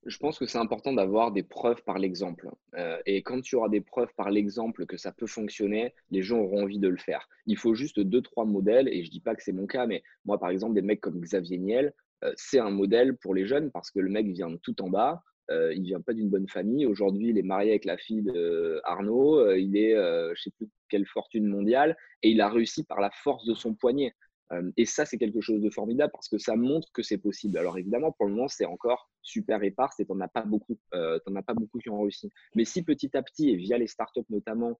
Je 0.06 0.18
pense 0.18 0.38
que 0.38 0.46
c'est 0.46 0.58
important 0.58 0.92
d'avoir 0.92 1.32
des 1.32 1.42
preuves 1.42 1.82
par 1.82 1.98
l'exemple. 1.98 2.50
Euh, 2.76 2.98
et 3.06 3.22
quand 3.22 3.40
tu 3.40 3.56
auras 3.56 3.70
des 3.70 3.80
preuves 3.80 4.12
par 4.16 4.30
l'exemple 4.30 4.84
que 4.84 4.98
ça 4.98 5.12
peut 5.12 5.26
fonctionner, 5.26 5.94
les 6.10 6.22
gens 6.22 6.40
auront 6.40 6.64
envie 6.64 6.78
de 6.78 6.88
le 6.88 6.98
faire. 6.98 7.26
Il 7.46 7.56
faut 7.56 7.74
juste 7.74 8.00
deux, 8.00 8.20
trois 8.20 8.44
modèles. 8.44 8.88
Et 8.88 9.02
je 9.04 9.10
dis 9.10 9.20
pas 9.20 9.34
que 9.34 9.42
c'est 9.42 9.52
mon 9.52 9.66
cas, 9.66 9.86
mais 9.86 10.02
moi, 10.26 10.38
par 10.38 10.50
exemple, 10.50 10.74
des 10.74 10.82
mecs 10.82 11.00
comme 11.00 11.20
Xavier 11.20 11.58
Niel, 11.58 11.94
euh, 12.22 12.32
c'est 12.36 12.58
un 12.58 12.70
modèle 12.70 13.16
pour 13.16 13.34
les 13.34 13.46
jeunes 13.46 13.70
parce 13.70 13.90
que 13.90 13.98
le 13.98 14.10
mec 14.10 14.26
vient 14.26 14.50
de 14.50 14.56
tout 14.56 14.82
en 14.82 14.90
bas. 14.90 15.22
Euh, 15.50 15.72
il 15.74 15.82
vient 15.82 16.00
pas 16.00 16.12
d'une 16.12 16.28
bonne 16.28 16.48
famille. 16.48 16.84
Aujourd'hui, 16.84 17.28
il 17.28 17.38
est 17.38 17.42
marié 17.42 17.70
avec 17.70 17.86
la 17.86 17.96
fille 17.96 18.22
d'Arnaud. 18.22 19.52
il 19.54 19.76
est, 19.76 19.94
je 19.94 20.42
sais 20.42 20.50
plus 20.50 20.68
quelle 20.90 21.06
fortune 21.06 21.46
mondiale, 21.46 21.96
et 22.22 22.30
il 22.30 22.40
a 22.40 22.48
réussi 22.48 22.84
par 22.84 23.00
la 23.00 23.10
force 23.10 23.44
de 23.46 23.54
son 23.54 23.74
poignet 23.74 24.14
et 24.76 24.84
ça, 24.84 25.04
c'est 25.04 25.18
quelque 25.18 25.40
chose 25.40 25.60
de 25.60 25.70
formidable 25.70 26.12
parce 26.12 26.28
que 26.28 26.38
ça 26.38 26.54
montre 26.54 26.92
que 26.92 27.02
c'est 27.02 27.18
possible. 27.18 27.58
Alors 27.58 27.78
évidemment, 27.78 28.12
pour 28.12 28.26
le 28.26 28.32
moment, 28.34 28.48
c'est 28.48 28.66
encore 28.66 29.10
super 29.22 29.62
éparse 29.62 29.98
et 30.00 30.06
tu 30.06 30.12
n'en 30.12 30.20
as 30.20 30.28
pas 30.28 30.42
beaucoup. 30.42 30.78
Euh, 30.94 31.18
as 31.34 31.42
pas 31.42 31.54
beaucoup 31.54 31.78
qui 31.78 31.90
ont 31.90 32.00
réussi. 32.02 32.30
Mais 32.54 32.64
si 32.64 32.82
petit 32.82 33.16
à 33.16 33.22
petit 33.22 33.50
et 33.50 33.56
via 33.56 33.78
les 33.78 33.86
startups 33.86 34.20
notamment, 34.30 34.78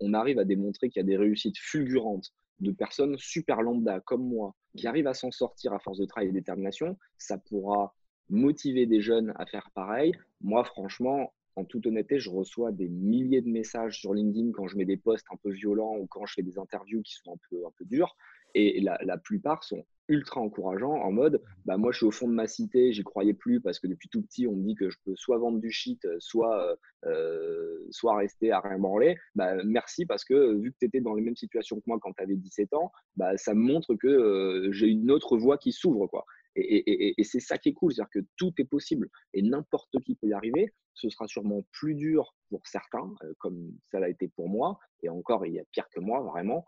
on 0.00 0.14
arrive 0.14 0.38
à 0.38 0.44
démontrer 0.44 0.88
qu'il 0.90 1.00
y 1.00 1.04
a 1.04 1.06
des 1.06 1.16
réussites 1.16 1.56
fulgurantes 1.58 2.32
de 2.60 2.72
personnes 2.72 3.16
super 3.18 3.62
lambda 3.62 4.00
comme 4.00 4.26
moi 4.26 4.54
qui 4.76 4.86
arrivent 4.86 5.06
à 5.06 5.14
s'en 5.14 5.30
sortir 5.30 5.72
à 5.72 5.78
force 5.78 5.98
de 5.98 6.04
travail 6.04 6.28
et 6.28 6.32
de 6.32 6.38
détermination, 6.38 6.96
ça 7.18 7.38
pourra 7.38 7.94
motiver 8.28 8.86
des 8.86 9.00
jeunes 9.00 9.32
à 9.36 9.46
faire 9.46 9.70
pareil. 9.74 10.12
Moi, 10.40 10.62
franchement, 10.64 11.32
en 11.56 11.64
toute 11.64 11.86
honnêteté, 11.86 12.20
je 12.20 12.30
reçois 12.30 12.70
des 12.70 12.88
milliers 12.88 13.40
de 13.40 13.48
messages 13.48 13.98
sur 13.98 14.14
LinkedIn 14.14 14.52
quand 14.52 14.68
je 14.68 14.76
mets 14.76 14.84
des 14.84 14.96
posts 14.96 15.26
un 15.32 15.36
peu 15.36 15.50
violents 15.50 15.96
ou 15.96 16.06
quand 16.06 16.24
je 16.26 16.34
fais 16.34 16.42
des 16.42 16.58
interviews 16.58 17.02
qui 17.02 17.14
sont 17.14 17.34
un 17.34 17.38
peu, 17.50 17.66
un 17.66 17.70
peu 17.76 17.84
dures. 17.84 18.16
Et 18.54 18.80
la, 18.80 19.18
plupart 19.18 19.64
sont 19.64 19.84
ultra 20.08 20.40
encourageants 20.40 20.96
en 20.96 21.12
mode 21.12 21.40
bah 21.64 21.76
moi 21.76 21.92
je 21.92 21.98
suis 21.98 22.06
au 22.06 22.10
fond 22.10 22.26
de 22.26 22.32
ma 22.32 22.48
cité 22.48 22.92
j'y 22.92 23.04
croyais 23.04 23.32
plus 23.32 23.60
parce 23.60 23.78
que 23.78 23.86
depuis 23.86 24.08
tout 24.08 24.22
petit 24.22 24.44
on 24.48 24.56
me 24.56 24.64
dit 24.64 24.74
que 24.74 24.90
je 24.90 24.96
peux 25.04 25.14
soit 25.14 25.38
vendre 25.38 25.60
du 25.60 25.70
shit 25.70 26.04
soit 26.18 26.76
euh, 27.06 27.86
soit 27.90 28.16
rester 28.16 28.50
à 28.50 28.60
rien 28.60 28.78
branler. 28.78 29.16
Bah 29.34 29.54
merci 29.64 30.04
parce 30.04 30.24
que 30.24 30.54
vu 30.54 30.72
que 30.72 30.76
tu 30.80 30.86
étais 30.86 31.00
dans 31.00 31.14
les 31.14 31.22
mêmes 31.22 31.36
situations 31.36 31.76
que 31.76 31.84
moi 31.86 31.98
quand 32.00 32.12
tu 32.12 32.22
avais 32.22 32.36
17 32.36 32.74
ans 32.74 32.92
bah 33.16 33.36
ça 33.36 33.54
me 33.54 33.60
montre 33.60 33.94
que 33.94 34.06
euh, 34.06 34.72
j'ai 34.72 34.88
une 34.88 35.10
autre 35.10 35.38
voie 35.38 35.56
qui 35.56 35.72
s'ouvre 35.72 36.06
quoi. 36.06 36.26
Et, 36.56 37.14
c'est 37.22 37.40
ça 37.40 37.58
qui 37.58 37.70
est 37.70 37.72
cool 37.72 37.92
c'est 37.92 38.02
à 38.02 38.04
dire 38.04 38.10
que 38.12 38.26
tout 38.36 38.52
est 38.58 38.64
possible 38.64 39.08
et 39.32 39.40
n'importe 39.40 39.98
qui 40.04 40.16
peut 40.16 40.26
y 40.26 40.32
arriver. 40.32 40.74
Ce 40.94 41.08
sera 41.08 41.26
sûrement 41.26 41.64
plus 41.72 41.94
dur 41.94 42.34
pour 42.50 42.66
certains 42.66 43.14
euh, 43.22 43.32
comme 43.38 43.72
ça 43.86 44.00
l'a 44.00 44.08
été 44.08 44.28
pour 44.28 44.48
moi 44.48 44.78
et 45.02 45.08
encore 45.08 45.46
il 45.46 45.54
y 45.54 45.60
a 45.60 45.64
pire 45.70 45.88
que 45.88 46.00
moi 46.00 46.20
vraiment 46.20 46.66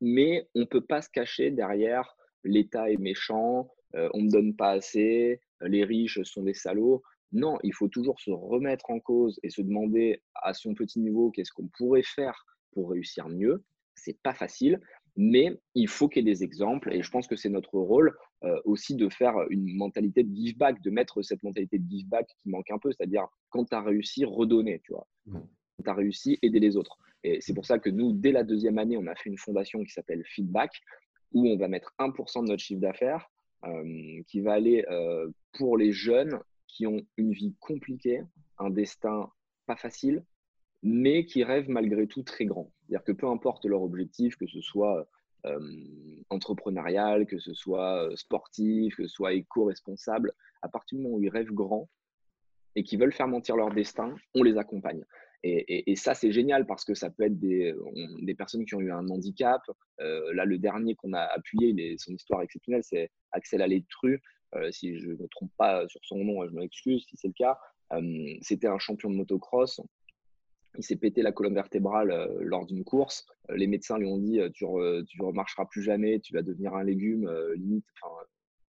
mais 0.00 0.48
on 0.54 0.60
ne 0.60 0.64
peut 0.64 0.84
pas 0.84 1.02
se 1.02 1.08
cacher 1.10 1.50
derrière 1.50 2.16
l'État 2.44 2.90
est 2.90 2.96
méchant, 2.96 3.70
euh, 3.94 4.08
on 4.14 4.22
ne 4.22 4.30
donne 4.30 4.54
pas 4.54 4.70
assez, 4.70 5.40
les 5.60 5.84
riches 5.84 6.22
sont 6.22 6.42
des 6.42 6.54
salauds. 6.54 7.02
Non, 7.32 7.58
il 7.62 7.72
faut 7.74 7.88
toujours 7.88 8.18
se 8.20 8.30
remettre 8.30 8.90
en 8.90 8.98
cause 8.98 9.38
et 9.42 9.50
se 9.50 9.62
demander 9.62 10.22
à 10.34 10.52
son 10.54 10.74
petit 10.74 10.98
niveau 10.98 11.30
qu'est-ce 11.30 11.52
qu'on 11.52 11.68
pourrait 11.78 12.02
faire 12.02 12.44
pour 12.72 12.90
réussir 12.90 13.28
mieux. 13.28 13.62
C'est 13.94 14.18
pas 14.22 14.34
facile, 14.34 14.80
mais 15.16 15.60
il 15.74 15.88
faut 15.88 16.08
qu'il 16.08 16.26
y 16.26 16.30
ait 16.30 16.34
des 16.34 16.42
exemples 16.42 16.92
et 16.92 17.02
je 17.02 17.10
pense 17.10 17.26
que 17.26 17.36
c'est 17.36 17.48
notre 17.48 17.78
rôle 17.78 18.16
euh, 18.44 18.58
aussi 18.64 18.96
de 18.96 19.08
faire 19.08 19.34
une 19.50 19.76
mentalité 19.76 20.24
de 20.24 20.34
give 20.34 20.56
back, 20.56 20.80
de 20.82 20.90
mettre 20.90 21.22
cette 21.22 21.42
mentalité 21.42 21.78
de 21.78 21.88
give 21.88 22.08
back 22.08 22.26
qui 22.42 22.48
manque 22.48 22.70
un 22.70 22.78
peu, 22.78 22.90
c'est-à-dire 22.90 23.26
quand 23.50 23.66
tu 23.66 23.74
as 23.74 23.82
réussi, 23.82 24.24
redonner, 24.24 24.80
tu 24.82 24.92
vois. 24.92 25.06
Mmh. 25.26 25.40
Tu 25.80 25.90
as 25.90 25.94
réussi, 25.94 26.38
aider 26.42 26.60
les 26.60 26.76
autres. 26.76 26.98
Et 27.22 27.40
c'est 27.40 27.54
pour 27.54 27.66
ça 27.66 27.78
que 27.78 27.90
nous, 27.90 28.12
dès 28.12 28.32
la 28.32 28.44
deuxième 28.44 28.78
année, 28.78 28.96
on 28.96 29.06
a 29.06 29.14
fait 29.14 29.30
une 29.30 29.38
fondation 29.38 29.82
qui 29.84 29.92
s'appelle 29.92 30.22
Feedback, 30.24 30.80
où 31.32 31.48
on 31.48 31.56
va 31.56 31.68
mettre 31.68 31.94
1% 31.98 32.44
de 32.44 32.48
notre 32.48 32.62
chiffre 32.62 32.80
d'affaires 32.80 33.30
euh, 33.64 34.22
qui 34.26 34.40
va 34.40 34.54
aller 34.54 34.84
euh, 34.90 35.28
pour 35.52 35.76
les 35.76 35.92
jeunes 35.92 36.40
qui 36.66 36.86
ont 36.86 37.02
une 37.16 37.32
vie 37.32 37.54
compliquée, 37.60 38.22
un 38.58 38.70
destin 38.70 39.30
pas 39.66 39.76
facile, 39.76 40.24
mais 40.82 41.26
qui 41.26 41.44
rêvent 41.44 41.68
malgré 41.68 42.06
tout 42.06 42.22
très 42.22 42.46
grand. 42.46 42.72
C'est-à-dire 42.80 43.04
que 43.04 43.12
peu 43.12 43.26
importe 43.26 43.66
leur 43.66 43.82
objectif, 43.82 44.36
que 44.36 44.46
ce 44.46 44.60
soit 44.62 45.06
euh, 45.44 45.60
entrepreneurial, 46.30 47.26
que 47.26 47.38
ce 47.38 47.52
soit 47.52 48.08
sportif, 48.16 48.96
que 48.96 49.06
ce 49.06 49.12
soit 49.12 49.34
éco-responsable, 49.34 50.32
à 50.62 50.68
partir 50.68 50.96
du 50.96 51.04
moment 51.04 51.16
où 51.16 51.22
ils 51.22 51.28
rêvent 51.28 51.52
grand 51.52 51.88
et 52.76 52.82
qu'ils 52.82 52.98
veulent 52.98 53.12
faire 53.12 53.28
mentir 53.28 53.56
leur 53.56 53.72
destin, 53.72 54.14
on 54.34 54.42
les 54.42 54.56
accompagne. 54.56 55.04
Et, 55.42 55.96
ça, 55.96 56.14
c'est 56.14 56.32
génial 56.32 56.66
parce 56.66 56.84
que 56.84 56.94
ça 56.94 57.08
peut 57.08 57.24
être 57.24 57.38
des, 57.38 57.74
personnes 58.36 58.64
qui 58.66 58.74
ont 58.74 58.80
eu 58.80 58.92
un 58.92 59.08
handicap. 59.08 59.62
Euh, 60.00 60.32
là, 60.34 60.44
le 60.44 60.58
dernier 60.58 60.94
qu'on 60.94 61.14
a 61.14 61.22
appuyé, 61.22 61.96
son 61.98 62.12
histoire 62.12 62.42
exceptionnelle, 62.42 62.84
c'est 62.84 63.10
Axel 63.32 63.62
Alétru. 63.62 64.20
Euh, 64.54 64.70
si 64.70 64.98
je 64.98 65.10
ne 65.10 65.14
me 65.14 65.28
trompe 65.28 65.52
pas 65.56 65.86
sur 65.88 66.00
son 66.04 66.24
nom, 66.24 66.46
je 66.46 66.52
m'excuse 66.54 67.04
si 67.08 67.16
c'est 67.16 67.28
le 67.28 67.34
cas. 67.34 67.58
Euh, 67.92 68.34
c'était 68.42 68.66
un 68.66 68.78
champion 68.78 69.08
de 69.08 69.16
motocross. 69.16 69.80
Il 70.76 70.84
s'est 70.84 70.96
pété 70.96 71.22
la 71.22 71.32
colonne 71.32 71.54
vertébrale 71.54 72.30
lors 72.40 72.66
d'une 72.66 72.84
course. 72.84 73.26
les 73.48 73.66
médecins 73.66 73.98
lui 73.98 74.06
ont 74.06 74.18
dit 74.18 74.40
Tu 74.54 74.64
ne 74.64 75.22
remarcheras 75.24 75.64
plus 75.64 75.82
jamais, 75.82 76.20
tu 76.20 76.32
vas 76.32 76.42
devenir 76.42 76.74
un 76.74 76.84
légume, 76.84 77.28
limite, 77.54 77.86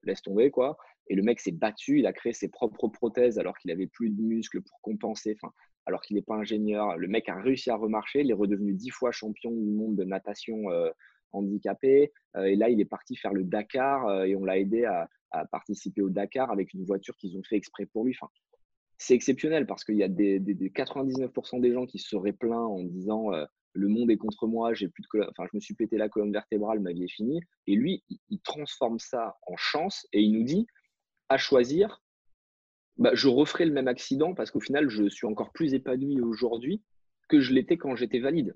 laisse 0.04 0.22
tomber. 0.22 0.50
quoi. 0.50 0.78
Et 1.10 1.16
le 1.16 1.24
mec 1.24 1.40
s'est 1.40 1.52
battu, 1.52 2.00
il 2.00 2.08
a 2.08 2.14
créé 2.14 2.34
ses 2.34 2.48
propres 2.48 2.88
prothèses 2.88 3.38
alors 3.38 3.58
qu'il 3.58 3.70
avait 3.70 3.88
plus 3.88 4.10
de 4.10 4.22
muscles 4.22 4.62
pour 4.62 4.80
compenser. 4.82 5.38
Alors 5.86 6.02
qu'il 6.02 6.16
n'est 6.16 6.22
pas 6.22 6.36
ingénieur. 6.36 6.98
Le 6.98 7.08
mec 7.08 7.30
a 7.30 7.40
réussi 7.40 7.70
à 7.70 7.76
remarcher, 7.76 8.22
il 8.22 8.30
est 8.30 8.36
redevenu 8.36 8.74
dix 8.74 8.90
fois 8.90 9.12
champion 9.12 9.52
du 9.52 9.72
monde 9.72 9.96
de 9.96 10.04
natation 10.04 10.70
euh, 10.72 10.90
handicapé. 11.32 12.12
Euh, 12.36 12.44
et 12.44 12.56
là, 12.56 12.70
il 12.70 12.80
est 12.80 12.86
parti 12.86 13.16
faire 13.16 13.34
le 13.34 13.44
Dakar 13.44 14.08
euh, 14.08 14.24
et 14.24 14.36
on 14.36 14.44
l'a 14.44 14.60
aidé 14.60 14.86
à, 14.86 15.10
participer 15.50 16.02
au 16.02 16.10
Dakar 16.10 16.52
avec 16.52 16.74
une 16.74 16.84
voiture 16.84 17.16
qu'ils 17.16 17.38
ont 17.38 17.44
fait 17.44 17.56
exprès 17.56 17.86
pour 17.86 18.04
lui. 18.04 18.14
Enfin, 18.20 18.30
c'est 18.98 19.14
exceptionnel 19.14 19.66
parce 19.66 19.86
qu'il 19.86 19.96
y 19.96 20.04
a 20.04 20.10
des, 20.10 20.42
99% 20.42 21.62
des 21.62 21.72
gens 21.72 21.86
qui 21.86 22.00
se 22.00 22.10
seraient 22.10 22.34
plaints 22.34 22.66
en 22.66 22.84
disant 22.84 23.30
le 23.72 23.88
monde 23.88 24.12
est 24.12 24.18
contre 24.18 24.46
moi, 24.46 24.74
j'ai 24.74 24.90
plus 24.90 25.04
de 25.04 25.26
enfin, 25.30 25.46
je 25.50 25.56
me 25.56 25.62
suis 25.62 25.74
pété 25.74 25.98
la 25.98 26.10
colonne 26.10 26.34
vertébrale, 26.34 26.82
ma 26.82 26.92
vie 26.92 27.06
est 27.06 27.12
finie. 27.12 27.40
Et 27.66 27.76
lui, 27.76 28.04
il 28.30 28.42
transforme 28.42 29.00
ça 29.00 29.38
en 29.48 29.56
chance 29.56 30.06
et 30.12 30.20
il 30.20 30.34
nous 30.34 30.44
dit 30.44 30.68
à 31.30 31.38
choisir, 31.38 32.02
bah, 32.98 33.12
je 33.14 33.28
referai 33.28 33.66
le 33.66 33.72
même 33.72 33.88
accident 33.88 34.34
parce 34.34 34.52
qu'au 34.52 34.60
final, 34.60 34.90
je 34.90 35.10
suis 35.10 35.28
encore 35.28 35.52
plus 35.52 35.74
épanoui 35.74 36.22
aujourd'hui 36.22 36.82
que 37.28 37.40
je 37.40 37.54
l'étais 37.54 37.78
quand 37.78 37.96
j'étais 37.96 38.20
valide. 38.20 38.56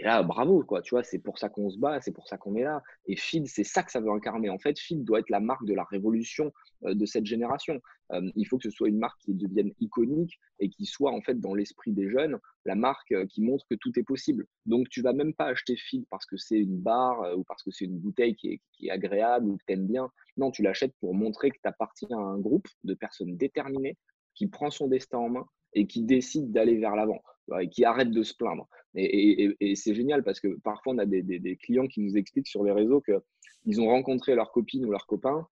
Et 0.00 0.04
là, 0.04 0.22
bravo, 0.24 0.64
quoi, 0.64 0.82
tu 0.82 0.94
vois, 0.94 1.04
c'est 1.04 1.20
pour 1.20 1.38
ça 1.38 1.48
qu'on 1.48 1.70
se 1.70 1.78
bat, 1.78 2.00
c'est 2.00 2.12
pour 2.12 2.26
ça 2.26 2.36
qu'on 2.36 2.56
est 2.56 2.64
là. 2.64 2.82
Et 3.06 3.16
Feed, 3.16 3.46
c'est 3.46 3.62
ça 3.62 3.84
que 3.84 3.92
ça 3.92 4.00
veut 4.00 4.10
incarner. 4.10 4.50
En 4.50 4.58
fait, 4.58 4.76
Feed 4.78 5.04
doit 5.04 5.20
être 5.20 5.30
la 5.30 5.38
marque 5.38 5.64
de 5.66 5.74
la 5.74 5.84
révolution 5.84 6.52
euh, 6.84 6.94
de 6.94 7.06
cette 7.06 7.26
génération. 7.26 7.80
Euh, 8.12 8.28
il 8.34 8.44
faut 8.46 8.58
que 8.58 8.64
ce 8.64 8.70
soit 8.70 8.88
une 8.88 8.98
marque 8.98 9.20
qui 9.20 9.34
devienne 9.34 9.72
iconique 9.78 10.40
et 10.58 10.68
qui 10.68 10.84
soit, 10.84 11.12
en 11.12 11.20
fait, 11.22 11.38
dans 11.38 11.54
l'esprit 11.54 11.92
des 11.92 12.10
jeunes, 12.10 12.38
la 12.64 12.74
marque 12.74 13.12
euh, 13.12 13.24
qui 13.26 13.40
montre 13.40 13.64
que 13.70 13.76
tout 13.76 13.96
est 13.96 14.02
possible. 14.02 14.46
Donc, 14.66 14.88
tu 14.88 15.00
vas 15.00 15.12
même 15.12 15.32
pas 15.32 15.46
acheter 15.46 15.76
Feed 15.76 16.04
parce 16.10 16.26
que 16.26 16.36
c'est 16.36 16.58
une 16.58 16.80
barre 16.80 17.38
ou 17.38 17.44
parce 17.44 17.62
que 17.62 17.70
c'est 17.70 17.84
une 17.84 17.98
bouteille 17.98 18.34
qui 18.34 18.60
est, 18.80 18.90
agréable 18.90 19.48
ou 19.48 19.56
que 19.56 19.62
tu 19.66 19.74
aimes 19.74 19.86
bien. 19.86 20.10
Non, 20.36 20.50
tu 20.50 20.62
l'achètes 20.62 20.94
pour 21.00 21.14
montrer 21.14 21.50
que 21.50 21.58
tu 21.62 21.68
appartiens 21.68 22.18
à 22.18 22.20
un 22.20 22.38
groupe 22.38 22.66
de 22.82 22.94
personnes 22.94 23.36
déterminées 23.36 23.96
qui 24.34 24.48
prend 24.48 24.70
son 24.70 24.88
destin 24.88 25.18
en 25.18 25.28
main 25.30 25.46
et 25.72 25.86
qui 25.86 26.02
décide 26.02 26.52
d'aller 26.52 26.78
vers 26.78 26.96
l'avant 26.96 27.22
et 27.60 27.68
qui 27.68 27.84
arrête 27.84 28.10
de 28.10 28.22
se 28.22 28.34
plaindre. 28.34 28.68
Et, 28.94 29.74
c'est 29.74 29.94
génial 29.94 30.22
parce 30.22 30.40
que 30.40 30.58
parfois, 30.60 30.94
on 30.94 30.98
a 30.98 31.06
des, 31.06 31.58
clients 31.62 31.86
qui 31.86 32.00
nous 32.00 32.16
expliquent 32.16 32.48
sur 32.48 32.64
les 32.64 32.72
réseaux 32.72 33.02
qu'ils 33.02 33.80
ont 33.80 33.86
rencontré 33.86 34.34
leur 34.34 34.52
copine 34.52 34.84
ou 34.86 34.90
leur 34.90 35.06
copain 35.06 35.46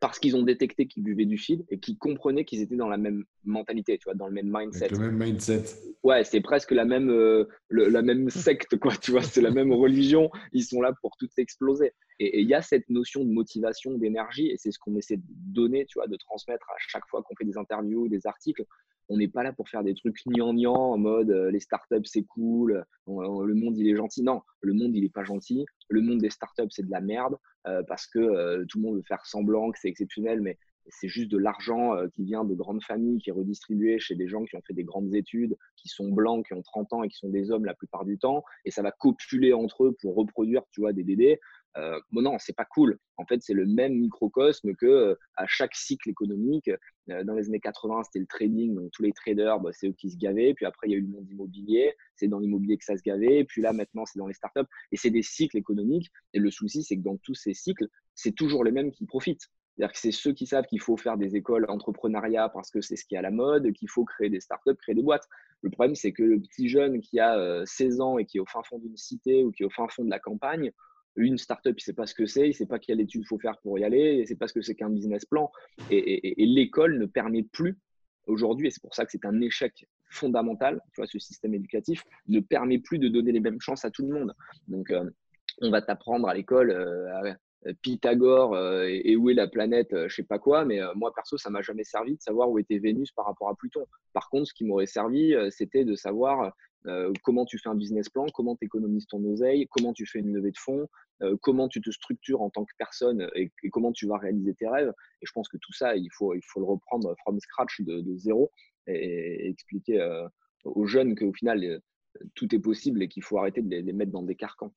parce 0.00 0.18
qu'ils 0.18 0.36
ont 0.36 0.42
détecté 0.42 0.86
qu'ils 0.86 1.02
buvaient 1.02 1.26
du 1.26 1.38
feed 1.38 1.64
et 1.70 1.78
qu'ils 1.80 1.98
comprenaient 1.98 2.44
qu'ils 2.44 2.60
étaient 2.60 2.76
dans 2.76 2.88
la 2.88 2.98
même 2.98 3.24
mentalité, 3.44 3.98
tu 3.98 4.04
vois, 4.04 4.14
dans 4.14 4.28
le 4.28 4.32
même 4.32 4.50
mindset. 4.52 4.88
le 4.90 4.98
même 4.98 5.18
mindset. 5.18 5.64
Ouais, 6.04 6.22
c'est 6.22 6.40
presque 6.40 6.70
la 6.70 6.84
même, 6.84 7.10
euh, 7.10 7.46
la 7.70 8.02
même 8.02 8.30
secte, 8.30 8.78
quoi, 8.78 8.94
tu 8.96 9.10
vois, 9.10 9.22
c'est 9.22 9.40
la 9.40 9.50
même 9.50 9.72
religion. 9.72 10.30
Ils 10.52 10.62
sont 10.62 10.80
là 10.80 10.92
pour 11.02 11.16
tout 11.16 11.28
exploser. 11.36 11.92
Et 12.20 12.40
il 12.40 12.48
y 12.48 12.54
a 12.54 12.62
cette 12.62 12.88
notion 12.90 13.24
de 13.24 13.30
motivation, 13.30 13.96
d'énergie, 13.96 14.48
et 14.48 14.56
c'est 14.56 14.70
ce 14.70 14.78
qu'on 14.78 14.94
essaie 14.96 15.16
de 15.16 15.22
donner, 15.26 15.84
tu 15.86 15.98
vois, 15.98 16.06
de 16.06 16.16
transmettre 16.16 16.68
à 16.70 16.76
chaque 16.78 17.06
fois 17.08 17.22
qu'on 17.22 17.34
fait 17.34 17.44
des 17.44 17.58
interviews, 17.58 18.08
des 18.08 18.26
articles 18.26 18.64
on 19.08 19.16
n'est 19.16 19.28
pas 19.28 19.42
là 19.42 19.52
pour 19.52 19.68
faire 19.68 19.82
des 19.82 19.94
trucs 19.94 20.18
gnangnan 20.26 20.74
en 20.74 20.98
mode 20.98 21.30
euh, 21.30 21.50
les 21.50 21.60
startups 21.60 22.04
c'est 22.04 22.24
cool, 22.24 22.84
le 23.06 23.54
monde 23.54 23.76
il 23.78 23.88
est 23.88 23.96
gentil. 23.96 24.22
Non, 24.22 24.42
le 24.60 24.74
monde 24.74 24.94
il 24.94 25.04
est 25.04 25.12
pas 25.12 25.24
gentil. 25.24 25.64
Le 25.88 26.02
monde 26.02 26.18
des 26.18 26.30
startups 26.30 26.70
c'est 26.70 26.84
de 26.84 26.90
la 26.90 27.00
merde 27.00 27.36
euh, 27.66 27.82
parce 27.86 28.06
que 28.06 28.18
euh, 28.18 28.64
tout 28.68 28.78
le 28.78 28.84
monde 28.84 28.96
veut 28.96 29.02
faire 29.02 29.24
semblant 29.24 29.70
que 29.70 29.78
c'est 29.80 29.88
exceptionnel, 29.88 30.40
mais 30.40 30.58
c'est 30.90 31.08
juste 31.08 31.30
de 31.30 31.36
l'argent 31.36 31.92
qui 32.14 32.24
vient 32.24 32.44
de 32.44 32.54
grandes 32.54 32.82
familles, 32.82 33.18
qui 33.18 33.28
est 33.28 33.32
redistribué 33.32 33.98
chez 33.98 34.14
des 34.14 34.26
gens 34.26 34.44
qui 34.44 34.56
ont 34.56 34.62
fait 34.66 34.72
des 34.72 34.84
grandes 34.84 35.14
études, 35.14 35.54
qui 35.76 35.86
sont 35.88 36.08
blancs, 36.08 36.46
qui 36.46 36.54
ont 36.54 36.62
30 36.62 36.94
ans 36.94 37.02
et 37.02 37.08
qui 37.08 37.18
sont 37.18 37.28
des 37.28 37.50
hommes 37.50 37.66
la 37.66 37.74
plupart 37.74 38.06
du 38.06 38.16
temps, 38.16 38.42
et 38.64 38.70
ça 38.70 38.80
va 38.80 38.90
copuler 38.90 39.52
entre 39.52 39.84
eux 39.84 39.96
pour 40.00 40.14
reproduire, 40.14 40.62
tu 40.70 40.80
vois, 40.80 40.94
des 40.94 41.02
bébés. 41.04 41.40
Euh, 41.76 42.00
bon, 42.10 42.22
non, 42.22 42.36
c'est 42.38 42.56
pas 42.56 42.64
cool. 42.64 42.98
En 43.16 43.26
fait, 43.26 43.40
c'est 43.42 43.54
le 43.54 43.66
même 43.66 43.94
microcosme 43.94 44.74
que 44.74 45.16
à 45.36 45.46
chaque 45.46 45.74
cycle 45.74 46.08
économique. 46.08 46.70
Dans 47.24 47.34
les 47.34 47.48
années 47.48 47.60
80, 47.60 48.02
c'était 48.04 48.18
le 48.18 48.26
trading, 48.26 48.74
donc 48.74 48.90
tous 48.92 49.02
les 49.02 49.12
traders, 49.12 49.60
bah, 49.60 49.70
c'est 49.72 49.88
eux 49.88 49.92
qui 49.92 50.10
se 50.10 50.16
gavaient. 50.18 50.52
Puis 50.54 50.66
après, 50.66 50.88
il 50.88 50.90
y 50.90 50.94
a 50.94 50.98
eu 50.98 51.02
le 51.02 51.08
monde 51.08 51.28
immobilier, 51.30 51.94
c'est 52.16 52.28
dans 52.28 52.38
l'immobilier 52.38 52.76
que 52.76 52.84
ça 52.84 52.96
se 52.96 53.02
gavait. 53.02 53.44
Puis 53.44 53.62
là, 53.62 53.72
maintenant, 53.72 54.04
c'est 54.04 54.18
dans 54.18 54.26
les 54.26 54.34
startups. 54.34 54.68
Et 54.92 54.96
c'est 54.96 55.10
des 55.10 55.22
cycles 55.22 55.56
économiques. 55.56 56.10
Et 56.34 56.38
le 56.38 56.50
souci, 56.50 56.82
c'est 56.82 56.96
que 56.96 57.02
dans 57.02 57.16
tous 57.18 57.34
ces 57.34 57.54
cycles, 57.54 57.86
c'est 58.14 58.34
toujours 58.34 58.64
les 58.64 58.72
mêmes 58.72 58.90
qui 58.90 59.06
profitent. 59.06 59.48
C'est-à-dire 59.78 59.92
que 59.92 59.98
c'est 60.00 60.12
ceux 60.12 60.32
qui 60.32 60.46
savent 60.46 60.66
qu'il 60.66 60.80
faut 60.80 60.96
faire 60.96 61.16
des 61.16 61.36
écoles 61.36 61.64
entrepreneuriat 61.68 62.48
parce 62.48 62.70
que 62.70 62.80
c'est 62.80 62.96
ce 62.96 63.04
qui 63.04 63.14
est 63.14 63.18
à 63.18 63.22
la 63.22 63.30
mode, 63.30 63.72
qu'il 63.72 63.88
faut 63.88 64.04
créer 64.04 64.28
des 64.28 64.40
startups, 64.40 64.74
créer 64.74 64.96
des 64.96 65.04
boîtes. 65.04 65.24
Le 65.62 65.70
problème, 65.70 65.94
c'est 65.94 66.12
que 66.12 66.24
le 66.24 66.40
petit 66.40 66.68
jeune 66.68 67.00
qui 67.00 67.20
a 67.20 67.62
16 67.64 68.00
ans 68.00 68.18
et 68.18 68.26
qui 68.26 68.38
est 68.38 68.40
au 68.40 68.46
fin 68.46 68.62
fond 68.64 68.78
d'une 68.78 68.96
cité 68.96 69.44
ou 69.44 69.52
qui 69.52 69.62
est 69.62 69.66
au 69.66 69.70
fin 69.70 69.86
fond 69.88 70.04
de 70.04 70.10
la 70.10 70.18
campagne, 70.18 70.72
une 71.18 71.38
startup, 71.38 71.74
il 71.76 71.82
ne 71.82 71.84
sait 71.84 71.92
pas 71.92 72.06
ce 72.06 72.14
que 72.14 72.26
c'est, 72.26 72.44
il 72.44 72.48
ne 72.48 72.52
sait 72.52 72.66
pas 72.66 72.78
quelle 72.78 73.00
étude 73.00 73.22
il 73.22 73.26
faut 73.26 73.38
faire 73.38 73.58
pour 73.58 73.78
y 73.78 73.84
aller, 73.84 74.14
il 74.14 74.20
ne 74.20 74.26
sait 74.26 74.36
pas 74.36 74.48
ce 74.48 74.54
que 74.54 74.62
c'est 74.62 74.74
qu'un 74.74 74.90
business 74.90 75.24
plan. 75.24 75.50
Et, 75.90 76.34
l'école 76.38 76.98
ne 76.98 77.06
permet 77.06 77.42
plus 77.42 77.76
aujourd'hui, 78.26 78.68
et 78.68 78.70
c'est 78.70 78.82
pour 78.82 78.94
ça 78.94 79.04
que 79.04 79.10
c'est 79.10 79.24
un 79.24 79.40
échec 79.40 79.86
fondamental, 80.10 80.80
tu 80.92 81.00
vois, 81.00 81.06
ce 81.06 81.18
système 81.18 81.54
éducatif 81.54 82.04
ne 82.28 82.40
permet 82.40 82.78
plus 82.78 82.98
de 82.98 83.08
donner 83.08 83.32
les 83.32 83.40
mêmes 83.40 83.60
chances 83.60 83.84
à 83.84 83.90
tout 83.90 84.06
le 84.06 84.14
monde. 84.14 84.34
Donc, 84.68 84.90
euh, 84.90 85.08
on 85.60 85.70
va 85.70 85.82
t'apprendre 85.82 86.28
à 86.28 86.34
l'école 86.34 86.70
euh, 86.70 87.34
euh, 87.66 87.72
Pythagore 87.82 88.56
et, 88.86 89.16
où 89.16 89.28
est 89.30 89.34
la 89.34 89.48
planète, 89.48 89.88
je 89.92 90.14
sais 90.14 90.22
pas 90.22 90.38
quoi, 90.38 90.64
mais 90.64 90.78
moi 90.94 91.12
perso, 91.12 91.36
ça 91.36 91.50
m'a 91.50 91.60
jamais 91.60 91.82
servi 91.82 92.16
de 92.16 92.22
savoir 92.22 92.48
où 92.48 92.58
était 92.58 92.78
Vénus 92.78 93.10
par 93.10 93.26
rapport 93.26 93.48
à 93.48 93.56
Pluton. 93.56 93.84
Par 94.12 94.30
contre, 94.30 94.46
ce 94.46 94.54
qui 94.54 94.64
m'aurait 94.64 94.86
servi, 94.86 95.34
c'était 95.50 95.84
de 95.84 95.96
savoir 95.96 96.52
euh, 96.86 97.12
comment 97.22 97.44
tu 97.44 97.58
fais 97.58 97.68
un 97.68 97.74
business 97.74 98.08
plan, 98.08 98.26
comment 98.32 98.56
tu 98.56 98.64
économises 98.64 99.06
ton 99.06 99.22
oseille, 99.24 99.66
comment 99.70 99.92
tu 99.92 100.06
fais 100.06 100.20
une 100.20 100.32
levée 100.32 100.52
de 100.52 100.58
fonds, 100.58 100.88
euh, 101.22 101.36
comment 101.42 101.68
tu 101.68 101.80
te 101.80 101.90
structures 101.90 102.40
en 102.40 102.50
tant 102.50 102.64
que 102.64 102.72
personne 102.78 103.28
et, 103.34 103.50
comment 103.70 103.92
tu 103.92 104.06
vas 104.06 104.16
réaliser 104.16 104.54
tes 104.54 104.68
rêves. 104.68 104.92
Et 105.20 105.26
je 105.26 105.32
pense 105.32 105.48
que 105.48 105.56
tout 105.60 105.72
ça, 105.72 105.96
il 105.96 106.08
faut, 106.12 106.34
il 106.34 106.42
faut 106.44 106.60
le 106.60 106.66
reprendre 106.66 107.14
from 107.22 107.38
scratch 107.40 107.80
de, 107.80 108.16
zéro 108.16 108.50
et, 108.86 109.48
expliquer 109.48 110.00
euh, 110.00 110.26
aux 110.64 110.86
jeunes 110.86 111.16
qu'au 111.16 111.32
final, 111.32 111.80
tout 112.34 112.54
est 112.54 112.60
possible 112.60 113.02
et 113.02 113.08
qu'il 113.08 113.22
faut 113.22 113.38
arrêter 113.38 113.60
de 113.60 113.68
les, 113.68 113.92
mettre 113.92 114.12
dans 114.12 114.22
des 114.22 114.36
carcans. 114.36 114.72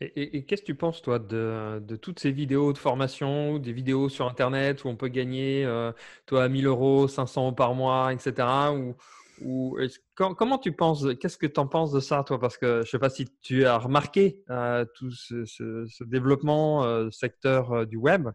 Et, 0.00 0.44
qu'est-ce 0.44 0.62
que 0.62 0.66
tu 0.66 0.76
penses, 0.76 1.02
toi, 1.02 1.18
de, 1.18 1.96
toutes 1.96 2.20
ces 2.20 2.30
vidéos 2.30 2.72
de 2.72 2.78
formation, 2.78 3.58
des 3.58 3.72
vidéos 3.72 4.08
sur 4.08 4.28
Internet 4.28 4.84
où 4.84 4.88
on 4.88 4.94
peut 4.94 5.08
gagner, 5.08 5.66
toi, 6.26 6.48
1000 6.48 6.66
euros, 6.66 7.08
500 7.08 7.42
euros 7.42 7.52
par 7.52 7.74
mois, 7.74 8.12
etc., 8.12 8.46
comment 10.14 10.58
tu 10.58 10.72
penses, 10.72 11.06
qu'est-ce 11.20 11.38
que 11.38 11.46
tu 11.46 11.60
en 11.60 11.66
penses 11.66 11.92
de 11.92 12.00
ça, 12.00 12.24
toi? 12.24 12.38
Parce 12.38 12.58
que 12.58 12.66
je 12.66 12.78
ne 12.78 12.84
sais 12.84 12.98
pas 12.98 13.10
si 13.10 13.26
tu 13.40 13.64
as 13.64 13.78
remarqué 13.78 14.42
euh, 14.50 14.84
tout 14.94 15.10
ce, 15.10 16.04
développement 16.04 16.84
euh, 16.84 17.10
secteur 17.10 17.72
euh, 17.72 17.84
du 17.84 17.96
web. 17.96 18.28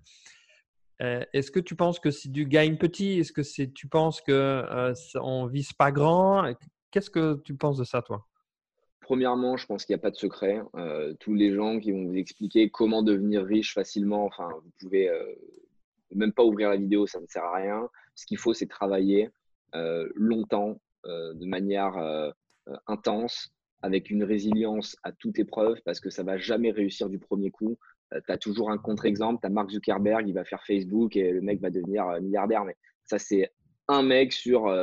Est-ce 0.99 1.51
que 1.51 1.59
tu 1.59 1.75
penses 1.75 1.99
que 1.99 2.11
c'est 2.11 2.31
du 2.31 2.45
gain 2.45 2.75
petit? 2.75 3.19
Est-ce 3.19 3.33
que 3.33 3.65
tu 3.65 3.87
penses 3.89 4.21
qu'on 4.21 4.31
ne 4.33 5.49
vise 5.49 5.73
pas 5.73 5.91
grand? 5.91 6.53
Qu'est-ce 6.91 7.09
que 7.09 7.41
tu 7.43 7.55
penses 7.55 7.77
de 7.77 7.83
ça, 7.83 8.01
toi? 8.01 8.25
Premièrement, 9.01 9.57
je 9.57 9.65
pense 9.65 9.83
qu'il 9.83 9.93
n'y 9.93 9.99
a 9.99 10.01
pas 10.01 10.11
de 10.11 10.15
secret. 10.15 10.61
tous 11.19 11.33
les 11.33 11.53
gens 11.53 11.77
qui 11.81 11.91
vont 11.91 12.05
vous 12.05 12.15
expliquer 12.15 12.69
comment 12.69 13.03
devenir 13.03 13.43
riche 13.43 13.73
facilement, 13.73 14.23
enfin, 14.23 14.47
vous 14.63 14.71
pouvez 14.79 15.11
même 16.15 16.31
pas 16.31 16.45
ouvrir 16.45 16.69
la 16.69 16.77
vidéo, 16.77 17.05
ça 17.05 17.19
ne 17.19 17.27
sert 17.27 17.43
à 17.43 17.55
rien. 17.55 17.89
Ce 18.15 18.25
qu'il 18.25 18.37
faut, 18.37 18.53
c'est 18.53 18.67
travailler 18.67 19.29
longtemps, 20.15 20.71
euh, 20.71 20.75
de 21.05 21.45
manière 21.45 21.97
euh, 21.97 22.31
euh, 22.67 22.75
intense, 22.87 23.51
avec 23.81 24.09
une 24.09 24.23
résilience 24.23 24.95
à 25.03 25.11
toute 25.11 25.39
épreuve, 25.39 25.77
parce 25.85 25.99
que 25.99 26.09
ça 26.09 26.23
va 26.23 26.37
jamais 26.37 26.71
réussir 26.71 27.09
du 27.09 27.19
premier 27.19 27.51
coup. 27.51 27.77
tu 28.11 28.31
as 28.31 28.37
toujours 28.37 28.71
un 28.71 28.77
contre-exemple, 28.77 29.41
tu 29.41 29.47
as 29.47 29.49
Mark 29.49 29.69
Zuckerberg, 29.69 30.27
il 30.27 30.33
va 30.33 30.45
faire 30.45 30.63
Facebook 30.65 31.17
et 31.17 31.31
le 31.31 31.41
mec 31.41 31.59
va 31.59 31.69
devenir 31.69 32.05
milliardaire. 32.21 32.63
Mais 32.63 32.77
ça, 33.03 33.19
c'est 33.19 33.51
un 33.89 34.03
mec 34.03 34.31
sur, 34.31 34.73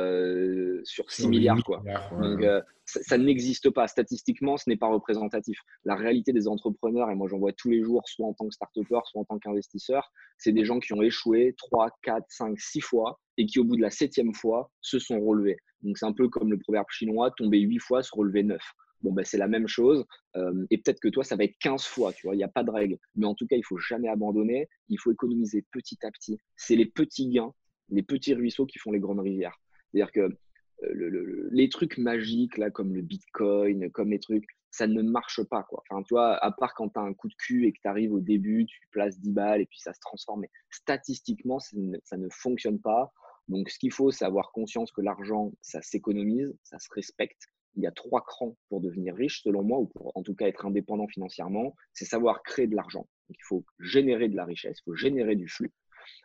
sur 0.83 1.11
6 1.11 1.27
milliards. 1.29 1.63
Quoi. 1.63 1.81
Donc, 2.19 2.45
ça, 2.85 3.17
n'existe 3.17 3.69
pas. 3.69 3.87
Statistiquement, 3.87 4.57
ce 4.57 4.69
n'est 4.69 4.77
pas 4.77 4.87
représentatif. 4.87 5.59
La 5.85 5.95
réalité 5.95 6.33
des 6.33 6.47
entrepreneurs, 6.47 7.09
et 7.09 7.15
moi 7.15 7.27
j'en 7.27 7.39
vois 7.39 7.53
tous 7.53 7.69
les 7.69 7.81
jours, 7.83 8.03
soit 8.07 8.27
en 8.27 8.33
tant 8.33 8.47
que 8.47 8.53
start 8.53 8.71
soit 8.73 9.03
en 9.15 9.25
tant 9.25 9.39
qu'investisseur, 9.39 10.11
c'est 10.37 10.51
des 10.51 10.65
gens 10.65 10.79
qui 10.79 10.93
ont 10.93 11.01
échoué 11.01 11.55
3, 11.57 11.89
4, 12.03 12.25
5, 12.27 12.59
6 12.59 12.81
fois 12.81 13.19
et 13.37 13.45
qui, 13.45 13.59
au 13.59 13.63
bout 13.63 13.75
de 13.75 13.81
la 13.81 13.91
septième 13.91 14.33
fois, 14.33 14.71
se 14.81 14.99
sont 14.99 15.19
relevés. 15.19 15.57
Donc, 15.83 15.97
c'est 15.97 16.05
un 16.05 16.13
peu 16.13 16.29
comme 16.29 16.51
le 16.51 16.57
proverbe 16.57 16.87
chinois, 16.89 17.31
tomber 17.31 17.59
8 17.59 17.79
fois, 17.79 18.03
se 18.03 18.15
relever 18.15 18.43
9. 18.43 18.61
Bon, 19.01 19.11
ben, 19.13 19.25
c'est 19.25 19.37
la 19.37 19.47
même 19.47 19.67
chose. 19.67 20.05
Euh, 20.35 20.65
et 20.69 20.77
peut-être 20.77 20.99
que 20.99 21.09
toi, 21.09 21.23
ça 21.23 21.35
va 21.35 21.43
être 21.43 21.57
15 21.59 21.83
fois, 21.85 22.13
tu 22.13 22.27
vois, 22.27 22.35
il 22.35 22.37
n'y 22.37 22.43
a 22.43 22.49
pas 22.49 22.63
de 22.63 22.71
règle. 22.71 22.97
Mais 23.15 23.25
en 23.25 23.33
tout 23.33 23.47
cas, 23.47 23.55
il 23.55 23.65
faut 23.65 23.77
jamais 23.77 24.09
abandonner. 24.09 24.69
Il 24.89 24.99
faut 24.99 25.11
économiser 25.11 25.65
petit 25.71 25.97
à 26.05 26.11
petit. 26.11 26.39
C'est 26.55 26.75
les 26.75 26.85
petits 26.85 27.29
gains, 27.29 27.53
les 27.89 28.03
petits 28.03 28.33
ruisseaux 28.33 28.65
qui 28.65 28.79
font 28.79 28.91
les 28.91 28.99
grandes 28.99 29.19
rivières. 29.19 29.57
C'est-à-dire 29.91 30.11
que 30.11 30.37
euh, 30.83 31.49
les 31.51 31.69
trucs 31.69 31.97
magiques, 31.97 32.57
là, 32.57 32.69
comme 32.69 32.93
le 32.93 33.01
bitcoin, 33.01 33.89
comme 33.91 34.11
les 34.11 34.19
trucs, 34.19 34.45
ça 34.71 34.87
ne 34.87 35.01
marche 35.01 35.43
pas, 35.43 35.63
quoi. 35.63 35.83
Enfin, 35.89 36.01
tu 36.03 36.13
vois, 36.13 36.37
à 36.37 36.51
part 36.51 36.73
quand 36.75 36.89
tu 36.89 36.99
as 36.99 37.03
un 37.03 37.13
coup 37.13 37.27
de 37.27 37.35
cul 37.35 37.67
et 37.67 37.73
que 37.73 37.79
tu 37.81 37.87
arrives 37.87 38.13
au 38.13 38.21
début, 38.21 38.65
tu 38.65 38.79
places 38.91 39.19
10 39.19 39.31
balles 39.31 39.61
et 39.61 39.65
puis 39.65 39.79
ça 39.79 39.93
se 39.93 39.99
transforme. 39.99 40.41
Mais 40.41 40.49
statistiquement, 40.69 41.59
ça 41.59 42.17
ne 42.17 42.29
fonctionne 42.29 42.79
pas. 42.79 43.11
Donc, 43.47 43.69
ce 43.69 43.79
qu'il 43.79 43.91
faut, 43.91 44.11
c'est 44.11 44.25
avoir 44.25 44.51
conscience 44.51 44.91
que 44.91 45.01
l'argent, 45.01 45.51
ça 45.61 45.81
s'économise, 45.81 46.55
ça 46.63 46.79
se 46.79 46.87
respecte. 46.93 47.47
Il 47.75 47.83
y 47.83 47.87
a 47.87 47.91
trois 47.91 48.23
crans 48.25 48.57
pour 48.69 48.81
devenir 48.81 49.15
riche, 49.15 49.43
selon 49.43 49.63
moi, 49.63 49.79
ou 49.79 49.87
pour 49.87 50.11
en 50.15 50.23
tout 50.23 50.35
cas 50.35 50.47
être 50.47 50.65
indépendant 50.65 51.07
financièrement. 51.07 51.75
C'est 51.93 52.05
savoir 52.05 52.43
créer 52.43 52.67
de 52.67 52.75
l'argent. 52.75 53.07
Il 53.29 53.43
faut 53.43 53.65
générer 53.79 54.27
de 54.27 54.35
la 54.35 54.45
richesse, 54.45 54.79
il 54.79 54.83
faut 54.83 54.95
générer 54.95 55.35
du 55.35 55.47
flux. 55.47 55.71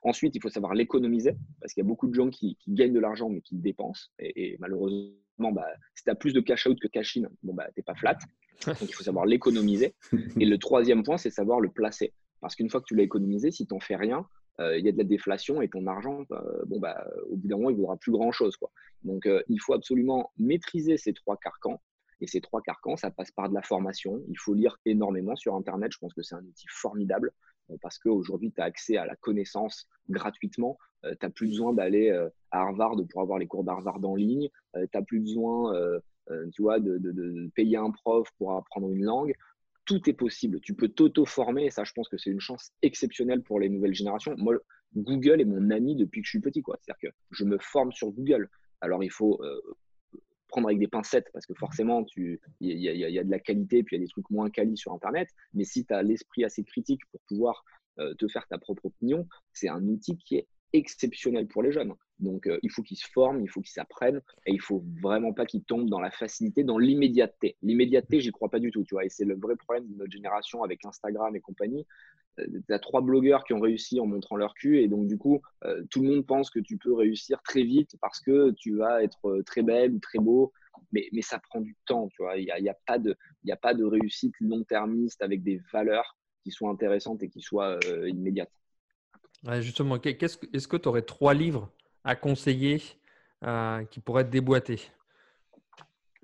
Ensuite, 0.02 0.34
il 0.34 0.42
faut 0.42 0.48
savoir 0.48 0.74
l'économiser, 0.74 1.36
parce 1.60 1.72
qu'il 1.72 1.82
y 1.82 1.86
a 1.86 1.88
beaucoup 1.88 2.08
de 2.08 2.14
gens 2.14 2.30
qui, 2.30 2.56
gagnent 2.68 2.92
de 2.92 3.00
l'argent, 3.00 3.28
mais 3.28 3.40
qui 3.40 3.56
dépensent. 3.56 4.08
Et, 4.18 4.56
malheureusement, 4.58 5.52
bah, 5.52 5.66
si 5.94 6.04
tu 6.04 6.10
as 6.10 6.14
plus 6.14 6.32
de 6.32 6.40
cash 6.40 6.66
out 6.66 6.78
que 6.80 6.88
cash 6.88 7.16
in, 7.16 7.28
bon, 7.42 7.54
bah, 7.54 7.66
tu 7.74 7.80
n'es 7.80 7.82
pas 7.82 7.94
flat. 7.94 8.18
Donc, 8.66 8.82
il 8.82 8.94
faut 8.94 9.04
savoir 9.04 9.26
l'économiser. 9.26 9.94
Et 10.40 10.46
le 10.46 10.58
troisième 10.58 11.02
point, 11.02 11.18
c'est 11.18 11.30
savoir 11.30 11.60
le 11.60 11.70
placer. 11.70 12.12
Parce 12.40 12.54
qu'une 12.54 12.70
fois 12.70 12.80
que 12.80 12.86
tu 12.86 12.94
l'as 12.94 13.02
économisé, 13.02 13.50
si 13.50 13.66
tu 13.66 13.74
n'en 13.74 13.80
fais 13.80 13.96
rien, 13.96 14.26
il 14.58 14.84
y 14.84 14.88
a 14.88 14.92
de 14.92 14.98
la 14.98 15.04
déflation 15.04 15.60
et 15.60 15.68
ton 15.68 15.86
argent, 15.86 16.24
euh, 16.30 16.64
bon, 16.66 16.80
bah, 16.80 17.06
au 17.28 17.36
bout 17.36 17.48
d'un 17.48 17.56
moment, 17.56 17.70
il 17.70 17.74
ne 17.74 17.80
vaudra 17.80 17.96
plus 17.96 18.12
grand-chose. 18.12 18.56
Quoi. 18.56 18.70
Donc, 19.02 19.26
euh, 19.26 19.42
il 19.48 19.60
faut 19.60 19.74
absolument 19.74 20.32
maîtriser 20.38 20.96
ces 20.96 21.12
trois 21.12 21.36
carcans. 21.36 21.80
Et 22.22 22.26
ces 22.26 22.40
trois 22.40 22.62
carcans, 22.62 22.96
ça 22.96 23.10
passe 23.10 23.30
par 23.30 23.50
de 23.50 23.54
la 23.54 23.60
formation. 23.60 24.22
Il 24.28 24.38
faut 24.38 24.54
lire 24.54 24.78
énormément 24.86 25.36
sur 25.36 25.54
Internet. 25.54 25.92
Je 25.92 25.98
pense 25.98 26.14
que 26.14 26.22
c'est 26.22 26.34
un 26.34 26.44
outil 26.44 26.66
formidable 26.70 27.30
parce 27.82 27.98
qu'aujourd'hui, 27.98 28.52
tu 28.52 28.60
as 28.62 28.64
accès 28.64 28.96
à 28.96 29.04
la 29.04 29.16
connaissance 29.16 29.86
gratuitement. 30.08 30.78
tu 31.02 31.10
n'as 31.20 31.28
plus 31.28 31.48
besoin 31.48 31.74
d'aller 31.74 32.10
à 32.52 32.60
Harvard 32.60 32.96
pour 33.10 33.20
avoir 33.20 33.38
les 33.38 33.46
cours 33.46 33.64
d'Harvard 33.64 34.02
en 34.02 34.14
ligne. 34.14 34.48
tu 34.74 34.88
n'as 34.94 35.02
plus 35.02 35.20
besoin 35.20 35.74
tu 36.52 36.62
vois, 36.62 36.80
de, 36.80 36.96
de, 36.96 37.50
payer 37.54 37.76
un 37.76 37.90
prof 37.90 38.26
pour 38.38 38.56
apprendre 38.56 38.88
une 38.88 39.04
langue 39.04 39.34
tout 39.86 40.10
est 40.10 40.12
possible. 40.12 40.60
Tu 40.60 40.74
peux 40.74 40.88
t'auto-former 40.88 41.64
et 41.64 41.70
ça, 41.70 41.84
je 41.84 41.92
pense 41.92 42.08
que 42.08 42.18
c'est 42.18 42.30
une 42.30 42.40
chance 42.40 42.72
exceptionnelle 42.82 43.42
pour 43.42 43.60
les 43.60 43.68
nouvelles 43.68 43.94
générations. 43.94 44.34
Moi, 44.36 44.56
Google 44.94 45.40
est 45.40 45.46
mon 45.46 45.70
ami 45.70 45.96
depuis 45.96 46.20
que 46.20 46.26
je 46.26 46.30
suis 46.30 46.40
petit. 46.40 46.62
C'est-à-dire 46.66 47.10
que 47.10 47.16
je 47.30 47.44
me 47.44 47.56
forme 47.58 47.92
sur 47.92 48.10
Google. 48.10 48.50
Alors, 48.80 49.02
il 49.02 49.10
faut 49.10 49.40
euh, 49.42 49.60
prendre 50.48 50.68
avec 50.68 50.78
des 50.78 50.88
pincettes 50.88 51.28
parce 51.32 51.46
que 51.46 51.54
forcément, 51.54 52.04
il 52.16 52.38
y, 52.60 53.18
a 53.18 53.24
de 53.24 53.30
la 53.30 53.38
qualité 53.38 53.82
puis 53.82 53.96
il 53.96 54.00
y 54.00 54.02
a 54.02 54.04
des 54.04 54.10
trucs 54.10 54.28
moins 54.30 54.50
quali 54.50 54.76
sur 54.76 54.92
Internet. 54.92 55.28
Mais 55.54 55.64
si 55.64 55.86
tu 55.86 55.94
as 55.94 56.02
l'esprit 56.02 56.44
assez 56.44 56.64
critique 56.64 57.00
pour 57.10 57.20
pouvoir 57.28 57.64
euh, 57.98 58.14
te 58.14 58.28
faire 58.28 58.46
ta 58.48 58.58
propre 58.58 58.86
opinion, 58.86 59.26
c'est 59.52 59.68
un 59.68 59.82
outil 59.86 60.18
qui 60.18 60.36
est 60.36 60.48
exceptionnel 60.72 61.46
pour 61.46 61.62
les 61.62 61.72
jeunes. 61.72 61.94
Donc, 62.18 62.46
euh, 62.46 62.58
il 62.62 62.70
faut 62.70 62.82
qu'ils 62.82 62.96
se 62.96 63.06
forment, 63.06 63.42
il 63.42 63.48
faut 63.48 63.60
qu'ils 63.60 63.72
s'apprennent, 63.72 64.22
et 64.46 64.52
il 64.52 64.60
faut 64.60 64.82
vraiment 65.00 65.32
pas 65.32 65.44
qu'ils 65.44 65.64
tombent 65.64 65.90
dans 65.90 66.00
la 66.00 66.10
facilité, 66.10 66.64
dans 66.64 66.78
l'immédiateté. 66.78 67.56
L'immédiateté, 67.62 68.20
j'y 68.20 68.30
crois 68.30 68.48
pas 68.48 68.58
du 68.58 68.70
tout, 68.70 68.84
tu 68.84 68.94
vois. 68.94 69.04
Et 69.04 69.10
c'est 69.10 69.24
le 69.24 69.36
vrai 69.36 69.56
problème 69.56 69.86
de 69.88 69.96
notre 69.96 70.12
génération 70.12 70.62
avec 70.62 70.84
Instagram 70.84 71.36
et 71.36 71.40
compagnie. 71.40 71.86
Euh, 72.38 72.46
tu 72.66 72.72
as 72.72 72.78
trois 72.78 73.02
blogueurs 73.02 73.44
qui 73.44 73.52
ont 73.52 73.60
réussi 73.60 74.00
en 74.00 74.06
montrant 74.06 74.36
leur 74.36 74.54
cul, 74.54 74.80
et 74.80 74.88
donc 74.88 75.06
du 75.06 75.18
coup, 75.18 75.42
euh, 75.64 75.82
tout 75.90 76.02
le 76.02 76.08
monde 76.08 76.26
pense 76.26 76.48
que 76.48 76.58
tu 76.58 76.78
peux 76.78 76.94
réussir 76.94 77.42
très 77.42 77.62
vite 77.62 77.96
parce 78.00 78.20
que 78.20 78.50
tu 78.52 78.76
vas 78.76 79.02
être 79.02 79.42
très 79.44 79.62
belle 79.62 79.92
ou 79.92 79.98
très 79.98 80.18
beau, 80.18 80.52
mais, 80.92 81.08
mais 81.12 81.22
ça 81.22 81.38
prend 81.38 81.60
du 81.60 81.76
temps, 81.86 82.08
tu 82.08 82.22
vois. 82.22 82.38
Il 82.38 82.44
n'y 82.44 82.50
a, 82.50 82.58
y 82.60 82.68
a, 82.68 82.76
pas 82.86 82.98
de, 82.98 83.14
a 83.50 83.56
pas 83.56 83.74
de 83.74 83.84
réussite 83.84 84.34
long-termiste 84.40 85.20
avec 85.22 85.42
des 85.42 85.60
valeurs 85.70 86.16
qui 86.42 86.50
soient 86.50 86.70
intéressantes 86.70 87.22
et 87.22 87.28
qui 87.28 87.40
soient 87.40 87.78
immédiates 88.06 88.52
justement, 89.60 90.00
est-ce 90.02 90.68
que 90.68 90.76
tu 90.76 90.88
aurais 90.88 91.02
trois 91.02 91.34
livres 91.34 91.70
à 92.06 92.14
conseiller 92.14 92.80
euh, 93.44 93.84
qui 93.90 94.00
pourraient 94.00 94.22
être 94.22 94.30
déboîtés 94.30 94.80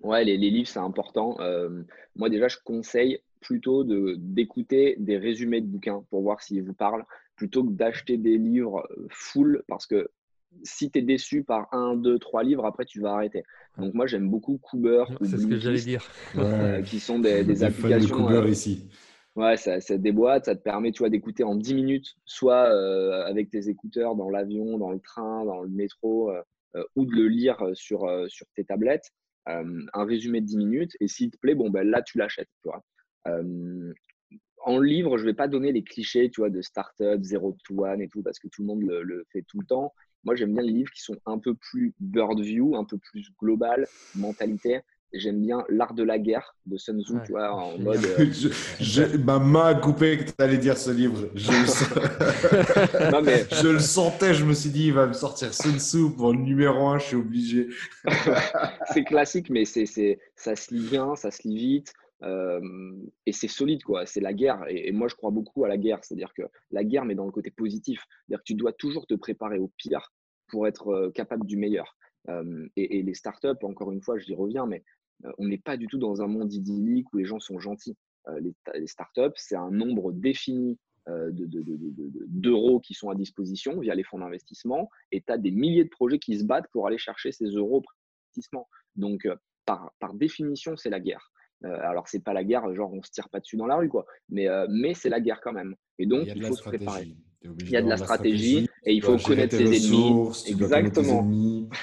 Ouais, 0.03 0.25
les, 0.25 0.37
livres, 0.37 0.69
c'est 0.69 0.81
important. 0.81 1.37
Euh, 1.41 1.83
moi, 2.17 2.29
déjà, 2.29 2.49
je 2.49 2.57
conseille 2.65 3.21
plutôt 3.41 3.85
d'écouter 3.85 4.97
des 4.99 5.17
résumés 5.17 5.61
de 5.61 5.67
bouquins 5.67 6.05
pour 6.11 6.23
voir 6.23 6.41
s'ils 6.41 6.63
vous 6.63 6.73
parlent, 6.73 7.05
plutôt 7.37 7.63
que 7.65 7.71
d'acheter 7.71 8.17
des 8.17 8.37
livres 8.39 8.85
euh, 8.91 9.07
full, 9.11 9.63
parce 9.69 9.87
que 9.87 10.11
si 10.65 10.91
tu 10.91 10.99
es 10.99 11.03
déçu 11.03 11.45
par 11.45 11.73
un, 11.73 11.95
deux, 11.95 12.19
trois 12.19 12.43
livres, 12.43 12.65
après, 12.65 12.85
tu 12.85 13.01
vas 13.01 13.13
arrêter. 13.15 13.45
Donc, 13.79 13.95
moi, 13.95 14.07
j'aime 14.07 14.29
beaucoup 14.29 14.59
Cooper. 14.59 15.05
C'est 15.23 15.39
ce 15.39 15.47
que 15.47 15.57
j'allais 15.57 15.81
dire. 15.81 16.05
qui 16.85 17.01
sont 17.01 17.19
des, 17.19 17.45
des, 17.45 17.63
applications. 17.65 18.47
ici. 18.47 18.89
Ouais, 19.35 19.57
ça, 19.57 19.81
ça, 19.81 19.97
déboîte, 19.97 20.45
ça 20.45 20.55
te 20.55 20.63
permet, 20.63 20.91
d'écouter 20.91 21.43
en 21.43 21.55
10 21.55 21.75
minutes, 21.75 22.17
soit 22.27 22.69
euh, 22.71 23.25
avec 23.25 23.49
tes 23.49 23.69
écouteurs 23.69 24.15
dans 24.15 24.29
l'avion, 24.29 24.77
dans 24.77 24.91
le 24.91 25.01
train, 25.01 25.45
dans 25.47 25.63
le 25.63 25.71
métro, 25.71 26.31
euh, 26.31 26.43
euh, 26.77 26.85
ou 26.97 27.07
de 27.07 27.13
le 27.13 27.29
lire 27.29 27.59
sur, 27.73 28.07
sur 28.29 28.47
tes 28.55 28.65
tablettes, 28.65 29.11
un 29.47 30.05
résumé 30.05 30.41
de 30.43 30.47
10 30.47 30.57
minutes. 30.59 30.93
Et 31.01 31.09
s'il 31.09 31.31
te 31.31 31.39
plaît, 31.39 31.55
bon, 31.55 31.71
ben 31.71 31.89
là, 31.89 32.03
tu 32.03 32.19
l'achètes, 32.19 32.51
tu 32.63 32.69
en 34.65 34.79
livre, 34.79 35.19
je 35.19 35.25
vais 35.25 35.35
pas 35.35 35.49
donner 35.49 35.73
les 35.73 35.83
clichés, 35.83 36.31
tu 36.31 36.41
vois, 36.41 36.51
de 36.51 36.63
startup, 36.63 37.21
zero 37.23 37.57
to 37.65 37.85
one 37.85 38.01
et 38.01 38.09
tout, 38.09 38.23
parce 38.23 38.39
que 38.39 38.49
tout 38.49 38.63
le 38.63 38.69
monde 38.69 38.83
le, 38.83 39.03
le 39.03 39.25
fait 39.33 39.43
tout 39.43 39.59
le 39.61 39.67
temps. 39.67 39.93
Moi, 40.25 40.37
j'aime 40.37 40.53
bien 40.53 40.63
les 40.63 40.73
livres 40.73 40.93
qui 40.93 41.03
sont 41.03 41.17
un 41.27 41.39
peu 41.39 41.55
plus 41.55 41.95
bird 41.99 42.39
view, 42.41 42.77
un 42.77 42.85
peu 42.85 42.97
plus 42.99 43.29
global, 43.41 43.89
mentalité. 44.15 44.81
J'aime 45.15 45.43
bien 45.43 45.65
L'art 45.69 45.93
de 45.93 46.03
la 46.03 46.19
guerre 46.19 46.57
de 46.65 46.79
Sun 46.79 47.03
Tzu, 47.03 47.15
tu 47.27 47.33
vois, 47.33 47.53
en 47.53 47.79
mode. 47.79 48.01
Euh, 48.19 49.19
ma 49.19 49.39
main 49.39 49.67
a 49.67 49.75
coupé 49.75 50.19
que 50.19 50.25
tu 50.25 50.33
allais 50.39 50.57
dire 50.57 50.79
ce 50.79 50.91
livre. 50.91 51.29
Je 51.35 51.51
le, 51.51 53.11
non, 53.13 53.21
mais... 53.23 53.45
je 53.51 53.69
le 53.69 53.79
sentais, 53.79 54.33
je 54.33 54.45
me 54.45 54.55
suis 54.55 54.71
dit, 54.71 54.87
il 54.87 54.95
va 54.95 55.07
me 55.07 55.13
sortir 55.13 55.53
Sun 55.53 55.79
Tzu 55.79 56.15
pour 56.17 56.33
le 56.33 56.39
numéro 56.39 56.87
un, 56.89 56.99
je 56.99 57.05
suis 57.05 57.17
obligé. 57.17 57.69
c'est 58.93 59.05
classique, 59.05 59.51
mais 59.51 59.67
c'est, 59.67 60.19
ça 60.35 60.57
se 60.57 60.75
lit 60.75 60.89
bien, 60.89 61.15
ça 61.15 61.31
se 61.31 61.47
lit 61.47 61.57
vite. 61.57 61.93
Euh, 62.23 62.61
et 63.27 63.33
c'est 63.33 63.49
solide, 63.49 63.83
quoi. 63.83 64.07
C'est 64.07 64.21
la 64.21 64.33
guerre. 64.33 64.65
Et, 64.69 64.89
et, 64.89 64.93
moi, 64.93 65.09
je 65.09 65.15
crois 65.15 65.31
beaucoup 65.31 65.65
à 65.65 65.69
la 65.69 65.77
guerre. 65.77 65.99
C'est-à-dire 66.03 66.33
que 66.35 66.43
la 66.71 66.85
guerre, 66.85 67.05
mais 67.05 67.15
dans 67.15 67.27
le 67.27 67.33
côté 67.33 67.51
positif. 67.51 68.01
C'est-à-dire 68.01 68.39
que 68.39 68.47
tu 68.47 68.55
dois 68.55 68.73
toujours 68.73 69.07
te 69.07 69.15
préparer 69.15 69.59
au 69.59 69.71
pire 69.77 70.13
pour 70.49 70.67
être 70.67 70.89
euh, 70.89 71.11
capable 71.11 71.47
du 71.47 71.57
meilleur. 71.57 71.97
et, 72.77 72.99
et, 72.99 73.03
les 73.03 73.15
startups, 73.15 73.63
encore 73.63 73.91
une 73.91 74.01
fois, 74.01 74.17
je 74.17 74.27
j'y 74.27 74.35
reviens, 74.35 74.65
mais 74.65 74.79
euh, 74.79 75.02
on 75.39 75.47
n'est 75.47 75.59
pas 75.59 75.77
du 75.77 75.87
tout 75.87 75.99
dans 75.99 76.23
un 76.23 76.27
monde 76.27 76.53
idyllique 76.53 77.13
où 77.13 77.19
les 77.19 77.25
gens 77.25 77.41
sont 77.41 77.59
gentils. 77.59 77.97
Euh, 78.29 78.41
les, 78.75 78.87
startups, 78.87 79.35
c'est 79.37 79.57
un 79.57 79.71
nombre 79.71 80.13
défini 80.13 80.79
euh, 81.09 81.31
d'euros 81.33 82.79
qui 82.79 82.95
sont 82.95 83.11
à 83.11 83.17
disposition 83.17 83.81
via 83.81 83.95
les 83.95 84.05
fonds 84.05 84.19
d'investissement 84.19 84.89
et 85.11 85.21
tu 85.21 85.33
as 85.33 85.39
des 85.39 85.51
milliers 85.51 85.85
de 85.85 85.89
projets 85.89 86.21
qui 86.21 86.39
se 86.39 86.45
battent 86.45 86.69
pour 86.73 86.87
aller 86.87 86.99
chercher 86.99 87.33
ces 87.33 87.47
euros 87.47 87.83
d'investissement. 87.83 88.69
Donc, 88.95 89.27
par, 89.67 89.93
par 89.99 90.15
définition, 90.15 90.77
c'est 90.77 90.91
la 90.91 91.01
guerre. 91.01 91.33
alors, 91.63 92.09
c'est 92.09 92.23
pas 92.23 92.33
la 92.33 92.45
guerre, 92.45 92.73
genre 92.75 92.93
on 92.93 93.03
se 93.03 93.11
tire 93.11 93.29
pas 93.29 93.41
dessus 93.41 93.57
dans 93.57 93.67
la 93.67 93.77
rue, 93.77 93.89
quoi. 93.89 94.07
Mais, 94.29 94.47
mais 94.69 94.95
c'est 94.95 95.09
la 95.09 95.21
guerre 95.21 95.41
quand 95.41 95.53
même. 95.53 95.75
Et 95.99 96.07
donc, 96.07 96.29
il, 96.35 96.45
faut 96.45 96.55
se 96.55 96.63
préparer. 96.63 97.17
Il 97.43 97.71
y 97.71 97.77
a 97.77 97.83
de 97.83 97.89
la 97.89 97.97
stratégie, 97.97 98.69
et 98.85 98.95
il 98.95 99.03
faut 99.03 99.17
connaître 99.17 99.57
ses 99.57 99.65
ennemis. 99.65 100.45
Exactement. 100.47 101.29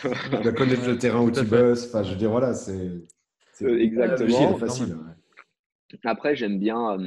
Tu 0.02 0.44
dois 0.44 0.52
connaître 0.54 0.88
le 0.88 0.98
terrain 1.00 1.22
où 1.22 1.32
tu 1.32 1.44
bosses. 1.44 1.88
Enfin, 1.88 2.04
je 2.04 2.12
veux 2.12 2.18
dire, 2.18 2.32
voilà, 2.32 2.54
c'est. 2.54 2.92
Exactement. 3.62 4.58
Après, 6.04 6.36
j'aime 6.36 6.60
bien, 6.60 6.98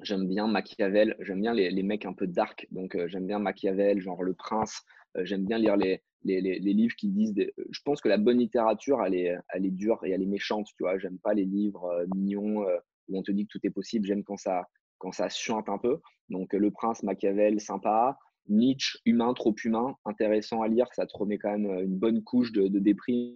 j'aime 0.00 0.26
bien 0.26 0.46
Machiavel. 0.46 1.16
J'aime 1.20 1.40
bien 1.40 1.54
les, 1.54 1.82
mecs 1.82 2.06
un 2.06 2.12
peu 2.12 2.26
dark. 2.26 2.66
Donc, 2.70 2.96
j'aime 3.06 3.26
bien 3.26 3.38
Machiavel, 3.38 4.00
genre 4.00 4.22
Le 4.22 4.34
Prince. 4.34 4.82
j'aime 5.22 5.44
bien 5.44 5.58
lire 5.58 5.76
les, 5.76 6.02
les, 6.24 6.40
livres 6.60 6.96
qui 6.96 7.08
disent. 7.08 7.34
Je 7.70 7.80
pense 7.84 8.00
que 8.00 8.08
la 8.08 8.18
bonne 8.18 8.38
littérature, 8.38 9.02
elle 9.04 9.14
est, 9.14 9.36
elle 9.52 9.66
est 9.66 9.70
dure 9.70 10.04
et 10.04 10.10
elle 10.10 10.22
est 10.22 10.26
méchante. 10.26 10.66
Tu 10.76 10.82
vois, 10.82 10.98
j'aime 10.98 11.18
pas 11.18 11.34
les 11.34 11.44
livres 11.44 12.06
mignons 12.14 12.64
où 13.08 13.18
on 13.18 13.22
te 13.22 13.32
dit 13.32 13.46
que 13.46 13.58
tout 13.58 13.66
est 13.66 13.70
possible. 13.70 14.06
J'aime 14.06 14.24
quand 14.24 14.38
ça, 14.38 14.66
quand 14.98 15.12
ça 15.12 15.28
suinte 15.28 15.68
un 15.68 15.78
peu. 15.78 16.00
Donc, 16.28 16.52
Le 16.52 16.70
Prince, 16.70 17.02
Machiavel, 17.02 17.60
sympa. 17.60 18.18
Nietzsche, 18.48 19.00
humain, 19.04 19.34
trop 19.34 19.56
humain, 19.64 19.96
intéressant 20.04 20.62
à 20.62 20.68
lire, 20.68 20.86
ça 20.94 21.04
te 21.04 21.16
remet 21.16 21.36
quand 21.36 21.50
même 21.50 21.66
une 21.80 21.98
bonne 21.98 22.22
couche 22.22 22.52
de, 22.52 22.68
de 22.68 22.78
déprime, 22.78 23.34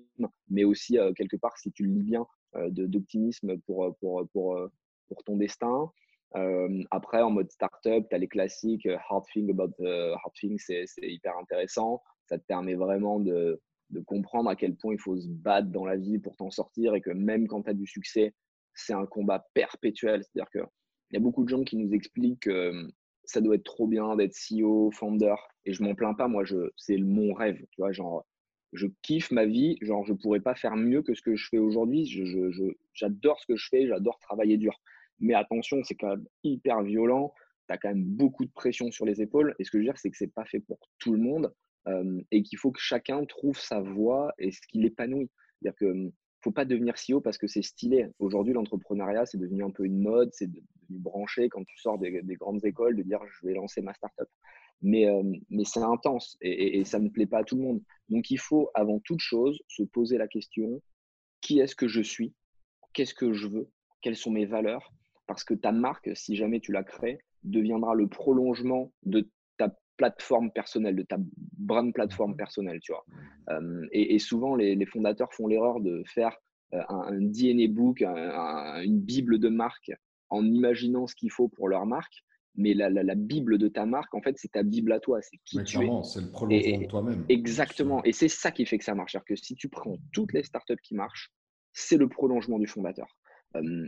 mais 0.48 0.62
aussi 0.62 0.98
quelque 1.16 1.36
part, 1.36 1.58
si 1.58 1.72
tu 1.72 1.82
le 1.84 1.94
lis 1.94 2.04
bien, 2.04 2.20
euh, 2.20 2.24
d'optimisme 2.70 3.58
pour, 3.60 3.84
euh, 3.84 3.90
pour, 4.00 4.26
pour, 4.32 4.56
euh, 4.56 4.68
pour 5.08 5.22
ton 5.24 5.36
destin. 5.36 5.90
après, 6.90 7.22
en 7.22 7.30
mode 7.30 7.50
startup, 7.50 8.08
tu 8.08 8.14
as 8.14 8.18
les 8.18 8.28
classiques 8.28 8.88
Hard 9.08 9.24
Thing 9.32 9.50
About 9.50 9.74
Hard 9.84 10.32
Thing, 10.34 10.58
c'est 10.58 10.86
hyper 11.00 11.36
intéressant. 11.38 12.02
Ça 12.26 12.38
te 12.38 12.44
permet 12.44 12.74
vraiment 12.74 13.18
de, 13.18 13.60
de, 13.90 14.00
comprendre 14.00 14.48
à 14.48 14.54
quel 14.54 14.76
point 14.76 14.94
il 14.94 15.00
faut 15.00 15.18
se 15.18 15.26
battre 15.26 15.68
dans 15.68 15.84
la 15.84 15.96
vie 15.96 16.18
pour 16.18 16.36
t'en 16.36 16.50
sortir 16.50 16.94
et 16.94 17.00
que 17.00 17.10
même 17.10 17.48
quand 17.48 17.62
tu 17.62 17.70
as 17.70 17.74
du 17.74 17.86
succès, 17.86 18.34
c'est 18.74 18.92
un 18.92 19.06
combat 19.06 19.44
perpétuel. 19.54 20.22
C'est-à-dire 20.22 20.50
qu'il 20.50 20.68
y 21.12 21.16
a 21.16 21.20
beaucoup 21.20 21.42
de 21.42 21.48
gens 21.48 21.64
qui 21.64 21.76
nous 21.76 21.92
expliquent 21.92 22.42
que 22.42 22.88
ça 23.24 23.40
doit 23.40 23.56
être 23.56 23.64
trop 23.64 23.86
bien 23.86 24.16
d'être 24.16 24.34
CEO, 24.34 24.90
founder. 24.92 25.34
Et 25.64 25.72
je 25.72 25.82
m'en 25.82 25.94
plains 25.94 26.14
pas, 26.14 26.28
moi, 26.28 26.44
c'est 26.76 26.98
mon 26.98 27.32
rêve. 27.32 27.58
Tu 27.70 27.80
vois, 27.80 27.92
genre, 27.92 28.24
je 28.72 28.86
kiffe 29.02 29.30
ma 29.30 29.46
vie, 29.46 29.76
genre 29.80 30.04
je 30.04 30.12
pourrais 30.12 30.40
pas 30.40 30.54
faire 30.54 30.76
mieux 30.76 31.02
que 31.02 31.14
ce 31.14 31.22
que 31.22 31.36
je 31.36 31.48
fais 31.48 31.58
aujourd'hui. 31.58 32.06
J'adore 32.94 33.40
ce 33.40 33.46
que 33.46 33.56
je 33.56 33.68
fais, 33.68 33.86
j'adore 33.86 34.18
travailler 34.18 34.56
dur. 34.56 34.80
Mais 35.18 35.34
attention, 35.34 35.82
c'est 35.84 35.96
quand 35.96 36.08
même 36.08 36.26
hyper 36.44 36.82
violent. 36.82 37.32
Tu 37.68 37.74
as 37.74 37.78
quand 37.78 37.88
même 37.88 38.04
beaucoup 38.04 38.44
de 38.44 38.50
pression 38.50 38.90
sur 38.90 39.04
les 39.04 39.20
épaules. 39.20 39.54
Et 39.58 39.64
ce 39.64 39.70
que 39.70 39.78
je 39.78 39.82
veux 39.82 39.86
dire, 39.86 39.98
c'est 39.98 40.10
que 40.10 40.16
c'est 40.16 40.32
pas 40.32 40.44
fait 40.44 40.60
pour 40.60 40.78
tout 40.98 41.12
le 41.12 41.18
monde 41.18 41.52
euh, 41.88 42.20
et 42.30 42.42
qu'il 42.42 42.58
faut 42.58 42.70
que 42.70 42.80
chacun 42.80 43.24
trouve 43.24 43.58
sa 43.58 43.80
voie 43.80 44.32
et 44.38 44.50
ce 44.50 44.60
qui 44.68 44.78
l'épanouit. 44.78 45.30
C'est-à-dire 45.60 45.76
que 45.78 45.84
hum, 45.86 46.12
faut 46.42 46.52
pas 46.52 46.64
devenir 46.64 46.94
CEO 46.94 47.20
parce 47.20 47.36
que 47.36 47.46
c'est 47.46 47.62
stylé. 47.62 48.06
Aujourd'hui, 48.18 48.54
l'entrepreneuriat, 48.54 49.26
c'est 49.26 49.38
devenu 49.38 49.62
un 49.62 49.70
peu 49.70 49.84
une 49.84 50.00
mode, 50.00 50.30
c'est 50.32 50.46
devenu 50.46 50.64
branché 50.88 51.48
quand 51.48 51.64
tu 51.64 51.78
sors 51.78 51.98
des, 51.98 52.22
des, 52.22 52.36
grandes 52.36 52.64
écoles 52.64 52.96
de 52.96 53.02
dire 53.02 53.20
je 53.26 53.46
vais 53.46 53.52
lancer 53.52 53.82
ma 53.82 53.92
startup 53.92 54.28
mais, 54.82 55.06
euh, 55.06 55.22
mais 55.50 55.64
c'est 55.64 55.82
intense 55.82 56.36
et, 56.40 56.84
ça 56.84 56.98
ne 56.98 57.08
plaît 57.08 57.26
pas 57.26 57.38
à 57.38 57.44
tout 57.44 57.56
le 57.56 57.62
monde. 57.62 57.82
Donc 58.08 58.30
il 58.30 58.38
faut 58.38 58.70
avant 58.74 58.98
toute 59.00 59.20
chose 59.20 59.60
se 59.68 59.82
poser 59.82 60.18
la 60.18 60.28
question 60.28 60.82
qui 61.40 61.60
est-ce 61.60 61.76
que 61.76 61.88
je 61.88 62.00
suis? 62.00 62.34
Qu'est-ce 62.92 63.14
que 63.14 63.32
je 63.32 63.48
veux? 63.48 63.68
Quelles 64.02 64.16
sont 64.16 64.30
mes 64.30 64.46
valeurs? 64.46 64.92
Parce 65.26 65.44
que 65.44 65.54
ta 65.54 65.72
marque, 65.72 66.10
si 66.14 66.36
jamais 66.36 66.60
tu 66.60 66.72
la 66.72 66.82
crées, 66.82 67.18
deviendra 67.44 67.94
le 67.94 68.08
prolongement 68.08 68.92
de 69.04 69.28
ta 69.56 69.74
plateforme 69.96 70.50
personnelle, 70.50 70.96
de 70.96 71.02
ta 71.02 71.16
brand 71.58 71.92
plateforme 71.92 72.36
personnelle, 72.36 72.80
tu 72.80 72.92
vois. 72.92 73.04
Euh, 73.50 73.86
et, 73.92 74.18
souvent, 74.18 74.56
les, 74.56 74.86
fondateurs 74.86 75.32
font 75.32 75.46
l'erreur 75.46 75.80
de 75.80 76.02
faire 76.06 76.36
euh, 76.74 76.82
un, 76.88 77.20
DNA 77.20 77.68
book, 77.68 78.02
une 78.02 79.00
bible 79.00 79.38
de 79.38 79.48
marque 79.48 79.92
en 80.30 80.44
imaginant 80.44 81.06
ce 81.06 81.14
qu'il 81.14 81.30
faut 81.30 81.48
pour 81.48 81.68
leur 81.68 81.86
marque 81.86 82.24
mais 82.56 82.74
la, 82.74 82.90
la, 82.90 83.14
Bible 83.14 83.58
de 83.58 83.68
ta 83.68 83.86
marque, 83.86 84.14
en 84.14 84.22
fait, 84.22 84.36
c'est 84.36 84.52
ta 84.52 84.62
Bible 84.62 84.92
à 84.92 85.00
toi. 85.00 85.20
C'est 85.22 85.38
qui 85.44 85.62
tu 85.64 85.78
es. 85.78 85.88
C'est 86.02 86.20
le 86.20 86.30
prolongement 86.30 86.78
de 86.78 86.86
toi-même. 86.86 87.24
Exactement. 87.28 88.04
Et 88.04 88.12
c'est 88.12 88.28
ça 88.28 88.50
qui 88.50 88.66
fait 88.66 88.78
que 88.78 88.84
ça 88.84 88.94
marche. 88.94 89.12
C'est-à-dire 89.12 89.26
que 89.26 89.36
si 89.36 89.54
tu 89.54 89.68
prends 89.68 89.96
toutes 90.12 90.32
les 90.32 90.42
startups 90.42 90.80
qui 90.82 90.94
marchent, 90.94 91.30
c'est 91.72 91.96
le 91.96 92.08
prolongement 92.08 92.58
du 92.58 92.66
fondateur. 92.66 93.06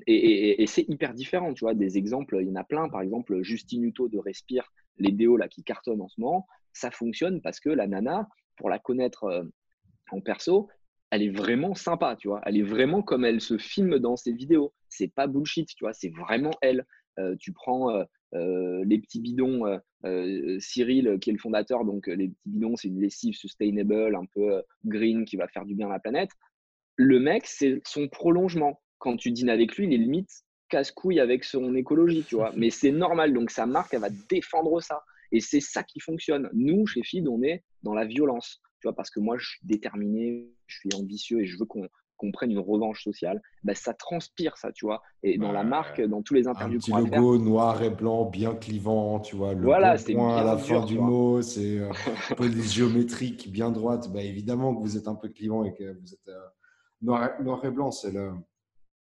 et, 0.06 0.64
c'est 0.66 0.88
hyper 0.88 1.14
différent, 1.14 1.52
tu 1.54 1.64
vois. 1.64 1.74
Des 1.74 1.98
exemples, 1.98 2.38
il 2.40 2.48
y 2.48 2.50
en 2.50 2.56
a 2.56 2.64
plein. 2.64 2.88
Par 2.88 3.02
exemple, 3.02 3.42
Justine 3.42 3.84
Hutto 3.84 4.08
de 4.08 4.18
Respire, 4.18 4.72
les 4.98 5.12
déos 5.12 5.36
là 5.36 5.48
qui 5.48 5.64
cartonnent 5.64 6.02
en 6.02 6.08
ce 6.08 6.20
moment, 6.20 6.46
ça 6.72 6.90
fonctionne 6.90 7.40
parce 7.42 7.60
que 7.60 7.68
la 7.68 7.86
nana, 7.86 8.28
pour 8.56 8.70
la 8.70 8.78
connaître 8.78 9.44
en 10.10 10.20
perso, 10.20 10.68
elle 11.10 11.22
est 11.22 11.30
vraiment 11.30 11.74
sympa, 11.74 12.16
tu 12.16 12.28
vois. 12.28 12.40
Elle 12.46 12.56
est 12.56 12.62
vraiment 12.62 13.02
comme 13.02 13.24
elle 13.24 13.40
se 13.40 13.58
filme 13.58 13.98
dans 13.98 14.16
ses 14.16 14.32
vidéos. 14.32 14.72
C'est 14.88 15.08
pas 15.08 15.26
bullshit, 15.26 15.68
tu 15.68 15.84
vois. 15.84 15.92
C'est 15.92 16.10
vraiment 16.10 16.52
elle. 16.62 16.86
tu 17.38 17.52
prends 17.52 18.04
euh, 18.34 18.84
les 18.86 18.98
petits 18.98 19.20
bidons, 19.20 19.66
euh, 19.66 19.78
euh, 20.04 20.58
Cyril, 20.60 21.18
qui 21.20 21.30
est 21.30 21.32
le 21.32 21.38
fondateur, 21.38 21.84
donc 21.84 22.06
les 22.06 22.28
petits 22.28 22.48
bidons, 22.48 22.76
c'est 22.76 22.88
une 22.88 23.00
lessive 23.00 23.34
sustainable, 23.34 24.14
un 24.14 24.24
peu 24.26 24.62
green, 24.84 25.24
qui 25.24 25.36
va 25.36 25.48
faire 25.48 25.64
du 25.64 25.74
bien 25.74 25.88
à 25.88 25.92
la 25.92 26.00
planète. 26.00 26.30
Le 26.96 27.20
mec, 27.20 27.46
c'est 27.46 27.80
son 27.86 28.08
prolongement. 28.08 28.80
Quand 28.98 29.16
tu 29.16 29.30
dînes 29.30 29.50
avec 29.50 29.76
lui, 29.76 29.86
il 29.86 29.92
est 29.92 29.98
limite 29.98 30.30
casse-couille 30.72 31.20
avec 31.20 31.44
son 31.44 31.74
écologie, 31.74 32.24
tu 32.26 32.36
vois. 32.36 32.52
Mais 32.56 32.70
c'est 32.70 32.92
normal, 32.92 33.34
donc 33.34 33.50
sa 33.50 33.66
marque, 33.66 33.92
elle 33.92 34.00
va 34.00 34.08
défendre 34.30 34.80
ça. 34.80 35.02
Et 35.30 35.40
c'est 35.40 35.60
ça 35.60 35.82
qui 35.82 36.00
fonctionne. 36.00 36.48
Nous, 36.54 36.86
chez 36.86 37.02
FID, 37.02 37.28
on 37.28 37.42
est 37.42 37.62
dans 37.82 37.94
la 37.94 38.06
violence, 38.06 38.62
tu 38.80 38.88
vois, 38.88 38.94
parce 38.94 39.10
que 39.10 39.20
moi, 39.20 39.36
je 39.38 39.46
suis 39.50 39.60
déterminé, 39.64 40.48
je 40.66 40.78
suis 40.78 40.94
ambitieux 40.94 41.42
et 41.42 41.46
je 41.46 41.58
veux 41.58 41.66
qu'on 41.66 41.86
qu'on 42.22 42.30
prenne 42.30 42.52
une 42.52 42.60
revanche 42.60 43.02
sociale, 43.02 43.42
bah, 43.64 43.74
ça 43.74 43.92
transpire 43.92 44.56
ça, 44.56 44.70
tu 44.72 44.86
vois. 44.86 45.02
Et 45.24 45.38
dans 45.38 45.50
la 45.50 45.64
marque, 45.64 46.00
dans 46.00 46.22
tous 46.22 46.34
les 46.34 46.46
interviews 46.46 46.78
qu'on 46.78 46.96
Un 46.96 47.02
petit 47.02 47.10
logo 47.10 47.38
noir 47.38 47.82
et 47.82 47.90
blanc, 47.90 48.24
bien 48.24 48.54
clivant, 48.54 49.18
tu 49.18 49.34
vois. 49.34 49.54
Le 49.54 49.64
voilà, 49.64 49.98
c'est 49.98 50.14
point 50.14 50.36
à 50.36 50.44
la 50.44 50.56
fin 50.56 50.84
du 50.84 50.98
mot, 50.98 51.42
c'est 51.42 51.78
euh, 51.78 51.90
un 52.30 52.34
peu 52.36 52.48
des 52.48 52.62
géométriques 52.62 53.50
bien 53.50 53.70
droites. 53.70 54.12
Bah, 54.12 54.22
évidemment 54.22 54.74
que 54.74 54.80
vous 54.80 54.96
êtes 54.96 55.08
un 55.08 55.16
peu 55.16 55.28
clivant 55.28 55.64
et 55.64 55.74
que 55.74 55.98
vous 56.00 56.14
êtes 56.14 56.28
euh, 56.28 56.38
noir, 57.02 57.64
et 57.64 57.70
blanc, 57.70 57.90
c'est 57.90 58.12
le 58.12 58.30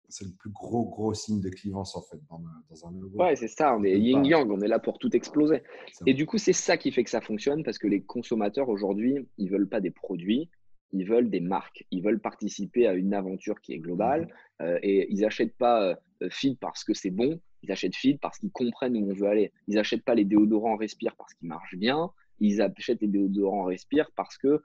c'est 0.09 0.27
le 0.27 0.33
plus 0.33 0.51
gros, 0.51 0.85
gros 0.85 1.13
signe 1.13 1.41
de 1.41 1.49
clivance 1.49 1.97
en 1.97 2.03
fait 2.03 2.19
dans, 2.31 2.87
un 2.87 2.93
logo. 2.93 3.19
Ouais, 3.19 3.35
c'est 3.35 3.49
ça, 3.49 3.75
on 3.77 3.83
est 3.83 3.99
yin-yang, 3.99 4.49
on 4.49 4.61
est 4.61 4.69
là 4.69 4.79
pour 4.79 4.99
tout 4.99 5.15
exploser. 5.17 5.63
Et 6.07 6.15
du 6.15 6.25
coup, 6.25 6.39
c'est 6.39 6.53
ça 6.53 6.77
qui 6.77 6.93
fait 6.93 7.03
que 7.03 7.11
ça 7.11 7.21
fonctionne 7.21 7.65
parce 7.65 7.79
que 7.79 7.89
les 7.89 8.03
consommateurs 8.03 8.69
aujourd'hui, 8.69 9.27
ils 9.39 9.51
veulent 9.51 9.69
pas 9.69 9.81
des 9.81 9.91
produits, 9.91 10.51
ils 10.95 11.07
veulent 11.07 11.29
des 11.29 11.41
marques, 11.41 11.85
ils 11.91 12.03
veulent 12.03 12.21
participer 12.21 12.87
à 12.87 12.95
une 12.95 13.15
aventure 13.15 13.61
qui 13.61 13.73
est 13.73 13.79
globale 13.79 14.23
mmh. 14.23 14.63
euh, 14.63 14.79
et 14.83 15.13
ils 15.13 15.21
n'achètent 15.21 15.57
pas 15.57 15.83
euh, 16.23 16.29
Feed 16.31 16.59
parce 16.61 16.85
que 16.85 16.95
c'est 16.95 17.11
bon, 17.11 17.41
ils 17.63 17.73
achètent 17.73 17.97
Feed 17.97 18.21
parce 18.21 18.39
qu'ils 18.39 18.53
comprennent 18.53 18.97
où 18.97 19.11
on 19.11 19.13
veut 19.13 19.27
aller. 19.27 19.53
Ils 19.67 19.75
n'achètent 19.75 20.05
pas 20.05 20.15
les 20.15 20.25
déodorants 20.25 20.77
Respire 20.77 21.17
parce 21.17 21.35
qu'ils 21.35 21.49
marchent 21.49 21.77
bien, 21.77 22.11
ils 22.39 22.63
achètent 22.63 23.03
les 23.03 23.09
déodorants 23.09 23.65
Respire 23.65 24.09
parce 24.15 24.39
qu'ils 24.39 24.61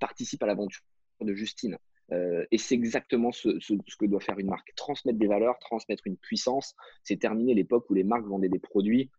participent 0.00 0.42
à 0.42 0.46
l'aventure 0.46 0.82
de 1.20 1.32
Justine. 1.34 1.78
et 2.10 2.58
c'est 2.58 2.74
exactement 2.74 3.32
ce, 3.32 3.58
ce, 3.60 3.74
que 3.98 4.06
doit 4.06 4.20
faire 4.20 4.38
une 4.38 4.48
marque. 4.48 4.72
Transmettre 4.74 5.18
des 5.18 5.26
valeurs, 5.26 5.58
transmettre 5.60 6.06
une 6.06 6.16
puissance. 6.16 6.74
C'est 7.04 7.18
terminé 7.18 7.54
l'époque 7.54 7.88
où 7.90 7.94
les 7.94 8.04
marques 8.04 8.26
vendaient 8.26 8.48
des 8.48 8.58
produits 8.60 9.10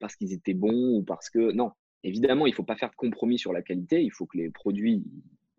parce 0.00 0.16
qu'ils 0.16 0.32
étaient 0.32 0.54
bons 0.54 0.98
ou 0.98 1.02
parce 1.02 1.30
que... 1.30 1.52
Non, 1.52 1.72
évidemment, 2.02 2.46
il 2.46 2.50
ne 2.50 2.54
faut 2.54 2.64
pas 2.64 2.76
faire 2.76 2.90
de 2.90 2.96
compromis 2.96 3.38
sur 3.38 3.52
la 3.52 3.62
qualité. 3.62 4.02
Il 4.02 4.10
faut 4.10 4.26
que 4.26 4.38
les 4.38 4.50
produits 4.50 5.04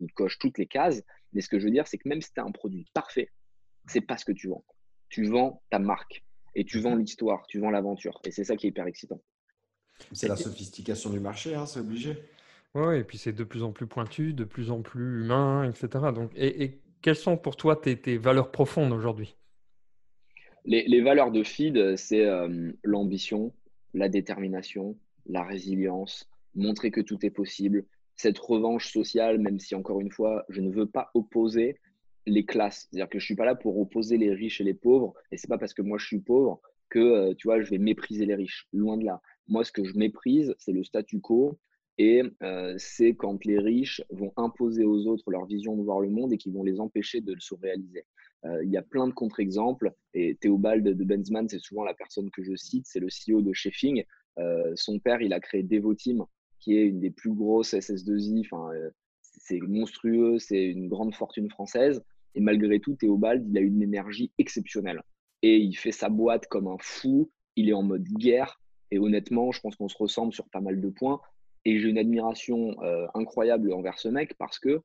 ils 0.00 0.12
cochent 0.12 0.38
toutes 0.38 0.58
les 0.58 0.66
cases. 0.66 1.02
Mais 1.32 1.40
ce 1.40 1.48
que 1.48 1.58
je 1.58 1.64
veux 1.64 1.70
dire, 1.70 1.86
c'est 1.86 1.98
que 1.98 2.08
même 2.08 2.22
si 2.22 2.32
tu 2.32 2.40
as 2.40 2.44
un 2.44 2.52
produit 2.52 2.86
parfait, 2.94 3.30
c'est 3.86 4.00
pas 4.00 4.16
ce 4.16 4.24
que 4.24 4.32
tu 4.32 4.48
vends. 4.48 4.64
Tu 5.08 5.24
vends 5.24 5.62
ta 5.70 5.78
marque 5.78 6.24
et 6.54 6.64
tu 6.64 6.80
vends 6.80 6.96
l'histoire, 6.96 7.46
tu 7.46 7.58
vends 7.58 7.70
l'aventure. 7.70 8.20
Et 8.24 8.30
c'est 8.30 8.44
ça 8.44 8.56
qui 8.56 8.66
est 8.66 8.70
hyper 8.70 8.86
excitant. 8.86 9.20
C'est 10.12 10.28
la 10.28 10.36
sophistication 10.36 11.10
du 11.10 11.20
marché, 11.20 11.54
hein, 11.54 11.66
c'est 11.66 11.80
obligé. 11.80 12.16
Oui, 12.74 12.98
et 12.98 13.04
puis 13.04 13.18
c'est 13.18 13.32
de 13.32 13.44
plus 13.44 13.62
en 13.62 13.72
plus 13.72 13.86
pointu, 13.86 14.32
de 14.32 14.44
plus 14.44 14.70
en 14.70 14.82
plus 14.82 15.22
humain, 15.22 15.64
etc. 15.68 16.12
Donc, 16.14 16.30
et, 16.36 16.80
quelles 17.00 17.16
sont 17.16 17.36
pour 17.36 17.56
toi 17.56 17.76
tes, 17.76 18.18
valeurs 18.18 18.50
profondes 18.50 18.92
aujourd'hui? 18.92 19.36
Les, 20.64 21.00
valeurs 21.00 21.30
de 21.30 21.42
Feed, 21.42 21.96
c'est 21.96 22.26
euh, 22.26 22.72
l'ambition, 22.82 23.54
la 23.94 24.08
détermination, 24.08 24.98
la 25.26 25.42
résilience, 25.42 26.28
montrer 26.54 26.90
que 26.90 27.00
tout 27.00 27.24
est 27.24 27.30
possible, 27.30 27.86
cette 28.18 28.38
revanche 28.38 28.92
sociale, 28.92 29.38
même 29.38 29.60
si 29.60 29.74
encore 29.74 30.00
une 30.00 30.10
fois, 30.10 30.44
je 30.48 30.60
ne 30.60 30.70
veux 30.70 30.86
pas 30.86 31.10
opposer 31.14 31.78
les 32.26 32.44
classes. 32.44 32.88
C'est-à-dire 32.90 33.08
que 33.08 33.18
je 33.18 33.24
ne 33.24 33.26
suis 33.26 33.36
pas 33.36 33.46
là 33.46 33.54
pour 33.54 33.78
opposer 33.78 34.18
les 34.18 34.34
riches 34.34 34.60
et 34.60 34.64
les 34.64 34.74
pauvres. 34.74 35.14
Et 35.30 35.38
ce 35.38 35.46
n'est 35.46 35.48
pas 35.48 35.58
parce 35.58 35.72
que 35.72 35.82
moi 35.82 35.98
je 35.98 36.06
suis 36.06 36.18
pauvre 36.18 36.60
que 36.90 36.98
euh, 36.98 37.34
tu 37.34 37.46
vois, 37.46 37.60
je 37.62 37.70
vais 37.70 37.78
mépriser 37.78 38.26
les 38.26 38.34
riches. 38.34 38.66
Loin 38.72 38.96
de 38.96 39.04
là. 39.04 39.22
Moi, 39.46 39.64
ce 39.64 39.72
que 39.72 39.84
je 39.84 39.96
méprise, 39.96 40.54
c'est 40.58 40.72
le 40.72 40.82
statu 40.82 41.20
quo. 41.20 41.58
Et 41.96 42.22
euh, 42.42 42.74
c'est 42.76 43.14
quand 43.14 43.44
les 43.44 43.58
riches 43.58 44.02
vont 44.10 44.32
imposer 44.36 44.84
aux 44.84 45.06
autres 45.06 45.30
leur 45.30 45.46
vision 45.46 45.76
de 45.76 45.82
voir 45.82 46.00
le 46.00 46.10
monde 46.10 46.32
et 46.32 46.38
qui 46.38 46.50
vont 46.50 46.62
les 46.62 46.80
empêcher 46.80 47.20
de 47.20 47.36
se 47.38 47.54
réaliser. 47.54 48.04
Euh, 48.44 48.62
il 48.64 48.70
y 48.70 48.76
a 48.76 48.82
plein 48.82 49.06
de 49.06 49.12
contre-exemples. 49.12 49.92
Et 50.14 50.36
Théobald 50.40 50.84
de 50.84 51.04
Benzman, 51.04 51.48
c'est 51.48 51.58
souvent 51.60 51.84
la 51.84 51.94
personne 51.94 52.30
que 52.30 52.42
je 52.42 52.56
cite. 52.56 52.86
C'est 52.86 53.00
le 53.00 53.08
CEO 53.08 53.42
de 53.42 53.52
Sheffing. 53.52 54.02
son 54.74 54.98
père, 54.98 55.20
il 55.20 55.32
a 55.32 55.40
créé 55.40 55.62
Devoteam, 55.62 56.24
qui 56.60 56.76
est 56.76 56.86
une 56.86 57.00
des 57.00 57.10
plus 57.10 57.32
grosses 57.32 57.74
SS2I. 57.74 58.40
Enfin, 58.40 58.72
euh, 58.74 58.90
c'est 59.22 59.60
monstrueux, 59.60 60.38
c'est 60.38 60.64
une 60.64 60.88
grande 60.88 61.14
fortune 61.14 61.50
française. 61.50 62.02
Et 62.34 62.40
malgré 62.40 62.80
tout, 62.80 62.94
Théobald, 62.94 63.46
il 63.48 63.56
a 63.58 63.60
une 63.60 63.82
énergie 63.82 64.32
exceptionnelle. 64.38 65.02
Et 65.42 65.56
il 65.58 65.74
fait 65.74 65.92
sa 65.92 66.08
boîte 66.08 66.46
comme 66.46 66.66
un 66.66 66.76
fou. 66.80 67.30
Il 67.56 67.68
est 67.68 67.74
en 67.74 67.82
mode 67.82 68.04
guerre. 68.04 68.60
Et 68.90 68.98
honnêtement, 68.98 69.52
je 69.52 69.60
pense 69.60 69.76
qu'on 69.76 69.88
se 69.88 69.96
ressemble 69.96 70.32
sur 70.32 70.48
pas 70.48 70.60
mal 70.60 70.80
de 70.80 70.88
points. 70.88 71.20
Et 71.64 71.78
j'ai 71.78 71.88
une 71.88 71.98
admiration 71.98 72.80
euh, 72.82 73.06
incroyable 73.14 73.72
envers 73.72 73.98
ce 73.98 74.08
mec 74.08 74.34
parce 74.38 74.58
que 74.58 74.80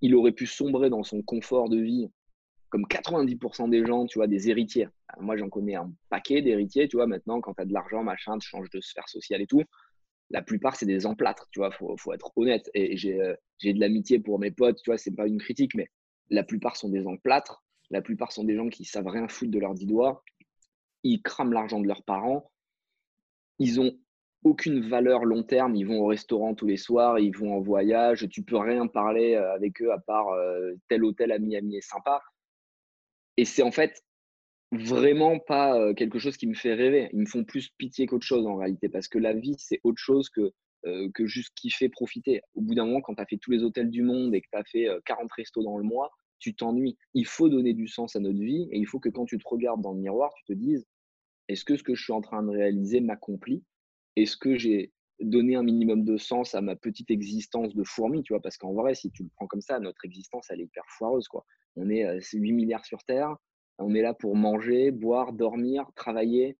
il 0.00 0.14
aurait 0.14 0.32
pu 0.32 0.46
sombrer 0.46 0.90
dans 0.90 1.02
son 1.02 1.22
confort 1.22 1.68
de 1.68 1.78
vie 1.78 2.10
comme 2.68 2.86
90% 2.86 3.70
des 3.70 3.86
gens, 3.86 4.04
tu 4.04 4.18
vois, 4.18 4.26
des 4.26 4.50
héritiers. 4.50 4.88
Moi, 5.20 5.36
j'en 5.36 5.48
connais 5.48 5.76
un 5.76 5.92
paquet 6.08 6.42
d'héritiers, 6.42 6.88
tu 6.88 6.96
vois, 6.96 7.06
maintenant, 7.06 7.40
quand 7.40 7.54
tu 7.54 7.62
as 7.62 7.64
de 7.66 7.72
l'argent, 7.72 8.02
machin, 8.02 8.36
tu 8.38 8.48
changes 8.48 8.68
de 8.70 8.80
sphère 8.80 9.08
sociale 9.08 9.42
et 9.42 9.46
tout 9.46 9.62
la 10.30 10.42
plupart, 10.42 10.76
c'est 10.76 10.86
des 10.86 11.06
emplâtres, 11.06 11.48
tu 11.50 11.60
vois, 11.60 11.70
faut, 11.70 11.96
faut 11.96 12.12
être 12.12 12.32
honnête. 12.36 12.70
Et 12.74 12.96
euh, 13.06 13.34
j'ai 13.58 13.72
de 13.72 13.80
l'amitié 13.80 14.18
pour 14.18 14.38
mes 14.38 14.50
potes, 14.50 14.80
tu 14.82 14.90
vois, 14.90 14.98
c'est 14.98 15.14
pas 15.14 15.26
une 15.26 15.38
critique, 15.38 15.74
mais 15.74 15.88
la 16.30 16.42
plupart 16.42 16.76
sont 16.76 16.88
des 16.88 17.06
emplâtres. 17.06 17.62
La 17.90 18.02
plupart 18.02 18.32
sont 18.32 18.44
des 18.44 18.56
gens 18.56 18.68
qui 18.68 18.84
savent 18.84 19.06
rien 19.06 19.28
foutre 19.28 19.50
de 19.50 19.58
leurs 19.58 19.74
dix 19.74 19.86
doigts. 19.86 20.24
Ils 21.02 21.22
crament 21.22 21.52
l'argent 21.52 21.80
de 21.80 21.86
leurs 21.86 22.02
parents. 22.02 22.50
Ils 23.58 23.80
ont 23.80 23.96
aucune 24.42 24.88
valeur 24.88 25.24
long 25.24 25.42
terme. 25.42 25.74
Ils 25.74 25.86
vont 25.86 26.00
au 26.00 26.06
restaurant 26.06 26.54
tous 26.54 26.66
les 26.66 26.76
soirs, 26.76 27.18
ils 27.18 27.36
vont 27.36 27.54
en 27.54 27.60
voyage. 27.60 28.28
Tu 28.30 28.42
peux 28.42 28.56
rien 28.56 28.86
parler 28.86 29.34
euh, 29.34 29.54
avec 29.54 29.82
eux 29.82 29.92
à 29.92 29.98
part 29.98 30.28
euh, 30.30 30.72
tel 30.88 31.04
hôtel 31.04 31.30
à 31.32 31.38
Miami 31.38 31.76
est 31.76 31.88
sympa. 31.88 32.22
Et 33.36 33.44
c'est 33.44 33.62
en 33.62 33.72
fait 33.72 34.02
vraiment 34.76 35.38
pas 35.38 35.94
quelque 35.94 36.18
chose 36.18 36.36
qui 36.36 36.46
me 36.46 36.54
fait 36.54 36.74
rêver. 36.74 37.08
Ils 37.12 37.20
me 37.20 37.26
font 37.26 37.44
plus 37.44 37.70
pitié 37.78 38.06
qu'autre 38.06 38.26
chose 38.26 38.46
en 38.46 38.56
réalité, 38.56 38.88
parce 38.88 39.08
que 39.08 39.18
la 39.18 39.32
vie, 39.32 39.56
c'est 39.58 39.80
autre 39.84 40.00
chose 40.00 40.28
que, 40.30 40.52
que 41.14 41.26
juste 41.26 41.52
kiffer, 41.54 41.88
profiter. 41.88 42.40
Au 42.54 42.60
bout 42.60 42.74
d'un 42.74 42.86
moment, 42.86 43.00
quand 43.00 43.14
tu 43.14 43.22
as 43.22 43.26
fait 43.26 43.38
tous 43.38 43.50
les 43.50 43.62
hôtels 43.62 43.90
du 43.90 44.02
monde 44.02 44.34
et 44.34 44.40
que 44.40 44.48
tu 44.52 44.58
as 44.58 44.64
fait 44.64 44.88
40 45.06 45.24
euh, 45.24 45.28
restos 45.36 45.62
dans 45.62 45.78
le 45.78 45.84
mois, 45.84 46.10
tu 46.38 46.54
t'ennuies. 46.54 46.98
Il 47.14 47.26
faut 47.26 47.48
donner 47.48 47.72
du 47.72 47.88
sens 47.88 48.16
à 48.16 48.20
notre 48.20 48.38
vie 48.38 48.68
et 48.70 48.78
il 48.78 48.86
faut 48.86 49.00
que 49.00 49.08
quand 49.08 49.24
tu 49.24 49.38
te 49.38 49.48
regardes 49.48 49.80
dans 49.80 49.92
le 49.92 50.00
miroir, 50.00 50.30
tu 50.36 50.44
te 50.44 50.52
dises, 50.52 50.86
est-ce 51.48 51.64
que 51.64 51.76
ce 51.76 51.82
que 51.82 51.94
je 51.94 52.02
suis 52.02 52.12
en 52.12 52.20
train 52.20 52.42
de 52.42 52.50
réaliser 52.50 53.00
m'accomplit? 53.00 53.64
Est-ce 54.16 54.36
que 54.36 54.56
j'ai 54.56 54.92
donné 55.20 55.56
un 55.56 55.62
minimum 55.62 56.04
de 56.04 56.16
sens 56.16 56.54
à 56.54 56.60
ma 56.60 56.76
petite 56.76 57.10
existence 57.10 57.74
de 57.74 57.84
fourmi, 57.84 58.22
tu 58.22 58.32
vois, 58.32 58.42
parce 58.42 58.56
qu'en 58.56 58.72
vrai, 58.72 58.94
si 58.94 59.10
tu 59.10 59.22
le 59.22 59.30
prends 59.36 59.46
comme 59.46 59.60
ça, 59.60 59.78
notre 59.78 60.04
existence, 60.04 60.48
elle 60.50 60.60
est 60.60 60.64
hyper 60.64 60.84
foireuse, 60.98 61.28
quoi. 61.28 61.44
On 61.76 61.88
est 61.88 62.04
8 62.32 62.52
milliards 62.52 62.84
sur 62.84 63.02
Terre, 63.04 63.36
on 63.78 63.94
est 63.94 64.02
là 64.02 64.14
pour 64.14 64.36
manger, 64.36 64.90
boire, 64.90 65.32
dormir, 65.32 65.90
travailler, 65.94 66.56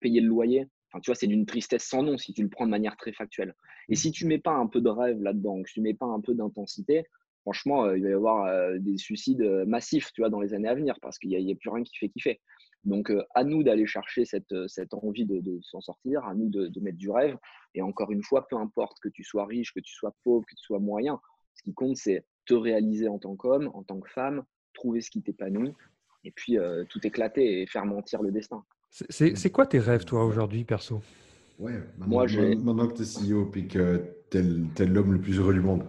payer 0.00 0.20
le 0.20 0.28
loyer. 0.28 0.68
Enfin, 0.88 1.00
tu 1.00 1.10
vois, 1.10 1.14
c'est 1.14 1.26
d'une 1.26 1.46
tristesse 1.46 1.84
sans 1.84 2.02
nom 2.02 2.16
si 2.16 2.32
tu 2.32 2.42
le 2.42 2.48
prends 2.48 2.66
de 2.66 2.70
manière 2.70 2.96
très 2.96 3.12
factuelle. 3.12 3.54
Et 3.88 3.94
si 3.94 4.10
tu 4.10 4.26
mets 4.26 4.38
pas 4.38 4.54
un 4.54 4.66
peu 4.66 4.80
de 4.80 4.88
rêve 4.88 5.20
là-dedans, 5.22 5.62
si 5.66 5.74
tu 5.74 5.80
mets 5.80 5.94
pas 5.94 6.06
un 6.06 6.20
peu 6.20 6.34
d'intensité, 6.34 7.04
franchement, 7.42 7.84
euh, 7.84 7.96
il 7.96 8.04
va 8.04 8.10
y 8.10 8.12
avoir 8.12 8.46
euh, 8.46 8.78
des 8.78 8.96
suicides 8.96 9.42
euh, 9.42 9.64
massifs, 9.66 10.12
tu 10.12 10.22
vois, 10.22 10.30
dans 10.30 10.40
les 10.40 10.54
années 10.54 10.68
à 10.68 10.74
venir, 10.74 10.98
parce 11.00 11.18
qu'il 11.18 11.30
n'y 11.30 11.52
a, 11.52 11.56
plus 11.56 11.70
rien 11.70 11.82
qui 11.82 11.96
fait 11.96 12.08
kiffer. 12.08 12.40
Donc, 12.84 13.12
à 13.34 13.44
nous 13.44 13.62
d'aller 13.62 13.86
chercher 13.86 14.24
cette, 14.24 14.52
envie 14.92 15.26
de, 15.26 15.58
s'en 15.62 15.80
sortir, 15.80 16.24
à 16.24 16.34
nous 16.34 16.48
de, 16.48 16.80
mettre 16.80 16.96
du 16.96 17.10
rêve. 17.10 17.36
Et 17.74 17.82
encore 17.82 18.12
une 18.12 18.22
fois, 18.22 18.46
peu 18.46 18.56
importe 18.56 18.98
que 19.00 19.08
tu 19.08 19.24
sois 19.24 19.46
riche, 19.46 19.74
que 19.74 19.80
tu 19.80 19.92
sois 19.92 20.14
pauvre, 20.22 20.46
que 20.46 20.54
tu 20.54 20.62
sois 20.62 20.78
moyen, 20.78 21.20
ce 21.54 21.62
qui 21.64 21.74
compte, 21.74 21.96
c'est 21.96 22.24
te 22.46 22.54
réaliser 22.54 23.08
en 23.08 23.18
tant 23.18 23.34
qu'homme, 23.34 23.68
en 23.74 23.82
tant 23.82 23.98
que 23.98 24.08
femme, 24.08 24.44
trouver 24.74 25.00
ce 25.00 25.10
qui 25.10 25.22
t'épanouit 25.22 25.74
et 26.24 26.30
puis 26.30 26.58
euh, 26.58 26.84
tout 26.88 27.06
éclater 27.06 27.62
et 27.62 27.66
faire 27.66 27.86
mentir 27.86 28.22
le 28.22 28.30
destin. 28.30 28.64
C'est 28.90 29.50
quoi 29.50 29.66
tes 29.66 29.78
rêves, 29.78 30.04
toi, 30.04 30.24
aujourd'hui, 30.24 30.64
perso? 30.64 31.02
Ouais, 31.58 31.72
maintenant, 31.98 32.06
Moi, 32.08 32.26
maintenant 32.26 32.88
que 32.88 32.94
tu 32.94 33.02
es 33.02 33.32
CEO 33.32 33.50
et 33.54 33.66
que 33.66 34.02
tu 34.30 34.38
es, 34.38 34.86
l'homme 34.86 35.12
le 35.12 35.20
plus 35.20 35.38
heureux 35.38 35.54
du 35.54 35.60
monde. 35.60 35.84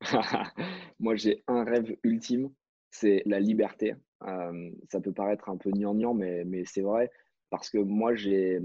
Moi, 1.00 1.16
j'ai 1.16 1.42
un 1.46 1.64
rêve 1.64 1.96
ultime, 2.04 2.50
c'est 2.90 3.22
la 3.26 3.40
liberté. 3.40 3.94
Euh, 4.22 4.70
ça 4.88 5.00
peut 5.00 5.12
paraître 5.12 5.48
un 5.48 5.56
peu 5.56 5.70
gnangnan, 5.70 6.14
mais, 6.14 6.44
mais 6.44 6.64
c'est 6.64 6.80
vrai, 6.80 7.10
parce 7.50 7.70
que 7.70 7.78
moi, 7.78 8.14
j'ai 8.14 8.60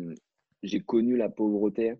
connu 0.86 1.16
la 1.16 1.30
pauvreté. 1.30 1.96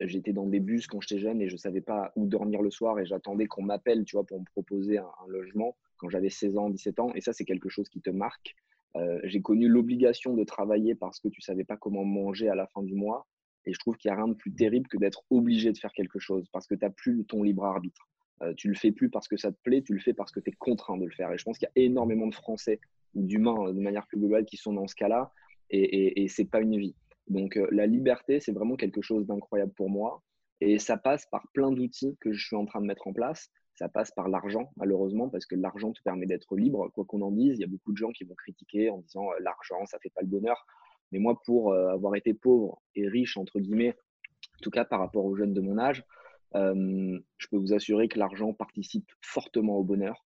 J'étais 0.00 0.32
dans 0.32 0.46
des 0.46 0.60
bus 0.60 0.86
quand 0.86 1.00
j'étais 1.00 1.20
jeune 1.20 1.40
et 1.40 1.48
je 1.48 1.54
ne 1.54 1.58
savais 1.58 1.80
pas 1.80 2.12
où 2.14 2.26
dormir 2.26 2.60
le 2.62 2.70
soir 2.70 2.98
et 2.98 3.06
j'attendais 3.06 3.46
qu'on 3.46 3.62
m'appelle, 3.62 4.04
tu 4.04 4.16
vois, 4.16 4.24
pour 4.24 4.38
me 4.38 4.44
proposer 4.44 4.98
un 4.98 5.26
logement 5.28 5.76
quand 5.98 6.08
j'avais 6.08 6.30
16 6.30 6.56
ans, 6.58 6.70
17 6.70 7.00
ans, 7.00 7.12
et 7.14 7.20
ça, 7.20 7.32
c'est 7.32 7.44
quelque 7.44 7.68
chose 7.68 7.88
qui 7.88 8.00
te 8.00 8.10
marque. 8.10 8.56
Euh, 8.96 9.20
j'ai 9.24 9.40
connu 9.40 9.68
l'obligation 9.68 10.34
de 10.34 10.44
travailler 10.44 10.94
parce 10.94 11.20
que 11.20 11.28
tu 11.28 11.40
savais 11.40 11.64
pas 11.64 11.76
comment 11.76 12.04
manger 12.04 12.48
à 12.48 12.54
la 12.54 12.66
fin 12.66 12.82
du 12.82 12.94
mois. 12.94 13.26
Et 13.66 13.72
je 13.72 13.78
trouve 13.78 13.96
qu'il 13.96 14.10
n'y 14.10 14.14
a 14.14 14.16
rien 14.16 14.28
de 14.28 14.34
plus 14.34 14.52
terrible 14.52 14.88
que 14.88 14.96
d'être 14.96 15.24
obligé 15.30 15.72
de 15.72 15.78
faire 15.78 15.92
quelque 15.92 16.18
chose 16.18 16.48
parce 16.52 16.66
que 16.66 16.74
tu 16.74 16.84
n'as 16.84 16.90
plus 16.90 17.24
ton 17.26 17.42
libre 17.42 17.64
arbitre. 17.64 18.08
Euh, 18.42 18.54
tu 18.54 18.68
le 18.68 18.74
fais 18.74 18.92
plus 18.92 19.10
parce 19.10 19.28
que 19.28 19.36
ça 19.36 19.52
te 19.52 19.58
plaît, 19.62 19.82
tu 19.82 19.92
le 19.92 20.00
fais 20.00 20.14
parce 20.14 20.32
que 20.32 20.40
tu 20.40 20.50
es 20.50 20.52
contraint 20.54 20.96
de 20.96 21.04
le 21.04 21.10
faire. 21.10 21.32
Et 21.32 21.38
je 21.38 21.44
pense 21.44 21.58
qu'il 21.58 21.68
y 21.76 21.80
a 21.80 21.84
énormément 21.84 22.28
de 22.28 22.34
Français 22.34 22.80
ou 23.14 23.24
d'humains 23.24 23.72
de 23.72 23.80
manière 23.80 24.06
plus 24.06 24.18
globale 24.18 24.46
qui 24.46 24.56
sont 24.56 24.72
dans 24.72 24.86
ce 24.86 24.94
cas-là 24.94 25.32
et, 25.70 25.80
et, 25.80 26.22
et 26.22 26.28
c'est 26.28 26.46
pas 26.46 26.60
une 26.60 26.78
vie. 26.78 26.94
Donc 27.28 27.56
euh, 27.56 27.66
la 27.70 27.86
liberté, 27.86 28.40
c'est 28.40 28.52
vraiment 28.52 28.76
quelque 28.76 29.02
chose 29.02 29.26
d'incroyable 29.26 29.72
pour 29.74 29.90
moi. 29.90 30.22
Et 30.60 30.78
ça 30.78 30.96
passe 30.96 31.26
par 31.30 31.46
plein 31.52 31.70
d'outils 31.70 32.16
que 32.20 32.32
je 32.32 32.46
suis 32.46 32.56
en 32.56 32.64
train 32.64 32.80
de 32.80 32.86
mettre 32.86 33.06
en 33.06 33.12
place 33.12 33.50
ça 33.78 33.88
passe 33.88 34.10
par 34.10 34.28
l'argent, 34.28 34.72
malheureusement, 34.76 35.28
parce 35.28 35.46
que 35.46 35.54
l'argent 35.54 35.92
te 35.92 36.02
permet 36.02 36.26
d'être 36.26 36.56
libre, 36.56 36.90
quoi 36.92 37.04
qu'on 37.04 37.22
en 37.22 37.30
dise. 37.30 37.58
Il 37.58 37.60
y 37.60 37.64
a 37.64 37.68
beaucoup 37.68 37.92
de 37.92 37.96
gens 37.96 38.10
qui 38.10 38.24
vont 38.24 38.34
critiquer 38.34 38.90
en 38.90 38.98
disant 38.98 39.30
euh, 39.30 39.36
l'argent, 39.40 39.86
ça 39.86 40.00
fait 40.00 40.10
pas 40.10 40.20
le 40.22 40.26
bonheur. 40.26 40.66
Mais 41.12 41.20
moi, 41.20 41.40
pour 41.46 41.72
euh, 41.72 41.92
avoir 41.92 42.16
été 42.16 42.34
pauvre 42.34 42.82
et 42.96 43.06
riche, 43.06 43.36
entre 43.36 43.60
guillemets, 43.60 43.94
en 44.56 44.62
tout 44.62 44.70
cas 44.70 44.84
par 44.84 44.98
rapport 44.98 45.24
aux 45.24 45.36
jeunes 45.36 45.54
de 45.54 45.60
mon 45.60 45.78
âge, 45.78 46.04
euh, 46.56 47.20
je 47.36 47.46
peux 47.48 47.56
vous 47.56 47.72
assurer 47.72 48.08
que 48.08 48.18
l'argent 48.18 48.52
participe 48.52 49.08
fortement 49.20 49.76
au 49.76 49.84
bonheur. 49.84 50.24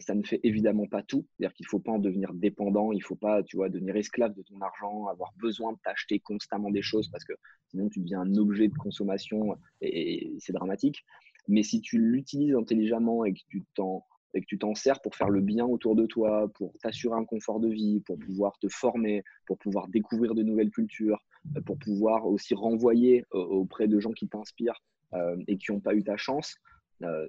ça 0.00 0.14
ne 0.14 0.22
fait 0.22 0.40
évidemment 0.42 0.86
pas 0.86 1.02
tout, 1.02 1.24
c'est-à-dire 1.30 1.54
qu'il 1.54 1.64
ne 1.64 1.70
faut 1.70 1.78
pas 1.78 1.92
en 1.92 1.98
devenir 1.98 2.34
dépendant, 2.34 2.92
il 2.92 2.98
ne 2.98 3.08
faut 3.10 3.16
pas, 3.16 3.42
tu 3.42 3.56
vois, 3.56 3.70
devenir 3.70 3.96
esclave 3.96 4.34
de 4.34 4.42
ton 4.42 4.60
argent, 4.60 5.06
avoir 5.06 5.32
besoin 5.38 5.72
de 5.72 5.78
t'acheter 5.82 6.18
constamment 6.20 6.70
des 6.70 6.82
choses 6.82 7.08
parce 7.08 7.24
que 7.24 7.32
sinon 7.68 7.88
tu 7.88 8.00
deviens 8.00 8.20
un 8.20 8.34
objet 8.36 8.68
de 8.68 8.76
consommation 8.76 9.56
et 9.80 10.36
c'est 10.38 10.52
dramatique. 10.52 11.02
Mais 11.48 11.62
si 11.62 11.80
tu 11.80 11.98
l'utilises 11.98 12.54
intelligemment 12.54 13.24
et 13.24 13.32
que 13.32 13.40
tu 13.48 13.64
t'en 13.74 14.04
et 14.34 14.40
que 14.40 14.46
tu 14.46 14.58
t'en 14.58 14.74
sers 14.74 15.00
pour 15.00 15.16
faire 15.16 15.28
le 15.28 15.40
bien 15.40 15.66
autour 15.66 15.96
de 15.96 16.06
toi, 16.06 16.48
pour 16.54 16.72
t'assurer 16.82 17.16
un 17.16 17.24
confort 17.24 17.60
de 17.60 17.68
vie, 17.68 18.00
pour 18.00 18.18
pouvoir 18.18 18.58
te 18.58 18.68
former, 18.68 19.24
pour 19.46 19.58
pouvoir 19.58 19.88
découvrir 19.88 20.34
de 20.34 20.42
nouvelles 20.42 20.70
cultures, 20.70 21.20
euh, 21.56 21.60
pour 21.62 21.78
pouvoir 21.78 22.26
aussi 22.26 22.54
renvoyer 22.54 23.24
euh, 23.34 23.38
auprès 23.38 23.88
de 23.88 23.98
gens 23.98 24.12
qui 24.12 24.28
t'inspirent 24.28 24.82
euh, 25.14 25.36
et 25.48 25.56
qui 25.56 25.72
n'ont 25.72 25.80
pas 25.80 25.94
eu 25.94 26.02
ta 26.02 26.16
chance, 26.16 26.56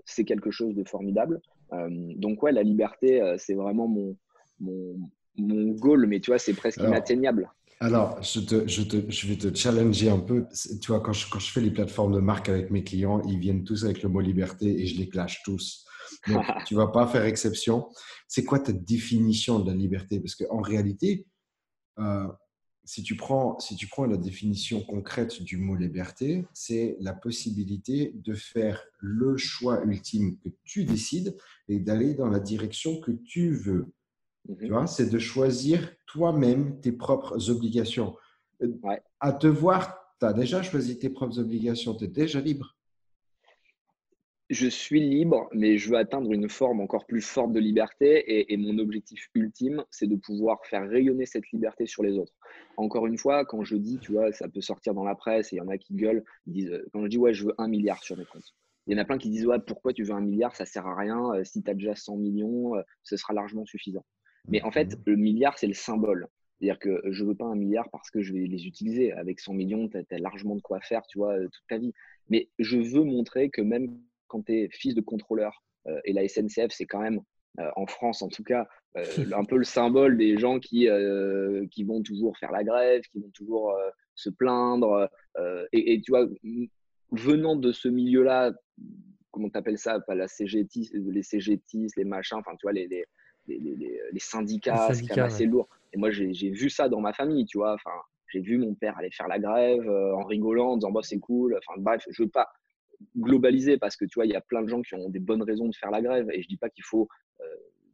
c'est 0.03 0.26
quelque 0.26 0.51
chose 0.51 0.76
de 0.76 0.84
formidable. 0.84 1.39
donc 2.18 2.43
ouais, 2.43 2.51
la 2.51 2.62
liberté, 2.62 3.22
c'est 3.38 3.53
vraiment 3.53 3.88
mon, 3.88 4.18
mon, 4.59 4.99
mon, 5.38 5.72
goal, 5.72 6.07
mais 6.07 6.20
tu 6.20 6.30
vois, 6.30 6.39
c'est 6.39 6.53
presque 6.53 6.82
inatteignable. 6.82 7.49
Alors, 7.82 8.21
je, 8.21 8.39
te, 8.41 8.67
je, 8.67 8.84
te, 8.84 9.09
je, 9.09 9.27
vais 9.27 9.38
te 9.38 9.57
challenger 9.57 10.11
un 10.11 10.19
peu. 10.19 10.45
Tu 10.82 10.91
vois, 10.91 10.99
quand 11.01 11.13
je, 11.13 11.27
quand 11.27 11.39
je 11.39 11.51
fais 11.51 11.61
les 11.61 11.71
plateformes 11.71 12.13
de 12.13 12.19
marque 12.19 12.47
avec 12.47 12.69
mes 12.69 12.84
clients, 12.84 13.23
ils 13.23 13.39
viennent 13.39 13.63
tous 13.63 13.86
avec 13.86 14.03
le 14.03 14.09
mot 14.09 14.19
liberté 14.19 14.84
et 14.84 14.86
je 14.86 14.99
les 14.99 15.09
clash 15.09 15.41
tous. 15.43 15.84
Donc, 16.27 16.45
tu 16.67 16.75
vas 16.75 16.89
pas 16.89 17.07
faire 17.07 17.25
exception. 17.25 17.89
C'est 18.27 18.45
quoi 18.45 18.59
ta 18.59 18.71
définition 18.71 19.57
de 19.57 19.71
la 19.71 19.75
liberté? 19.75 20.19
Parce 20.19 20.36
qu'en 20.36 20.61
réalité, 20.61 21.25
euh, 21.97 22.27
si, 22.84 23.01
tu 23.01 23.15
prends, 23.15 23.57
si 23.57 23.75
tu 23.75 23.88
prends 23.88 24.05
la 24.05 24.17
définition 24.17 24.84
concrète 24.84 25.41
du 25.41 25.57
mot 25.57 25.75
liberté, 25.75 26.45
c'est 26.53 26.97
la 26.99 27.13
possibilité 27.13 28.11
de 28.13 28.36
faire 28.36 28.79
le 28.99 29.38
choix 29.38 29.84
ultime 29.86 30.38
que 30.38 30.49
tu 30.65 30.86
décides 30.86 31.36
et 31.67 31.79
d'aller 31.79 32.13
dans 32.13 32.27
la 32.27 32.39
direction 32.39 32.99
que 32.99 33.11
tu 33.11 33.55
veux. 33.55 33.91
Tu 34.48 34.66
mhm. 34.66 34.72
vois, 34.72 34.88
c'est 34.88 35.10
de 35.10 35.20
choisir 35.20 35.92
toi-même 36.08 36.80
tes 36.82 36.92
propres 36.92 37.50
obligations. 37.50 38.16
Euh, 38.62 38.74
à 39.20 39.34
te 39.34 39.48
voir, 39.48 40.16
tu 40.20 40.26
as 40.26 40.34
déjà 40.34 40.62
choisi 40.62 41.00
tes 41.00 41.10
propres 41.10 41.39
obligations, 41.39 41.96
tu 41.96 42.06
es 42.06 42.08
déjà 42.08 42.39
libre 42.39 42.76
je 44.52 44.68
suis 44.68 45.00
libre, 45.00 45.48
mais 45.54 45.78
je 45.78 45.89
veux 45.89 45.98
atteindre 45.98 46.34
une 46.34 46.50
forme 46.50 46.82
encore 46.82 47.06
plus 47.06 47.22
forte 47.22 47.54
de 47.54 47.60
liberté. 47.60 48.52
Et, 48.52 48.58
mon 48.58 48.78
objectif 48.80 49.30
ultime, 49.34 49.86
c'est 49.89 50.08
de 50.08 50.18
pouvoir 50.18 50.60
faire 50.66 50.88
rayonner 50.89 51.26
cette 51.26 51.50
liberté 51.52 51.86
sur 51.86 52.04
les 52.04 52.18
autres. 52.18 52.34
Encore 52.76 53.08
une 53.08 53.18
fois, 53.18 53.46
quand 53.46 53.64
je 53.64 53.78
dis, 53.78 53.98
tu 54.00 54.12
vois, 54.12 54.34
ça 54.34 54.50
peut 54.50 54.60
sortir 54.60 54.94
dans 54.94 55.06
la 55.06 55.16
presse 55.16 55.54
et 55.54 55.56
il 55.56 55.60
y 55.60 55.62
en 55.62 55.70
a 55.70 55.78
qui 55.78 55.94
gueulent, 55.94 56.26
ils 56.48 56.54
disent, 56.54 56.72
euh, 56.72 56.86
quand 56.92 57.02
je 57.02 57.08
dis, 57.08 57.18
ouais, 57.18 57.34
je 57.34 57.46
veux 57.46 57.56
un 57.58 57.70
milliard 57.70 58.04
sur 58.04 58.18
mes 58.18 58.26
comptes. 58.26 58.54
Il 58.88 58.94
y 58.94 59.00
en 59.00 59.02
a 59.02 59.06
plein 59.06 59.18
qui 59.18 59.30
disent, 59.30 59.46
ouais, 59.46 59.60
pourquoi 59.66 59.94
tu 59.94 60.04
veux 60.04 60.14
un 60.14 60.22
milliard? 60.22 60.54
Ça 60.54 60.66
sert 60.66 60.86
à 60.86 60.98
rien. 60.98 61.34
Euh, 61.34 61.46
si 61.46 61.64
tu 61.64 61.72
as 61.72 61.74
déjà 61.74 61.96
100 61.96 62.18
millions, 62.18 62.74
ce 63.04 63.16
sera 63.16 63.34
largement 63.34 63.66
suffisant. 63.66 64.04
Mais 64.48 64.62
en 64.64 64.72
fait, 64.72 64.96
mmh. 64.96 65.02
le 65.06 65.16
milliard, 65.16 65.58
c'est 65.58 65.68
le 65.68 65.74
symbole. 65.74 66.28
C'est-à-dire 66.60 66.80
que 66.80 67.02
je 67.10 67.24
ne 67.24 67.30
veux 67.30 67.36
pas 67.36 67.46
un 67.46 67.56
milliard 67.56 67.89
parce 67.92 68.12
que 68.12 68.22
je 68.22 68.34
vais 68.34 68.46
les 68.46 68.68
utiliser. 68.68 69.12
Avec 69.14 69.39
100 69.39 69.54
millions, 69.54 69.89
tu 69.89 69.98
as, 69.98 70.20
largement 70.20 70.56
de 70.56 70.62
quoi 70.62 70.80
faire, 70.80 71.02
tu 71.08 71.18
vois, 71.18 71.39
toute 71.39 71.68
ta 71.68 71.78
vie. 71.78 71.94
Mais 72.30 72.50
je 72.60 72.78
veux 72.78 73.04
montrer 73.04 73.50
que 73.50 73.62
même 73.62 73.98
quand 74.28 74.46
tu 74.46 74.54
es 74.54 74.70
fils 74.72 74.96
de 74.96 75.02
contrôleur, 75.02 75.64
euh, 75.88 76.00
et 76.06 76.14
la 76.14 76.28
SNCF, 76.28 76.70
c'est 76.70 76.86
quand 76.86 77.02
même, 77.02 77.22
euh, 77.60 77.70
en 77.76 77.86
France 77.86 78.22
en 78.22 78.30
tout 78.30 78.44
cas, 78.44 78.68
euh, 78.98 79.04
un 79.34 79.44
peu 79.44 79.58
le 79.58 79.64
symbole 79.64 80.18
des 80.18 80.38
gens 80.38 80.60
qui, 80.60 80.88
qui 81.72 81.84
vont 81.84 82.02
toujours 82.04 82.38
faire 82.38 82.52
la 82.52 82.64
grève, 82.64 83.02
qui 83.12 83.20
vont 83.20 83.32
toujours 83.34 83.76
se 84.16 84.30
plaindre. 84.30 85.10
Et, 85.72 86.02
tu 86.02 86.12
vois, 86.12 86.28
venant 87.12 87.56
de 87.56 87.72
ce 87.72 87.88
milieu-là, 87.88 88.54
comment 89.32 89.50
tu 89.50 89.58
appelles 89.58 89.78
ça 89.78 90.00
Pas 90.00 90.16
la 90.16 90.28
CGT, 90.28 90.89
les 90.94 91.24
CGT, 91.24 91.88
les 91.98 92.04
machins, 92.04 92.38
enfin, 92.38 92.52
tu 92.52 92.64
vois, 92.64 92.74
les, 92.74 92.88
les, 92.88 93.06
les, 93.48 94.02
les 94.12 94.20
syndicats, 94.20 94.94
c'est 94.94 95.20
assez 95.20 95.46
lourd. 95.46 95.68
Et 95.94 95.98
moi, 95.98 96.10
j'ai 96.12 96.50
vu 96.50 96.70
ça 96.70 96.89
dans 96.89 97.02
ma 97.02 97.14
famille, 97.14 97.46
tu 97.46 97.58
vois. 97.58 97.74
Enfin, 97.74 97.92
j'ai 98.28 98.39
vu 98.39 98.58
mon 98.58 98.74
père 98.74 98.98
aller 98.98 99.12
faire 99.12 99.28
la 99.28 99.39
grève 99.39 99.89
en 99.89 100.24
rigolant, 100.24 100.72
en 100.72 100.78
disant 100.78 100.92
bah, 100.92 101.02
c'est 101.04 101.20
cool. 101.20 101.58
Enfin, 101.58 101.80
bref, 101.82 102.06
je 102.10 102.24
veux 102.24 102.30
pas 102.30 102.48
globaliser 103.18 103.78
parce 103.78 103.96
que 103.96 104.06
tu 104.06 104.16
vois, 104.16 104.26
il 104.26 104.32
y 104.32 104.36
a 104.36 104.42
plein 104.42 104.62
de 104.62 104.68
gens 104.68 104.82
qui 104.82 104.96
ont 104.96 105.10
des 105.10 105.20
bonnes 105.20 105.44
raisons 105.44 105.68
de 105.68 105.76
faire 105.76 105.92
la 105.92 106.02
grève 106.02 106.30
et 106.32 106.42
je 106.42 106.48
dis 106.48 106.58
pas 106.58 106.70
qu'il 106.70 106.84
faut 106.84 107.08
euh, 107.42 107.44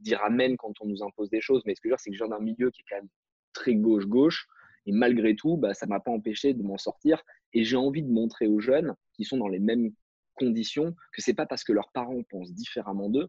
dire 0.02 0.22
amen 0.24 0.58
quand 0.58 0.74
on 0.82 0.86
nous 0.86 1.04
impose 1.04 1.30
des 1.30 1.41
choses, 1.41 1.64
mais 1.66 1.76
ce 1.76 1.82
que 1.82 1.89
je 1.89 1.89
veux 1.89 1.95
dire, 1.95 2.00
c'est 2.00 2.10
que 2.10 2.18
je 2.18 2.24
viens 2.24 2.38
d'un 2.38 2.43
milieu 2.43 2.72
qui 2.72 2.82
est 2.82 2.86
quand 2.89 2.98
même 2.98 3.10
très 3.54 3.76
gauche-gauche 3.76 4.48
et 4.86 4.91
malgré 4.91 5.36
tout, 5.36 5.58
bah, 5.58 5.74
ça 5.74 5.86
m'a 5.86 6.00
pas 6.00 6.12
empêché 6.12 6.54
de 6.54 6.64
m'en 6.64 6.78
sortir 6.78 7.24
et 7.54 7.64
j'ai 7.64 7.78
envie 7.78 8.04
de 8.04 8.12
montrer 8.12 8.48
aux 8.48 8.60
jeunes 8.60 8.95
qui 9.14 9.24
sont 9.24 9.38
dans 9.38 9.48
les 9.48 9.60
mêmes 9.60 9.91
conditions 10.36 10.95
que 11.14 11.22
c'est 11.22 11.34
pas 11.34 11.45
parce 11.45 11.64
que 11.64 11.74
leurs 11.74 11.91
parents 11.91 12.22
pensent 12.30 12.54
différemment 12.54 13.10
d'eux 13.10 13.28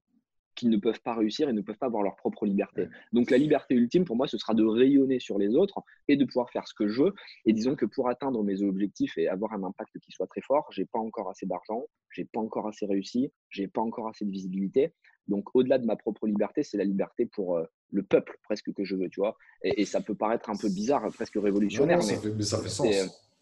qu'ils 0.59 0.71
ne 0.71 0.77
peuvent 0.77 1.01
pas 1.01 1.15
réussir 1.15 1.49
et 1.49 1.53
ne 1.53 1.61
peuvent 1.61 1.79
pas 1.79 1.87
avoir 1.87 2.03
leur 2.03 2.17
propre 2.17 2.45
liberté. 2.45 2.89
Donc 3.13 3.31
la 3.31 3.39
liberté 3.39 3.75
ultime, 3.75 4.05
pour 4.05 4.17
moi, 4.17 4.27
ce 4.27 4.37
sera 4.37 4.55
de 4.55 4.65
rayonner 4.65 5.21
sur 5.21 5.39
les 5.39 5.55
autres 5.55 5.81
et 6.09 6.17
de 6.17 6.25
pouvoir 6.25 6.51
faire 6.51 6.67
ce 6.67 6.75
que 6.75 6.89
je 6.89 7.03
veux. 7.03 7.15
Et 7.47 7.53
disons 7.53 7.77
que 7.77 7.87
pour 7.87 8.09
atteindre 8.09 8.43
mes 8.43 8.63
objectifs 8.63 9.17
et 9.17 9.29
avoir 9.29 9.53
un 9.53 9.63
impact 9.63 9.99
qui 10.01 10.11
soit 10.11 10.27
très 10.27 10.41
fort, 10.41 10.67
j'ai 10.71 10.85
pas 10.85 10.99
encore 10.99 11.31
assez 11.31 11.47
d'argent, 11.47 11.85
j'ai 12.13 12.25
pas 12.25 12.41
encore 12.41 12.67
assez 12.67 12.87
réussi, 12.87 13.31
j'ai 13.51 13.69
pas 13.69 13.81
encore 13.81 14.09
assez 14.09 14.25
de 14.25 14.31
visibilité. 14.31 14.93
Donc 15.29 15.55
au-delà 15.55 15.79
de 15.79 15.87
ma 15.87 15.97
propre 15.97 16.27
liberté, 16.27 16.63
c'est 16.63 16.79
la 16.79 16.85
liberté 16.85 17.27
pour 17.27 17.57
euh, 17.57 17.65
le 17.91 18.03
peuple 18.03 18.39
presque 18.43 18.73
que 18.73 18.85
je 18.85 18.97
veux, 18.97 19.09
tu 19.09 19.21
vois. 19.21 19.37
Et, 19.63 19.85
ça 19.85 20.01
peut 20.01 20.15
paraître 20.15 20.51
un 20.51 20.57
peu 20.57 20.69
bizarre, 20.69 21.07
presque 21.13 21.37
révolutionnaire, 21.37 21.99
mais, 21.99 22.43
ça 22.43 22.59
fait 22.61 22.69
sens. 22.69 22.87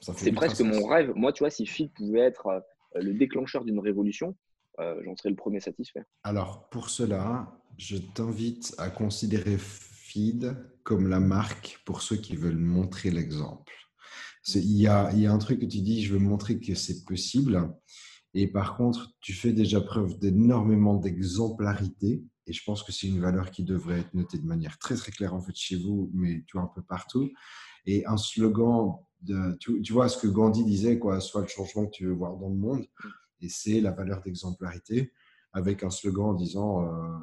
C'est 0.01 0.33
presque 0.33 0.61
mon 0.61 0.85
rêve. 0.87 1.13
Moi, 1.15 1.33
tu 1.33 1.43
vois, 1.43 1.51
si 1.51 1.65
Fit 1.65 1.89
pouvait 1.89 2.21
être 2.21 2.47
euh, 2.49 2.61
le 2.97 3.15
déclencheur 3.15 3.65
d'une 3.65 3.79
révolution, 3.79 4.37
j'en 4.79 5.17
serai 5.17 5.31
le 5.31 5.37
premier 5.37 5.61
satisfait. 5.61 6.05
Alors, 6.23 6.69
pour 6.69 6.91
cela, 6.91 7.57
je 7.79 7.97
t'invite 7.97 8.75
à 8.79 8.91
considérer 8.91 9.57
Feed 9.59 10.57
comme 10.83 11.09
la 11.09 11.21
marque 11.21 11.81
pour 11.85 12.03
ceux 12.03 12.17
qui 12.17 12.37
veulent 12.37 12.57
montrer 12.57 13.11
l'exemple. 13.11 13.73
Il 14.55 14.77
y 14.77 14.87
a, 14.87 15.09
un 15.09 15.39
truc 15.39 15.61
que 15.61 15.67
tu 15.67 15.81
dis, 15.81 16.05
je 16.05 16.15
veux 16.15 16.21
montrer 16.21 16.61
que 16.61 16.75
c'est 16.75 17.05
possible. 17.05 17.75
Et 18.33 18.47
par 18.47 18.77
contre, 18.77 19.13
tu 19.21 19.33
fais 19.33 19.53
déjà 19.53 19.81
preuve 19.81 20.19
d'énormément 20.19 20.95
d'exemplarité. 20.95 22.23
Et 22.47 22.53
je 22.53 22.63
pense 22.65 22.85
que 22.85 22.93
c'est 22.93 23.09
une 23.09 23.21
valeur 23.21 23.51
qui 23.51 23.65
devrait 23.65 24.01
être 24.01 24.15
notée 24.15 24.39
de 24.39 24.47
manière 24.47 24.79
très 24.79 24.95
très 24.95 25.11
claire 25.11 25.35
en 25.35 25.41
fait 25.41 25.57
chez 25.57 25.77
vous, 25.77 26.11
mais 26.15 26.45
tu 26.47 26.57
vois 26.57 26.63
un 26.63 26.71
peu 26.73 26.83
partout. 26.83 27.29
Et 27.87 28.07
un 28.07 28.17
slogan, 28.17 28.99
tu, 29.59 29.83
tu 29.83 29.93
vois 29.93 30.09
ce 30.09 30.19
que 30.19 30.29
Gandhi 30.29 30.65
disait, 30.65 31.01
quoi, 31.01 31.21
soit 31.21 31.43
le 31.43 31.49
changement 31.49 31.87
que 31.87 31.91
tu 31.91 32.07
veux 32.07 32.13
voir 32.13 32.37
dans 32.37 32.49
le 32.49 32.55
monde 32.55 32.87
et 33.41 33.49
c'est 33.49 33.81
la 33.81 33.91
valeur 33.91 34.21
d'exemplarité 34.23 35.13
avec 35.53 35.83
un 35.83 35.91
slogan 35.91 36.27
en 36.27 36.35
disant 36.35 36.85
euh, 36.85 37.19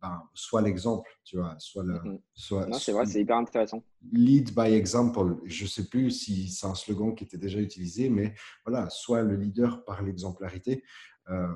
ben, 0.00 0.22
soit 0.34 0.62
l'exemple, 0.62 1.08
tu 1.24 1.36
vois, 1.36 1.54
soit 1.58 1.82
le. 1.82 1.94
Mm-hmm. 1.94 2.20
Soit, 2.34 2.72
c'est 2.78 2.92
vrai, 2.92 3.06
c'est 3.06 3.20
hyper 3.20 3.36
intéressant. 3.36 3.84
Lead 4.12 4.54
by 4.54 4.72
example. 4.72 5.36
Je 5.44 5.64
ne 5.64 5.68
sais 5.68 5.88
plus 5.88 6.10
si 6.10 6.48
c'est 6.48 6.66
un 6.66 6.74
slogan 6.74 7.14
qui 7.14 7.24
était 7.24 7.38
déjà 7.38 7.60
utilisé, 7.60 8.08
mais 8.08 8.34
voilà, 8.66 8.88
soit 8.90 9.22
le 9.22 9.36
leader 9.36 9.84
par 9.84 10.02
l'exemplarité. 10.02 10.82
Euh, 11.28 11.48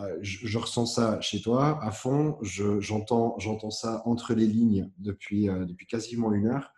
euh, 0.00 0.18
je, 0.22 0.58
ressens 0.58 0.86
ça 0.86 1.20
chez 1.20 1.40
toi 1.40 1.82
à 1.82 1.90
fond. 1.90 2.38
J'entends 2.42 3.38
j'entends 3.38 3.70
ça 3.70 4.02
entre 4.06 4.32
les 4.34 4.46
lignes 4.46 4.90
depuis, 4.98 5.46
depuis 5.46 5.86
quasiment 5.86 6.32
une 6.32 6.46
heure. 6.46 6.72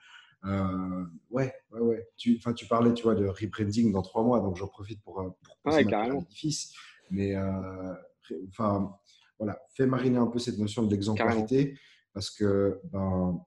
Euh, 0.46 1.04
ouais, 1.30 1.52
ouais, 1.70 1.80
ouais. 1.80 2.08
Tu, 2.16 2.38
tu 2.54 2.66
parlais, 2.66 2.92
tu 2.92 3.04
vois, 3.04 3.14
de 3.14 3.26
rebranding 3.26 3.92
dans 3.92 4.02
trois 4.02 4.22
mois, 4.22 4.40
donc 4.40 4.56
j'en 4.56 4.66
profite 4.68 5.02
pour, 5.02 5.20
euh, 5.20 5.30
pour 5.42 5.56
poser 5.58 5.84
ouais, 5.84 6.18
Mais 7.10 7.34
euh, 7.34 7.94
enfin, 8.48 8.94
voilà, 9.38 9.58
fais 9.74 9.86
mariner 9.86 10.18
un 10.18 10.26
peu 10.26 10.38
cette 10.38 10.58
notion 10.58 10.82
de 10.82 10.90
l'exemplarité 10.90 11.78
parce 12.12 12.30
que, 12.30 12.80
ben, 12.92 13.40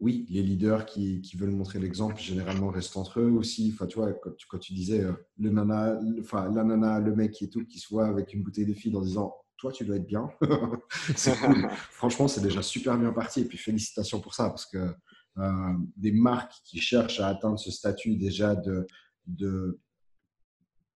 oui, 0.00 0.26
les 0.30 0.42
leaders 0.42 0.84
qui, 0.86 1.20
qui 1.20 1.36
veulent 1.36 1.50
montrer 1.50 1.78
l'exemple 1.78 2.18
généralement 2.18 2.70
restent 2.70 2.96
entre 2.96 3.20
eux 3.20 3.30
aussi. 3.30 3.70
Enfin, 3.74 3.86
tu 3.86 3.98
vois, 3.98 4.12
quand 4.14 4.32
tu, 4.36 4.46
quand 4.48 4.58
tu 4.58 4.72
disais 4.72 5.04
le 5.38 5.50
nana, 5.50 6.00
enfin, 6.18 6.50
la 6.50 6.64
nana, 6.64 6.98
le 6.98 7.14
mec 7.14 7.32
qui 7.32 7.44
est 7.44 7.48
tout, 7.48 7.64
qui 7.64 7.78
se 7.78 7.88
voit 7.88 8.06
avec 8.06 8.34
une 8.34 8.42
bouteille 8.42 8.66
de 8.66 8.74
fille 8.74 8.96
en 8.96 9.02
disant 9.02 9.36
toi, 9.58 9.70
tu 9.70 9.84
dois 9.84 9.94
être 9.96 10.06
bien. 10.06 10.28
c'est 11.14 11.38
cool. 11.38 11.68
Franchement, 11.90 12.26
c'est 12.26 12.40
déjà 12.40 12.62
super 12.62 12.98
bien 12.98 13.12
parti. 13.12 13.42
Et 13.42 13.44
puis, 13.44 13.58
félicitations 13.58 14.20
pour 14.20 14.34
ça 14.34 14.48
parce 14.48 14.66
que 14.66 14.92
des 15.36 16.12
marques 16.12 16.54
qui 16.64 16.80
cherchent 16.80 17.20
à 17.20 17.28
atteindre 17.28 17.58
ce 17.58 17.70
statut 17.70 18.16
déjà 18.16 18.54
de, 18.54 18.86
de 19.26 19.80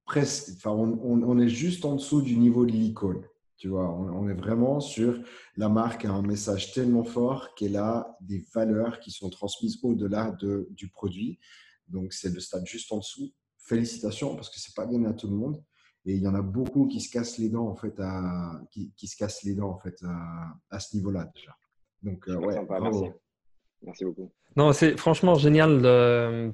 presque, 0.06 0.52
enfin, 0.56 0.70
on, 0.70 1.38
est 1.38 1.48
juste 1.48 1.84
en 1.84 1.96
dessous 1.96 2.22
du 2.22 2.36
niveau 2.36 2.64
de 2.64 2.72
l'icône. 2.72 3.24
Tu 3.56 3.68
vois, 3.68 3.90
on, 3.90 4.28
est 4.28 4.34
vraiment 4.34 4.80
sur 4.80 5.18
la 5.56 5.68
marque 5.68 6.04
a 6.04 6.10
un 6.10 6.22
message 6.22 6.72
tellement 6.72 7.04
fort 7.04 7.54
qu'elle 7.54 7.76
a 7.76 8.16
des 8.20 8.44
valeurs 8.54 9.00
qui 9.00 9.10
sont 9.10 9.30
transmises 9.30 9.78
au-delà 9.82 10.32
de, 10.32 10.68
du 10.70 10.88
produit. 10.88 11.38
Donc, 11.88 12.12
c'est 12.12 12.32
le 12.32 12.40
stade 12.40 12.66
juste 12.66 12.92
en 12.92 12.98
dessous. 12.98 13.32
Félicitations 13.58 14.36
parce 14.36 14.50
que 14.50 14.60
c'est 14.60 14.74
pas 14.74 14.86
donné 14.86 15.08
à 15.08 15.14
tout 15.14 15.28
le 15.28 15.36
monde. 15.36 15.62
Et 16.04 16.14
il 16.14 16.22
y 16.22 16.28
en 16.28 16.34
a 16.34 16.42
beaucoup 16.42 16.86
qui 16.86 17.00
se 17.00 17.10
cassent 17.10 17.38
les 17.38 17.48
dents 17.48 17.66
en 17.66 17.74
fait 17.74 17.98
à, 17.98 18.60
qui, 18.70 18.92
qui 18.96 19.08
se 19.08 19.16
cassent 19.16 19.42
les 19.42 19.54
dents 19.54 19.70
en 19.70 19.78
fait 19.78 20.00
à, 20.70 20.78
ce 20.78 20.94
niveau-là 20.94 21.28
déjà. 21.34 21.56
Donc, 22.02 22.28
euh, 22.28 22.36
ouais, 22.36 22.64
bravo. 22.64 23.14
Merci 23.82 24.04
beaucoup. 24.04 24.30
Non, 24.56 24.72
c'est 24.72 24.96
franchement 24.96 25.34
génial 25.34 25.82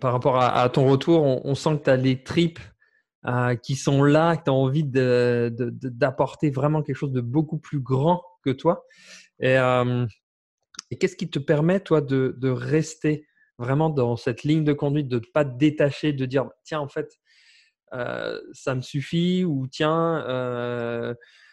par 0.01 0.13
rapport 0.13 0.41
à, 0.41 0.69
ton 0.69 0.89
retour. 0.89 1.23
On, 1.45 1.55
sent 1.55 1.79
que 1.79 1.85
tu 1.85 1.91
as 1.91 1.97
les 1.97 2.23
tripes 2.23 2.59
euh, 3.25 3.55
qui 3.55 3.77
sont 3.77 4.03
là, 4.03 4.37
que 4.37 4.45
tu 4.45 4.51
as 4.51 4.53
envie 4.53 4.83
d'apporter 4.85 6.51
vraiment 6.51 6.83
quelque 6.83 6.97
chose 6.97 7.13
de 7.13 7.21
beaucoup 7.21 7.59
plus 7.59 7.79
grand 7.79 8.21
que 8.45 8.51
toi. 8.51 8.85
Et, 9.39 9.57
euh, 9.57 10.05
qu'est-ce 10.99 11.15
qui 11.15 11.31
te 11.31 11.39
permet, 11.39 11.79
toi, 11.79 12.01
de, 12.01 12.51
rester 12.51 13.29
vraiment 13.59 13.91
dans 13.91 14.17
cette 14.17 14.43
ligne 14.43 14.65
de 14.65 14.73
conduite, 14.73 15.07
de 15.07 15.21
ne 15.21 15.25
pas 15.33 15.45
te 15.45 15.57
détacher, 15.57 16.13
de 16.13 16.27
dire, 16.27 16.51
tiens, 16.65 16.81
en 16.81 16.89
fait, 16.89 17.21
euh, 17.93 18.41
ça 18.53 18.75
me 18.75 18.81
suffit, 18.81 19.45
ou 19.45 19.69
tiens, 19.69 20.25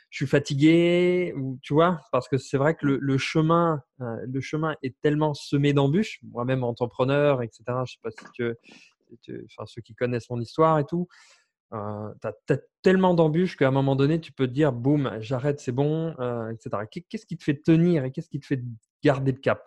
je 0.09 0.17
suis 0.17 0.27
fatigué 0.27 1.33
ou 1.37 1.59
tu 1.61 1.73
vois 1.73 2.01
parce 2.11 2.27
que 2.27 2.37
c'est 2.37 2.57
vrai 2.57 2.75
que 2.75 2.85
le, 2.85 3.17
chemin 3.17 3.81
euh, 4.01 4.25
le 4.27 4.41
chemin 4.41 4.75
est 4.81 4.99
tellement 5.01 5.33
semé 5.33 5.73
d'embûches 5.73 6.19
moi-même 6.23 6.63
entrepreneur 6.63 7.43
etc 7.43 7.63
je 7.85 7.93
sais 7.93 7.99
pas 8.01 8.11
si 8.11 8.25
tu, 8.33 9.45
ceux 9.65 9.81
qui 9.81 9.93
connaissent 9.93 10.29
mon 10.29 10.39
histoire 10.39 10.79
et 10.79 10.85
tout 10.85 11.07
euh, 11.73 12.09
tu 12.47 12.53
as, 12.53 12.59
tellement 12.81 13.13
d'embûches 13.13 13.55
qu'à 13.55 13.67
un 13.67 13.71
moment 13.71 13.95
donné 13.95 14.19
tu 14.19 14.31
peux 14.31 14.47
te 14.47 14.53
dire 14.53 14.73
boum 14.73 15.11
j'arrête 15.19 15.59
c'est 15.59 15.71
bon 15.71 16.15
euh, 16.19 16.49
etc 16.49 16.85
qu'est-ce 16.89 17.25
qui 17.27 17.37
te 17.37 17.43
fait 17.43 17.61
tenir 17.61 18.03
et 18.03 18.11
qu'est-ce 18.11 18.29
qui 18.29 18.39
te 18.39 18.45
fait 18.45 18.61
garder 19.03 19.31
le 19.31 19.39
cap? 19.39 19.63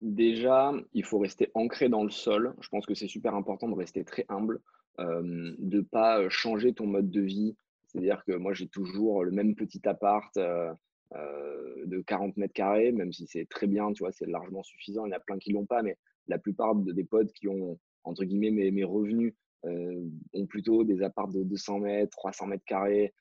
Déjà, 0.00 0.72
il 0.94 1.04
faut 1.04 1.18
rester 1.18 1.50
ancré 1.54 1.88
dans 1.88 2.04
le 2.04 2.10
sol. 2.10 2.54
Je 2.60 2.68
pense 2.68 2.86
que 2.86 2.94
c'est 2.94 3.08
super 3.08 3.34
important 3.34 3.68
de 3.68 3.74
rester 3.74 4.04
très 4.04 4.24
humble, 4.28 4.60
de 4.96 5.56
ne 5.58 5.80
pas 5.80 6.28
changer 6.28 6.72
ton 6.72 6.86
mode 6.86 7.10
de 7.10 7.20
vie. 7.20 7.56
C'est-à-dire 7.88 8.22
que 8.24 8.32
moi, 8.32 8.52
j'ai 8.52 8.68
toujours 8.68 9.24
le 9.24 9.30
même 9.30 9.54
petit 9.54 9.86
appart 9.88 10.34
de 10.36 12.00
40 12.02 12.36
mètres 12.36 12.54
carrés, 12.54 12.92
même 12.92 13.12
si 13.12 13.26
c'est 13.26 13.48
très 13.48 13.66
bien, 13.66 13.92
tu 13.92 14.02
vois, 14.02 14.12
c'est 14.12 14.26
largement 14.26 14.62
suffisant. 14.62 15.06
Il 15.06 15.10
y 15.10 15.14
en 15.14 15.16
a 15.16 15.20
plein 15.20 15.38
qui 15.38 15.52
l'ont 15.52 15.66
pas, 15.66 15.82
mais 15.82 15.96
la 16.26 16.38
plupart 16.38 16.74
des 16.74 17.04
potes 17.04 17.32
qui 17.32 17.48
ont, 17.48 17.78
entre 18.04 18.24
guillemets, 18.24 18.70
mes, 18.70 18.84
revenus 18.84 19.34
ont 19.64 20.46
plutôt 20.46 20.84
des 20.84 21.02
apparts 21.02 21.28
de 21.28 21.42
200 21.42 21.80
mètres, 21.80 22.16
300 22.16 22.46
mètres 22.48 22.64
carrés. 22.66 23.14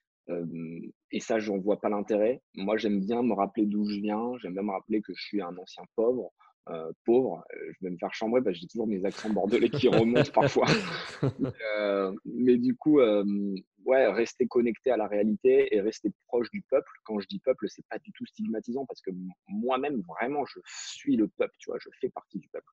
et 1.12 1.20
ça, 1.22 1.40
j'en 1.40 1.58
vois 1.58 1.80
pas 1.80 1.90
l'intérêt. 1.90 2.42
Moi, 2.56 2.78
j'aime 2.78 3.00
bien 3.00 3.24
me 3.24 3.34
rappeler 3.34 3.66
d'où 3.66 3.86
je 3.86 4.00
viens. 4.00 4.38
J'aime 4.42 4.54
bien 4.54 4.64
me 4.64 4.72
rappeler 4.72 5.02
que 5.02 5.14
je 5.16 5.24
suis 5.24 5.42
un 5.42 5.56
ancien 5.58 5.84
pauvre. 5.96 6.34
Euh, 6.70 6.92
pauvre. 7.06 7.46
Euh, 7.54 7.72
je 7.74 7.86
vais 7.86 7.92
me 7.92 7.98
faire 7.98 8.14
chambrer 8.14 8.42
parce 8.42 8.56
que 8.56 8.62
j'ai 8.62 8.68
toujours 8.68 8.88
mes 8.88 9.06
accents 9.06 9.30
bordelais 9.30 9.70
qui 9.70 9.88
remontent 9.88 10.32
parfois. 10.32 10.66
Euh, 11.78 12.14
mais 12.26 12.58
du 12.58 12.76
coup, 12.76 13.00
ouais, 13.00 14.08
rester 14.08 14.48
connecté 14.48 14.92
à 14.92 14.98
la 14.98 15.08
réalité 15.08 15.76
et 15.76 15.82
rester 15.82 16.12
proche 16.28 16.50
du 16.52 16.62
peuple. 16.62 16.90
Quand 17.04 17.20
je 17.20 17.28
dis 17.28 17.40
peuple, 17.40 17.68
c'est 17.70 17.86
pas 17.90 17.98
du 18.00 18.12
tout 18.12 18.26
stigmatisant 18.26 18.86
parce 18.86 19.02
que 19.02 19.12
moi-même, 19.48 20.02
vraiment, 20.08 20.46
je 20.46 20.60
suis 20.66 21.16
le 21.16 21.28
peuple, 21.28 21.54
tu 21.58 21.70
vois, 21.70 21.80
je 21.80 21.90
fais 22.00 22.10
partie 22.10 22.40
du 22.40 22.48
peuple. 22.50 22.72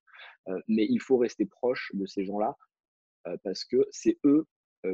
mais 0.68 0.86
il 0.88 1.00
faut 1.00 1.16
rester 1.16 1.46
proche 1.46 1.90
de 1.94 2.06
ces 2.06 2.24
gens-là 2.24 2.56
parce 3.42 3.64
que 3.64 3.86
c'est 3.90 4.18
eux 4.24 4.46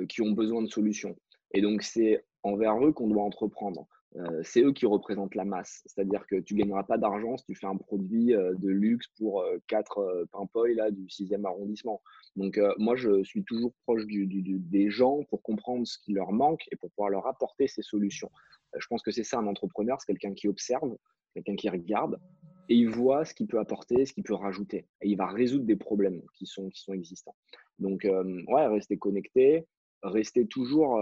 qui 0.09 0.23
ont 0.23 0.33
besoin 0.33 0.63
de 0.63 0.69
solutions. 0.69 1.17
Et 1.53 1.61
donc, 1.61 1.83
c'est 1.83 2.25
envers 2.43 2.85
eux 2.85 2.93
qu'on 2.93 3.09
doit 3.09 3.25
entreprendre. 3.25 3.87
Euh, 4.17 4.43
c'est 4.43 4.63
eux 4.63 4.73
qui 4.73 4.87
représentent 4.87 5.35
la 5.35 5.45
masse. 5.45 5.83
C'est-à-dire 5.87 6.27
que 6.27 6.37
tu 6.37 6.55
gagneras 6.55 6.83
pas 6.83 6.99
d'argent 6.99 7.37
si 7.37 7.45
tu 7.45 7.55
fais 7.55 7.67
un 7.67 7.77
produit 7.77 8.35
euh, 8.35 8.55
de 8.55 8.69
luxe 8.69 9.07
pour 9.19 9.43
euh, 9.43 9.59
quatre 9.69 10.27
pimpoils 10.33 10.75
là, 10.75 10.91
du 10.91 11.07
6e 11.07 11.45
arrondissement. 11.45 12.03
Donc, 12.37 12.61
moi, 12.79 12.97
je 12.97 13.23
suis 13.25 13.45
toujours 13.45 13.73
proche 13.85 14.05
des 14.07 14.91
gens 14.91 15.23
pour 15.25 15.43
comprendre 15.43 15.87
ce 15.87 15.99
qui 15.99 16.13
leur 16.13 16.33
manque 16.33 16.63
et 16.71 16.77
pour 16.77 16.91
pouvoir 16.91 17.11
leur 17.11 17.27
apporter 17.27 17.67
ces 17.67 17.83
solutions. 17.83 18.31
je 18.77 18.87
pense 18.87 19.03
que 19.03 19.11
c'est 19.11 19.25
ça 19.25 19.39
un 19.39 19.47
entrepreneur, 19.47 19.99
c'est 20.01 20.07
quelqu'un 20.07 20.33
qui 20.35 20.49
observe, 20.49 20.97
quelqu'un 21.35 21.57
qui 21.57 21.69
regarde 21.69 22.21
et 22.69 22.77
il 22.77 22.89
voit 22.89 23.25
ce 23.25 23.35
qu'il 23.35 23.49
peut 23.49 23.59
apporter, 23.59 24.07
ce 24.07 24.13
qu'il 24.13 24.23
peut 24.23 24.35
rajouter. 24.35 24.87
Et 25.03 25.09
il 25.09 25.17
va 25.17 25.27
résoudre 25.27 25.65
des 25.65 25.77
problèmes 25.77 26.23
qui 26.35 26.47
sont, 26.47 26.69
qui 26.71 26.81
sont 26.81 26.93
existants. 26.93 27.35
Donc, 27.81 28.05
ouais, 28.05 28.67
rester 28.69 28.97
connecté, 28.97 29.67
rester 30.03 30.47
toujours 30.47 31.01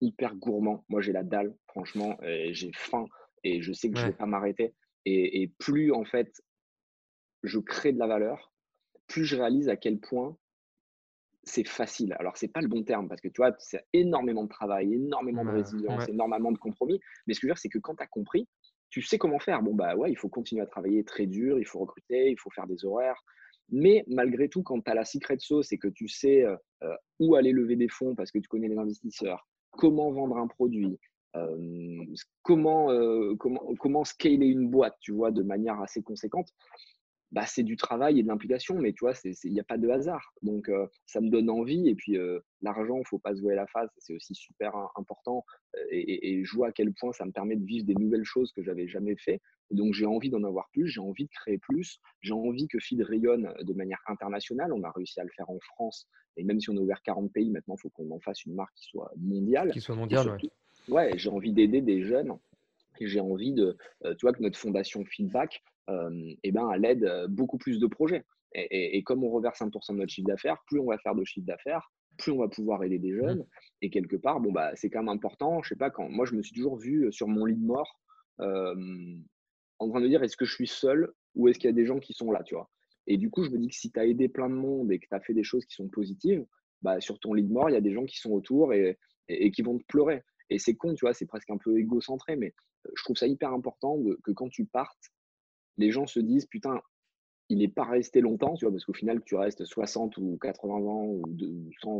hyper 0.00 0.34
gourmand. 0.34 0.84
Moi, 0.88 1.00
j'ai 1.00 1.12
la 1.12 1.22
dalle, 1.22 1.54
franchement, 1.68 2.16
j'ai 2.22 2.70
faim 2.74 3.06
et 3.44 3.62
je 3.62 3.72
sais 3.72 3.90
que 3.90 3.96
je 3.96 4.02
ne 4.02 4.08
vais 4.08 4.16
pas 4.16 4.26
m'arrêter. 4.26 4.74
Et, 5.04 5.52
plus, 5.58 5.92
en 5.92 6.04
fait, 6.04 6.42
je 7.42 7.58
crée 7.58 7.92
de 7.92 7.98
la 7.98 8.06
valeur, 8.06 8.52
plus 9.06 9.24
je 9.24 9.36
réalise 9.36 9.68
à 9.68 9.76
quel 9.76 10.00
point 10.00 10.36
c'est 11.44 11.66
facile. 11.66 12.16
Alors, 12.18 12.36
c'est 12.36 12.48
pas 12.48 12.60
le 12.60 12.66
bon 12.66 12.82
terme 12.82 13.08
parce 13.08 13.20
que 13.20 13.28
tu 13.28 13.40
vois, 13.40 13.54
c'est 13.58 13.84
énormément 13.92 14.42
de 14.42 14.48
travail, 14.48 14.94
énormément 14.94 15.44
de 15.44 15.50
résilience, 15.50 16.08
énormément 16.08 16.50
de 16.50 16.58
compromis. 16.58 17.00
Mais 17.26 17.34
ce 17.34 17.40
que 17.40 17.46
je 17.46 17.48
veux 17.48 17.54
dire, 17.54 17.58
c'est 17.58 17.68
que 17.68 17.78
quand 17.78 17.94
tu 17.94 18.02
as 18.02 18.08
compris, 18.08 18.48
tu 18.90 19.00
sais 19.00 19.16
comment 19.16 19.38
faire. 19.38 19.62
Bon, 19.62 19.74
bah 19.74 19.94
ouais, 19.94 20.10
il 20.10 20.16
faut 20.16 20.28
continuer 20.28 20.62
à 20.62 20.66
travailler 20.66 21.04
très 21.04 21.26
dur, 21.26 21.58
il 21.60 21.66
faut 21.66 21.78
recruter, 21.78 22.30
il 22.30 22.38
faut 22.38 22.50
faire 22.50 22.66
des 22.66 22.84
horaires. 22.84 23.22
Mais 23.68 24.04
malgré 24.08 24.48
tout, 24.48 24.62
quand 24.62 24.80
tu 24.80 24.90
as 24.90 24.94
la 24.94 25.04
secret 25.04 25.36
sauce 25.38 25.72
et 25.72 25.78
que 25.78 25.88
tu 25.88 26.08
sais 26.08 26.44
où 27.20 27.36
aller 27.36 27.52
lever 27.52 27.76
des 27.76 27.88
fonds 27.88 28.16
parce 28.16 28.32
que 28.32 28.38
tu 28.38 28.48
connais 28.48 28.68
les 28.68 28.78
investisseurs, 28.78 29.46
comment 29.76 30.10
vendre 30.10 30.36
un 30.38 30.46
produit, 30.46 30.98
comment, 32.42 32.88
comment, 33.38 33.74
comment 33.78 34.04
scaler 34.04 34.46
une 34.46 34.70
boîte, 34.70 34.96
tu 35.00 35.12
vois, 35.12 35.30
de 35.30 35.42
manière 35.42 35.80
assez 35.80 36.02
conséquente, 36.02 36.48
bah, 37.32 37.44
c'est 37.46 37.62
du 37.62 37.76
travail 37.76 38.20
et 38.20 38.22
de 38.22 38.28
l'implication, 38.28 38.78
mais 38.78 38.92
tu 38.92 39.00
vois, 39.00 39.12
il 39.24 39.52
n'y 39.52 39.60
a 39.60 39.64
pas 39.64 39.78
de 39.78 39.88
hasard. 39.88 40.32
Donc, 40.42 40.70
ça 41.06 41.20
me 41.20 41.28
donne 41.28 41.50
envie. 41.50 41.88
Et 41.88 41.94
puis, 41.94 42.16
l'argent, 42.62 42.96
il 42.96 43.00
ne 43.00 43.04
faut 43.04 43.18
pas 43.18 43.34
se 43.34 43.40
jouer 43.40 43.54
la 43.54 43.66
face, 43.66 43.90
c'est 43.98 44.14
aussi 44.14 44.34
super 44.34 44.74
important. 44.96 45.44
Et, 45.90 46.44
je 46.44 46.56
vois 46.56 46.68
à 46.68 46.72
quel 46.72 46.92
point 46.94 47.12
ça 47.12 47.24
me 47.24 47.32
permet 47.32 47.56
de 47.56 47.64
vivre 47.64 47.84
des 47.84 47.94
nouvelles 47.94 48.24
choses 48.24 48.52
que 48.52 48.62
j'avais 48.62 48.86
jamais 48.86 49.16
fait. 49.16 49.40
Donc, 49.70 49.92
j'ai 49.94 50.06
envie 50.06 50.30
d'en 50.30 50.44
avoir 50.44 50.68
plus, 50.72 50.86
j'ai 50.86 51.00
envie 51.00 51.24
de 51.24 51.30
créer 51.30 51.58
plus, 51.58 52.00
j'ai 52.20 52.32
envie 52.32 52.68
que 52.68 52.78
Feed 52.78 53.02
rayonne 53.02 53.52
de 53.60 53.72
manière 53.72 54.00
internationale. 54.06 54.72
On 54.72 54.82
a 54.84 54.90
réussi 54.92 55.20
à 55.20 55.24
le 55.24 55.30
faire 55.36 55.50
en 55.50 55.58
France. 55.60 56.08
Et 56.36 56.44
même 56.44 56.60
si 56.60 56.70
on 56.70 56.76
a 56.76 56.80
ouvert 56.80 57.02
40 57.02 57.32
pays, 57.32 57.50
maintenant, 57.50 57.74
il 57.76 57.80
faut 57.80 57.90
qu'on 57.90 58.10
en 58.10 58.20
fasse 58.20 58.44
une 58.44 58.54
marque 58.54 58.74
qui 58.76 58.84
soit 58.84 59.10
mondiale. 59.16 59.70
Qui 59.72 59.80
soit 59.80 59.96
mondiale, 59.96 60.38
oui. 60.40 60.50
Ouais, 60.88 61.18
j'ai 61.18 61.30
envie 61.30 61.52
d'aider 61.52 61.80
des 61.80 62.02
jeunes. 62.02 62.38
Et 63.00 63.06
j'ai 63.06 63.20
envie 63.20 63.52
de, 63.52 63.76
tu 64.04 64.22
vois, 64.22 64.32
que 64.32 64.42
notre 64.42 64.58
fondation 64.58 65.04
Feedback, 65.04 65.62
eh 65.88 66.52
ben, 66.52 66.70
elle 66.74 66.84
aide 66.84 67.26
beaucoup 67.28 67.58
plus 67.58 67.78
de 67.78 67.86
projets. 67.86 68.24
Et, 68.54 69.02
comme 69.02 69.22
on 69.22 69.30
reverse 69.30 69.60
1% 69.60 69.92
de 69.92 69.98
notre 69.98 70.12
chiffre 70.12 70.28
d'affaires, 70.28 70.62
plus 70.66 70.80
on 70.80 70.86
va 70.86 70.98
faire 70.98 71.14
de 71.14 71.24
chiffre 71.24 71.46
d'affaires, 71.46 71.90
plus 72.16 72.32
on 72.32 72.38
va 72.38 72.48
pouvoir 72.48 72.82
aider 72.84 72.98
des 72.98 73.12
mmh. 73.12 73.16
jeunes. 73.16 73.46
Et 73.82 73.90
quelque 73.90 74.16
part, 74.16 74.40
bon, 74.40 74.50
bah, 74.50 74.70
c'est 74.74 74.88
quand 74.88 75.00
même 75.00 75.08
important. 75.10 75.62
Je 75.62 75.70
sais 75.70 75.76
pas, 75.76 75.90
quand 75.90 76.08
moi, 76.08 76.24
je 76.24 76.34
me 76.34 76.42
suis 76.42 76.54
toujours 76.54 76.76
vu 76.78 77.12
sur 77.12 77.28
mon 77.28 77.44
lit 77.44 77.56
de 77.56 77.66
mort 77.66 78.00
en 79.78 79.90
train 79.90 80.00
de 80.00 80.08
dire 80.08 80.22
est-ce 80.22 80.36
que 80.36 80.44
je 80.44 80.54
suis 80.54 80.66
seul 80.66 81.12
ou 81.34 81.48
est-ce 81.48 81.58
qu'il 81.58 81.68
y 81.68 81.72
a 81.72 81.76
des 81.76 81.86
gens 81.86 81.98
qui 81.98 82.12
sont 82.12 82.30
là, 82.30 82.42
tu 82.42 82.54
vois? 82.54 82.70
Et 83.06 83.18
du 83.18 83.30
coup, 83.30 83.44
je 83.44 83.50
me 83.50 83.58
dis 83.58 83.68
que 83.68 83.74
si 83.74 83.92
tu 83.92 84.00
as 84.00 84.06
aidé 84.06 84.28
plein 84.28 84.48
de 84.48 84.54
monde 84.54 84.90
et 84.90 84.98
que 84.98 85.06
tu 85.06 85.14
as 85.14 85.20
fait 85.20 85.34
des 85.34 85.44
choses 85.44 85.64
qui 85.64 85.74
sont 85.74 85.88
positives, 85.88 86.44
bah, 86.82 87.00
sur 87.00 87.18
ton 87.18 87.34
lit 87.34 87.44
de 87.44 87.52
mort, 87.52 87.70
il 87.70 87.74
y 87.74 87.76
a 87.76 87.80
des 87.80 87.92
gens 87.92 88.04
qui 88.04 88.18
sont 88.18 88.32
autour 88.32 88.72
et, 88.72 88.98
et, 89.28 89.50
qui 89.50 89.62
vont 89.62 89.78
te 89.78 89.84
pleurer. 89.86 90.22
Et 90.50 90.58
c'est 90.58 90.74
con, 90.74 90.94
tu 90.94 91.04
vois, 91.04 91.14
c'est 91.14 91.26
presque 91.26 91.50
un 91.50 91.58
peu 91.58 91.78
égocentré, 91.78 92.36
mais 92.36 92.54
je 92.94 93.02
trouve 93.02 93.16
ça 93.16 93.26
hyper 93.26 93.52
important 93.52 93.98
que 94.22 94.32
quand 94.32 94.48
tu 94.48 94.64
partes, 94.64 95.10
les 95.76 95.90
gens 95.90 96.06
se 96.06 96.20
disent 96.20 96.46
putain, 96.46 96.80
il 97.48 97.58
n'est 97.58 97.68
pas 97.68 97.84
resté 97.84 98.20
longtemps, 98.20 98.54
tu 98.56 98.64
vois, 98.64 98.72
parce 98.72 98.84
qu'au 98.84 98.92
final, 98.92 99.22
tu 99.24 99.36
restes 99.36 99.64
60 99.64 100.16
ou 100.18 100.38
80 100.40 100.74
ans 100.74 101.06
ou 101.06 101.22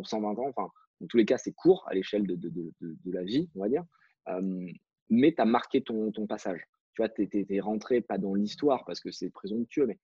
120 0.05 0.39
ans, 0.39 0.49
enfin, 0.49 0.71
en 1.03 1.07
tous 1.07 1.17
les 1.17 1.25
cas, 1.25 1.39
c'est 1.39 1.53
court 1.53 1.85
à 1.89 1.95
l'échelle 1.95 2.27
de, 2.27 2.73
la 3.05 3.23
vie, 3.23 3.49
on 3.55 3.61
va 3.61 3.69
dire. 3.69 3.85
mais 5.11 5.33
tu 5.33 5.41
as 5.41 5.45
marqué 5.45 5.83
ton, 5.83 6.11
ton, 6.11 6.27
passage. 6.27 6.63
Tu 6.95 7.03
vois, 7.03 7.09
tu 7.09 7.29
es, 7.33 7.61
rentré 7.61 8.01
pas 8.01 8.19
dans 8.19 8.35
l'histoire 8.35 8.85
parce 8.85 9.01
que 9.01 9.11
c'est 9.11 9.31
présomptueux, 9.31 9.87
mais 9.87 9.99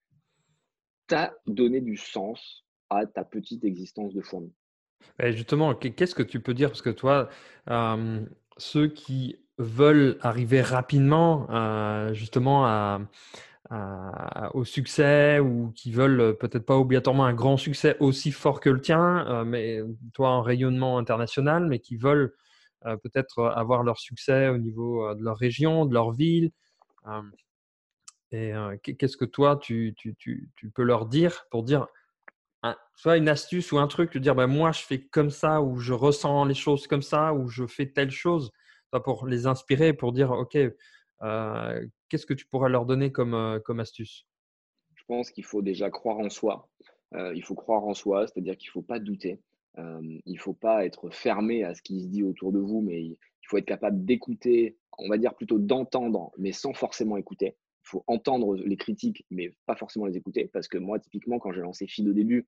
tu 1.09 1.15
as 1.15 1.35
donné 1.47 1.81
du 1.81 1.97
sens 1.97 2.65
à 2.91 3.07
ta 3.07 3.25
petite 3.25 3.65
existence 3.65 4.15
de 4.15 4.21
fourmi. 4.21 4.53
Justement, 5.21 5.75
qu'est-ce 5.75 6.15
que 6.15 6.23
tu 6.23 6.41
peux 6.41 6.55
dire? 6.55 6.69
Parce 6.69 6.83
que 6.83 6.91
toi, 6.91 7.29
ceux 8.57 8.89
qui 8.89 9.37
veulent 9.59 10.19
arriver 10.21 10.63
rapidement, 10.63 11.47
justement, 12.13 12.67
à 12.67 13.01
au 14.55 14.65
succès 14.65 15.39
ou 15.41 15.73
qui 15.75 15.93
veulent 15.93 16.21
euh, 16.21 16.33
peut-être 16.33 16.67
pas 16.67 16.77
obligatoirement 16.77 17.25
un 17.25 17.35
grand 17.35 17.57
succès 17.57 17.97
aussi 18.01 18.33
fort 18.33 18.61
que 18.61 18.71
le 18.71 18.81
tien, 18.81 19.27
euh, 19.29 19.45
mais 19.45 19.81
toi 20.13 20.31
un 20.31 20.43
rayonnement 20.43 20.99
international, 20.99 21.67
mais 21.67 21.79
qui 21.79 21.97
veulent 21.97 22.35
euh, 22.87 22.97
peut-être 22.97 23.45
avoir 23.45 23.83
leur 23.83 23.99
succès 23.99 24.49
au 24.49 24.59
niveau 24.59 25.15
de 25.15 25.23
leur 25.23 25.37
région, 25.37 25.87
de 25.87 25.95
leur 25.95 26.13
ville. 26.13 26.51
et 28.33 28.53
qu'est-ce 28.83 29.17
que 29.17 29.25
toi, 29.25 29.57
tu, 29.57 29.95
peux 30.75 30.83
leur 30.83 31.07
dire 31.07 31.47
pour 31.51 31.63
dire, 31.63 31.87
soit 32.95 33.17
une 33.17 33.29
astuce 33.29 33.73
ou 33.73 33.79
un 33.79 33.89
truc, 33.89 34.13
de 34.15 34.19
dire, 34.19 34.35
ben, 34.35 34.47
moi, 34.47 34.73
je 34.73 34.83
fais 34.83 35.01
comme 35.01 35.31
ça, 35.31 35.61
ou 35.63 35.79
je 35.79 35.93
ressens 35.93 36.45
les 36.45 36.55
choses 36.55 36.87
comme 36.87 37.03
ça, 37.03 37.35
ou 37.35 37.49
je 37.49 37.67
fais 37.67 37.87
telle 37.87 38.11
chose, 38.11 38.51
pour 39.05 39.27
les 39.27 39.47
inspirer, 39.47 39.93
pour 39.93 40.13
dire, 40.13 40.31
OK, 40.31 40.57
Qu'est-ce 42.13 42.27
que 42.27 42.35
tu 42.35 42.45
pourrais 42.45 42.69
leur 42.69 42.85
donner 42.85 43.11
comme, 43.11 43.33
euh, 43.33 43.59
comme 43.59 43.81
astuce? 43.81 44.27
Je 44.95 45.03
pense 45.07 45.31
qu'il 45.31 45.47
faut 45.47 45.63
déjà 45.63 45.89
croire 45.89 46.19
en 46.19 46.29
soi. 46.29 46.69
Euh, 47.15 47.35
il 47.35 47.43
faut 47.43 47.55
croire 47.55 47.85
en 47.85 47.95
soi, 47.95 48.27
c'est-à-dire 48.27 48.55
qu'il 48.59 48.69
ne 48.69 48.73
faut 48.73 48.83
pas 48.83 48.99
douter. 48.99 49.41
Euh, 49.79 50.19
il 50.27 50.35
ne 50.35 50.39
faut 50.39 50.53
pas 50.53 50.85
être 50.85 51.09
fermé 51.09 51.65
à 51.65 51.75
ce 51.75 51.81
qui 51.81 52.03
se 52.03 52.09
dit 52.09 52.23
autour 52.23 52.53
de 52.53 52.59
vous, 52.59 52.83
mais 52.83 53.01
il 53.03 53.17
faut 53.47 53.57
être 53.57 53.65
capable 53.65 54.05
d'écouter, 54.05 54.77
on 54.99 55.09
va 55.09 55.17
dire 55.17 55.35
plutôt 55.35 55.59
d'entendre, 55.59 56.33
mais 56.37 56.53
sans 56.53 56.75
forcément 56.75 57.17
écouter. 57.17 57.57
Il 57.85 57.89
faut 57.89 58.05
entendre 58.07 58.57
les 58.57 58.77
critiques, 58.77 59.27
mais 59.31 59.53
pas 59.67 59.77
forcément 59.77 60.07
les 60.07 60.17
écouter. 60.17 60.49
Parce 60.53 60.69
que 60.69 60.79
moi, 60.79 60.99
typiquement, 60.99 61.39
quand 61.39 61.53
j'ai 61.53 61.61
lancé 61.61 61.87
Feed 61.87 62.09
au 62.09 62.13
début, 62.13 62.47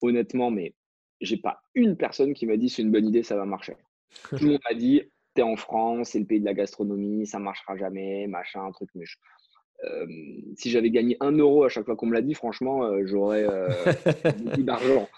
honnêtement, 0.00 0.50
mais 0.50 0.74
j'ai 1.20 1.36
pas 1.36 1.62
une 1.74 1.96
personne 1.96 2.34
qui 2.34 2.46
m'a 2.46 2.56
dit 2.56 2.68
c'est 2.68 2.82
une 2.82 2.90
bonne 2.90 3.06
idée, 3.06 3.22
ça 3.22 3.36
va 3.36 3.44
marcher. 3.44 3.76
Tout 4.30 4.44
le 4.44 4.46
monde 4.52 4.60
m'a 4.68 4.74
dit 4.74 5.02
t'es 5.34 5.42
en 5.42 5.56
France, 5.56 6.10
c'est 6.10 6.18
le 6.18 6.26
pays 6.26 6.40
de 6.40 6.44
la 6.44 6.54
gastronomie, 6.54 7.26
ça 7.26 7.38
marchera 7.38 7.76
jamais, 7.76 8.26
machin, 8.26 8.70
truc. 8.72 8.90
Mais 8.94 9.06
euh, 9.84 10.06
si 10.56 10.70
j'avais 10.70 10.90
gagné 10.90 11.16
un 11.20 11.32
euro 11.32 11.64
à 11.64 11.68
chaque 11.68 11.84
fois 11.84 11.96
qu'on 11.96 12.06
me 12.06 12.14
l'a 12.14 12.22
dit, 12.22 12.34
franchement, 12.34 12.84
euh, 12.84 13.02
j'aurais 13.04 13.44
euh, 13.44 13.68
beaucoup 14.44 14.62
d'argent. 14.62 15.08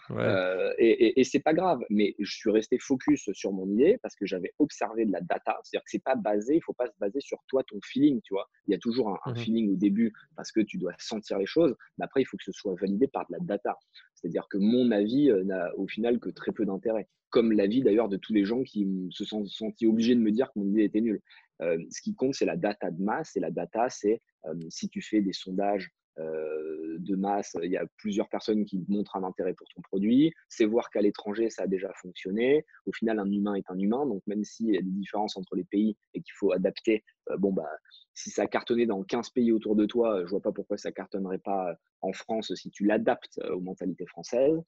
et, 0.78 1.20
et, 1.20 1.24
c'est 1.24 1.40
pas 1.40 1.52
grave, 1.52 1.80
mais 1.90 2.14
je 2.18 2.34
suis 2.34 2.50
resté 2.50 2.78
focus 2.78 3.28
sur 3.32 3.52
mon 3.52 3.68
idée 3.68 3.98
parce 4.02 4.16
que 4.16 4.26
j'avais 4.26 4.52
observé 4.58 5.04
de 5.04 5.12
la 5.12 5.20
data. 5.20 5.58
C'est-à-dire 5.62 5.84
que 5.84 5.90
c'est 5.90 6.02
pas 6.02 6.16
basé, 6.16 6.56
il 6.56 6.62
faut 6.62 6.72
pas 6.72 6.86
se 6.86 6.98
baser 6.98 7.20
sur 7.20 7.38
toi, 7.48 7.62
ton 7.64 7.78
feeling, 7.84 8.20
tu 8.22 8.34
vois. 8.34 8.48
Il 8.66 8.72
y 8.72 8.74
a 8.74 8.78
toujours 8.78 9.08
un, 9.10 9.32
mmh 9.32 9.36
feeling 9.36 9.72
au 9.72 9.76
début 9.76 10.12
parce 10.36 10.52
que 10.52 10.60
tu 10.60 10.78
dois 10.78 10.92
sentir 10.98 11.38
les 11.38 11.46
choses, 11.46 11.74
mais 11.98 12.04
après, 12.04 12.22
il 12.22 12.24
faut 12.24 12.36
que 12.36 12.44
ce 12.44 12.52
soit 12.52 12.74
validé 12.80 13.08
par 13.08 13.26
de 13.28 13.32
la 13.32 13.38
data. 13.40 13.76
C'est-à-dire 14.14 14.46
que 14.48 14.58
mon 14.58 14.90
avis 14.90 15.30
n'a 15.44 15.76
au 15.76 15.86
final 15.86 16.20
que 16.20 16.30
très 16.30 16.52
peu 16.52 16.64
d'intérêt 16.64 17.08
comme 17.34 17.50
l'avis 17.50 17.82
d'ailleurs 17.82 18.08
de 18.08 18.16
tous 18.16 18.32
les 18.32 18.44
gens 18.44 18.62
qui 18.62 18.86
se 19.10 19.24
sont 19.24 19.44
sentis 19.46 19.88
obligés 19.88 20.14
de 20.14 20.20
me 20.20 20.30
dire 20.30 20.52
que 20.52 20.60
mon 20.60 20.66
idée 20.66 20.84
était 20.84 21.00
nulle. 21.00 21.20
Ce 21.60 22.00
qui 22.02 22.14
compte, 22.14 22.34
c'est 22.34 22.46
la 22.46 22.56
data 22.56 22.90
de 22.90 23.02
masse, 23.02 23.36
et 23.36 23.40
la 23.40 23.50
data, 23.50 23.88
c'est 23.88 24.20
si 24.68 24.88
tu 24.88 25.00
fais 25.02 25.20
des 25.20 25.32
sondages 25.32 25.90
de 26.16 27.16
masse, 27.16 27.56
il 27.62 27.70
y 27.70 27.76
a 27.76 27.86
plusieurs 27.96 28.28
personnes 28.28 28.64
qui 28.64 28.84
montrent 28.88 29.16
un 29.16 29.24
intérêt 29.24 29.54
pour 29.54 29.66
ton 29.74 29.82
produit. 29.82 30.32
C'est 30.48 30.64
voir 30.64 30.90
qu'à 30.90 31.00
l'étranger, 31.00 31.50
ça 31.50 31.64
a 31.64 31.66
déjà 31.66 31.92
fonctionné. 31.94 32.64
Au 32.86 32.92
final, 32.92 33.18
un 33.18 33.30
humain 33.30 33.54
est 33.54 33.68
un 33.68 33.78
humain. 33.78 34.06
Donc, 34.06 34.22
même 34.26 34.44
s'il 34.44 34.74
y 34.74 34.78
a 34.78 34.82
des 34.82 34.90
différences 34.90 35.36
entre 35.36 35.56
les 35.56 35.64
pays 35.64 35.96
et 36.14 36.20
qu'il 36.20 36.32
faut 36.34 36.52
adapter, 36.52 37.02
bon, 37.38 37.52
bah, 37.52 37.68
si 38.14 38.30
ça 38.30 38.46
cartonnait 38.46 38.86
dans 38.86 39.02
15 39.02 39.30
pays 39.30 39.50
autour 39.50 39.74
de 39.74 39.86
toi, 39.86 40.24
je 40.24 40.30
vois 40.30 40.40
pas 40.40 40.52
pourquoi 40.52 40.76
ça 40.78 40.92
cartonnerait 40.92 41.38
pas 41.38 41.74
en 42.00 42.12
France 42.12 42.54
si 42.54 42.70
tu 42.70 42.84
l'adaptes 42.84 43.40
aux 43.50 43.60
mentalités 43.60 44.06
françaises. 44.06 44.60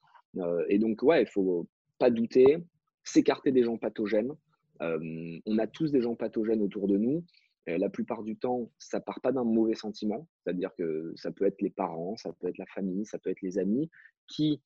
et 0.68 0.78
donc, 0.78 1.02
ouais, 1.02 1.22
il 1.22 1.28
faut 1.28 1.68
pas 1.98 2.10
douter, 2.10 2.58
s'écarter 3.04 3.52
des 3.52 3.62
gens 3.62 3.78
pathogènes. 3.78 4.34
On 4.80 5.58
a 5.58 5.66
tous 5.66 5.92
des 5.92 6.00
gens 6.00 6.14
pathogènes 6.14 6.62
autour 6.62 6.88
de 6.88 6.96
nous 6.96 7.24
la 7.66 7.88
plupart 7.88 8.22
du 8.22 8.36
temps, 8.36 8.70
ça 8.78 9.00
part 9.00 9.20
pas 9.20 9.32
d'un 9.32 9.44
mauvais 9.44 9.74
sentiment, 9.74 10.28
c'est-à-dire 10.44 10.74
que 10.76 11.12
ça 11.16 11.32
peut 11.32 11.44
être 11.44 11.60
les 11.60 11.70
parents, 11.70 12.16
ça 12.16 12.32
peut 12.32 12.48
être 12.48 12.58
la 12.58 12.66
famille, 12.66 13.04
ça 13.04 13.18
peut 13.18 13.30
être 13.30 13.42
les 13.42 13.58
amis 13.58 13.90
qui, 14.28 14.62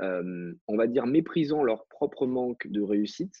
on 0.00 0.76
va 0.76 0.86
dire, 0.86 1.06
méprisant 1.06 1.62
leur 1.62 1.86
propre 1.86 2.26
manque 2.26 2.66
de 2.68 2.82
réussite, 2.82 3.34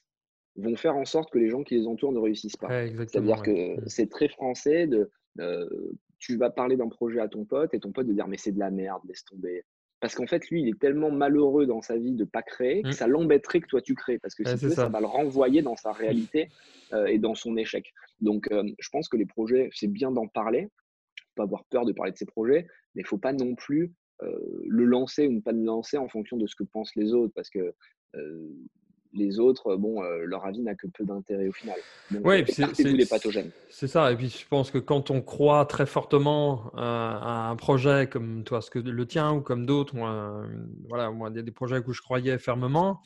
vont 0.56 0.76
faire 0.76 0.96
en 0.96 1.04
sorte 1.04 1.30
que 1.30 1.38
les 1.38 1.50
gens 1.50 1.64
qui 1.64 1.74
les 1.74 1.86
entourent 1.86 2.12
ne 2.12 2.20
réussissent 2.20 2.56
pas. 2.56 2.68
c'est-à-dire 2.88 3.42
que 3.42 3.76
mmh. 3.76 3.88
c'est 3.88 4.08
très 4.08 4.28
français 4.28 4.86
de 4.86 5.10
tu 6.18 6.36
vas 6.38 6.48
parler 6.48 6.76
d'un 6.76 6.88
projet 6.88 7.20
à 7.20 7.28
ton 7.28 7.44
pote 7.44 7.74
et 7.74 7.80
ton 7.80 7.92
pote 7.92 8.06
de 8.06 8.14
dire 8.14 8.28
mais 8.28 8.38
c'est 8.38 8.52
de 8.52 8.58
la 8.58 8.70
merde, 8.70 9.02
laisse 9.06 9.24
tomber. 9.24 9.64
Parce 10.04 10.16
qu'en 10.16 10.26
fait, 10.26 10.50
lui, 10.50 10.60
il 10.60 10.68
est 10.68 10.78
tellement 10.78 11.10
malheureux 11.10 11.64
dans 11.64 11.80
sa 11.80 11.96
vie 11.96 12.12
de 12.12 12.24
ne 12.24 12.28
pas 12.28 12.42
créer 12.42 12.82
que 12.82 12.88
mmh. 12.88 12.92
ça 12.92 13.06
l'embêterait 13.06 13.60
que 13.60 13.68
toi 13.68 13.80
tu 13.80 13.94
crées. 13.94 14.18
Parce 14.18 14.34
que 14.34 14.44
si 14.44 14.70
ça. 14.72 14.86
va 14.90 15.00
le 15.00 15.06
renvoyer 15.06 15.62
dans 15.62 15.76
sa 15.76 15.92
réalité 15.92 16.50
euh, 16.92 17.06
et 17.06 17.18
dans 17.18 17.34
son 17.34 17.56
échec. 17.56 17.90
Donc, 18.20 18.52
euh, 18.52 18.62
je 18.78 18.88
pense 18.90 19.08
que 19.08 19.16
les 19.16 19.24
projets, 19.24 19.70
c'est 19.72 19.86
bien 19.86 20.10
d'en 20.10 20.28
parler, 20.28 20.68
pas 21.36 21.44
avoir 21.44 21.64
peur 21.70 21.86
de 21.86 21.92
parler 21.92 22.12
de 22.12 22.18
ses 22.18 22.26
projets, 22.26 22.66
mais 22.94 23.00
il 23.00 23.04
ne 23.04 23.08
faut 23.08 23.16
pas 23.16 23.32
non 23.32 23.54
plus 23.54 23.94
euh, 24.20 24.38
le 24.68 24.84
lancer 24.84 25.26
ou 25.26 25.32
ne 25.32 25.40
pas 25.40 25.52
le 25.52 25.64
lancer 25.64 25.96
en 25.96 26.10
fonction 26.10 26.36
de 26.36 26.46
ce 26.46 26.54
que 26.54 26.64
pensent 26.64 26.94
les 26.96 27.14
autres. 27.14 27.32
Parce 27.34 27.48
que 27.48 27.74
les 29.14 29.38
autres, 29.38 29.76
bon, 29.76 30.02
euh, 30.02 30.24
leur 30.24 30.44
avis 30.44 30.60
n'a 30.60 30.74
que 30.74 30.86
peu 30.86 31.04
d'intérêt 31.04 31.48
au 31.48 31.52
final. 31.52 31.76
Oui, 32.22 32.44
c'est 32.48 32.84
les 32.84 33.06
pathogènes. 33.06 33.50
C'est 33.70 33.86
ça. 33.86 34.12
Et 34.12 34.16
puis 34.16 34.28
je 34.28 34.46
pense 34.46 34.70
que 34.70 34.78
quand 34.78 35.10
on 35.10 35.22
croit 35.22 35.64
très 35.66 35.86
fortement 35.86 36.70
à 36.76 37.48
un 37.48 37.56
projet 37.56 38.08
comme 38.08 38.44
toi, 38.44 38.60
ce 38.60 38.70
que 38.70 38.78
le 38.78 39.06
tien 39.06 39.32
ou 39.32 39.40
comme 39.40 39.66
d'autres, 39.66 39.94
voilà, 40.88 41.10
moi, 41.10 41.30
il 41.30 41.36
y 41.36 41.38
a 41.38 41.42
des 41.42 41.52
projets 41.52 41.82
où 41.86 41.92
je 41.92 42.02
croyais 42.02 42.38
fermement. 42.38 43.00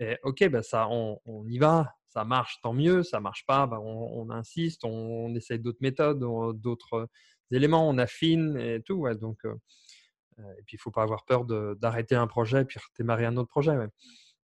Et 0.00 0.16
ok, 0.22 0.48
ben 0.48 0.62
ça, 0.62 0.88
on, 0.88 1.18
y 1.48 1.58
va, 1.58 1.92
ça 2.06 2.24
marche, 2.24 2.60
tant 2.62 2.72
mieux. 2.72 3.02
Ça 3.02 3.20
marche 3.20 3.44
pas, 3.46 3.66
ben 3.66 3.78
on, 3.78 4.30
insiste, 4.30 4.84
on, 4.84 5.34
essaye 5.34 5.58
d'autres 5.58 5.80
méthodes, 5.80 6.20
d'autres 6.60 7.08
éléments, 7.50 7.88
on 7.88 7.98
affine 7.98 8.56
et 8.56 8.80
tout. 8.82 8.94
Ouais, 8.94 9.16
donc, 9.16 9.38
euh, 9.44 9.54
et 10.58 10.62
puis 10.66 10.76
il 10.76 10.78
faut 10.78 10.90
pas 10.90 11.02
avoir 11.02 11.24
peur 11.24 11.44
d'arrêter 11.44 12.14
un 12.14 12.26
projet 12.26 12.62
et 12.62 12.64
puis 12.64 12.78
démarrer 12.98 13.24
un 13.24 13.36
autre 13.36 13.48
projet. 13.48 13.76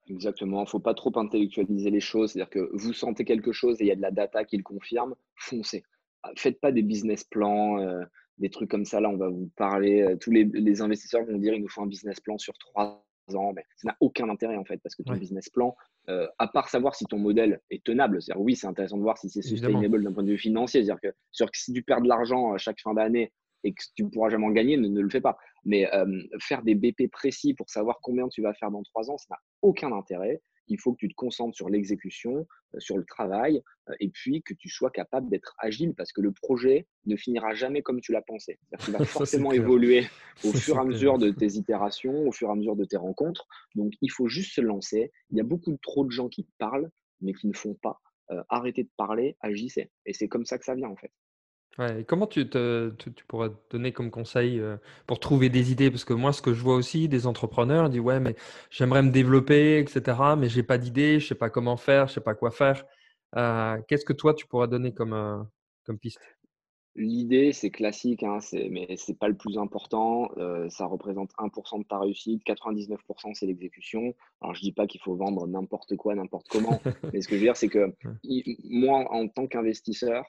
Exactement, 0.09 0.59
il 0.61 0.65
ne 0.65 0.69
faut 0.69 0.81
pas 0.81 0.95
trop 0.95 1.13
intellectualiser 1.17 1.91
les 1.91 2.01
choses. 2.01 2.33
C'est-à-dire 2.33 2.51
que 2.51 2.71
vous 2.75 2.93
sentez 2.93 3.25
quelque 3.25 3.53
chose 3.53 3.81
et 3.81 3.85
il 3.85 3.89
y 3.89 3.93
a 3.93 3.97
de 3.97 4.03
la 4.03 4.11
data 4.11 4.45
qui 4.45 4.57
le 4.57 4.63
confirme, 4.63 5.15
foncez. 5.37 5.83
Ah, 6.23 6.31
faites 6.37 6.61
pas 6.61 6.73
des 6.73 6.83
business 6.83 7.25
plans, 7.25 7.81
euh, 7.81 8.05
des 8.39 8.51
trucs 8.51 8.71
comme 8.71 8.85
ça. 8.85 9.01
Là, 9.01 9.09
on 9.09 9.17
va 9.17 9.29
vous 9.29 9.51
parler. 9.57 10.03
Euh, 10.03 10.17
tous 10.17 10.31
les, 10.31 10.83
investisseurs 10.83 11.25
vont 11.25 11.39
dire 11.39 11.55
il 11.55 11.63
nous 11.63 11.69
faut 11.69 11.83
un 11.83 11.87
business 11.87 12.21
plan 12.21 12.37
sur 12.37 12.57
trois 12.59 13.03
ans. 13.35 13.53
Mais 13.55 13.65
ça 13.77 13.89
n'a 13.89 13.97
aucun 14.01 14.29
intérêt 14.29 14.57
en 14.57 14.65
fait, 14.65 14.79
parce 14.79 14.95
que 14.95 15.03
ton 15.03 15.15
business 15.15 15.49
plan, 15.49 15.75
euh, 16.11 16.27
à 16.39 16.49
part 16.49 16.69
savoir 16.69 16.95
si 16.95 17.07
ton 17.07 17.19
modèle 17.19 17.63
est 17.71 17.83
tenable, 17.83 18.21
c'est-à-dire 18.21 18.43
oui, 18.43 18.57
c'est 18.57 18.67
intéressant 18.67 18.99
de 18.99 19.03
voir 19.03 19.17
si 19.17 19.31
c'est 19.31 19.41
sustainable 19.41 20.05
d'un 20.05 20.13
point 20.13 20.23
de 20.23 20.31
vue 20.31 20.39
financier. 20.39 20.85
C'est-à-dire 20.85 21.01
que, 21.01 21.17
sur, 21.33 21.49
si 21.55 21.73
tu 21.73 21.83
perds 21.83 22.03
de 22.03 22.09
l'argent 22.09 22.53
à 22.53 22.59
chaque 22.59 22.81
fin 22.81 22.93
d'année 22.93 23.33
et 23.65 23.73
que 23.73 23.83
tu 23.97 24.05
ne 24.05 24.11
pourras 24.11 24.29
jamais 24.29 24.47
en 24.47 24.51
gagner, 24.51 24.77
ne, 24.77 25.01
le 25.01 25.11
fais 25.11 25.21
pas. 25.21 25.37
Mais 25.65 25.91
faire 26.41 26.63
des 26.63 26.75
BP 26.75 27.11
précis 27.11 27.55
pour 27.55 27.69
savoir 27.71 27.99
combien 28.03 28.29
tu 28.29 28.43
vas 28.43 28.55
faire 28.55 28.71
dans 28.71 28.83
trois 28.83 29.11
ans, 29.11 29.19
ça 29.19 29.27
n'a 29.31 29.39
aucun 29.63 29.91
intérêt. 29.93 30.43
Il 30.69 30.81
faut 30.81 30.93
que 30.93 30.99
tu 30.99 31.09
te 31.09 31.15
concentres 31.15 31.55
sur 31.55 31.69
l'exécution, 31.69 32.47
sur 32.79 32.97
le 32.97 33.05
travail, 33.05 33.63
et 34.01 34.09
puis 34.09 34.43
que 34.43 34.55
tu 34.55 34.69
sois 34.69 34.91
capable 34.91 35.29
d'être 35.29 35.55
agile 35.59 35.95
parce 35.95 36.13
que 36.13 36.23
le 36.23 36.33
projet 36.33 36.87
ne 37.07 37.17
finira 37.17 37.55
jamais 37.55 37.83
comme 37.83 38.01
tu 38.01 38.13
l'as 38.13 38.23
pensé. 38.23 38.59
Il 38.87 38.93
va 38.93 38.99
forcément 39.05 39.53
évoluer 39.53 40.07
au 40.45 40.53
fur 40.53 40.77
et 40.77 40.81
à 40.81 40.85
mesure 40.85 41.19
de 41.19 41.31
tes 41.31 41.55
itérations, 41.55 42.27
au 42.27 42.33
fur 42.33 42.49
et 42.49 42.53
à 42.53 42.55
mesure 42.55 42.77
de 42.77 42.85
tes 42.85 42.97
rencontres. 42.97 43.47
Donc, 43.75 43.93
il 44.01 44.11
faut 44.11 44.29
juste 44.29 44.55
se 44.55 44.61
lancer. 44.61 45.13
Il 45.31 45.37
y 45.37 45.41
a 45.41 45.45
beaucoup 45.45 45.77
trop 45.83 46.05
de 46.05 46.11
gens 46.11 46.29
qui 46.29 46.47
parlent, 46.59 46.91
mais 47.21 47.35
qui 47.35 47.47
ne 47.47 47.55
font 47.55 47.75
pas. 47.75 48.01
arrêtez 48.49 48.85
de 48.85 48.91
parler, 48.97 49.37
agissez. 49.41 49.91
Et 50.07 50.15
c'est 50.15 50.29
comme 50.29 50.47
ça 50.47 50.59
que 50.59 50.65
ça 50.65 50.75
vient, 50.75 50.89
en 50.89 50.97
fait 50.97 51.13
comment 52.07 52.27
tu, 52.27 52.49
te, 52.49 52.91
tu, 52.99 53.25
pourrais 53.27 53.51
donner 53.71 53.93
comme 53.93 54.11
conseil 54.11 54.63
pour 55.07 55.21
trouver 55.21 55.49
des 55.49 55.73
idées? 55.73 55.91
Parce 55.91 56.05
que 56.05 56.13
moi, 56.13 56.33
ce 56.33 56.43
que 56.43 56.55
je 56.55 56.63
vois 56.63 56.77
aussi 56.77 57.09
des 57.09 57.27
entrepreneurs, 57.27 57.87
ils 57.87 57.91
disent 57.91 58.01
Ouais, 58.01 58.21
mais 58.21 58.37
j'aimerais 58.71 59.03
me 59.03 59.11
développer, 59.11 59.79
etc. 59.79 60.37
Mais 60.39 60.49
j'ai 60.49 60.63
pas 60.63 60.79
d'idée, 60.79 61.21
je 61.21 61.29
sais 61.29 61.35
pas 61.35 61.51
comment 61.51 61.77
faire, 61.77 62.09
je 62.09 62.15
sais 62.15 62.21
pas 62.21 62.35
quoi 62.35 62.51
faire. 62.51 62.85
Qu'est-ce 63.89 64.05
que 64.05 64.13
toi, 64.13 64.35
tu 64.35 64.47
pourrais 64.47 64.69
donner 64.69 64.93
comme, 64.93 65.49
comme 65.85 65.99
piste? 65.99 66.21
L'idée, 66.97 67.53
c'est 67.53 67.71
classique, 67.71 68.23
hein, 68.23 68.39
mais 68.71 68.97
ce 68.97 69.11
n'est 69.11 69.19
pas 69.19 69.27
le 69.27 69.37
plus 69.37 69.59
important. 69.59 70.31
ça 70.69 70.87
représente 70.87 71.33
1% 71.39 71.81
de 71.81 71.85
ta 71.85 71.99
réussite, 71.99 72.45
99% 72.47 73.35
c'est 73.35 73.47
l'exécution. 73.47 74.15
Alors, 74.41 74.55
je 74.55 74.61
ne 74.61 74.65
dis 74.65 74.73
pas 74.73 74.87
qu'il 74.87 75.01
faut 75.01 75.17
vendre 75.17 75.47
n'importe 75.49 75.97
quoi, 75.97 76.15
n'importe 76.15 76.47
comment, 76.49 76.81
mais 77.13 77.21
ce 77.21 77.27
que 77.27 77.35
je 77.35 77.41
veux 77.41 77.47
dire, 77.47 77.57
c'est 77.57 77.69
que 77.69 77.93
moi, 78.63 79.13
en 79.13 79.27
tant 79.27 79.49
qu'investisseur, 79.49 80.25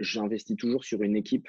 j'investis 0.00 0.56
toujours 0.56 0.84
sur 0.84 1.02
une 1.02 1.16
équipe 1.16 1.48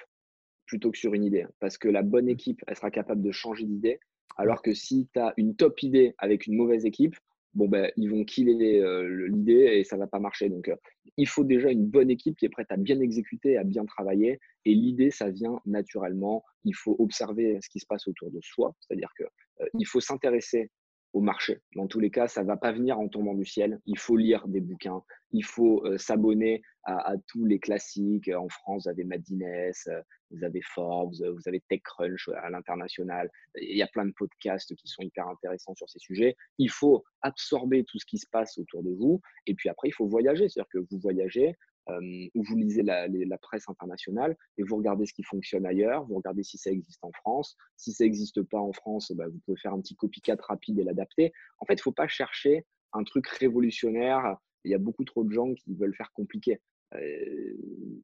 plutôt 0.65 0.91
que 0.91 0.97
sur 0.97 1.13
une 1.13 1.23
idée. 1.23 1.43
Hein, 1.43 1.51
parce 1.59 1.77
que 1.77 1.87
la 1.87 2.01
bonne 2.01 2.25
mmh. 2.25 2.29
équipe, 2.29 2.63
elle 2.67 2.75
sera 2.75 2.91
capable 2.91 3.21
de 3.21 3.31
changer 3.31 3.65
d'idée. 3.65 3.99
Alors 4.37 4.61
que 4.61 4.73
si 4.73 5.07
tu 5.13 5.19
as 5.19 5.33
une 5.37 5.55
top 5.55 5.81
idée 5.83 6.13
avec 6.17 6.47
une 6.47 6.55
mauvaise 6.55 6.85
équipe, 6.85 7.15
bon 7.53 7.67
ben, 7.67 7.89
ils 7.95 8.09
vont 8.09 8.25
killer 8.25 8.81
l'idée 9.29 9.77
et 9.77 9.83
ça 9.83 9.95
va 9.97 10.07
pas 10.07 10.19
marcher. 10.19 10.49
Donc, 10.49 10.69
il 11.17 11.27
faut 11.27 11.43
déjà 11.43 11.71
une 11.71 11.85
bonne 11.85 12.09
équipe 12.09 12.37
qui 12.37 12.45
est 12.45 12.49
prête 12.49 12.71
à 12.71 12.77
bien 12.77 12.99
exécuter, 12.99 13.57
à 13.57 13.63
bien 13.63 13.85
travailler. 13.85 14.39
Et 14.65 14.73
l'idée, 14.73 15.11
ça 15.11 15.29
vient 15.29 15.61
naturellement. 15.65 16.43
Il 16.65 16.75
faut 16.75 16.95
observer 16.99 17.59
ce 17.61 17.69
qui 17.69 17.79
se 17.79 17.85
passe 17.85 18.07
autour 18.07 18.31
de 18.31 18.39
soi. 18.41 18.75
C'est-à-dire 18.81 19.11
que 19.17 19.23
il 19.79 19.85
faut 19.85 20.01
s'intéresser 20.01 20.69
au 21.16 21.22
marché. 21.22 21.61
Dans 21.76 21.88
tous 21.88 22.01
les 22.01 22.11
cas, 22.11 22.28
ça 22.28 22.43
ne 22.43 22.47
va 22.47 22.57
pas 22.57 22.74
venir 22.74 22.99
en 22.99 23.07
tombant 23.07 23.34
du 23.34 23.45
ciel. 23.45 23.80
Il 23.86 23.97
faut 23.97 24.18
lire 24.18 24.45
des 24.49 24.59
bouquins, 24.59 25.01
il 25.32 25.45
faut 25.45 25.82
euh, 25.86 25.97
s'abonner 25.97 26.61
à, 26.84 27.13
tous 27.28 27.45
les 27.45 27.57
classiques. 27.57 28.28
En 28.28 28.49
France, 28.49 28.84
vous 28.84 28.89
avez 28.89 29.05
Madines, 29.05 29.43
euh, 29.43 30.01
vous 30.30 30.43
avez 30.43 30.61
Forbes, 30.61 31.13
vous 31.13 31.47
avez 31.47 31.61
TechCrunch 31.70 32.30
à 32.36 32.49
l'international. 32.49 33.32
Il 33.59 33.78
y 33.78 33.82
a 33.82 33.88
plein 33.88 34.05
de 34.05 34.11
podcasts 34.11 34.76
qui 34.76 34.88
sont 34.89 35.03
hyper 35.03 35.26
intéressants 35.30 35.74
sur 35.74 35.89
ces 35.89 35.99
sujets. 35.99 36.36
Il 36.57 36.70
faut 36.70 37.05
absorber 37.22 37.86
tout 37.86 37.97
ce 37.97 38.05
qui 38.05 38.18
se 38.18 38.28
passe 38.30 38.57
autour 38.57 38.84
de 38.84 38.91
vous. 38.91 39.22
Et 39.47 39.55
puis 39.55 39.70
après, 39.70 39.88
il 39.88 39.93
faut 39.93 40.07
voyager. 40.07 40.49
C'est-à-dire 40.49 40.70
que 40.70 40.80
vous 40.91 40.99
voyagez, 40.99 41.55
où 41.88 42.43
vous 42.43 42.55
lisez 42.55 42.83
la, 42.83 43.38
presse 43.38 43.67
internationale 43.69 44.36
et 44.57 44.63
vous 44.63 44.77
regardez 44.77 45.05
ce 45.05 45.13
qui 45.13 45.23
fonctionne 45.23 45.65
ailleurs, 45.65 46.05
vous 46.05 46.15
regardez 46.15 46.43
si 46.43 46.57
ça 46.57 46.71
existe 46.71 47.03
en 47.03 47.11
France. 47.11 47.55
Si 47.77 47.91
ça 47.91 48.03
n'existe 48.03 48.41
pas 48.43 48.59
en 48.59 48.73
France, 48.73 49.11
bah, 49.15 49.27
vous 49.27 49.39
pouvez 49.45 49.57
faire 49.57 49.73
un 49.73 49.81
petit 49.81 49.95
copycat 49.95 50.38
rapide 50.39 50.79
et 50.79 50.83
l'adapter. 50.83 51.31
En 51.59 51.65
fait, 51.65 51.73
il 51.73 51.77
ne 51.77 51.83
faut 51.83 51.91
pas 51.91 52.07
chercher 52.07 52.65
un 52.93 53.03
truc 53.03 53.27
révolutionnaire. 53.27 54.38
Il 54.63 54.71
y 54.71 54.73
a 54.73 54.79
beaucoup 54.79 55.03
trop 55.03 55.23
de 55.23 55.31
gens 55.31 55.53
qui 55.53 55.75
veulent 55.75 55.95
faire 55.95 56.11
compliqué, 56.13 56.59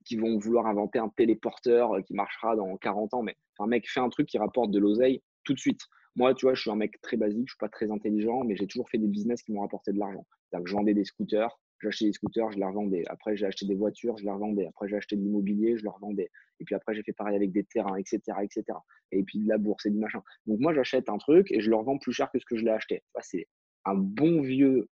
qui 0.05 0.15
vont 0.15 0.37
vouloir 0.37 0.67
inventer 0.67 0.99
un 0.99 1.09
téléporteur 1.09 2.03
qui 2.05 2.13
marchera 2.13 2.55
dans 2.55 2.77
40 2.77 3.13
ans. 3.15 3.23
Mais 3.23 3.35
un 3.59 3.67
mec 3.67 3.89
fait 3.89 3.99
un 3.99 4.09
truc 4.09 4.27
qui 4.27 4.37
rapporte 4.37 4.71
de 4.71 4.79
l'oseille 4.79 5.21
tout 5.43 5.53
de 5.53 5.59
suite. 5.59 5.81
Moi, 6.15 6.33
tu 6.33 6.45
vois, 6.45 6.53
je 6.53 6.61
suis 6.61 6.69
un 6.69 6.75
mec 6.75 6.99
très 7.01 7.15
basique, 7.15 7.47
je 7.47 7.53
suis 7.53 7.59
pas 7.59 7.69
très 7.69 7.89
intelligent, 7.89 8.43
mais 8.43 8.55
j'ai 8.55 8.67
toujours 8.67 8.89
fait 8.89 8.97
des 8.97 9.07
business 9.07 9.41
qui 9.43 9.53
m'ont 9.53 9.61
rapporté 9.61 9.93
de 9.93 9.99
l'argent. 9.99 10.25
C'est-à-dire 10.49 10.65
que 10.65 10.69
je 10.69 10.75
vendais 10.75 10.93
des 10.93 11.05
scooters, 11.05 11.57
acheté 11.87 12.05
des 12.05 12.13
scooters, 12.13 12.51
je 12.51 12.57
les 12.57 12.65
revendais. 12.65 13.03
Après, 13.07 13.35
j'ai 13.35 13.45
acheté 13.45 13.65
des 13.65 13.75
voitures, 13.75 14.17
je 14.17 14.23
les 14.23 14.31
revendais. 14.31 14.67
Après, 14.67 14.87
j'ai 14.87 14.95
acheté 14.95 15.15
de 15.15 15.21
l'immobilier, 15.21 15.77
je 15.77 15.83
le 15.83 15.89
revendais. 15.89 16.29
Et 16.59 16.63
puis 16.63 16.75
après, 16.75 16.93
j'ai 16.93 17.03
fait 17.03 17.13
pareil 17.13 17.35
avec 17.35 17.51
des 17.51 17.63
terrains, 17.63 17.95
etc., 17.95 18.19
etc. 18.41 18.63
Et 19.11 19.23
puis 19.23 19.39
de 19.39 19.47
la 19.47 19.57
bourse 19.57 19.85
et 19.85 19.89
du 19.89 19.97
machin. 19.97 20.21
Donc 20.45 20.59
moi, 20.59 20.73
j'achète 20.73 21.09
un 21.09 21.17
truc 21.17 21.51
et 21.51 21.61
je 21.61 21.69
le 21.69 21.75
revends 21.75 21.97
plus 21.97 22.13
cher 22.13 22.29
que 22.31 22.39
ce 22.39 22.45
que 22.45 22.55
je 22.57 22.63
l'ai 22.63 22.71
acheté. 22.71 23.03
c'est 23.21 23.47
un 23.85 23.95
bon 23.95 24.41
vieux 24.41 24.87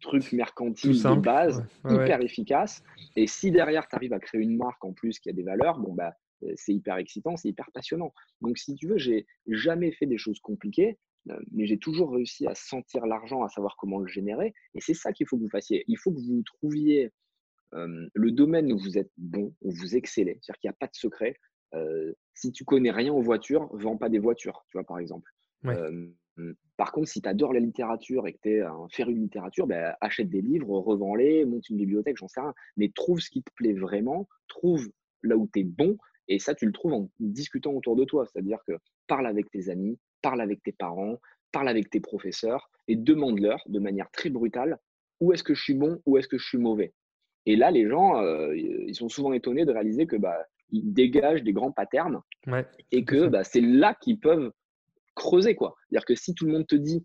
truc 0.00 0.32
mercantile 0.32 0.92
de 0.92 1.20
base, 1.20 1.64
hyper 1.88 2.20
efficace. 2.20 2.82
Et 3.16 3.26
si 3.26 3.50
derrière, 3.50 3.88
tu 3.88 3.96
arrives 3.96 4.12
à 4.12 4.18
créer 4.18 4.40
une 4.40 4.56
marque 4.56 4.84
en 4.84 4.92
plus 4.92 5.18
qui 5.18 5.30
a 5.30 5.32
des 5.32 5.42
valeurs, 5.42 5.78
bon, 5.78 5.94
bah, 5.94 6.12
euh, 6.42 6.52
c'est 6.56 6.74
hyper 6.74 6.96
excitant, 6.96 7.36
c'est 7.36 7.48
hyper 7.48 7.70
passionnant. 7.72 8.12
Donc, 8.40 8.58
si 8.58 8.74
tu 8.74 8.86
veux, 8.86 8.98
j'ai 8.98 9.26
jamais 9.46 9.92
fait 9.92 10.06
des 10.06 10.18
choses 10.18 10.40
compliquées. 10.40 10.98
Euh, 11.30 11.38
mais 11.52 11.66
j'ai 11.66 11.78
toujours 11.78 12.12
réussi 12.12 12.46
à 12.46 12.54
sentir 12.54 13.06
l'argent, 13.06 13.42
à 13.42 13.48
savoir 13.48 13.76
comment 13.76 13.98
le 13.98 14.06
générer. 14.06 14.54
Et 14.74 14.80
c'est 14.80 14.94
ça 14.94 15.12
qu'il 15.12 15.26
faut 15.26 15.36
que 15.36 15.42
vous 15.42 15.48
fassiez. 15.48 15.84
Il 15.88 15.98
faut 15.98 16.12
que 16.12 16.20
vous 16.20 16.42
trouviez 16.42 17.12
euh, 17.74 18.08
le 18.12 18.30
domaine 18.30 18.72
où 18.72 18.78
vous 18.78 18.98
êtes 18.98 19.10
bon, 19.16 19.54
où 19.62 19.70
vous 19.70 19.96
excellez. 19.96 20.38
C'est-à-dire 20.40 20.60
qu'il 20.60 20.68
n'y 20.68 20.74
a 20.74 20.78
pas 20.78 20.86
de 20.86 20.94
secret. 20.94 21.36
Euh, 21.74 22.12
si 22.34 22.52
tu 22.52 22.64
connais 22.64 22.90
rien 22.90 23.12
aux 23.12 23.22
voitures, 23.22 23.68
vends 23.74 23.96
pas 23.96 24.08
des 24.08 24.18
voitures, 24.18 24.64
tu 24.68 24.76
vois, 24.76 24.84
par 24.84 24.98
exemple. 24.98 25.30
par 26.76 26.92
contre, 26.92 27.08
si 27.08 27.22
tu 27.22 27.28
adores 27.28 27.52
la 27.52 27.60
littérature 27.60 28.26
et 28.26 28.34
que 28.34 28.38
tu 28.42 28.50
es 28.50 28.60
un 28.60 28.88
féru 28.90 29.14
de 29.14 29.20
littérature, 29.20 29.66
ben, 29.66 29.94
achète 30.00 30.28
des 30.28 30.42
livres, 30.42 30.78
revends-les, 30.78 31.44
monte 31.44 31.68
une 31.70 31.76
bibliothèque, 31.76 32.16
j'en 32.18 32.28
sais 32.28 32.40
rien. 32.40 32.54
Mais 32.76 32.90
trouve 32.94 33.20
ce 33.20 33.30
qui 33.30 33.42
te 33.42 33.50
plaît 33.54 33.72
vraiment, 33.72 34.28
trouve 34.48 34.88
là 35.22 35.36
où 35.36 35.48
tu 35.52 35.60
es 35.60 35.64
bon 35.64 35.96
Et 36.28 36.38
ça, 36.38 36.54
tu 36.54 36.66
le 36.66 36.72
trouves 36.72 36.92
en 36.92 37.10
discutant 37.18 37.72
autour 37.72 37.96
de 37.96 38.04
toi. 38.04 38.26
C'est-à-dire 38.26 38.58
que 38.66 38.74
parle 39.06 39.26
avec 39.26 39.50
tes 39.50 39.68
amis, 39.68 39.98
parle 40.24 40.40
avec 40.40 40.62
tes 40.62 40.72
parents, 40.72 41.20
parle 41.52 41.68
avec 41.68 41.90
tes 41.90 42.00
professeurs 42.00 42.70
et 42.88 42.96
demande-leur 42.96 43.62
de 43.66 43.78
manière 43.78 44.10
très 44.10 44.30
brutale 44.30 44.78
où 45.20 45.34
est-ce 45.34 45.42
que 45.42 45.54
je 45.54 45.62
suis 45.62 45.74
bon, 45.74 46.00
où 46.06 46.16
est-ce 46.16 46.28
que 46.28 46.38
je 46.38 46.46
suis 46.46 46.58
mauvais. 46.58 46.94
Et 47.44 47.56
là, 47.56 47.70
les 47.70 47.86
gens, 47.86 48.22
euh, 48.22 48.56
ils 48.56 48.94
sont 48.94 49.10
souvent 49.10 49.34
étonnés 49.34 49.66
de 49.66 49.70
réaliser 49.70 50.06
que 50.06 50.16
bah, 50.16 50.38
ils 50.70 50.94
dégagent 50.94 51.42
des 51.42 51.52
grands 51.52 51.72
patterns 51.72 52.22
et 52.90 53.04
que 53.04 53.26
bah, 53.28 53.44
c'est 53.44 53.60
là 53.60 53.94
qu'ils 54.00 54.18
peuvent 54.18 54.50
creuser. 55.14 55.54
quoi. 55.54 55.74
C'est-à-dire 55.88 56.06
que 56.06 56.14
si 56.14 56.34
tout 56.34 56.46
le 56.46 56.52
monde 56.52 56.66
te 56.66 56.74
dit, 56.74 57.04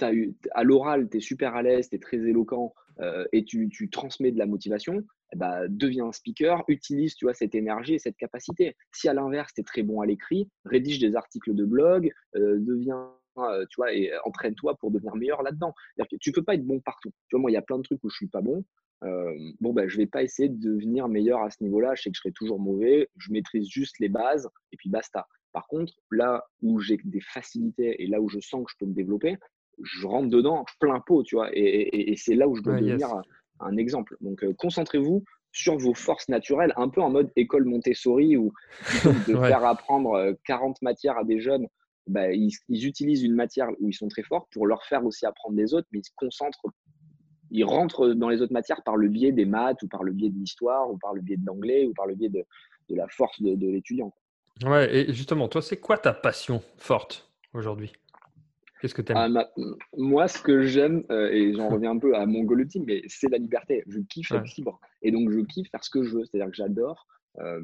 as 0.00 0.12
eu, 0.12 0.34
à 0.52 0.64
l'oral, 0.64 1.08
tu 1.08 1.16
es 1.16 1.20
super 1.20 1.56
à 1.56 1.62
l'aise, 1.62 1.88
tu 1.88 1.96
es 1.96 1.98
très 1.98 2.18
éloquent 2.18 2.74
euh, 3.00 3.24
et 3.32 3.44
tu, 3.44 3.70
tu, 3.70 3.88
transmets 3.88 4.32
de 4.32 4.38
la 4.38 4.46
motivation, 4.46 5.02
bah, 5.34 5.66
deviens 5.68 6.06
un 6.06 6.12
speaker, 6.12 6.62
utilise 6.68 7.14
tu 7.14 7.24
vois, 7.24 7.34
cette 7.34 7.54
énergie 7.54 7.94
et 7.94 7.98
cette 7.98 8.16
capacité. 8.16 8.76
Si 8.92 9.08
à 9.08 9.14
l'inverse, 9.14 9.52
tu 9.54 9.60
es 9.60 9.64
très 9.64 9.82
bon 9.82 10.00
à 10.00 10.06
l'écrit, 10.06 10.48
rédige 10.64 10.98
des 10.98 11.16
articles 11.16 11.54
de 11.54 11.64
blog, 11.64 12.12
euh, 12.36 12.56
deviens 12.58 13.10
euh, 13.38 13.64
tu 13.68 13.76
vois, 13.76 13.92
et 13.92 14.12
entraîne-toi 14.24 14.76
pour 14.76 14.90
devenir 14.90 15.16
meilleur 15.16 15.42
là-dedans. 15.42 15.74
Tu 16.20 16.30
peux 16.30 16.42
pas 16.42 16.54
être 16.54 16.64
bon 16.64 16.80
partout. 16.80 17.10
Tu 17.28 17.34
vois, 17.34 17.40
moi, 17.40 17.50
il 17.50 17.54
y 17.54 17.58
a 17.58 17.62
plein 17.62 17.78
de 17.78 17.82
trucs 17.82 18.02
où 18.04 18.08
je 18.08 18.16
suis 18.16 18.28
pas 18.28 18.42
bon. 18.42 18.64
Euh, 19.02 19.34
bon, 19.60 19.72
ben, 19.72 19.88
je 19.88 19.96
vais 19.96 20.06
pas 20.06 20.22
essayer 20.22 20.48
de 20.48 20.60
devenir 20.60 21.08
meilleur 21.08 21.42
à 21.42 21.50
ce 21.50 21.62
niveau-là. 21.62 21.94
Je 21.94 22.02
sais 22.02 22.10
que 22.10 22.16
je 22.16 22.20
serai 22.20 22.32
toujours 22.32 22.60
mauvais. 22.60 23.10
Je 23.16 23.32
maîtrise 23.32 23.68
juste 23.68 23.98
les 23.98 24.08
bases 24.08 24.48
et 24.72 24.76
puis 24.76 24.88
basta. 24.88 25.26
Par 25.52 25.66
contre, 25.66 25.92
là 26.10 26.44
où 26.62 26.80
j'ai 26.80 26.98
des 27.04 27.20
facilités 27.20 28.02
et 28.02 28.06
là 28.06 28.20
où 28.20 28.28
je 28.28 28.40
sens 28.40 28.64
que 28.64 28.70
je 28.72 28.76
peux 28.78 28.86
me 28.86 28.94
développer, 28.94 29.36
je 29.82 30.06
rentre 30.06 30.28
dedans 30.28 30.64
plein 30.78 31.00
pot, 31.00 31.22
tu 31.24 31.34
vois. 31.34 31.50
Et, 31.52 32.14
c'est 32.16 32.34
là 32.34 32.48
où 32.48 32.54
je 32.54 32.62
dois 32.62 32.80
devenir 32.80 33.08
un 33.60 33.76
exemple. 33.76 34.16
Donc, 34.20 34.42
euh, 34.44 34.54
concentrez-vous 34.54 35.24
sur 35.52 35.78
vos 35.78 35.94
forces 35.94 36.28
naturelles, 36.28 36.72
un 36.76 36.88
peu 36.88 37.00
en 37.00 37.10
mode 37.10 37.30
école 37.36 37.64
Montessori 37.64 38.36
où 38.36 38.52
de 39.04 39.36
faire 39.46 39.64
apprendre 39.64 40.34
40 40.46 40.82
matières 40.82 41.16
à 41.16 41.24
des 41.24 41.40
jeunes 41.40 41.68
bah, 42.06 42.32
ils, 42.32 42.52
utilisent 42.68 43.22
une 43.22 43.34
matière 43.34 43.68
où 43.80 43.88
ils 43.88 43.94
sont 43.94 44.08
très 44.08 44.22
forts 44.22 44.46
pour 44.52 44.66
leur 44.66 44.84
faire 44.84 45.04
aussi 45.04 45.24
apprendre 45.26 45.56
des 45.56 45.74
autres, 45.74 45.88
mais 45.92 46.00
ils 46.00 46.04
se 46.04 46.10
concentrent, 46.16 46.66
ils 47.50 47.64
rentrent 47.64 48.08
dans 48.08 48.28
les 48.28 48.42
autres 48.42 48.52
matières 48.52 48.82
par 48.82 48.96
le 48.96 49.08
biais 49.08 49.32
des 49.32 49.46
maths 49.46 49.82
ou 49.82 49.88
par 49.88 50.02
le 50.02 50.12
biais 50.12 50.30
de 50.30 50.36
l'histoire 50.36 50.90
ou 50.90 50.98
par 50.98 51.14
le 51.14 51.22
biais 51.22 51.36
de 51.36 51.46
l'anglais 51.46 51.86
ou 51.86 51.94
par 51.94 52.06
le 52.06 52.14
biais 52.14 52.28
de, 52.28 52.44
de 52.90 52.94
la 52.94 53.08
force 53.08 53.40
de, 53.40 53.66
l'étudiant. 53.66 54.12
Ouais, 54.64 54.94
et 54.94 55.12
justement, 55.12 55.48
toi, 55.48 55.62
c'est 55.62 55.78
quoi 55.78 55.98
ta 55.98 56.12
passion 56.12 56.62
forte 56.76 57.30
aujourd'hui? 57.54 57.92
Qu'est-ce 58.84 58.94
que 58.94 59.00
tu 59.00 59.12
aimes 59.12 59.38
ah, 59.38 59.50
Moi, 59.96 60.28
ce 60.28 60.42
que 60.42 60.64
j'aime, 60.64 61.04
euh, 61.10 61.30
et 61.30 61.54
j'en 61.54 61.68
reviens 61.70 61.92
un 61.92 61.98
peu 61.98 62.14
à 62.16 62.26
mon 62.26 62.42
goal 62.42 62.66
mais 62.86 63.00
c'est 63.06 63.30
la 63.30 63.38
liberté. 63.38 63.82
Je 63.86 63.98
kiffe 64.00 64.30
être 64.32 64.56
libre. 64.58 64.78
Et 65.00 65.10
donc, 65.10 65.30
je 65.30 65.40
kiffe 65.40 65.70
faire 65.70 65.82
ce 65.82 65.88
que 65.88 66.02
je 66.02 66.14
veux. 66.14 66.24
C'est-à-dire 66.26 66.50
que 66.50 66.56
j'adore 66.56 67.06
euh, 67.38 67.62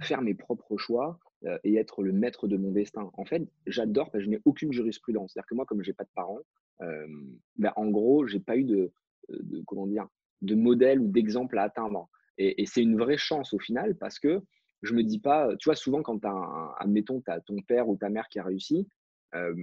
faire 0.00 0.22
mes 0.22 0.32
propres 0.32 0.78
choix, 0.78 1.18
euh, 1.44 1.58
et 1.62 1.76
être 1.76 2.02
le 2.02 2.12
maître 2.12 2.48
de 2.48 2.56
mon 2.56 2.70
destin. 2.70 3.10
En 3.18 3.26
fait, 3.26 3.46
j'adore 3.66 4.10
parce 4.10 4.24
que 4.24 4.24
je 4.24 4.30
n'ai 4.30 4.40
aucune 4.46 4.72
jurisprudence. 4.72 5.34
C'est-à-dire 5.34 5.46
que 5.46 5.54
moi, 5.56 5.66
comme 5.66 5.82
je 5.82 5.90
n'ai 5.90 5.94
pas 5.94 6.04
de 6.04 6.10
parents, 6.14 6.40
ben, 6.80 7.72
en 7.76 7.90
gros, 7.90 8.26
je 8.26 8.36
n'ai 8.36 8.40
pas 8.40 8.56
eu 8.56 8.64
de, 8.64 8.90
de, 9.28 9.62
comment 9.66 9.86
dire, 9.86 10.08
de 10.40 10.54
modèle 10.54 11.00
ou 11.00 11.08
d'exemple 11.08 11.58
à 11.58 11.64
atteindre. 11.64 12.08
Et, 12.38 12.64
c'est 12.64 12.80
une 12.80 12.96
vraie 12.96 13.18
chance 13.18 13.52
au 13.52 13.58
final 13.58 13.94
parce 13.96 14.18
que 14.18 14.40
je 14.80 14.94
me 14.94 15.02
dis 15.02 15.18
pas, 15.18 15.54
tu 15.58 15.68
vois, 15.68 15.76
souvent 15.76 16.00
quand 16.00 16.20
tu 16.20 16.26
as, 16.26 16.74
admettons, 16.78 17.20
tu 17.20 17.30
as 17.30 17.40
ton 17.42 17.60
père 17.60 17.90
ou 17.90 17.96
ta 17.98 18.08
mère 18.08 18.28
qui 18.28 18.38
a 18.38 18.42
réussi, 18.42 18.88
euh, 19.36 19.54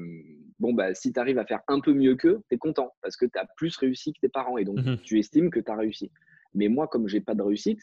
bon, 0.59 0.73
bah, 0.73 0.93
si 0.93 1.11
tu 1.11 1.19
arrives 1.19 1.39
à 1.39 1.45
faire 1.45 1.61
un 1.67 1.79
peu 1.79 1.93
mieux 1.93 2.15
qu'eux, 2.15 2.41
tu 2.49 2.55
es 2.55 2.57
content 2.57 2.93
parce 3.01 3.15
que 3.15 3.25
tu 3.25 3.37
as 3.37 3.47
plus 3.57 3.75
réussi 3.77 4.13
que 4.13 4.19
tes 4.19 4.29
parents 4.29 4.57
et 4.57 4.65
donc 4.65 4.79
mmh 4.79 4.97
tu 5.03 5.19
estimes 5.19 5.49
que 5.49 5.59
tu 5.59 5.71
as 5.71 5.75
réussi. 5.75 6.11
Mais 6.53 6.67
moi, 6.67 6.87
comme 6.87 7.07
j'ai 7.07 7.21
pas 7.21 7.35
de 7.35 7.41
réussite, 7.41 7.79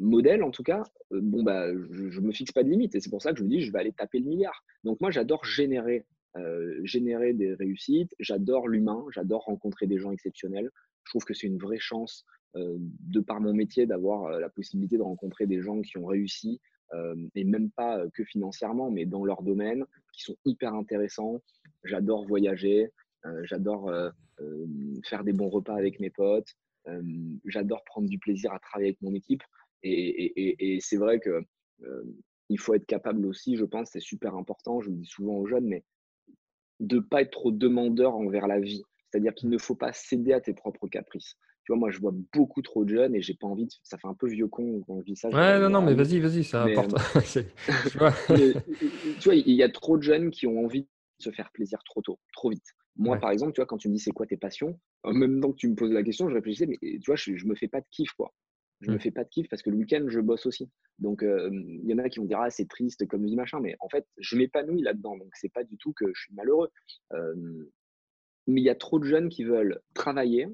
modèle 0.00 0.42
en 0.42 0.50
tout 0.50 0.62
cas, 0.62 0.82
euh, 1.12 1.20
bon 1.22 1.42
bah 1.42 1.70
je, 1.90 2.20
ne 2.20 2.26
me 2.26 2.32
fixe 2.32 2.52
pas 2.52 2.62
de 2.62 2.70
limite 2.70 2.94
et 2.94 3.00
c'est 3.00 3.10
pour 3.10 3.22
ça 3.22 3.32
que 3.32 3.38
je 3.38 3.44
me 3.44 3.48
dis 3.48 3.60
je 3.60 3.72
vais 3.72 3.78
aller 3.78 3.92
taper 3.92 4.18
le 4.18 4.26
milliard. 4.26 4.64
Donc 4.84 5.00
moi 5.00 5.10
j'adore 5.10 5.44
générer 5.44 6.06
euh, 6.36 6.80
générer 6.84 7.32
des 7.32 7.54
réussites, 7.54 8.14
j'adore 8.18 8.68
l'humain, 8.68 9.04
j'adore 9.12 9.44
rencontrer 9.44 9.86
des 9.86 9.98
gens 9.98 10.12
exceptionnels. 10.12 10.70
Je 11.04 11.10
trouve 11.12 11.24
que 11.24 11.34
c'est 11.34 11.46
une 11.46 11.58
vraie 11.58 11.78
chance 11.78 12.26
euh, 12.56 12.76
de 12.78 13.20
par 13.20 13.40
mon 13.40 13.54
métier 13.54 13.86
d'avoir 13.86 14.38
la 14.38 14.48
possibilité 14.48 14.98
de 14.98 15.02
rencontrer 15.02 15.46
des 15.46 15.60
gens 15.60 15.80
qui 15.80 15.96
ont 15.98 16.06
réussi 16.06 16.60
et 17.34 17.44
même 17.44 17.70
pas 17.70 18.02
que 18.14 18.24
financièrement 18.24 18.90
mais 18.90 19.04
dans 19.06 19.24
leur 19.24 19.42
domaine 19.42 19.84
qui 20.12 20.22
sont 20.22 20.36
hyper 20.44 20.74
intéressants. 20.74 21.42
J'adore 21.84 22.26
voyager, 22.26 22.90
j'adore 23.42 23.92
faire 25.04 25.24
des 25.24 25.32
bons 25.32 25.48
repas 25.48 25.76
avec 25.76 26.00
mes 26.00 26.10
potes, 26.10 26.54
j'adore 27.44 27.84
prendre 27.84 28.08
du 28.08 28.18
plaisir 28.18 28.52
à 28.52 28.58
travailler 28.58 28.90
avec 28.90 29.02
mon 29.02 29.14
équipe. 29.14 29.42
Et, 29.82 30.78
c'est 30.80 30.96
vrai 30.96 31.20
que 31.20 31.44
il 32.48 32.58
faut 32.58 32.74
être 32.74 32.86
capable 32.86 33.26
aussi, 33.26 33.56
je 33.56 33.64
pense, 33.64 33.90
c'est 33.90 34.00
super 34.00 34.34
important, 34.34 34.80
je 34.80 34.88
le 34.88 34.96
dis 34.96 35.06
souvent 35.06 35.36
aux 35.36 35.46
jeunes, 35.46 35.66
mais 35.66 35.84
de 36.80 36.96
ne 36.96 37.00
pas 37.00 37.22
être 37.22 37.32
trop 37.32 37.52
demandeur 37.52 38.14
envers 38.14 38.46
la 38.46 38.58
vie. 38.58 38.82
C'est-à-dire 39.10 39.34
qu'il 39.34 39.50
ne 39.50 39.58
faut 39.58 39.74
pas 39.74 39.92
céder 39.92 40.32
à 40.32 40.40
tes 40.40 40.54
propres 40.54 40.88
caprices. 40.88 41.36
Tu 41.68 41.72
vois, 41.74 41.80
moi, 41.80 41.90
je 41.90 41.98
vois 41.98 42.14
beaucoup 42.32 42.62
trop 42.62 42.82
de 42.86 42.88
jeunes 42.88 43.14
et 43.14 43.20
j'ai 43.20 43.34
pas 43.34 43.46
envie 43.46 43.66
de... 43.66 43.70
Ça 43.82 43.98
fait 43.98 44.08
un 44.08 44.14
peu 44.14 44.26
vieux 44.26 44.48
con 44.48 44.82
quand 44.86 45.00
je 45.00 45.04
dis 45.04 45.16
ça. 45.16 45.28
Ouais, 45.28 45.60
non, 45.60 45.68
non, 45.68 45.82
mais 45.82 45.92
vas-y, 45.92 46.18
vas-y, 46.18 46.42
ça 46.42 46.64
tu, 47.90 47.98
vois 47.98 48.14
tu 48.26 49.22
vois, 49.22 49.34
il 49.34 49.52
y 49.52 49.62
a 49.62 49.68
trop 49.68 49.98
de 49.98 50.02
jeunes 50.02 50.30
qui 50.30 50.46
ont 50.46 50.64
envie 50.64 50.84
de 50.84 50.88
se 51.18 51.30
faire 51.30 51.50
plaisir 51.52 51.78
trop 51.84 52.00
tôt, 52.00 52.18
trop 52.32 52.48
vite. 52.48 52.64
Moi, 52.96 53.18
par 53.18 53.32
exemple, 53.32 53.52
tu 53.52 53.60
vois, 53.60 53.66
quand 53.66 53.76
tu 53.76 53.90
me 53.90 53.92
dis 53.92 54.00
c'est 54.00 54.12
quoi 54.12 54.24
tes 54.24 54.38
passions, 54.38 54.80
même 55.04 55.42
temps 55.42 55.52
que 55.52 55.58
tu 55.58 55.68
me 55.68 55.74
poses 55.74 55.92
la 55.92 56.02
question, 56.02 56.30
je 56.30 56.34
réfléchissais, 56.36 56.64
mais 56.64 56.78
tu 56.80 57.04
vois, 57.04 57.16
je, 57.16 57.32
me 57.44 57.54
fais 57.54 57.68
pas 57.68 57.82
de 57.82 57.86
kiff, 57.90 58.12
quoi. 58.12 58.32
Je 58.80 58.90
me 58.90 58.96
mmh. 58.96 59.00
fais 59.00 59.10
pas 59.10 59.24
de 59.24 59.28
kiff 59.28 59.46
parce 59.50 59.60
que 59.60 59.68
le 59.68 59.76
week-end, 59.76 60.06
je 60.08 60.20
bosse 60.20 60.46
aussi. 60.46 60.70
Donc, 60.98 61.22
il 61.22 61.84
y 61.84 61.92
en 61.92 61.98
a 61.98 62.08
qui 62.08 62.18
vont 62.18 62.24
dire, 62.24 62.40
ah, 62.40 62.48
c'est 62.48 62.66
triste 62.66 63.06
comme 63.08 63.26
vie, 63.26 63.36
machin. 63.36 63.60
Mais 63.60 63.76
en 63.80 63.90
fait, 63.90 64.06
je 64.16 64.36
m'épanouis 64.36 64.80
là-dedans. 64.80 65.18
Donc, 65.18 65.28
c'est 65.34 65.52
pas 65.52 65.64
du 65.64 65.76
tout 65.76 65.92
que 65.92 66.06
je 66.14 66.18
suis 66.22 66.34
malheureux. 66.34 66.70
mais 67.12 68.62
il 68.62 68.64
y 68.64 68.70
a 68.70 68.74
trop 68.74 68.98
de 68.98 69.04
jeunes 69.04 69.28
qui 69.28 69.44
veulent 69.44 69.82
travailler. 69.92 70.48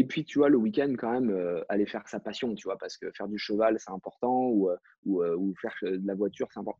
Et 0.00 0.04
puis, 0.04 0.24
tu 0.24 0.38
vois, 0.38 0.48
le 0.48 0.56
week-end, 0.56 0.94
quand 0.98 1.12
même, 1.12 1.62
aller 1.68 1.84
faire 1.84 2.08
sa 2.08 2.20
passion, 2.20 2.54
tu 2.54 2.64
vois, 2.64 2.78
parce 2.78 2.96
que 2.96 3.10
faire 3.12 3.28
du 3.28 3.38
cheval, 3.38 3.76
c'est 3.78 3.90
important, 3.90 4.48
ou, 4.48 4.70
ou, 5.04 5.22
ou, 5.22 5.54
faire 5.60 5.74
de 5.82 6.06
la 6.06 6.14
voiture, 6.14 6.48
c'est 6.52 6.60
important. 6.60 6.78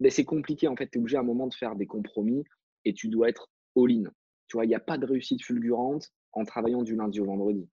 Mais 0.00 0.10
c'est 0.10 0.24
compliqué, 0.24 0.66
en 0.66 0.74
fait. 0.74 0.88
Tu 0.88 0.98
es 0.98 1.00
obligé 1.00 1.16
à 1.16 1.20
un 1.20 1.24
moment 1.24 1.46
de 1.46 1.54
faire 1.54 1.76
des 1.76 1.86
compromis 1.86 2.42
et 2.84 2.94
tu 2.94 3.08
dois 3.08 3.28
être 3.28 3.48
all-in. 3.76 4.10
Tu 4.48 4.56
vois, 4.56 4.64
il 4.64 4.68
n'y 4.68 4.74
a 4.74 4.80
pas 4.80 4.98
de 4.98 5.06
réussite 5.06 5.44
fulgurante 5.44 6.10
en 6.32 6.44
travaillant 6.44 6.82
du 6.82 6.96
lundi 6.96 7.20
au 7.20 7.26
vendredi 7.26 7.68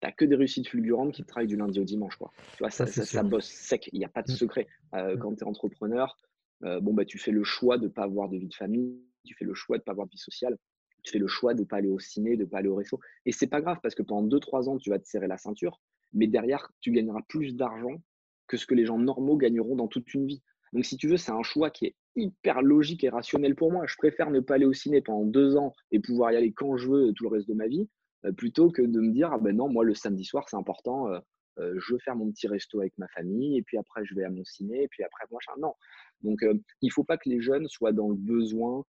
tu 0.00 0.12
que 0.14 0.24
des 0.24 0.36
réussites 0.36 0.68
fulgurantes 0.68 1.12
qui 1.12 1.24
travaillent 1.24 1.48
du 1.48 1.56
lundi 1.56 1.80
au 1.80 1.84
dimanche. 1.84 2.16
Quoi. 2.16 2.30
Tu 2.52 2.58
vois, 2.58 2.70
ça, 2.70 2.86
ça, 2.86 3.22
bosse 3.22 3.46
sec, 3.46 3.90
il 3.92 3.98
n'y 3.98 4.04
a 4.04 4.08
pas 4.08 4.22
de 4.22 4.32
mmh. 4.32 4.36
secret. 4.36 4.66
Euh, 4.94 5.14
mmh. 5.14 5.18
Quand 5.18 5.34
tu 5.34 5.44
es 5.44 5.46
entrepreneur, 5.46 6.16
euh, 6.64 6.80
bon, 6.80 6.94
bah, 6.94 7.04
tu 7.04 7.18
fais 7.18 7.30
le 7.30 7.44
choix 7.44 7.78
de 7.78 7.84
ne 7.84 7.88
pas 7.88 8.04
avoir 8.04 8.28
de 8.28 8.38
vie 8.38 8.48
de 8.48 8.54
famille, 8.54 8.98
tu 9.24 9.34
fais 9.34 9.44
le 9.44 9.54
choix 9.54 9.76
de 9.76 9.82
ne 9.82 9.84
pas 9.84 9.92
avoir 9.92 10.06
de 10.06 10.12
vie 10.12 10.18
sociale, 10.18 10.56
tu 11.02 11.12
fais 11.12 11.18
le 11.18 11.26
choix 11.26 11.54
de 11.54 11.60
ne 11.60 11.64
pas 11.64 11.76
aller 11.76 11.88
au 11.88 11.98
ciné, 11.98 12.36
de 12.36 12.44
ne 12.44 12.48
pas 12.48 12.58
aller 12.58 12.68
au 12.68 12.76
resto. 12.76 13.00
Et 13.26 13.32
c'est 13.32 13.46
pas 13.46 13.60
grave 13.60 13.78
parce 13.82 13.94
que 13.94 14.02
pendant 14.02 14.26
2-3 14.28 14.68
ans, 14.68 14.78
tu 14.78 14.90
vas 14.90 14.98
te 14.98 15.06
serrer 15.06 15.26
la 15.26 15.38
ceinture, 15.38 15.80
mais 16.12 16.26
derrière, 16.26 16.70
tu 16.80 16.90
gagneras 16.90 17.22
plus 17.28 17.54
d'argent 17.54 18.02
que 18.46 18.56
ce 18.56 18.66
que 18.66 18.74
les 18.74 18.84
gens 18.84 18.98
normaux 18.98 19.36
gagneront 19.36 19.76
dans 19.76 19.88
toute 19.88 20.12
une 20.14 20.26
vie. 20.26 20.42
Donc, 20.72 20.84
si 20.84 20.96
tu 20.96 21.08
veux, 21.08 21.16
c'est 21.16 21.32
un 21.32 21.42
choix 21.42 21.70
qui 21.70 21.86
est 21.86 21.96
hyper 22.16 22.62
logique 22.62 23.04
et 23.04 23.08
rationnel 23.08 23.54
pour 23.54 23.72
moi. 23.72 23.86
Je 23.86 23.96
préfère 23.96 24.30
ne 24.30 24.40
pas 24.40 24.54
aller 24.54 24.66
au 24.66 24.72
ciné 24.72 25.00
pendant 25.00 25.24
deux 25.24 25.56
ans 25.56 25.72
et 25.90 26.00
pouvoir 26.00 26.32
y 26.32 26.36
aller 26.36 26.52
quand 26.52 26.76
je 26.76 26.88
veux 26.88 27.12
tout 27.12 27.24
le 27.24 27.30
reste 27.30 27.48
de 27.48 27.54
ma 27.54 27.66
vie, 27.66 27.88
euh, 28.24 28.32
plutôt 28.32 28.70
que 28.70 28.82
de 28.82 29.00
me 29.00 29.12
dire, 29.12 29.30
ah 29.32 29.38
ben 29.38 29.56
non, 29.56 29.68
moi 29.68 29.84
le 29.84 29.94
samedi 29.94 30.24
soir, 30.24 30.48
c'est 30.48 30.56
important, 30.56 31.08
euh, 31.08 31.18
euh, 31.58 31.74
je 31.78 31.92
veux 31.92 31.98
faire 31.98 32.16
mon 32.16 32.30
petit 32.30 32.46
resto 32.48 32.80
avec 32.80 32.96
ma 32.98 33.08
famille, 33.08 33.56
et 33.56 33.62
puis 33.62 33.78
après 33.78 34.04
je 34.04 34.14
vais 34.14 34.24
à 34.24 34.30
mon 34.30 34.44
ciné, 34.44 34.84
et 34.84 34.88
puis 34.88 35.02
après 35.02 35.24
moi, 35.30 35.40
non. 35.58 35.74
Donc 36.22 36.40
il 36.42 36.86
ne 36.86 36.90
faut 36.90 37.04
pas 37.04 37.16
que 37.16 37.28
les 37.28 37.40
jeunes 37.40 37.68
soient 37.68 37.92
dans 37.92 38.08
le 38.08 38.16
besoin. 38.16 38.84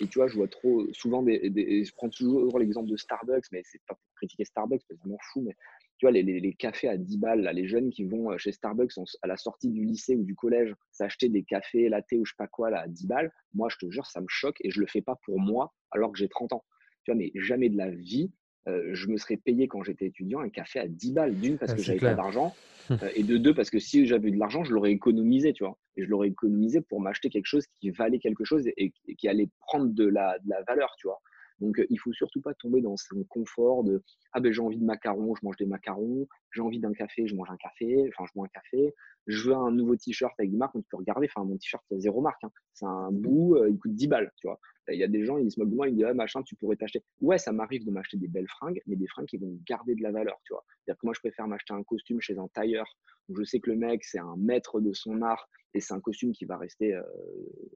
et 0.00 0.06
tu 0.08 0.18
vois, 0.18 0.28
je 0.28 0.36
vois 0.36 0.48
trop 0.48 0.86
souvent 0.92 1.22
des, 1.22 1.84
je 1.84 1.92
prends 1.94 2.08
toujours 2.08 2.58
l'exemple 2.58 2.90
de 2.90 2.96
Starbucks, 2.96 3.46
mais 3.52 3.62
c'est 3.64 3.80
pas 3.86 3.94
pour 3.94 4.14
critiquer 4.16 4.44
Starbucks, 4.44 4.82
parce 4.88 5.00
que 5.00 5.04
je 5.04 5.10
m'en 5.10 5.18
fous, 5.32 5.42
mais 5.42 5.54
tu 5.98 6.06
vois, 6.06 6.10
les, 6.10 6.54
cafés 6.54 6.88
à 6.88 6.96
10 6.96 7.18
balles, 7.18 7.50
les 7.54 7.68
jeunes 7.68 7.90
qui 7.90 8.04
vont 8.04 8.36
chez 8.36 8.52
Starbucks 8.52 8.92
à 9.22 9.26
la 9.26 9.36
sortie 9.36 9.70
du 9.70 9.84
lycée 9.84 10.16
ou 10.16 10.24
du 10.24 10.34
collège 10.34 10.74
s'acheter 10.90 11.28
des 11.28 11.44
cafés, 11.44 11.88
latte 11.88 12.12
ou 12.12 12.24
je 12.24 12.32
sais 12.32 12.36
pas 12.36 12.48
quoi, 12.48 12.74
à 12.76 12.88
10 12.88 13.06
balles, 13.06 13.32
moi, 13.54 13.68
je 13.70 13.76
te 13.76 13.90
jure, 13.90 14.06
ça 14.06 14.20
me 14.20 14.26
choque 14.28 14.56
et 14.62 14.70
je 14.70 14.80
le 14.80 14.86
fais 14.86 15.02
pas 15.02 15.16
pour 15.24 15.38
moi 15.38 15.72
alors 15.92 16.12
que 16.12 16.18
j'ai 16.18 16.28
30 16.28 16.52
ans. 16.52 16.64
Tu 17.04 17.12
vois, 17.12 17.18
mais 17.18 17.30
jamais 17.36 17.68
de 17.68 17.76
la 17.76 17.90
vie, 17.90 18.32
euh, 18.66 18.94
je 18.94 19.08
me 19.08 19.16
serais 19.16 19.36
payé 19.36 19.68
quand 19.68 19.82
j'étais 19.82 20.06
étudiant 20.06 20.40
un 20.40 20.48
café 20.48 20.80
à 20.80 20.88
10 20.88 21.12
balles. 21.12 21.34
D'une, 21.34 21.58
parce 21.58 21.74
que 21.74 21.82
j'avais 21.82 21.98
pas 21.98 22.14
d'argent. 22.14 22.54
Euh, 22.90 23.08
et 23.14 23.22
de 23.22 23.38
deux, 23.38 23.54
parce 23.54 23.70
que 23.70 23.78
si 23.78 24.06
j'avais 24.06 24.28
eu 24.28 24.32
de 24.32 24.38
l'argent, 24.38 24.62
je 24.62 24.74
l'aurais 24.74 24.92
économisé, 24.92 25.54
tu 25.54 25.64
vois. 25.64 25.78
Et 25.96 26.04
je 26.04 26.10
l'aurais 26.10 26.28
économisé 26.28 26.82
pour 26.82 27.00
m'acheter 27.00 27.30
quelque 27.30 27.46
chose 27.46 27.66
qui 27.80 27.88
valait 27.88 28.18
quelque 28.18 28.44
chose 28.44 28.68
et, 28.76 28.92
qui 29.16 29.26
allait 29.26 29.48
prendre 29.60 29.86
de 29.86 30.04
la, 30.04 30.38
de 30.40 30.50
la, 30.50 30.62
valeur, 30.64 30.94
tu 30.98 31.06
vois. 31.06 31.18
Donc, 31.60 31.78
euh, 31.78 31.86
il 31.88 31.98
faut 31.98 32.12
surtout 32.12 32.42
pas 32.42 32.52
tomber 32.52 32.82
dans 32.82 32.98
ce 32.98 33.14
confort 33.30 33.84
de 33.84 34.02
ah 34.34 34.40
ben 34.40 34.52
j'ai 34.52 34.60
envie 34.60 34.76
de 34.76 34.84
macarons, 34.84 35.34
je 35.34 35.40
mange 35.46 35.56
des 35.56 35.64
macarons. 35.64 36.28
J'ai 36.52 36.60
envie 36.60 36.78
d'un 36.78 36.92
café, 36.92 37.26
je 37.26 37.34
mange 37.34 37.48
un 37.50 37.56
café. 37.56 38.10
Enfin, 38.12 38.28
je 38.28 38.34
bois 38.34 38.44
un 38.44 38.60
café. 38.60 38.92
Je 39.26 39.48
veux 39.48 39.54
un 39.54 39.70
nouveau 39.70 39.96
t-shirt 39.96 40.34
avec 40.38 40.50
des 40.50 40.58
marques. 40.58 40.74
On 40.74 40.82
peut 40.82 40.98
regarder. 40.98 41.26
Enfin, 41.34 41.46
mon 41.46 41.56
t-shirt 41.56 41.82
il 41.90 41.94
y 41.94 41.96
a 41.96 42.00
zéro 42.00 42.20
marque. 42.20 42.44
Hein. 42.44 42.50
C'est 42.74 42.84
un 42.84 43.10
bout, 43.10 43.56
il 43.66 43.78
coûte 43.78 43.94
10 43.94 44.08
balles, 44.08 44.30
tu 44.36 44.46
vois. 44.46 44.60
Il 44.88 44.98
y 44.98 45.04
a 45.04 45.08
des 45.08 45.24
gens, 45.24 45.38
ils 45.38 45.50
se 45.50 45.58
moquent 45.58 45.70
de 45.70 45.74
moi, 45.74 45.88
ils 45.88 45.94
me 45.94 46.04
disent, 46.04 46.14
machin, 46.14 46.42
tu 46.42 46.56
pourrais 46.56 46.76
t'acheter. 46.76 47.02
Ouais, 47.20 47.38
ça 47.38 47.52
m'arrive 47.52 47.84
de 47.84 47.90
m'acheter 47.90 48.16
des 48.16 48.28
belles 48.28 48.48
fringues, 48.48 48.80
mais 48.86 48.96
des 48.96 49.06
fringues 49.06 49.26
qui 49.26 49.38
vont 49.38 49.58
garder 49.66 49.94
de 49.94 50.02
la 50.02 50.12
valeur, 50.12 50.38
tu 50.44 50.52
vois. 50.52 50.64
C'est-à-dire 50.84 51.00
que 51.00 51.06
moi, 51.06 51.14
je 51.14 51.20
préfère 51.20 51.48
m'acheter 51.48 51.72
un 51.72 51.82
costume 51.82 52.20
chez 52.20 52.38
un 52.38 52.48
tailleur 52.48 52.86
où 53.28 53.36
je 53.36 53.44
sais 53.44 53.60
que 53.60 53.70
le 53.70 53.76
mec, 53.76 54.04
c'est 54.04 54.18
un 54.18 54.36
maître 54.36 54.80
de 54.80 54.92
son 54.92 55.22
art 55.22 55.48
et 55.72 55.80
c'est 55.80 55.94
un 55.94 56.00
costume 56.00 56.32
qui 56.32 56.44
va 56.44 56.58
rester 56.58 56.94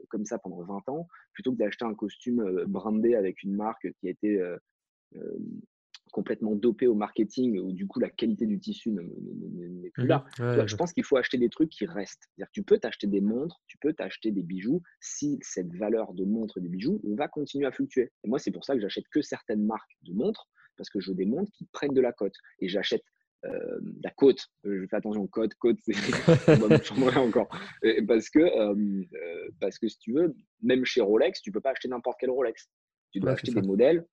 comme 0.09 0.27
ça 0.27 0.39
pendant 0.39 0.63
20 0.63 0.89
ans, 0.89 1.09
plutôt 1.33 1.53
que 1.53 1.57
d'acheter 1.57 1.85
un 1.85 1.95
costume 1.95 2.65
brandé 2.67 3.15
avec 3.15 3.43
une 3.43 3.57
marque 3.57 3.91
qui 3.99 4.09
a 4.09 4.11
été 4.11 4.41
complètement 6.11 6.55
dopé 6.55 6.87
au 6.87 6.95
marketing 6.95 7.59
où 7.59 7.73
du 7.73 7.87
coup 7.87 8.01
la 8.01 8.11
qualité 8.11 8.47
du 8.47 8.59
tissu 8.59 8.91
n'est 8.91 9.91
plus 9.91 10.05
mmh 10.05 10.07
là. 10.07 10.25
je 10.39 10.77
pense 10.77 10.93
qu'il 10.93 11.05
faut 11.05 11.17
acheter 11.17 11.39
des 11.39 11.49
trucs 11.49 11.71
qui 11.71 11.87
restent. 11.87 12.29
C'est-à-dire 12.35 12.51
tu 12.53 12.63
peux 12.63 12.79
t'acheter 12.79 13.07
des 13.07 13.21
montres, 13.21 13.61
tu 13.67 13.79
peux 13.79 13.93
t'acheter 13.93 14.31
des 14.31 14.43
bijoux 14.43 14.83
si 15.01 15.39
cette 15.43 15.75
valeur 15.75 16.15
de 16.15 16.25
montre 16.25 16.59
et 16.59 16.61
de 16.61 16.69
bijoux 16.69 17.01
va 17.17 17.29
continuer 17.29 17.67
à 17.67 17.73
fluctuer. 17.73 18.13
Et 18.25 18.29
moi, 18.29 18.39
c'est 18.39 18.51
pour 18.51 18.65
ça 18.65 18.75
que 18.75 18.81
j'achète 18.81 19.09
que 19.11 19.23
certaines 19.23 19.65
marques 19.65 19.97
de 20.03 20.13
montres 20.13 20.49
parce 20.77 20.89
que 20.91 21.01
je 21.01 21.11
veux 21.11 21.17
des 21.17 21.27
montres 21.27 21.51
qui 21.53 21.67
prennent 21.67 21.93
de 21.93 22.01
la 22.01 22.13
cote. 22.13 22.35
Et 22.61 22.69
j'achète 22.69 23.03
euh, 23.45 23.81
la 24.03 24.11
côte. 24.11 24.47
Euh, 24.65 24.81
je 24.83 24.87
fais 24.89 24.97
attention, 24.97 25.27
côte, 25.27 25.55
côte, 25.55 25.77
c'est 25.83 25.95
encore. 27.17 27.49
parce 28.07 28.31
que, 28.31 28.39
euh, 28.39 29.05
parce 29.61 29.79
que 29.79 29.89
si 29.89 29.99
tu 29.99 30.13
veux, 30.13 30.35
même 30.63 30.85
chez 30.85 31.01
Rolex, 31.01 31.43
tu 31.43 31.53
peux 31.53 31.61
pas 31.61 31.71
acheter 31.71 31.89
n'importe 31.89 32.17
quel 32.21 32.31
Rolex. 32.31 32.69
Tu 33.13 33.21
dois 33.21 33.33
acheter 33.33 33.53
des 33.53 33.63
modèles 33.63 34.07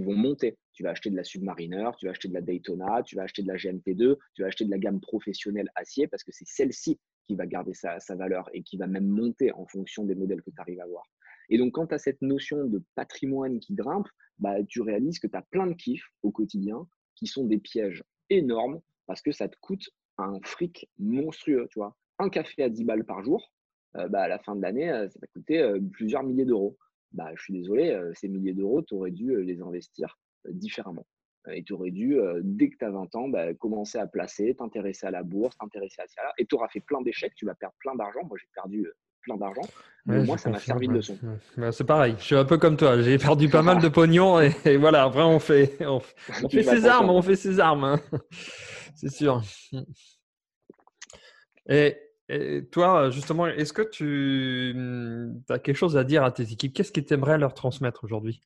vont 0.00 0.14
monter. 0.14 0.58
Tu 0.72 0.82
vas 0.82 0.90
acheter 0.90 1.10
de 1.10 1.16
la 1.16 1.24
Submariner, 1.24 1.90
tu 1.98 2.06
vas 2.06 2.12
acheter 2.12 2.28
de 2.28 2.34
la 2.34 2.40
Daytona, 2.40 3.02
tu 3.02 3.16
vas 3.16 3.22
acheter 3.22 3.42
de 3.42 3.48
la 3.48 3.56
GMT2, 3.56 4.16
tu 4.34 4.42
vas 4.42 4.48
acheter 4.48 4.64
de 4.64 4.70
la 4.70 4.78
gamme 4.78 5.00
professionnelle 5.00 5.70
acier 5.74 6.06
parce 6.06 6.24
que 6.24 6.32
c'est 6.32 6.46
celle-ci 6.46 6.98
qui 7.26 7.36
va 7.36 7.46
garder 7.46 7.74
sa, 7.74 7.98
valeur 8.16 8.48
et 8.52 8.62
qui 8.62 8.76
va 8.76 8.86
même 8.86 9.06
monter 9.06 9.52
en 9.52 9.66
fonction 9.66 10.04
des 10.04 10.14
modèles 10.14 10.42
que 10.42 10.50
tu 10.50 10.60
arrives 10.60 10.80
à 10.80 10.84
avoir. 10.84 11.04
Et 11.48 11.58
donc, 11.58 11.72
quand 11.72 11.86
tu 11.86 11.94
as 11.94 11.98
cette 11.98 12.22
notion 12.22 12.64
de 12.64 12.82
patrimoine 12.94 13.60
qui 13.60 13.74
grimpe, 13.74 14.08
bah, 14.38 14.62
tu 14.68 14.80
réalises 14.80 15.18
que 15.18 15.26
tu 15.26 15.36
as 15.36 15.42
plein 15.42 15.66
de 15.66 15.74
kiffs 15.74 16.08
au 16.22 16.30
quotidien 16.30 16.86
qui 17.14 17.26
sont 17.26 17.44
des 17.46 17.58
pièges 17.58 18.02
énormes 18.30 18.80
parce 19.06 19.20
que 19.20 19.32
ça 19.32 19.48
te 19.48 19.56
coûte 19.60 19.90
un 20.18 20.38
fric 20.42 20.88
monstrueux. 20.98 21.66
Tu 21.70 21.78
vois. 21.78 21.96
Un 22.18 22.28
café 22.28 22.62
à 22.62 22.68
10 22.68 22.84
balles 22.84 23.04
par 23.04 23.22
jour, 23.22 23.52
euh, 23.96 24.08
bah, 24.08 24.22
à 24.22 24.28
la 24.28 24.38
fin 24.38 24.56
de 24.56 24.62
l'année, 24.62 24.90
euh, 24.90 25.08
ça 25.08 25.18
va 25.20 25.26
coûter 25.28 25.60
euh, 25.60 25.78
plusieurs 25.92 26.22
milliers 26.22 26.44
d'euros 26.44 26.76
bah, 27.12 27.30
je 27.34 27.42
suis 27.42 27.52
désolé, 27.52 27.98
ces 28.14 28.28
milliers 28.28 28.54
d'euros, 28.54 28.82
tu 28.82 28.94
aurais 28.94 29.10
dû 29.10 29.42
les 29.42 29.60
investir 29.60 30.18
différemment. 30.48 31.06
Et 31.50 31.64
tu 31.64 31.72
aurais 31.72 31.90
dû, 31.90 32.18
dès 32.42 32.70
que 32.70 32.76
tu 32.78 32.84
as 32.84 32.90
20 32.90 33.14
ans, 33.16 33.28
bah, 33.28 33.52
commencer 33.54 33.98
à 33.98 34.06
placer, 34.06 34.54
t'intéresser 34.54 35.06
à 35.06 35.10
la 35.10 35.22
bourse, 35.22 35.56
t'intéresser 35.58 36.02
à 36.02 36.06
ça. 36.06 36.22
Et 36.38 36.46
tu 36.46 36.54
auras 36.54 36.68
fait 36.68 36.80
plein 36.80 37.02
d'échecs, 37.02 37.34
tu 37.34 37.46
vas 37.46 37.54
perdre 37.54 37.74
plein 37.80 37.94
d'argent. 37.96 38.20
Moi, 38.24 38.36
j'ai 38.40 38.48
perdu 38.54 38.86
plein 39.22 39.36
d'argent. 39.36 39.62
Mais 40.04 40.24
moi, 40.24 40.36
ça 40.36 40.50
m'a 40.50 40.58
servi 40.58 40.88
de 40.88 40.94
leçon. 40.94 41.16
Bah, 41.56 41.72
c'est 41.72 41.84
pareil, 41.84 42.16
je 42.18 42.24
suis 42.24 42.34
un 42.34 42.44
peu 42.44 42.58
comme 42.58 42.76
toi. 42.76 43.00
J'ai 43.00 43.18
perdu 43.18 43.48
pas 43.48 43.62
mal 43.62 43.80
de 43.80 43.88
pognon 43.88 44.40
et, 44.40 44.76
voilà, 44.76 45.04
après, 45.04 45.22
on 45.22 45.38
fait, 45.38 45.76
on, 45.86 46.00
fait 46.50 46.62
ses 46.62 46.86
armes, 46.86 47.10
on 47.10 47.22
fait 47.22 47.36
ses 47.36 47.60
armes. 47.60 47.84
Hein. 47.84 48.00
c'est 48.94 49.10
sûr. 49.10 49.42
Et 51.68 51.96
et 52.32 52.64
toi, 52.64 53.10
justement, 53.10 53.46
est-ce 53.46 53.72
que 53.72 53.82
tu 53.82 54.72
mmh, 54.74 55.42
as 55.50 55.58
quelque 55.58 55.76
chose 55.76 55.96
à 55.96 56.04
dire 56.04 56.24
à 56.24 56.32
tes 56.32 56.50
équipes? 56.50 56.72
Qu'est-ce 56.72 56.92
que 56.92 57.00
tu 57.00 57.12
aimerais 57.12 57.36
leur 57.36 57.52
transmettre 57.52 58.04
aujourd'hui? 58.04 58.40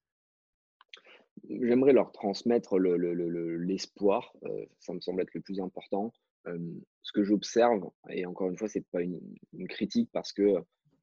J'aimerais 1.49 1.93
leur 1.93 2.11
transmettre 2.11 2.79
l'espoir. 2.79 4.33
Le, 4.43 4.51
euh, 4.51 4.67
ça 4.81 4.93
me 4.93 5.01
semble 5.01 5.23
être 5.23 5.35
le 5.35 5.41
plus 5.41 5.61
important. 5.61 6.13
ce 6.47 7.13
que 7.13 7.23
j'observe, 7.23 7.89
et 8.11 8.27
encore 8.27 8.51
une 8.51 8.57
fois, 8.57 8.69
ce 8.69 8.79
n'est 8.79 8.85
pas 8.91 9.03
une, 9.03 9.21
critique 9.69 10.11
parce 10.13 10.33
que 10.33 10.55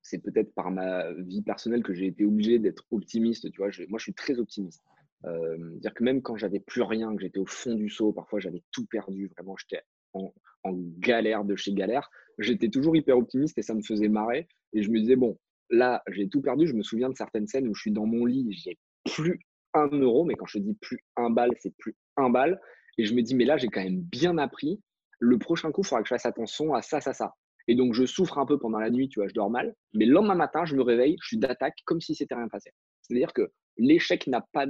c'est 0.01 0.19
peut-être 0.19 0.53
par 0.53 0.69
ma 0.69 1.13
vie 1.13 1.41
personnelle 1.41 1.83
que 1.83 1.93
j'ai 1.93 2.07
été 2.07 2.25
obligé 2.25 2.59
d'être 2.59 2.83
optimiste. 2.91 3.49
Tu 3.49 3.57
vois, 3.57 3.69
moi, 3.87 3.99
je 3.99 4.03
suis 4.03 4.13
très 4.13 4.39
optimiste. 4.39 4.83
Euh, 5.25 5.57
dire 5.77 5.93
que 5.93 6.03
même 6.03 6.21
quand 6.21 6.35
j'avais 6.35 6.59
plus 6.59 6.81
rien, 6.81 7.15
que 7.15 7.21
j'étais 7.21 7.39
au 7.39 7.45
fond 7.45 7.75
du 7.75 7.89
seau, 7.89 8.11
parfois 8.11 8.41
j'avais 8.41 8.61
tout 8.71 8.85
perdu, 8.85 9.27
vraiment, 9.37 9.55
j'étais 9.55 9.81
en, 10.11 10.33
en, 10.63 10.73
galère 10.99 11.43
de 11.43 11.55
chez 11.55 11.73
galère, 11.73 12.09
j'étais 12.39 12.69
toujours 12.69 12.95
hyper 12.95 13.17
optimiste 13.17 13.57
et 13.57 13.61
ça 13.61 13.73
me 13.73 13.81
faisait 13.81 14.09
marrer. 14.09 14.47
Et 14.73 14.81
je 14.83 14.89
me 14.89 14.99
disais, 14.99 15.15
bon, 15.15 15.37
là, 15.69 16.03
j'ai 16.09 16.27
tout 16.29 16.41
perdu. 16.41 16.67
Je 16.67 16.73
me 16.73 16.83
souviens 16.83 17.09
de 17.09 17.15
certaines 17.15 17.47
scènes 17.47 17.67
où 17.67 17.75
je 17.75 17.81
suis 17.81 17.91
dans 17.91 18.05
mon 18.05 18.25
lit, 18.25 18.47
j'ai 18.51 18.77
plus 19.05 19.39
un 19.73 19.87
euro, 19.87 20.23
mais 20.23 20.35
quand 20.35 20.45
je 20.45 20.59
dis 20.59 20.75
plus 20.75 20.99
un 21.15 21.29
balle, 21.29 21.51
c'est 21.59 21.75
plus 21.77 21.95
un 22.17 22.29
balle. 22.29 22.59
Et 22.97 23.05
je 23.05 23.13
me 23.13 23.21
dis, 23.21 23.35
mais 23.35 23.45
là, 23.45 23.57
j'ai 23.57 23.67
quand 23.67 23.83
même 23.83 24.01
bien 24.01 24.37
appris. 24.37 24.81
Le 25.19 25.37
prochain 25.37 25.71
coup, 25.71 25.81
il 25.81 25.87
faudra 25.87 26.01
que 26.01 26.07
je 26.07 26.13
fasse 26.13 26.25
attention 26.25 26.73
à 26.73 26.81
ça, 26.81 27.01
ça, 27.01 27.13
ça. 27.13 27.33
Et 27.67 27.75
donc, 27.75 27.93
je 27.93 28.05
souffre 28.05 28.37
un 28.37 28.45
peu 28.45 28.59
pendant 28.59 28.79
la 28.79 28.89
nuit, 28.89 29.07
tu 29.09 29.19
vois, 29.19 29.27
je 29.27 29.33
dors 29.33 29.49
mal. 29.49 29.73
Mais 29.93 30.05
le 30.05 30.13
lendemain 30.13 30.35
matin, 30.35 30.65
je 30.65 30.75
me 30.75 30.81
réveille, 30.81 31.15
je 31.21 31.27
suis 31.27 31.37
d'attaque 31.37 31.77
comme 31.85 32.01
si 32.01 32.13
c'était 32.13 32.35
rien 32.35 32.49
passé. 32.49 32.71
C'est-à-dire 33.01 33.33
que 33.33 33.51
l'échec 33.77 34.27
n'a 34.27 34.45
pas 34.51 34.65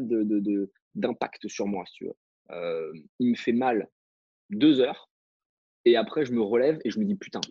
d'impact 0.95 1.47
sur 1.47 1.67
moi, 1.67 1.83
si 1.87 1.93
tu 1.95 2.05
veux. 2.05 2.13
Euh, 2.51 2.93
il 3.19 3.31
me 3.31 3.35
fait 3.35 3.51
mal 3.53 3.89
deux 4.49 4.79
heures, 4.79 5.09
et 5.85 5.95
après, 5.95 6.25
je 6.25 6.33
me 6.33 6.41
relève 6.41 6.79
et 6.83 6.89
je 6.89 6.99
me 6.99 7.05
dis, 7.05 7.15
putain, 7.15 7.41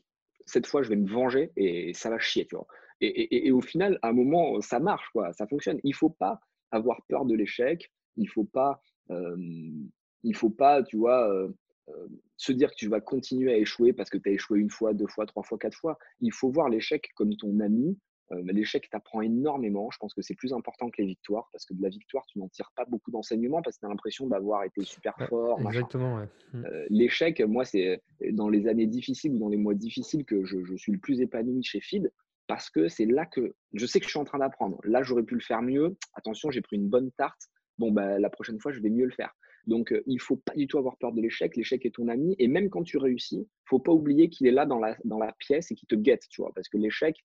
cette 0.46 0.66
fois, 0.66 0.82
je 0.82 0.88
vais 0.88 0.96
me 0.96 1.08
venger 1.08 1.52
et 1.56 1.94
ça 1.94 2.10
va 2.10 2.18
chier, 2.18 2.46
tu 2.46 2.56
vois. 2.56 2.66
Et, 3.00 3.50
au 3.50 3.60
final, 3.60 3.98
à 4.02 4.08
un 4.10 4.12
moment, 4.12 4.60
ça 4.60 4.78
marche, 4.78 5.10
ça 5.32 5.46
fonctionne. 5.48 5.80
Il 5.82 5.90
ne 5.90 5.96
faut 5.96 6.10
pas 6.10 6.40
avoir 6.70 7.02
peur 7.08 7.24
de 7.24 7.34
l'échec. 7.34 7.90
Il 8.16 8.24
ne 8.24 8.28
faut 8.28 8.44
pas, 8.44 8.80
il 9.10 10.36
faut 10.36 10.50
pas, 10.50 10.84
tu 10.84 10.98
vois, 10.98 11.48
se 12.36 12.52
dire 12.52 12.70
que 12.70 12.76
tu 12.76 12.88
vas 12.88 13.00
continuer 13.00 13.52
à 13.52 13.58
échouer 13.58 13.92
parce 13.92 14.08
que 14.08 14.18
tu 14.18 14.28
as 14.28 14.32
échoué 14.32 14.60
une 14.60 14.70
fois, 14.70 14.94
deux 14.94 15.08
fois, 15.08 15.26
trois 15.26 15.42
fois, 15.42 15.58
quatre 15.58 15.76
fois. 15.76 15.98
Il 16.20 16.32
faut 16.32 16.50
voir 16.50 16.68
l'échec 16.68 17.10
comme 17.16 17.34
ton 17.36 17.58
ami 17.58 17.98
euh, 18.32 18.42
l'échec 18.44 18.88
t'apprend 18.90 19.20
énormément. 19.20 19.90
Je 19.90 19.98
pense 19.98 20.14
que 20.14 20.22
c'est 20.22 20.34
plus 20.34 20.52
important 20.52 20.90
que 20.90 21.00
les 21.00 21.06
victoires 21.06 21.48
parce 21.52 21.64
que 21.64 21.74
de 21.74 21.82
la 21.82 21.88
victoire, 21.88 22.24
tu 22.26 22.38
n'en 22.38 22.48
tires 22.48 22.72
pas 22.74 22.84
beaucoup 22.86 23.10
d'enseignements 23.10 23.62
parce 23.62 23.76
que 23.76 23.80
tu 23.80 23.86
as 23.86 23.88
l'impression 23.88 24.26
d'avoir 24.26 24.64
été 24.64 24.82
super 24.84 25.14
fort. 25.28 25.60
exactement. 25.60 26.24
Mmh. 26.52 26.64
Euh, 26.64 26.86
l'échec, 26.90 27.40
moi, 27.40 27.64
c'est 27.64 28.02
dans 28.32 28.48
les 28.48 28.68
années 28.68 28.86
difficiles 28.86 29.32
ou 29.34 29.38
dans 29.38 29.48
les 29.48 29.56
mois 29.56 29.74
difficiles 29.74 30.24
que 30.24 30.44
je, 30.44 30.76
suis 30.76 30.92
le 30.92 30.98
plus 30.98 31.20
épanoui 31.20 31.62
chez 31.62 31.80
FID 31.80 32.12
parce 32.46 32.70
que 32.70 32.88
c'est 32.88 33.06
là 33.06 33.26
que 33.26 33.54
je 33.72 33.86
sais 33.86 34.00
que 34.00 34.06
je 34.06 34.10
suis 34.10 34.18
en 34.18 34.24
train 34.24 34.38
d'apprendre. 34.38 34.78
Là, 34.84 35.02
j'aurais 35.02 35.22
pu 35.22 35.34
le 35.34 35.40
faire 35.40 35.62
mieux. 35.62 35.96
Attention, 36.14 36.50
j'ai 36.50 36.60
pris 36.60 36.76
une 36.76 36.88
bonne 36.88 37.10
tarte. 37.12 37.48
Bon, 37.78 37.90
bah, 37.90 38.18
la 38.18 38.30
prochaine 38.30 38.60
fois, 38.60 38.72
je 38.72 38.80
vais 38.80 38.90
mieux 38.90 39.06
le 39.06 39.12
faire. 39.12 39.34
Donc, 39.66 39.92
euh, 39.92 40.02
il 40.06 40.20
faut 40.20 40.36
pas 40.36 40.54
du 40.54 40.66
tout 40.66 40.78
avoir 40.78 40.96
peur 40.98 41.12
de 41.12 41.20
l'échec. 41.20 41.56
L'échec 41.56 41.86
est 41.86 41.94
ton 41.94 42.08
ami. 42.08 42.34
Et 42.38 42.48
même 42.48 42.68
quand 42.68 42.82
tu 42.82 42.98
réussis, 42.98 43.48
faut 43.64 43.78
pas 43.78 43.92
oublier 43.92 44.28
qu'il 44.28 44.46
est 44.46 44.52
là 44.52 44.66
dans 44.66 44.78
la, 44.78 44.96
dans 45.04 45.18
la 45.18 45.32
pièce 45.38 45.70
et 45.70 45.74
qu'il 45.74 45.88
te 45.88 45.94
guette, 45.94 46.26
tu 46.28 46.42
vois. 46.42 46.52
Parce 46.54 46.68
que 46.68 46.76
l'échec, 46.78 47.16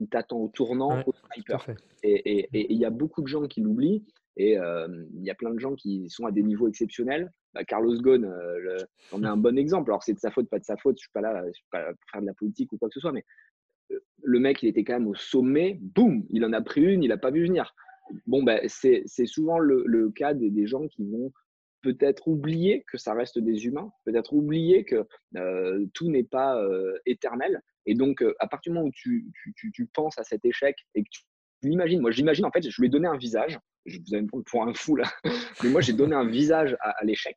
il 0.00 0.08
t'attend 0.08 0.38
au 0.38 0.48
tournant, 0.48 1.02
au 1.06 1.12
sniper. 1.32 1.66
Et 2.02 2.48
il 2.52 2.76
y 2.76 2.84
a 2.84 2.90
beaucoup 2.90 3.22
de 3.22 3.28
gens 3.28 3.46
qui 3.46 3.60
l'oublient. 3.60 4.04
Et 4.36 4.58
euh, 4.58 4.88
il 5.14 5.22
y 5.22 5.30
a 5.30 5.34
plein 5.34 5.52
de 5.52 5.60
gens 5.60 5.74
qui 5.74 6.08
sont 6.10 6.26
à 6.26 6.32
des 6.32 6.42
niveaux 6.42 6.68
exceptionnels. 6.68 7.32
Bah, 7.52 7.64
Carlos 7.64 8.00
Ghosn, 8.00 8.24
euh, 8.24 8.78
on 9.12 9.22
est 9.22 9.28
un 9.28 9.36
bon 9.36 9.56
exemple. 9.56 9.90
Alors, 9.90 10.02
c'est 10.02 10.14
de 10.14 10.18
sa 10.18 10.30
faute, 10.30 10.48
pas 10.48 10.58
de 10.58 10.64
sa 10.64 10.76
faute. 10.76 10.96
Je 10.98 11.04
ne 11.04 11.04
suis, 11.04 11.10
pas 11.12 11.20
là, 11.20 11.42
pour 11.70 12.10
faire 12.10 12.20
de 12.20 12.26
la 12.26 12.34
politique 12.34 12.72
ou 12.72 12.78
quoi 12.78 12.88
que 12.88 12.94
ce 12.94 13.00
soit. 13.00 13.12
Mais 13.12 13.24
euh, 13.92 14.00
le 14.22 14.40
mec, 14.40 14.62
il 14.62 14.68
était 14.68 14.82
quand 14.82 14.94
même 14.94 15.06
au 15.06 15.14
sommet. 15.14 15.78
Boum 15.80 16.26
Il 16.30 16.44
en 16.44 16.52
a 16.52 16.60
pris 16.60 16.82
une, 16.82 17.04
il 17.04 17.08
n'a 17.08 17.16
pas 17.16 17.30
vu 17.30 17.46
venir. 17.46 17.74
Bon, 18.26 18.42
ben, 18.42 18.60
c'est 18.66 19.06
souvent 19.26 19.58
le, 19.58 20.10
cas 20.10 20.34
des, 20.34 20.66
gens 20.66 20.86
qui 20.88 21.04
vont 21.04 21.32
peut-être 21.80 22.28
oublier 22.28 22.84
que 22.90 22.98
ça 22.98 23.14
reste 23.14 23.38
des 23.38 23.64
humains, 23.64 23.90
peut-être 24.04 24.34
oublier 24.34 24.84
que 24.84 25.06
tout 25.94 26.10
n'est 26.10 26.24
pas 26.24 26.62
éternel 27.06 27.62
et 27.86 27.94
donc, 27.94 28.22
euh, 28.22 28.34
à 28.38 28.46
partir 28.46 28.72
du 28.72 28.78
moment 28.78 28.88
où 28.88 28.92
tu, 28.92 29.32
penses 29.92 30.18
à 30.18 30.24
cet 30.24 30.44
échec 30.44 30.76
et 30.94 31.02
que 31.02 31.08
tu 31.10 31.22
l'imagines, 31.62 32.00
moi 32.00 32.10
j'imagine 32.10 32.44
en 32.44 32.50
fait, 32.50 32.68
je 32.68 32.80
lui 32.80 32.88
ai 32.88 32.90
donné 32.90 33.08
un 33.08 33.16
visage, 33.16 33.58
je, 33.86 33.98
vous 33.98 34.14
allez 34.14 34.22
me 34.22 34.28
prendre 34.28 34.44
pour 34.44 34.62
un 34.62 34.74
fou 34.74 34.96
là, 34.96 35.10
mais 35.62 35.70
moi 35.70 35.80
j'ai 35.80 35.92
donné 35.92 36.14
un 36.14 36.26
visage 36.26 36.76
à, 36.80 37.04
l'échec. 37.04 37.36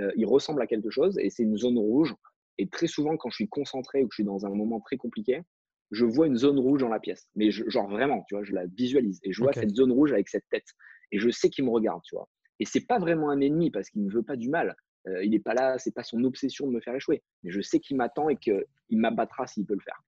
Euh, 0.00 0.10
il 0.16 0.26
ressemble 0.26 0.62
à 0.62 0.66
quelque 0.66 0.90
chose 0.90 1.18
et 1.18 1.30
c'est 1.30 1.42
une 1.42 1.56
zone 1.56 1.78
rouge. 1.78 2.14
Et 2.58 2.68
très 2.68 2.88
souvent, 2.88 3.16
quand 3.16 3.30
je 3.30 3.36
suis 3.36 3.48
concentré 3.48 4.02
ou 4.02 4.08
que 4.08 4.14
je 4.14 4.16
suis 4.16 4.24
dans 4.24 4.46
un 4.46 4.50
moment 4.50 4.80
très 4.80 4.96
compliqué, 4.96 5.42
je 5.90 6.04
vois 6.04 6.26
une 6.26 6.36
zone 6.36 6.58
rouge 6.58 6.80
dans 6.80 6.88
la 6.88 7.00
pièce. 7.00 7.28
Mais 7.36 7.50
genre 7.50 7.88
vraiment, 7.88 8.24
tu 8.28 8.34
vois, 8.34 8.44
je 8.44 8.52
la 8.52 8.66
visualise 8.66 9.20
et 9.22 9.32
je 9.32 9.42
vois 9.42 9.52
cette 9.52 9.74
zone 9.74 9.92
rouge 9.92 10.12
avec 10.12 10.28
cette 10.28 10.48
tête. 10.50 10.66
Et 11.12 11.18
je 11.18 11.30
sais 11.30 11.50
qu'il 11.50 11.64
me 11.64 11.70
regarde, 11.70 12.02
tu 12.04 12.14
vois. 12.14 12.28
Et 12.60 12.64
c'est 12.64 12.86
pas 12.86 12.98
vraiment 12.98 13.30
un 13.30 13.40
ennemi 13.40 13.70
parce 13.70 13.88
qu'il 13.90 14.04
ne 14.04 14.10
veut 14.10 14.22
pas 14.22 14.36
du 14.36 14.48
mal. 14.48 14.74
Euh, 15.08 15.24
il 15.24 15.30
n'est 15.30 15.38
pas 15.38 15.54
là, 15.54 15.78
c'est 15.78 15.94
pas 15.94 16.02
son 16.02 16.22
obsession 16.24 16.66
de 16.66 16.72
me 16.72 16.80
faire 16.80 16.94
échouer. 16.94 17.22
Mais 17.42 17.50
je 17.50 17.60
sais 17.60 17.80
qu'il 17.80 17.96
m'attend 17.96 18.28
et 18.28 18.36
qu'il 18.36 18.64
m'abattra 18.90 19.46
s'il 19.46 19.64
peut 19.64 19.74
le 19.74 19.80
faire. 19.80 20.02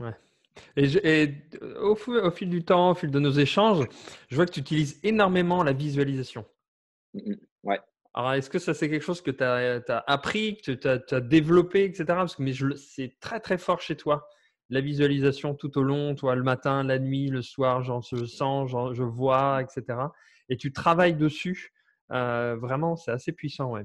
Ouais. 0.00 0.14
Et, 0.76 1.34
au, 1.80 1.94
fil 2.30 2.50
du 2.50 2.64
temps, 2.64 2.90
au 2.90 2.94
fil 2.94 3.10
de 3.10 3.18
nos 3.18 3.30
échanges, 3.30 3.86
je 4.28 4.36
vois 4.36 4.46
que 4.46 4.52
tu 4.52 4.60
utilises 4.60 4.98
énormément 5.02 5.62
la 5.62 5.72
visualisation. 5.72 6.44
Mmh 7.14 7.34
ouais. 7.64 7.80
Alors, 8.14 8.32
est-ce 8.32 8.50
que 8.50 8.58
ça, 8.58 8.74
c'est 8.74 8.88
quelque 8.88 9.04
chose 9.04 9.20
que 9.20 9.30
tu 9.30 9.44
as, 9.44 10.04
appris, 10.06 10.56
que 10.56 10.72
tu 10.72 11.14
as, 11.14 11.20
développé, 11.20 11.84
etc. 11.84 12.04
Parce 12.06 12.34
que 12.34 12.42
mais 12.42 12.52
c'est 12.76 13.16
très, 13.20 13.38
très 13.38 13.58
fort 13.58 13.80
chez 13.80 13.96
toi, 13.96 14.28
la 14.70 14.80
visualisation 14.80 15.54
tout 15.54 15.78
au 15.78 15.82
long, 15.82 16.14
toi, 16.14 16.34
le 16.34 16.42
matin, 16.42 16.82
la 16.82 16.98
nuit, 16.98 17.28
le 17.28 17.42
soir, 17.42 17.82
j'en 17.82 18.02
sens, 18.02 18.70
je 18.70 19.02
vois, 19.02 19.62
etc. 19.62 19.98
Et 20.48 20.56
tu 20.56 20.72
travailles 20.72 21.14
dessus 21.14 21.72
euh, 22.10 22.56
vraiment, 22.56 22.96
c'est 22.96 23.10
assez 23.10 23.32
puissant. 23.32 23.72
Ouais. 23.72 23.84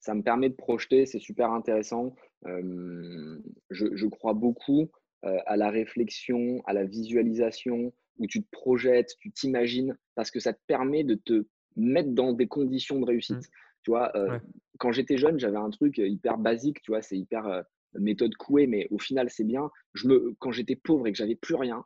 Ça 0.00 0.14
me 0.14 0.22
permet 0.22 0.48
de 0.48 0.54
projeter, 0.54 1.06
c'est 1.06 1.18
super 1.18 1.50
intéressant. 1.52 2.14
je, 2.44 4.06
crois 4.06 4.34
beaucoup 4.34 4.90
à 5.22 5.56
la 5.56 5.70
réflexion, 5.70 6.62
à 6.66 6.72
la 6.72 6.84
visualisation 6.84 7.92
où 8.18 8.26
tu 8.26 8.42
te 8.42 8.48
projettes, 8.50 9.14
tu 9.20 9.30
t'imagines, 9.30 9.96
parce 10.14 10.30
que 10.30 10.40
ça 10.40 10.52
te 10.52 10.60
permet 10.66 11.04
de 11.04 11.14
te 11.14 11.46
mettre 11.76 12.10
dans 12.10 12.32
des 12.32 12.48
conditions 12.48 13.00
de 13.00 13.06
réussite. 13.06 13.36
Mmh. 13.36 13.52
Tu 13.84 13.90
vois, 13.90 14.14
euh, 14.16 14.38
quand 14.78 14.92
j'étais 14.92 15.16
jeune, 15.16 15.38
j'avais 15.38 15.56
un 15.56 15.70
truc 15.70 15.98
hyper 15.98 16.38
basique, 16.38 16.82
tu 16.82 16.90
vois, 16.90 17.02
c'est 17.02 17.16
hyper 17.16 17.46
euh, 17.46 17.62
méthode 17.94 18.34
couée, 18.34 18.66
mais 18.66 18.88
au 18.90 18.98
final, 18.98 19.30
c'est 19.30 19.44
bien. 19.44 19.70
Je 19.94 20.08
me, 20.08 20.34
quand 20.38 20.52
j'étais 20.52 20.76
pauvre 20.76 21.06
et 21.06 21.12
que 21.12 21.18
j'avais 21.18 21.36
plus 21.36 21.54
rien, 21.54 21.82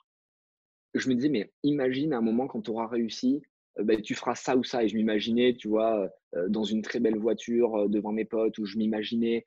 je 0.94 1.08
me 1.08 1.14
disais, 1.14 1.28
mais 1.28 1.52
imagine 1.62 2.12
un 2.12 2.20
moment 2.20 2.46
quand 2.46 2.62
tu 2.62 2.70
auras 2.70 2.86
réussi, 2.86 3.36
euh, 3.36 3.42
bah, 3.78 3.96
tu 3.96 4.14
feras 4.14 4.34
ça 4.34 4.56
ou 4.56 4.64
ça. 4.64 4.84
Et 4.84 4.88
je 4.88 4.96
m'imaginais, 4.96 5.54
tu 5.54 5.68
vois, 5.68 6.08
dans 6.48 6.64
une 6.64 6.82
très 6.82 7.00
belle 7.00 7.18
voiture 7.18 7.88
devant 7.88 8.12
mes 8.12 8.24
potes, 8.24 8.58
ou 8.58 8.66
je 8.66 8.76
m'imaginais 8.76 9.44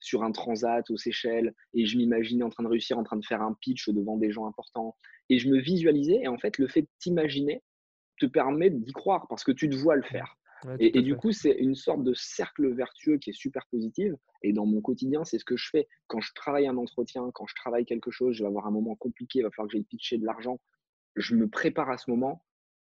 sur 0.00 0.22
un 0.22 0.32
transat 0.32 0.88
aux 0.90 0.96
Seychelles, 0.96 1.54
et 1.74 1.86
je 1.86 1.96
m'imaginais 1.96 2.44
en 2.44 2.50
train 2.50 2.62
de 2.62 2.68
réussir, 2.68 2.98
en 2.98 3.02
train 3.02 3.16
de 3.16 3.24
faire 3.24 3.42
un 3.42 3.56
pitch 3.60 3.88
devant 3.88 4.16
des 4.16 4.30
gens 4.30 4.46
importants. 4.46 4.96
Et 5.28 5.38
je 5.38 5.48
me 5.48 5.58
visualisais, 5.58 6.20
et 6.22 6.28
en 6.28 6.38
fait, 6.38 6.58
le 6.58 6.68
fait 6.68 6.82
de 6.82 6.88
t'imaginer 6.98 7.62
te 8.18 8.26
permet 8.26 8.70
d'y 8.70 8.92
croire 8.92 9.26
parce 9.28 9.42
que 9.42 9.52
tu 9.52 9.68
te 9.68 9.74
vois 9.74 9.96
le 9.96 10.02
faire. 10.02 10.36
et, 10.78 11.02
du 11.02 11.16
coup, 11.16 11.32
c'est 11.32 11.52
une 11.52 11.74
sorte 11.74 12.04
de 12.04 12.14
cercle 12.14 12.72
vertueux 12.72 13.18
qui 13.18 13.30
est 13.30 13.32
super 13.32 13.66
positif. 13.66 14.12
Et 14.42 14.52
dans 14.52 14.66
mon 14.66 14.80
quotidien, 14.80 15.24
c'est 15.24 15.38
ce 15.38 15.44
que 15.44 15.56
je 15.56 15.68
fais. 15.68 15.88
Quand 16.06 16.20
je 16.20 16.32
travaille 16.34 16.68
un 16.68 16.76
entretien, 16.76 17.30
quand 17.34 17.46
je 17.46 17.54
travaille 17.56 17.84
quelque 17.84 18.12
chose, 18.12 18.36
je 18.36 18.44
vais 18.44 18.48
avoir 18.48 18.66
un 18.66 18.70
moment 18.70 18.94
compliqué, 18.94 19.40
il 19.40 19.42
va 19.42 19.50
falloir 19.50 19.68
que 19.68 19.72
j'aille 19.72 19.84
pitcher 19.84 20.18
de 20.18 20.24
l'argent. 20.24 20.60
Je 21.16 21.34
me 21.34 21.48
prépare 21.48 21.90
à 21.90 21.98
ce 21.98 22.10
moment, 22.10 22.44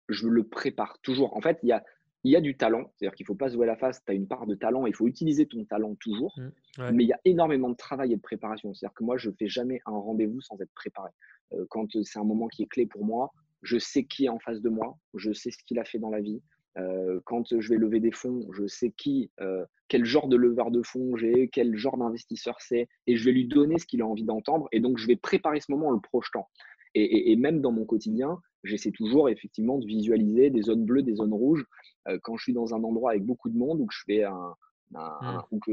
je 0.08 0.28
le 0.28 0.44
prépare 0.44 0.98
toujours. 1.02 1.36
En 1.36 1.40
fait, 1.40 1.58
il 1.62 1.68
y 1.68 1.72
a, 1.72 1.84
il 2.24 2.30
y 2.30 2.36
a 2.36 2.40
du 2.40 2.56
talent, 2.56 2.92
c'est-à-dire 2.94 3.14
qu'il 3.14 3.24
ne 3.24 3.28
faut 3.28 3.34
pas 3.34 3.48
se 3.48 3.54
jouer 3.54 3.66
la 3.66 3.76
face, 3.76 4.02
tu 4.04 4.12
as 4.12 4.14
une 4.14 4.28
part 4.28 4.46
de 4.46 4.54
talent, 4.54 4.86
il 4.86 4.94
faut 4.94 5.08
utiliser 5.08 5.46
ton 5.46 5.64
talent 5.64 5.94
toujours, 5.96 6.38
mmh, 6.38 6.90
mais 6.92 7.04
il 7.04 7.08
y 7.08 7.12
a 7.12 7.20
énormément 7.24 7.70
de 7.70 7.76
travail 7.76 8.12
et 8.12 8.16
de 8.16 8.20
préparation. 8.20 8.72
C'est-à-dire 8.74 8.94
que 8.94 9.04
moi, 9.04 9.16
je 9.16 9.30
ne 9.30 9.34
fais 9.34 9.48
jamais 9.48 9.80
un 9.86 9.92
rendez-vous 9.92 10.40
sans 10.40 10.60
être 10.60 10.72
préparé. 10.74 11.10
Euh, 11.54 11.66
quand 11.68 11.86
c'est 12.02 12.18
un 12.18 12.24
moment 12.24 12.48
qui 12.48 12.62
est 12.62 12.66
clé 12.68 12.86
pour 12.86 13.04
moi, 13.04 13.32
je 13.62 13.78
sais 13.78 14.04
qui 14.04 14.26
est 14.26 14.28
en 14.28 14.38
face 14.38 14.60
de 14.60 14.68
moi, 14.68 14.96
je 15.14 15.32
sais 15.32 15.50
ce 15.50 15.58
qu'il 15.64 15.78
a 15.78 15.84
fait 15.84 15.98
dans 15.98 16.10
la 16.10 16.20
vie. 16.20 16.42
Euh, 16.78 17.20
quand 17.26 17.44
je 17.58 17.68
vais 17.68 17.76
lever 17.76 18.00
des 18.00 18.12
fonds, 18.12 18.46
je 18.52 18.66
sais 18.66 18.92
qui, 18.96 19.30
euh, 19.40 19.64
quel 19.88 20.04
genre 20.04 20.26
de 20.26 20.36
leveur 20.36 20.70
de 20.70 20.82
fonds 20.82 21.16
j'ai, 21.16 21.48
quel 21.48 21.76
genre 21.76 21.98
d'investisseur 21.98 22.56
c'est, 22.60 22.88
et 23.06 23.16
je 23.16 23.24
vais 23.24 23.32
lui 23.32 23.46
donner 23.46 23.78
ce 23.78 23.86
qu'il 23.86 24.00
a 24.00 24.06
envie 24.06 24.24
d'entendre. 24.24 24.68
Et 24.72 24.80
donc, 24.80 24.98
je 24.98 25.06
vais 25.06 25.16
préparer 25.16 25.60
ce 25.60 25.70
moment 25.70 25.88
en 25.88 25.92
le 25.92 26.00
projetant. 26.00 26.48
Et, 26.94 27.36
même 27.36 27.60
dans 27.60 27.72
mon 27.72 27.84
quotidien, 27.84 28.38
j'essaie 28.64 28.90
toujours 28.90 29.28
effectivement 29.28 29.78
de 29.78 29.86
visualiser 29.86 30.50
des 30.50 30.62
zones 30.62 30.84
bleues, 30.84 31.02
des 31.02 31.14
zones 31.14 31.32
rouges. 31.32 31.64
Euh, 32.08 32.18
quand 32.22 32.36
je 32.36 32.42
suis 32.42 32.52
dans 32.52 32.74
un 32.74 32.82
endroit 32.82 33.12
avec 33.12 33.24
beaucoup 33.24 33.48
de 33.48 33.56
monde 33.56 33.80
ou 33.80 33.86
que 33.86 33.94
je 33.94 34.02
fais 34.04 34.24
un, 34.24 34.54
mmh. 34.90 35.40
ou 35.50 35.58
que 35.58 35.72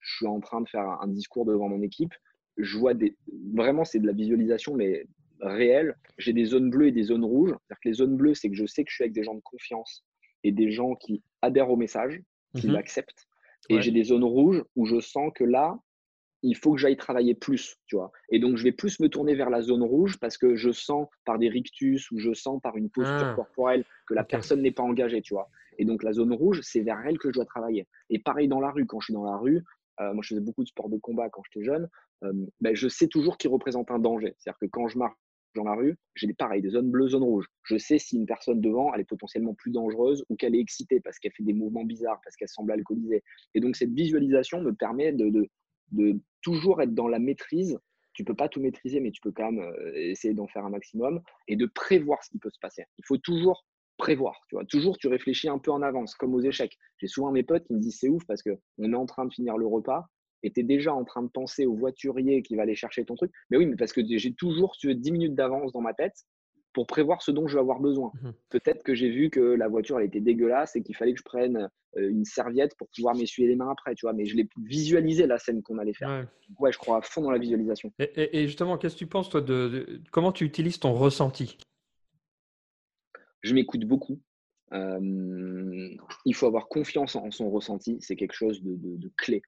je 0.00 0.16
suis 0.16 0.26
en 0.26 0.40
train 0.40 0.60
de 0.60 0.68
faire 0.68 0.88
un, 1.02 1.08
discours 1.08 1.44
devant 1.44 1.68
mon 1.68 1.82
équipe, 1.82 2.14
je 2.56 2.78
vois 2.78 2.94
des 2.94 3.16
vraiment 3.54 3.84
c'est 3.84 4.00
de 4.00 4.06
la 4.06 4.12
visualisation 4.12 4.74
mais 4.74 5.06
réelle. 5.40 5.96
J'ai 6.16 6.32
des 6.32 6.46
zones 6.46 6.70
bleues 6.70 6.88
et 6.88 6.92
des 6.92 7.04
zones 7.04 7.24
rouges. 7.24 7.50
C'est-à-dire 7.50 7.80
que 7.82 7.88
les 7.88 7.94
zones 7.94 8.16
bleues, 8.16 8.34
c'est 8.34 8.48
que 8.48 8.56
je 8.56 8.66
sais 8.66 8.84
que 8.84 8.90
je 8.90 8.94
suis 8.94 9.04
avec 9.04 9.12
des 9.12 9.22
gens 9.22 9.34
de 9.34 9.40
confiance 9.40 10.04
et 10.44 10.52
des 10.52 10.70
gens 10.70 10.94
qui 10.94 11.22
adhèrent 11.42 11.70
au 11.70 11.76
message, 11.76 12.22
qui 12.56 12.68
mmh 12.68 12.72
l'acceptent. 12.72 13.26
Et 13.68 13.82
j'ai 13.82 13.90
des 13.90 14.04
zones 14.04 14.24
rouges 14.24 14.64
où 14.76 14.86
je 14.86 14.98
sens 14.98 15.30
que 15.34 15.44
là, 15.44 15.78
il 16.42 16.56
faut 16.56 16.72
que 16.72 16.78
j'aille 16.78 16.96
travailler 16.96 17.34
plus, 17.34 17.76
tu 17.86 17.96
vois. 17.96 18.12
Et 18.30 18.38
donc, 18.38 18.56
je 18.56 18.64
vais 18.64 18.72
plus 18.72 19.00
me 19.00 19.08
tourner 19.08 19.34
vers 19.34 19.50
la 19.50 19.60
zone 19.60 19.82
rouge 19.82 20.18
parce 20.20 20.38
que 20.38 20.56
je 20.56 20.70
sens 20.70 21.08
par 21.24 21.38
des 21.38 21.48
rictus 21.48 22.10
ou 22.10 22.18
je 22.18 22.32
sens 22.32 22.60
par 22.62 22.76
une 22.76 22.90
posture 22.90 23.28
ah. 23.30 23.34
corporelle 23.34 23.84
que 24.06 24.14
la 24.14 24.24
personne 24.24 24.62
n'est 24.62 24.70
pas 24.70 24.82
engagée, 24.82 25.20
tu 25.20 25.34
vois. 25.34 25.48
Et 25.78 25.84
donc, 25.84 26.02
la 26.02 26.12
zone 26.12 26.32
rouge, 26.32 26.60
c'est 26.62 26.80
vers 26.80 27.00
elle 27.06 27.18
que 27.18 27.28
je 27.28 27.34
dois 27.34 27.44
travailler. 27.44 27.86
Et 28.10 28.18
pareil 28.18 28.48
dans 28.48 28.60
la 28.60 28.70
rue, 28.70 28.86
quand 28.86 29.00
je 29.00 29.06
suis 29.06 29.14
dans 29.14 29.24
la 29.24 29.36
rue, 29.36 29.64
euh, 30.00 30.12
moi, 30.12 30.22
je 30.22 30.28
faisais 30.28 30.40
beaucoup 30.40 30.62
de 30.62 30.68
sport 30.68 30.88
de 30.88 30.98
combat 30.98 31.28
quand 31.28 31.42
j'étais 31.50 31.64
jeune, 31.64 31.88
euh, 32.24 32.32
ben, 32.60 32.74
je 32.74 32.88
sais 32.88 33.08
toujours 33.08 33.36
qu'il 33.36 33.50
représente 33.50 33.90
un 33.90 33.98
danger. 33.98 34.34
C'est-à-dire 34.38 34.58
que 34.60 34.66
quand 34.66 34.88
je 34.88 34.98
marche 34.98 35.16
dans 35.54 35.64
la 35.64 35.74
rue, 35.74 35.96
j'ai 36.14 36.32
pareil, 36.34 36.62
des 36.62 36.70
zones 36.70 36.90
bleues, 36.90 37.08
zones 37.08 37.22
rouges. 37.24 37.46
Je 37.64 37.78
sais 37.78 37.98
si 37.98 38.16
une 38.16 38.26
personne 38.26 38.60
devant, 38.60 38.92
elle 38.94 39.00
est 39.00 39.08
potentiellement 39.08 39.54
plus 39.54 39.70
dangereuse 39.70 40.24
ou 40.28 40.36
qu'elle 40.36 40.54
est 40.54 40.60
excitée 40.60 41.00
parce 41.00 41.18
qu'elle 41.18 41.32
fait 41.32 41.42
des 41.42 41.52
mouvements 41.52 41.84
bizarres, 41.84 42.20
parce 42.22 42.36
qu'elle 42.36 42.48
semble 42.48 42.72
alcoolisée. 42.72 43.22
Et 43.54 43.60
donc, 43.60 43.76
cette 43.76 43.92
visualisation 43.92 44.60
me 44.60 44.72
permet 44.72 45.12
de, 45.12 45.30
de, 45.30 45.48
de 45.92 46.20
toujours 46.42 46.82
être 46.82 46.94
dans 46.94 47.08
la 47.08 47.18
maîtrise. 47.18 47.78
Tu 48.12 48.24
peux 48.24 48.34
pas 48.34 48.48
tout 48.48 48.60
maîtriser, 48.60 49.00
mais 49.00 49.10
tu 49.10 49.20
peux 49.20 49.32
quand 49.32 49.52
même 49.52 49.64
euh, 49.64 49.92
essayer 49.94 50.34
d'en 50.34 50.48
faire 50.48 50.64
un 50.64 50.70
maximum 50.70 51.20
et 51.46 51.56
de 51.56 51.66
prévoir 51.66 52.22
ce 52.24 52.30
qui 52.30 52.38
peut 52.38 52.50
se 52.50 52.58
passer. 52.58 52.84
Il 52.98 53.04
faut 53.06 53.18
toujours 53.18 53.64
prévoir, 53.96 54.40
tu 54.48 54.54
vois. 54.54 54.64
Toujours, 54.64 54.96
tu 54.98 55.08
réfléchis 55.08 55.48
un 55.48 55.58
peu 55.58 55.70
en 55.70 55.82
avance, 55.82 56.14
comme 56.14 56.34
aux 56.34 56.40
échecs. 56.40 56.76
J'ai 56.98 57.08
souvent 57.08 57.30
mes 57.30 57.42
potes 57.42 57.64
qui 57.64 57.74
me 57.74 57.80
disent 57.80 57.98
c'est 58.00 58.08
ouf 58.08 58.24
parce 58.26 58.42
que 58.42 58.58
on 58.78 58.92
est 58.92 58.96
en 58.96 59.06
train 59.06 59.26
de 59.26 59.32
finir 59.32 59.56
le 59.56 59.66
repas 59.66 60.06
et 60.42 60.52
tu 60.52 60.60
es 60.60 60.62
déjà 60.62 60.94
en 60.94 61.04
train 61.04 61.22
de 61.22 61.28
penser 61.28 61.66
au 61.66 61.74
voiturier 61.74 62.42
qui 62.42 62.56
va 62.56 62.62
aller 62.62 62.76
chercher 62.76 63.04
ton 63.04 63.16
truc. 63.16 63.32
Mais 63.50 63.56
oui, 63.56 63.66
mais 63.66 63.76
parce 63.76 63.92
que 63.92 64.00
j'ai 64.04 64.32
toujours 64.34 64.76
tu 64.78 64.94
10 64.94 65.12
minutes 65.12 65.34
d'avance 65.34 65.72
dans 65.72 65.80
ma 65.80 65.94
tête 65.94 66.24
pour 66.72 66.86
prévoir 66.86 67.22
ce 67.22 67.30
dont 67.30 67.46
je 67.46 67.54
vais 67.54 67.60
avoir 67.60 67.80
besoin. 67.80 68.12
Mmh 68.22 68.30
Peut-être 68.50 68.82
que 68.82 68.94
j'ai 68.94 69.10
vu 69.10 69.30
que 69.30 69.40
la 69.40 69.68
voiture 69.68 69.98
elle 69.98 70.06
était 70.06 70.20
dégueulasse 70.20 70.76
et 70.76 70.82
qu'il 70.82 70.96
fallait 70.96 71.12
que 71.12 71.18
je 71.18 71.24
prenne 71.24 71.68
euh, 71.96 72.08
une 72.08 72.24
serviette 72.24 72.76
pour 72.76 72.88
pouvoir 72.88 73.14
m'essuyer 73.14 73.48
les 73.48 73.56
mains 73.56 73.70
après, 73.70 73.94
tu 73.94 74.06
vois. 74.06 74.12
Mais 74.12 74.26
je 74.26 74.36
l'ai 74.36 74.48
visualisé 74.64 75.26
la 75.26 75.38
scène 75.38 75.62
qu'on 75.62 75.78
allait 75.78 75.94
faire. 75.94 76.26
Ouais. 76.60 76.72
je 76.72 76.78
crois 76.78 76.98
à 76.98 77.02
fond 77.02 77.22
dans 77.22 77.30
la 77.30 77.38
visualisation. 77.38 77.92
Et, 77.98 78.46
justement, 78.46 78.78
qu'est-ce 78.78 78.94
que 78.94 79.00
tu 79.00 79.06
penses 79.06 79.28
toi 79.28 79.40
de, 79.40 80.00
comment 80.10 80.32
tu 80.32 80.44
utilises 80.44 80.78
ton 80.78 80.92
ressenti? 80.92 81.58
Je 83.42 83.54
m'écoute 83.54 83.84
beaucoup. 83.84 84.20
il 84.72 86.34
faut 86.34 86.46
avoir 86.46 86.68
confiance 86.68 87.16
en 87.16 87.30
son 87.30 87.50
ressenti, 87.50 87.98
c'est 88.00 88.16
quelque 88.16 88.34
chose 88.34 88.62
de 88.62 89.10
clé 89.16 89.42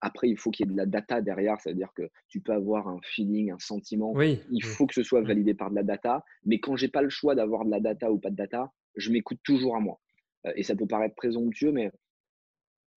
après, 0.00 0.28
il 0.28 0.38
faut 0.38 0.50
qu'il 0.50 0.66
y 0.66 0.68
ait 0.68 0.72
de 0.72 0.76
la 0.76 0.86
data 0.86 1.20
derrière, 1.20 1.60
c'est-à-dire 1.60 1.92
que 1.94 2.08
tu 2.28 2.40
peux 2.40 2.52
avoir 2.52 2.88
un 2.88 3.00
feeling, 3.02 3.50
un 3.50 3.58
sentiment. 3.58 4.12
Oui, 4.12 4.40
il 4.50 4.64
faut 4.64 4.86
que 4.86 4.94
ce 4.94 5.02
soit 5.02 5.20
mmh. 5.20 5.26
validé 5.26 5.54
par 5.54 5.70
de 5.70 5.74
la 5.74 5.82
data. 5.82 6.24
Mais 6.44 6.58
quand 6.58 6.76
j'ai 6.76 6.88
pas 6.88 7.02
le 7.02 7.10
choix 7.10 7.34
d'avoir 7.34 7.64
de 7.64 7.70
la 7.70 7.80
data 7.80 8.10
ou 8.10 8.18
pas 8.18 8.30
de 8.30 8.36
data, 8.36 8.72
je 8.96 9.10
m'écoute 9.10 9.38
toujours 9.44 9.76
à 9.76 9.80
moi. 9.80 10.00
et 10.54 10.62
ça 10.62 10.74
peut 10.74 10.86
paraître 10.86 11.14
présomptueux, 11.14 11.72
mais 11.72 11.90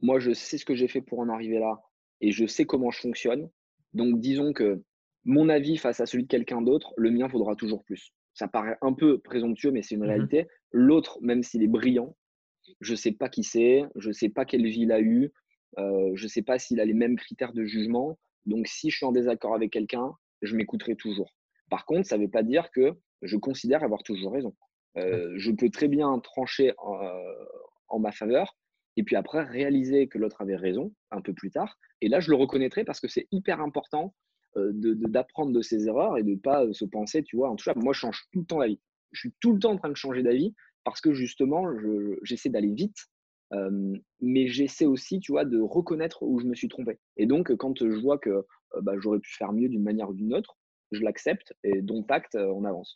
moi, 0.02 0.20
je 0.20 0.32
sais 0.32 0.58
ce 0.58 0.66
que 0.66 0.76
j'ai 0.76 0.88
fait 0.88 1.02
pour 1.02 1.20
en 1.20 1.30
arriver 1.30 1.60
là 1.60 1.82
et 2.22 2.32
je 2.32 2.46
sais 2.46 2.66
comment 2.66 2.92
je 2.92 3.00
fonctionne. 3.00 3.50
Donc, 3.94 4.20
disons 4.20 4.54
que 4.54 4.82
mon 5.26 5.50
avis 5.50 5.78
face 5.78 6.00
à 6.00 6.06
celui 6.06 6.24
de 6.24 6.30
quelqu'un 6.30 6.62
d'autre, 6.62 6.94
le 6.98 7.12
mien 7.12 7.28
vaudra 7.28 7.56
toujours 7.56 7.84
plus. 7.84 8.14
Ça 8.34 8.48
paraît 8.48 8.78
un 8.82 8.94
peu 8.94 9.20
présomptueux, 9.20 9.72
mais 9.72 9.82
c'est 9.82 9.96
une 9.96 10.02
mmh 10.02 10.08
réalité. 10.08 10.48
L'autre, 10.72 11.20
même 11.22 11.44
s'il 11.44 11.64
est 11.64 11.68
brillant, 11.68 12.16
je 12.80 12.96
sais 12.96 13.12
pas 13.12 13.30
qui 13.30 13.44
c'est, 13.44 13.84
je 13.96 14.12
sais 14.12 14.30
pas 14.30 14.46
quelle 14.46 14.66
vie 14.66 14.82
il 14.82 14.92
a 14.92 15.02
eu, 15.02 15.32
euh, 15.78 16.12
je 16.16 16.24
ne 16.24 16.30
sais 16.30 16.42
pas 16.42 16.60
s'il 16.60 16.80
a 16.80 16.86
les 16.86 16.94
mêmes 16.94 17.16
critères 17.16 17.54
de 17.54 17.66
jugement. 17.66 18.18
Donc, 18.46 18.68
si 18.68 18.90
je 18.90 18.98
suis 18.98 19.06
en 19.06 19.12
désaccord 19.12 19.54
avec 19.54 19.72
quelqu'un, 19.72 20.14
je 20.42 20.56
m'écouterai 20.56 20.96
toujours. 20.96 21.36
Par 21.70 21.86
contre, 21.86 22.08
ça 22.08 22.18
ne 22.18 22.24
veut 22.24 22.30
pas 22.30 22.44
dire 22.44 22.72
que 22.72 22.94
je 23.22 23.38
considère 23.38 23.84
avoir 23.84 24.04
toujours 24.04 24.34
raison. 24.34 24.56
Euh, 24.98 25.34
je 25.38 25.52
peux 25.52 25.70
très 25.70 25.88
bien 25.88 26.18
trancher 26.20 26.74
en, 26.78 28.00
ma 28.00 28.12
faveur 28.12 28.58
et 28.98 29.04
puis 29.04 29.16
après 29.16 29.44
réaliser 29.44 30.08
que 30.08 30.18
l'autre 30.18 30.42
avait 30.42 30.56
raison 30.56 30.94
un 31.12 31.22
peu 31.22 31.34
plus 31.34 31.52
tard. 31.52 31.78
Et 32.02 32.10
là, 32.10 32.20
je 32.20 32.32
le 32.32 32.38
reconnaîtrai 32.38 32.84
parce 32.84 33.00
que 33.00 33.08
c'est 33.08 33.28
hyper 33.32 33.62
important 33.62 34.16
d'apprendre 34.56 35.52
de, 35.52 35.62
ses 35.62 35.88
erreurs 35.88 36.18
et 36.18 36.24
de 36.24 36.32
ne 36.32 36.36
pas 36.36 36.66
se 36.74 36.86
penser, 36.86 37.22
tu 37.24 37.36
vois, 37.36 37.50
en 37.50 37.56
tout 37.56 37.66
cas, 37.66 37.76
moi, 37.76 37.94
je 37.94 38.00
change 38.00 38.24
tout 38.32 38.40
le 38.40 38.46
temps 38.46 38.60
d'avis. 38.60 38.80
Je 39.12 39.20
suis 39.20 39.34
tout 39.40 39.54
le 39.54 39.60
temps 39.60 39.72
en 39.72 39.78
train 39.78 39.90
de 39.90 39.96
changer 39.96 40.24
d'avis 40.24 40.56
parce 40.84 41.02
que 41.02 41.14
justement, 41.14 41.66
j'essaie 42.24 42.50
d'aller 42.50 42.72
vite 42.72 42.98
mais 43.52 44.48
j'essaie 44.48 44.86
aussi, 44.86 45.20
tu 45.20 45.32
vois, 45.32 45.46
de 45.46 45.60
reconnaître 45.60 46.24
où 46.24 46.40
je 46.40 46.46
me 46.46 46.56
suis 46.56 46.68
trompé. 46.68 47.00
Et 47.18 47.26
donc, 47.26 47.56
quand 47.56 47.78
je 47.80 48.00
vois 48.00 48.18
que 48.18 48.46
bah, 48.82 48.94
j'aurais 49.00 49.20
pu 49.20 49.34
faire 49.34 49.54
mieux 49.54 49.70
d'une 49.70 49.84
manière 49.84 50.10
ou 50.10 50.14
d'une 50.14 50.34
autre, 50.34 50.58
je 50.92 51.02
l'accepte 51.02 51.54
et 51.64 51.82
dont 51.82 52.06
acte, 52.10 52.36
on 52.36 52.66
avance. 52.66 52.94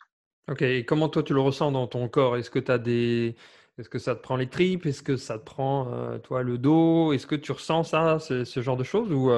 Ok, 0.50 0.62
et 0.62 0.84
comment 0.84 1.08
toi 1.08 1.22
tu 1.22 1.32
le 1.32 1.40
ressens 1.40 1.72
dans 1.72 1.86
ton 1.86 2.08
corps? 2.08 2.36
Est-ce 2.36 2.50
que 2.50 2.58
tu 2.58 2.70
as 2.70 2.78
des. 2.78 3.34
Est-ce 3.78 3.88
que 3.88 3.98
ça 3.98 4.14
te 4.14 4.22
prend 4.22 4.36
les 4.36 4.48
tripes? 4.48 4.86
Est-ce 4.86 5.02
que 5.02 5.16
ça 5.16 5.38
te 5.38 5.44
prend 5.44 6.18
toi 6.20 6.42
le 6.42 6.58
dos? 6.58 7.12
Est-ce 7.12 7.26
que 7.26 7.34
tu 7.34 7.52
ressens 7.52 7.84
ça, 7.84 8.18
ce, 8.18 8.60
genre 8.60 8.76
de 8.76 8.84
choses 8.84 9.10
ou 9.12 9.30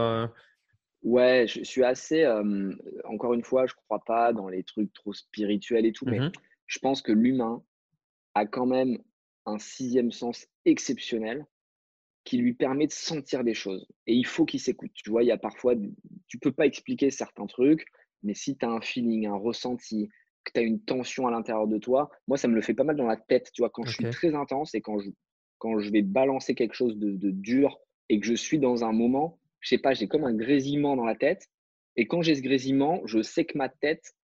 Ouais, 1.03 1.47
je 1.47 1.63
suis 1.63 1.85
assez. 1.85 2.27
encore 3.05 3.35
une 3.35 3.45
fois, 3.45 3.67
je 3.67 3.73
ne 3.73 3.81
crois 3.87 4.03
pas 4.05 4.33
dans 4.33 4.49
les 4.49 4.65
trucs 4.65 4.93
trop 4.93 5.13
spirituels 5.13 5.87
et 5.87 5.93
tout, 5.93 6.07
mais 6.07 6.19
mmh 6.21 6.31
je 6.69 6.81
pense 6.81 7.01
que 7.01 7.13
l'humain 7.13 7.63
a 8.35 8.45
quand 8.45 8.67
même 8.67 8.99
un 9.47 9.59
sixième 9.59 10.13
sens 10.13 10.47
exceptionnel 10.65 11.47
qui 12.25 12.39
lui 12.39 12.55
permet 12.55 12.89
de 12.89 12.93
sentir 12.93 13.45
des 13.45 13.55
choses. 13.55 13.87
Et 14.07 14.15
il 14.15 14.27
faut 14.27 14.45
qu'il 14.45 14.61
s'écoute. 14.61 14.91
Tu 14.95 15.11
vois, 15.11 15.23
il 15.23 15.27
y 15.27 15.33
a 15.33 15.39
parfois, 15.39 15.75
tu 16.27 16.39
peux 16.39 16.53
pas 16.53 16.67
expliquer 16.67 17.11
certains 17.11 17.47
trucs, 17.47 17.87
mais 18.23 18.35
si 18.35 18.57
tu 18.57 18.67
as 18.67 18.71
un 18.71 18.81
feeling, 18.81 19.27
un 19.27 19.37
ressenti, 19.37 20.09
que 20.45 20.53
tu 20.53 20.61
as 20.61 20.65
une 20.65 20.81
tension 20.81 21.27
à 21.27 21.31
l'intérieur 21.31 21.69
de 21.69 21.79
toi, 21.79 22.11
moi, 22.27 22.37
ça 22.37 22.49
me 22.49 22.55
le 22.55 22.63
fait 22.63 22.75
pas 22.75 22.85
mal 22.85 22.97
dans 22.97 23.07
la 23.07 23.17
tête. 23.17 23.51
Tu 23.53 23.63
vois, 23.63 23.71
quand 23.71 23.85
je 23.85 23.93
suis 23.93 24.11
très 24.11 24.35
intense 24.35 24.75
et 24.75 24.81
quand 24.81 24.99
je, 24.99 25.11
quand 25.59 25.79
je 25.79 25.91
vais 25.91 26.03
balancer 26.03 26.55
quelque 26.55 26.75
chose 26.75 26.97
de, 26.99 27.13
de 27.13 27.31
dur 27.31 27.79
et 28.09 28.19
que 28.19 28.27
je 28.27 28.35
suis 28.35 28.59
dans 28.59 28.85
un 28.85 28.93
moment, 28.93 29.39
je 29.61 29.71
sais 29.71 29.79
pas, 29.79 29.95
j'ai 29.95 30.09
comme 30.09 30.25
un 30.25 30.35
grésillement 30.35 30.97
dans 30.97 31.05
la 31.05 31.15
tête. 31.17 31.49
Et 31.97 32.07
quand 32.07 32.23
j'ai 32.23 32.35
ce 32.35 32.43
grésillement, 32.43 33.03
je 33.07 33.23
sais 33.23 33.45
que 33.45 33.57
ma 33.57 33.69
tête, 33.69 34.15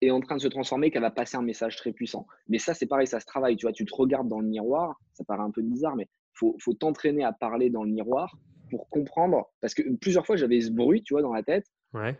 est 0.00 0.10
en 0.10 0.20
train 0.20 0.36
de 0.36 0.40
se 0.40 0.48
transformer, 0.48 0.90
qu'elle 0.90 1.02
va 1.02 1.10
passer 1.10 1.36
un 1.36 1.42
message 1.42 1.76
très 1.76 1.92
puissant. 1.92 2.26
Mais 2.48 2.58
ça, 2.58 2.74
c'est 2.74 2.86
pareil, 2.86 3.06
ça 3.06 3.20
se 3.20 3.26
travaille. 3.26 3.56
Tu 3.56 3.66
vois, 3.66 3.72
tu 3.72 3.84
te 3.84 3.94
regardes 3.94 4.28
dans 4.28 4.40
le 4.40 4.46
miroir, 4.46 4.98
ça 5.12 5.24
paraît 5.24 5.42
un 5.42 5.50
peu 5.50 5.62
bizarre, 5.62 5.96
mais 5.96 6.08
faut, 6.34 6.56
faut 6.60 6.74
t'entraîner 6.74 7.24
à 7.24 7.32
parler 7.32 7.70
dans 7.70 7.84
le 7.84 7.90
miroir 7.90 8.36
pour 8.70 8.88
comprendre. 8.88 9.50
Parce 9.60 9.74
que 9.74 9.82
plusieurs 9.96 10.26
fois, 10.26 10.36
j'avais 10.36 10.60
ce 10.60 10.70
bruit, 10.70 11.02
tu 11.02 11.14
vois, 11.14 11.22
dans 11.22 11.32
la 11.32 11.42
tête. 11.42 11.66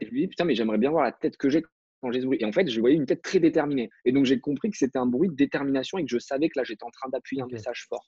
Et 0.01 0.07
je 0.07 0.12
me 0.12 0.19
dis, 0.19 0.28
putain, 0.28 0.44
mais 0.44 0.55
j'aimerais 0.55 0.78
bien 0.78 0.90
voir 0.90 1.05
la 1.05 1.12
tête 1.12 1.36
que 1.36 1.48
j'ai 1.48 1.62
changer 2.02 2.20
ce 2.20 2.27
bruit. 2.27 2.39
Et 2.40 2.44
en 2.44 2.52
fait, 2.52 2.69
je 2.69 2.81
voyais 2.81 2.97
une 2.97 3.07
tête 3.07 3.23
très 3.23 3.40
déterminée. 3.40 3.90
Et 4.05 4.12
donc, 4.12 4.24
j'ai 4.24 4.40
compris 4.40 4.70
que 4.70 4.77
c'était 4.77 4.98
un 4.98 5.07
bruit 5.07 5.28
de 5.28 5.35
détermination 5.35 5.98
et 5.98 6.05
que 6.05 6.11
je 6.11 6.19
savais 6.19 6.48
que 6.48 6.59
là, 6.59 6.65
j'étais 6.65 6.85
en 6.85 6.90
train 6.90 7.09
d'appuyer 7.09 7.43
un 7.43 7.47
message 7.47 7.86
fort. 7.89 8.07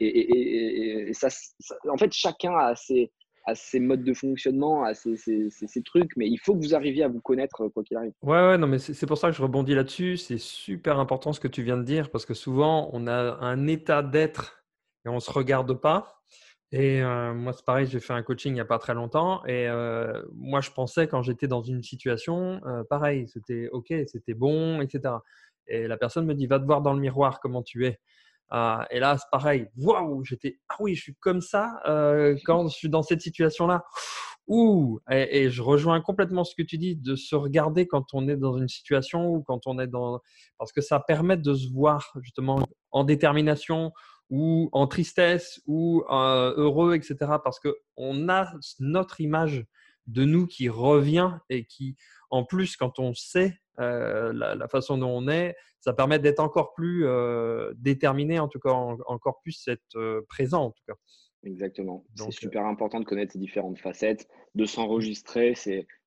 Et, 0.00 1.10
ça, 1.12 1.28
en 1.88 1.96
fait, 1.96 2.12
chacun 2.12 2.54
a 2.56 2.74
ses, 2.74 3.10
a 3.44 3.54
ses 3.54 3.80
modes 3.80 4.04
de 4.04 4.14
fonctionnement, 4.14 4.84
à 4.84 4.94
ses, 4.94 5.16
trucs, 5.84 6.16
mais 6.16 6.28
il 6.28 6.38
faut 6.38 6.54
que 6.54 6.60
vous 6.60 6.74
arriviez 6.74 7.04
à 7.04 7.08
vous 7.08 7.20
connaître 7.20 7.68
quoi 7.68 7.82
qu'il 7.82 7.96
arrive. 7.96 8.12
Ouais, 8.22 8.48
ouais, 8.48 8.58
non, 8.58 8.66
mais 8.66 8.78
c'est 8.78 9.06
pour 9.06 9.18
ça 9.18 9.30
que 9.30 9.36
je 9.36 9.42
rebondis 9.42 9.74
là-dessus. 9.74 10.16
C'est 10.16 10.38
super 10.38 10.98
important 10.98 11.32
ce 11.32 11.40
que 11.40 11.48
tu 11.48 11.62
viens 11.62 11.76
de 11.76 11.82
dire 11.82 12.10
parce 12.10 12.24
que 12.24 12.34
souvent, 12.34 12.90
on 12.92 13.06
a 13.06 13.38
un 13.40 13.66
état 13.66 14.02
d'être 14.02 14.64
et 15.04 15.08
on 15.08 15.16
ne 15.16 15.20
se 15.20 15.30
regarde 15.30 15.72
pas. 15.74 16.22
Et 16.70 17.02
moi, 17.02 17.52
c'est 17.52 17.66
pareil, 17.66 17.86
j'ai 17.86 18.00
fait 18.00 18.14
un 18.14 18.22
coaching 18.22 18.52
il 18.52 18.54
n'y 18.54 18.60
a 18.60 18.64
pas 18.64 18.78
très 18.78 18.94
longtemps. 18.94 19.44
Et 19.46 19.68
moi, 20.32 20.60
je 20.60 20.70
pensais 20.70 21.06
quand 21.06 21.22
j'étais 21.22 21.48
dans 21.48 21.62
une 21.62 21.82
situation, 21.82 22.60
pareil, 22.88 23.28
c'était 23.28 23.68
OK, 23.72 23.92
c'était 24.06 24.34
bon, 24.34 24.80
etc. 24.80 25.16
Et 25.66 25.86
la 25.86 25.96
personne 25.96 26.26
me 26.26 26.34
dit, 26.34 26.46
va 26.46 26.58
te 26.58 26.64
voir 26.64 26.80
dans 26.80 26.94
le 26.94 27.00
miroir 27.00 27.40
comment 27.40 27.62
tu 27.62 27.86
es. 27.86 27.98
Ah, 28.54 28.86
et 28.90 29.00
là, 29.00 29.16
c'est 29.16 29.30
pareil, 29.32 29.66
waouh, 29.78 30.24
j'étais, 30.24 30.60
ah 30.68 30.76
oui, 30.78 30.94
je 30.94 31.00
suis 31.04 31.14
comme 31.14 31.40
ça 31.40 31.80
quand 32.44 32.68
je 32.68 32.76
suis 32.76 32.90
dans 32.90 33.02
cette 33.02 33.22
situation-là. 33.22 33.82
Ouh, 34.46 35.00
et, 35.10 35.48
je 35.48 35.62
rejoins 35.62 36.02
complètement 36.02 36.44
ce 36.44 36.54
que 36.54 36.62
tu 36.62 36.76
dis 36.76 36.94
de 36.94 37.16
se 37.16 37.34
regarder 37.34 37.86
quand 37.86 38.12
on 38.12 38.28
est 38.28 38.36
dans 38.36 38.58
une 38.58 38.68
situation 38.68 39.30
ou 39.30 39.42
quand 39.42 39.66
on 39.66 39.78
est 39.78 39.86
dans. 39.86 40.20
Parce 40.58 40.70
que 40.70 40.82
ça 40.82 41.00
permet 41.00 41.38
de 41.38 41.54
se 41.54 41.72
voir 41.72 42.12
justement 42.20 42.62
en 42.90 43.04
détermination 43.04 43.92
ou 44.28 44.68
en 44.72 44.86
tristesse 44.86 45.62
ou 45.66 46.04
euh, 46.10 46.52
heureux, 46.56 46.94
etc. 46.94 47.16
Parce 47.42 47.58
qu'on 47.58 48.28
a 48.28 48.52
notre 48.80 49.22
image 49.22 49.64
de 50.08 50.24
nous 50.24 50.46
qui 50.46 50.68
revient 50.68 51.38
et 51.48 51.64
qui, 51.64 51.96
en 52.28 52.44
plus, 52.44 52.76
quand 52.76 52.98
on 52.98 53.14
sait 53.14 53.61
euh, 53.80 54.32
la, 54.32 54.68
façon 54.68 54.98
dont 54.98 55.10
on 55.10 55.28
est, 55.28 55.54
ça 55.80 55.92
permet 55.92 56.18
d'être 56.18 56.40
encore 56.40 56.74
plus 56.74 57.06
euh, 57.06 57.72
déterminé, 57.76 58.38
en 58.38 58.48
tout 58.48 58.60
cas, 58.60 58.72
encore 58.72 59.40
plus 59.42 59.66
être 59.68 60.20
présent, 60.28 60.64
en 60.64 60.70
tout 60.70 60.82
cas. 60.86 60.94
Exactement. 61.44 62.04
C'est 62.14 62.30
super 62.30 62.66
important 62.66 63.00
de 63.00 63.04
connaître 63.04 63.32
ces 63.32 63.38
différentes 63.38 63.78
facettes, 63.78 64.28
de 64.54 64.64
s'enregistrer. 64.64 65.54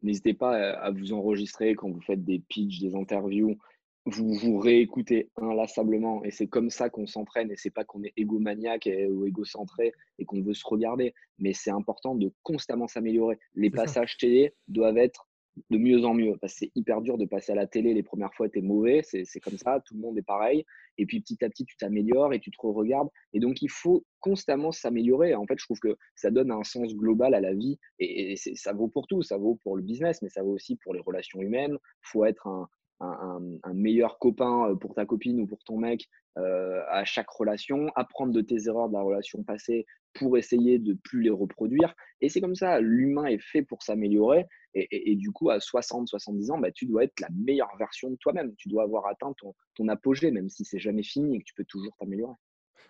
N'hésitez 0.02 0.34
pas 0.34 0.56
à 0.56 0.92
vous 0.92 1.12
enregistrer 1.12 1.76
quand 1.76 1.90
vous 1.90 2.02
faites 2.02 2.24
des 2.24 2.40
pitchs, 2.40 2.80
des 2.80 2.96
interviews 2.96 3.58
vous 4.06 4.34
vous 4.34 4.58
réécoutez 4.60 5.32
inlassablement 5.36 6.24
et 6.24 6.32
c'est 6.32 6.48
comme 6.48 6.70
ça 6.70 6.90
qu'on 6.90 7.08
s'entraîne 7.08 7.52
et 7.52 7.56
c'est 7.58 7.72
pas 7.72 7.84
qu'on 7.84 8.04
est 8.04 8.14
égomaniaque 8.18 8.88
ou 9.10 9.26
égocentré 9.26 9.94
et 10.20 10.26
qu'on 10.26 10.42
veut 10.42 10.54
se 10.54 10.66
regarder 10.66 11.14
mais 11.40 11.54
c'est 11.54 11.72
important 11.72 12.14
de 12.16 12.32
constamment 12.44 12.88
s'améliorer 12.88 13.40
les 13.56 13.72
passages 13.72 14.18
télé 14.18 14.54
doivent 14.68 14.98
être 14.98 15.28
de 15.70 15.78
mieux 15.78 16.04
en 16.06 16.14
mieux 16.14 16.36
c'est 16.48 16.72
hyper 16.76 17.02
dur 17.02 17.18
de 17.18 17.26
passer 17.26 17.54
à 17.54 17.56
la 17.56 17.68
télé 17.68 17.94
les 17.94 18.04
premières 18.04 18.34
fois 18.34 18.50
tu 18.50 18.60
es 18.60 18.62
mauvais 18.62 19.02
c'est 19.04 19.40
comme 19.40 19.58
ça 19.58 19.82
tout 19.86 19.96
le 19.96 20.02
monde 20.02 20.18
est 20.18 20.26
pareil 20.26 20.66
et 20.98 21.06
puis 21.06 21.22
petit 21.22 21.44
à 21.44 21.50
petit 21.50 21.66
tu 21.66 21.78
t'améliores 21.78 22.34
et 22.34 22.40
tu 22.40 22.52
te 22.52 22.58
regardes 22.62 23.10
et 23.34 23.40
donc 23.40 23.62
il 23.62 23.70
faut 23.70 24.06
constamment 24.20 24.72
s'améliorer 24.72 25.36
en 25.36 25.46
fait 25.46 25.58
je 25.58 25.66
trouve 25.66 25.80
que 25.80 25.96
ça 26.16 26.32
donne 26.32 26.52
un 26.52 26.64
sens 26.64 26.94
global 26.96 27.34
à 27.34 27.42
la 27.42 27.54
vie 27.54 27.80
et, 28.00 28.36
ça 28.36 28.74
vaut 28.74 28.88
pour 28.88 29.08
tout 29.08 29.22
ça 29.22 29.38
vaut 29.38 29.60
pour 29.64 29.78
le 29.78 29.84
business 29.84 30.22
mais 30.22 30.30
ça 30.30 30.44
vaut 30.44 30.54
aussi 30.54 30.76
pour 30.78 30.94
les 30.94 31.02
relations 31.02 31.42
humaines 31.42 31.78
faut 32.02 32.26
être 32.26 32.48
un 32.48 32.68
un, 33.02 33.74
meilleur 33.74 34.20
copain 34.20 34.70
euh, 34.70 34.76
pour 34.76 34.94
ta 34.94 35.06
copine 35.06 35.40
ou 35.42 35.48
pour 35.48 35.64
ton 35.64 35.78
mec 35.78 36.08
euh, 36.38 36.82
à 36.90 37.06
chaque 37.06 37.30
relation, 37.30 37.92
apprendre 37.96 38.34
de 38.34 38.42
tes 38.42 38.68
erreurs 38.68 38.90
de 38.90 38.94
la 38.94 39.02
relation 39.02 39.44
passée 39.44 39.86
pour 40.16 40.38
essayer 40.38 40.80
de 40.80 40.94
plus 40.94 41.22
les 41.22 41.30
reproduire. 41.30 41.94
Et 42.22 42.30
c'est 42.30 42.42
comme 42.42 42.56
ça, 42.56 42.80
l'humain 42.80 43.26
est 43.26 43.42
fait 43.42 43.62
pour 43.62 43.84
s'améliorer. 43.84 44.46
Et, 44.74 45.16
du 45.16 45.32
coup, 45.32 45.50
à 45.50 45.62
60, 45.62 46.10
70 46.10 46.52
ans, 46.52 46.58
bah, 46.58 46.72
tu 46.72 46.86
dois 46.86 47.06
être 47.06 47.20
la 47.22 47.30
meilleure 47.34 47.74
version 47.78 48.10
de 48.10 48.18
toi-même. 48.18 48.54
Tu 48.58 48.68
dois 48.68 48.84
avoir 48.84 49.08
atteint 49.08 49.34
ton, 49.38 49.88
apogée, 49.88 50.32
même 50.32 50.50
si 50.50 50.66
c'est 50.66 50.80
jamais 50.80 51.04
fini 51.04 51.36
et 51.36 51.40
que 51.40 51.46
tu 51.46 51.54
peux 51.54 51.64
toujours 51.64 51.96
t'améliorer. 51.98 52.34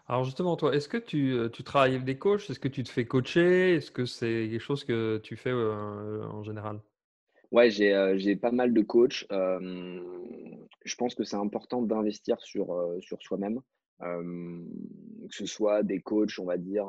Alors 0.07 0.23
justement, 0.23 0.56
toi, 0.56 0.76
est-ce 0.76 0.88
que 0.88 0.97
tu, 0.97 1.34
euh, 1.34 1.49
tu, 1.49 1.64
travailles 1.64 1.93
avec 1.93 2.06
des 2.06 2.18
coachs? 2.18 2.49
Est-ce 2.49 2.60
que 2.60 2.68
tu 2.68 2.84
te 2.84 2.89
fais 2.89 3.06
coacher? 3.06 3.76
Est-ce 3.76 3.91
que 3.91 4.06
c'est 4.06 4.47
quelque 4.49 4.60
chose 4.60 4.84
que 4.84 5.19
tu 5.23 5.35
fais 5.35 5.52
en 5.52 6.43
général? 6.43 6.80
Ouais, 7.52 7.69
j'ai 7.69 8.35
pas 8.35 8.52
mal 8.52 8.73
de 8.73 8.81
coachs. 8.81 9.26
je 9.30 10.95
pense 10.95 11.14
que 11.15 11.23
c'est 11.23 11.38
important 11.38 11.81
d'investir 11.81 12.39
sur, 12.39 12.95
sur 12.99 13.22
soi-même, 13.22 13.61
que 13.99 15.35
ce 15.35 15.45
soit 15.45 15.84
des 15.84 16.01
coachs, 16.01 16.39
on 16.39 16.45
va 16.45 16.57
dire, 16.57 16.88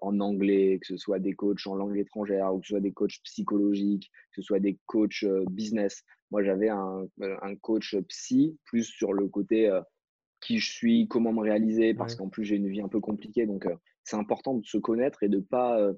en 0.00 0.20
anglais, 0.20 0.78
que 0.80 0.86
ce 0.86 0.96
soit 0.96 1.18
des 1.18 1.34
coachs 1.34 1.66
en 1.66 1.74
langue 1.74 1.96
étrangère, 1.96 2.54
ou 2.54 2.60
que 2.60 2.66
ce 2.66 2.72
soit 2.74 2.80
des 2.80 2.92
coachs 2.92 3.20
psychologiques, 3.24 4.10
que 4.32 4.42
ce 4.42 4.42
soit 4.42 4.60
des 4.60 4.78
coachs 4.86 5.24
business. 5.50 6.04
Moi, 6.30 6.42
j'avais 6.42 6.68
un, 6.68 7.06
un 7.20 7.56
coach 7.56 7.96
psy, 8.08 8.58
plus 8.64 8.84
sur 8.84 9.12
le 9.12 9.28
côté 9.28 9.70
qui 10.40 10.58
je 10.58 10.70
suis, 10.72 11.08
comment 11.08 11.32
me 11.32 11.40
réaliser, 11.40 11.94
parce 11.94 12.14
qu'en 12.16 12.28
plus, 12.28 12.44
j'ai 12.44 12.56
une 12.56 12.68
vie 12.68 12.80
un 12.80 12.88
peu 12.88 13.00
compliquée. 13.00 13.46
Donc, 13.46 13.66
c'est 14.04 14.16
important 14.16 14.54
de 14.54 14.64
se 14.64 14.78
connaître 14.78 15.22
et 15.22 15.28
de 15.28 15.38
pas 15.38 15.92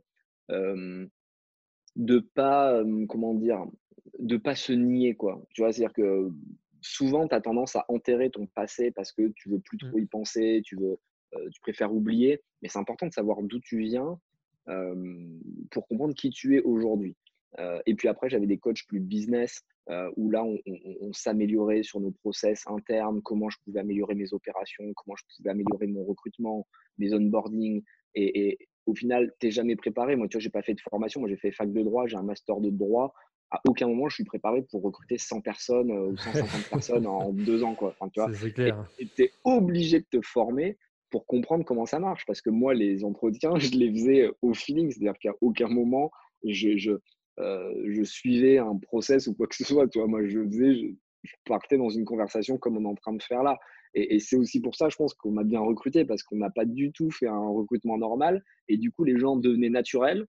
de 1.97 2.19
pas, 2.19 2.83
comment 3.09 3.35
dire, 3.35 3.65
de 4.19 4.37
pas 4.37 4.55
se 4.55 4.73
nier, 4.73 5.15
quoi. 5.15 5.43
Tu 5.51 5.63
vois, 5.63 5.73
c'est-à-dire 5.73 5.95
que 5.95 6.31
souvent, 6.85 7.27
tu 7.27 7.35
as 7.35 7.41
tendance 7.41 7.77
à 7.77 7.85
enterrer 7.89 8.31
ton 8.31 8.47
passé 8.47 8.91
parce 8.91 9.11
que 9.13 9.33
tu 9.35 9.49
veux 9.49 9.59
plus 9.59 9.79
trop 9.79 9.97
mmh. 9.97 10.03
y 10.03 10.07
penser, 10.07 10.63
tu 10.65 10.77
veux, 10.77 10.99
tu 11.51 11.61
préfères 11.61 11.93
oublier. 11.93 12.43
Mais 12.63 12.69
c'est 12.69 12.79
important 12.79 13.07
de 13.07 13.13
savoir 13.13 13.43
d'où 13.43 13.59
tu 13.61 13.79
viens 13.79 14.19
pour 15.71 15.87
comprendre 15.89 16.15
qui 16.15 16.31
tu 16.31 16.57
es 16.57 16.63
aujourd'hui. 16.63 17.17
et 17.87 17.95
puis 17.95 18.09
après, 18.09 18.29
j'avais 18.31 18.47
des 18.47 18.59
coachs 18.59 18.87
plus 18.87 19.01
business 19.01 19.63
où 20.17 20.31
là, 20.31 20.45
on, 20.45 21.13
s'améliorait 21.13 21.83
sur 21.83 22.01
nos 22.01 22.11
process 22.11 22.65
internes, 22.67 23.21
comment 23.23 23.51
je 23.51 23.59
pouvais 23.65 23.81
améliorer 23.81 24.15
mes 24.15 24.33
opérations, 24.33 24.85
comment 24.95 25.17
je 25.17 25.25
pouvais 25.37 25.51
améliorer 25.51 25.87
mon 25.87 26.05
recrutement, 26.05 26.67
mes 26.99 27.15
onboarding. 27.15 27.83
Et, 28.15 28.49
et 28.49 28.59
au 28.87 28.95
final, 28.95 29.33
tu 29.41 29.47
n'es 29.47 29.53
jamais 29.53 29.77
préparé. 29.77 30.17
Moi, 30.17 30.29
tu 30.29 30.37
vois, 30.37 30.43
j'ai 30.43 30.51
pas 30.51 30.63
fait 30.63 30.75
de 30.75 30.81
formation. 30.81 31.21
Moi, 31.21 31.29
j'ai 31.29 31.37
fait 31.37 31.51
fac 31.51 31.73
de 31.73 31.83
droit, 31.83 32.07
j'ai 32.07 32.17
un 32.17 32.23
master 32.23 32.61
de 32.61 32.71
droit 32.71 33.15
à 33.55 33.61
aucun 33.69 33.87
moment 33.87 34.09
je 34.09 34.17
suis 34.17 34.25
préparé 34.25 34.63
pour 34.63 34.83
recruter 34.83 35.17
100 35.17 35.41
personnes 35.41 35.91
euh, 35.91 36.11
ou 36.11 36.17
150 36.17 36.69
personnes 36.71 37.07
en 37.07 37.33
deux 37.33 37.63
ans. 37.63 37.75
Quoi. 37.75 37.95
tu 38.13 38.21
vois, 38.21 38.33
c'est 38.35 38.53
clair. 38.53 38.85
Et 38.99 39.07
tu 39.07 39.23
es 39.25 39.33
obligé 39.45 40.01
de 40.01 40.07
te 40.11 40.21
former 40.21 40.77
pour 41.11 41.27
comprendre 41.27 41.65
comment 41.65 41.87
ça 41.87 42.01
marche. 42.01 42.27
Parce 42.27 42.41
que 42.41 42.51
moi, 42.51 42.75
les 42.75 43.05
entretiens, 43.05 43.55
je 43.59 43.71
les 43.71 43.91
faisais 43.93 44.31
au 44.43 44.53
feeling. 44.55 44.91
C'est-à-dire 44.91 45.19
qu'à 45.21 45.33
aucun 45.41 45.69
moment, 45.69 46.11
je, 46.45 46.77
je, 46.77 46.93
euh, 47.39 47.73
je, 47.87 48.03
suivais 48.03 48.59
un 48.59 48.77
process 48.77 49.29
ou 49.29 49.35
quoi 49.35 49.47
que 49.47 49.55
ce 49.55 49.65
soit. 49.65 49.87
Tu 49.89 49.99
vois, 50.01 50.09
moi, 50.09 50.27
je 50.27 50.45
faisais, 50.45 50.75
je, 51.23 51.35
partais 51.47 51.79
dans 51.79 51.91
une 51.91 52.05
conversation 52.05 52.59
comme 52.59 52.77
on 52.77 52.85
est 52.85 52.93
en 52.93 52.97
train 52.97 53.13
de 53.13 53.23
faire 53.23 53.45
là. 53.45 53.57
Et, 53.95 54.17
et 54.17 54.19
c'est 54.19 54.35
aussi 54.35 54.61
pour 54.61 54.75
ça, 54.75 54.89
je 54.89 54.97
pense, 54.97 55.15
qu'on 55.15 55.31
m'a 55.31 55.45
bien 55.45 55.61
recruté 55.61 56.05
parce 56.05 56.25
qu'on 56.25 56.37
n'a 56.37 56.51
pas 56.51 56.65
du 56.65 56.91
tout 56.91 57.13
fait 57.13 57.29
un 57.29 57.49
recrutement 57.49 57.97
normal. 57.97 58.43
Et 58.67 58.77
du 58.77 58.91
coup, 58.91 59.05
les 59.05 59.17
gens 59.17 59.37
devenaient 59.37 59.71
naturels 59.71 60.27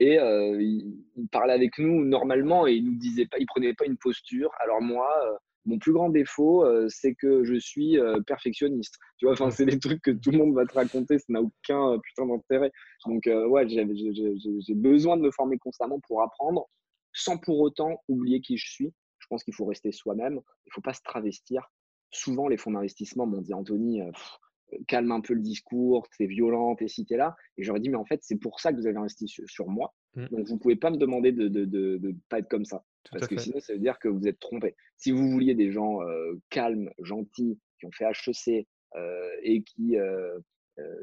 et 0.00 0.18
euh, 0.18 0.60
il, 0.60 1.28
parlait 1.30 1.52
avec 1.52 1.78
nous 1.78 2.04
normalement 2.04 2.66
et 2.66 2.72
il 2.72 2.84
nous 2.84 2.98
disait 2.98 3.26
pas, 3.26 3.38
il 3.38 3.46
prenait 3.46 3.74
pas 3.74 3.86
une 3.86 3.96
posture. 3.96 4.50
Alors 4.60 4.80
moi, 4.82 5.08
euh, 5.26 5.32
mon 5.64 5.78
plus 5.78 5.92
grand 5.92 6.10
défaut, 6.10 6.64
euh, 6.64 6.86
c'est 6.88 7.14
que 7.14 7.44
je 7.44 7.54
suis 7.54 7.98
perfectionniste. 8.26 8.98
Tu 9.18 9.26
vois, 9.26 9.34
enfin, 9.34 9.50
c'est 9.50 9.66
des 9.66 9.78
trucs 9.78 10.02
que 10.02 10.10
tout 10.10 10.30
le 10.30 10.38
monde 10.38 10.54
va 10.54 10.66
te 10.66 10.74
raconter, 10.74 11.18
ça 11.18 11.26
n'a 11.28 11.40
aucun 11.40 11.98
putain 12.00 12.26
d'intérêt. 12.26 12.72
Donc 13.06 13.22
ouais, 13.26 13.68
j'ai 13.68 14.74
besoin 14.74 15.16
de 15.16 15.22
me 15.22 15.30
former 15.30 15.58
constamment 15.58 16.00
pour 16.08 16.22
apprendre, 16.22 16.68
sans 17.12 17.38
pour 17.38 17.60
autant 17.60 18.02
oublier 18.08 18.40
qui 18.40 18.56
je 18.56 18.68
suis. 18.68 18.92
Je 19.18 19.26
pense 19.28 19.44
qu'il 19.44 19.54
faut 19.54 19.66
rester 19.66 19.92
soi-même. 19.92 20.40
Il 20.66 20.72
faut 20.72 20.80
pas 20.80 20.94
se 20.94 21.02
travestir. 21.04 21.70
Souvent, 22.10 22.48
les 22.48 22.58
fonds 22.58 22.72
d'investissement 22.72 23.26
m'ont 23.26 23.40
dit 23.40 23.54
Anthony, 23.54 24.02
calme 24.86 25.12
un 25.12 25.20
peu 25.20 25.34
le 25.34 25.40
discours, 25.40 26.06
c'est 26.16 26.26
violent, 26.26 26.74
t'es 26.74 26.88
si 26.88 27.06
là. 27.10 27.36
Et 27.56 27.62
j'aurais 27.62 27.80
dit, 27.80 27.88
mais 27.88 27.96
en 27.96 28.04
fait, 28.04 28.20
c'est 28.22 28.36
pour 28.36 28.60
ça 28.60 28.72
que 28.72 28.78
vous 28.78 28.86
avez 28.86 28.96
investi 28.96 29.28
sur, 29.28 29.68
moi. 29.68 29.94
Mmh. 30.14 30.26
Donc, 30.26 30.46
vous 30.46 30.54
ne 30.54 30.58
pouvez 30.58 30.76
pas 30.76 30.90
me 30.90 30.96
demander 30.96 31.32
de 31.32 31.48
ne 31.48 31.64
de, 31.64 31.96
de, 31.96 32.14
pas 32.28 32.38
être 32.38 32.48
comme 32.48 32.64
ça. 32.64 32.84
parce 33.10 33.26
que 33.26 33.36
sinon, 33.36 33.60
ça 33.60 33.72
veut 33.72 33.78
dire 33.78 33.98
que 33.98 34.08
vous 34.08 34.26
êtes 34.26 34.38
trompé. 34.40 34.76
Si 34.96 35.10
vous 35.10 35.30
vouliez 35.30 35.54
des 35.54 35.72
gens 35.72 36.02
euh, 36.02 36.34
calmes, 36.50 36.90
gentils, 36.98 37.58
qui 37.78 37.86
ont 37.86 37.92
fait 37.92 38.04
HEC 38.04 38.66
euh, 38.96 39.30
et 39.42 39.62
qui, 39.62 39.96
euh, 39.96 40.38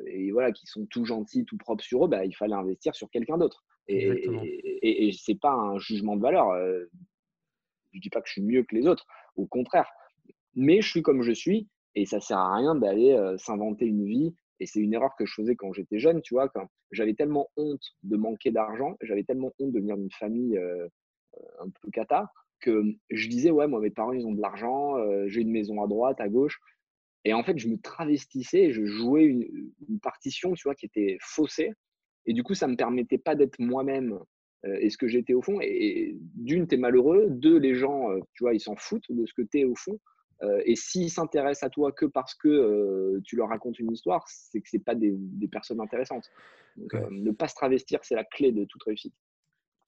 et 0.07 0.31
voilà, 0.31 0.51
qui 0.51 0.65
sont 0.65 0.85
tout 0.87 1.05
gentils, 1.05 1.45
tout 1.45 1.57
propres 1.57 1.83
sur 1.83 2.05
eux, 2.05 2.07
bah, 2.07 2.25
il 2.25 2.35
fallait 2.35 2.55
investir 2.55 2.95
sur 2.95 3.09
quelqu'un 3.09 3.37
d'autre. 3.37 3.63
Et, 3.87 4.07
et, 4.07 5.07
et, 5.07 5.11
c'est 5.11 5.39
pas 5.39 5.51
un 5.51 5.79
jugement 5.79 6.15
de 6.15 6.21
valeur. 6.21 6.53
je 6.53 7.97
ne 7.97 8.01
dis 8.01 8.09
pas 8.11 8.21
que 8.21 8.27
je 8.27 8.33
suis 8.33 8.43
mieux 8.43 8.63
que 8.63 8.75
les 8.75 8.87
autres, 8.87 9.07
au 9.35 9.47
contraire. 9.47 9.89
Mais 10.53 10.81
je 10.81 10.89
suis 10.89 11.01
comme 11.01 11.23
je 11.23 11.31
suis 11.31 11.67
et 11.95 12.05
ça 12.05 12.19
sert 12.19 12.37
à 12.37 12.55
rien 12.55 12.75
d'aller 12.75 13.17
s'inventer 13.37 13.85
une 13.85 14.05
vie. 14.05 14.35
Et 14.59 14.65
c'est 14.65 14.79
une 14.79 14.93
erreur 14.93 15.15
que 15.17 15.25
je 15.25 15.33
faisais 15.33 15.55
quand 15.55 15.71
j'étais 15.71 15.99
jeune, 15.99 16.21
tu 16.21 16.33
vois, 16.33 16.49
quand 16.49 16.67
j'avais 16.91 17.13
tellement 17.13 17.49
honte 17.55 17.83
de 18.03 18.17
manquer 18.17 18.51
d'argent, 18.51 18.97
j'avais 19.01 19.23
tellement 19.23 19.53
honte 19.59 19.71
de 19.71 19.79
venir 19.79 19.97
d'une 19.97 20.11
famille 20.11 20.59
un 21.59 21.69
peu 21.81 21.89
cata, 21.91 22.29
que 22.59 22.83
je 23.09 23.27
disais, 23.29 23.51
ouais, 23.51 23.67
moi, 23.67 23.79
mes 23.79 23.89
parents, 23.89 24.11
ils 24.11 24.25
ont 24.25 24.33
de 24.33 24.41
l'argent, 24.41 24.95
j'ai 25.27 25.41
une 25.41 25.51
maison 25.51 25.81
à 25.81 25.87
droite, 25.87 26.19
à 26.19 26.27
gauche. 26.27 26.59
Et 27.25 27.33
en 27.33 27.43
fait, 27.43 27.57
je 27.57 27.67
me 27.67 27.77
travestissais 27.77 28.63
et 28.63 28.71
je 28.71 28.85
jouais 28.85 29.25
une, 29.25 29.99
partition, 30.01 30.53
tu 30.53 30.63
vois, 30.63 30.75
qui 30.75 30.85
était 30.85 31.17
faussée. 31.21 31.71
Et 32.25 32.33
du 32.33 32.43
coup, 32.43 32.53
ça 32.53 32.67
ne 32.67 32.73
me 32.73 32.77
permettait 32.77 33.17
pas 33.17 33.35
d'être 33.35 33.59
moi-même 33.59 34.19
est-ce 34.63 34.97
que 34.97 35.07
j'étais 35.07 35.33
au 35.33 35.41
fond 35.41 35.59
Et, 35.61 36.17
d'une, 36.35 36.67
tu 36.67 36.75
es 36.75 36.77
malheureux. 36.77 37.27
Deux, 37.29 37.57
les 37.57 37.75
gens, 37.75 38.07
tu 38.33 38.43
vois, 38.43 38.53
ils 38.53 38.59
s'en 38.59 38.75
foutent 38.75 39.09
de 39.09 39.25
ce 39.25 39.33
que 39.33 39.41
tu 39.41 39.59
es 39.59 39.63
au 39.63 39.75
fond. 39.75 39.97
Et 40.65 40.75
s'ils 40.75 41.11
s'intéressent 41.11 41.67
à 41.67 41.69
toi 41.69 41.91
que 41.91 42.05
parce 42.05 42.33
que 42.33 43.19
tu 43.25 43.35
leur 43.35 43.49
racontes 43.49 43.79
une 43.79 43.91
histoire, 43.91 44.25
c'est 44.27 44.61
que 44.61 44.69
ce 44.69 44.77
pas 44.77 44.95
des, 44.95 45.17
personnes 45.51 45.81
intéressantes. 45.81 46.29
Donc, 46.77 46.93
ne 47.11 47.31
pas 47.31 47.47
se 47.47 47.55
travestir, 47.55 47.99
c'est 48.03 48.15
la 48.15 48.23
clé 48.23 48.51
de 48.51 48.65
toute 48.65 48.83
réussite. 48.83 49.13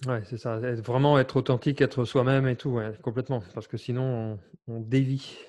Ouais, 0.07 0.23
c'est 0.25 0.37
ça. 0.37 0.59
Vraiment 0.59 1.19
être 1.19 1.37
authentique, 1.37 1.79
être 1.81 2.05
soi-même 2.05 2.47
et 2.47 2.55
tout, 2.55 2.79
complètement. 3.01 3.43
Parce 3.53 3.67
que 3.67 3.77
sinon, 3.77 4.39
on, 4.67 4.79
dévie. 4.79 5.39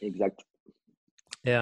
Exact. 0.00 0.40
Et 1.44 1.56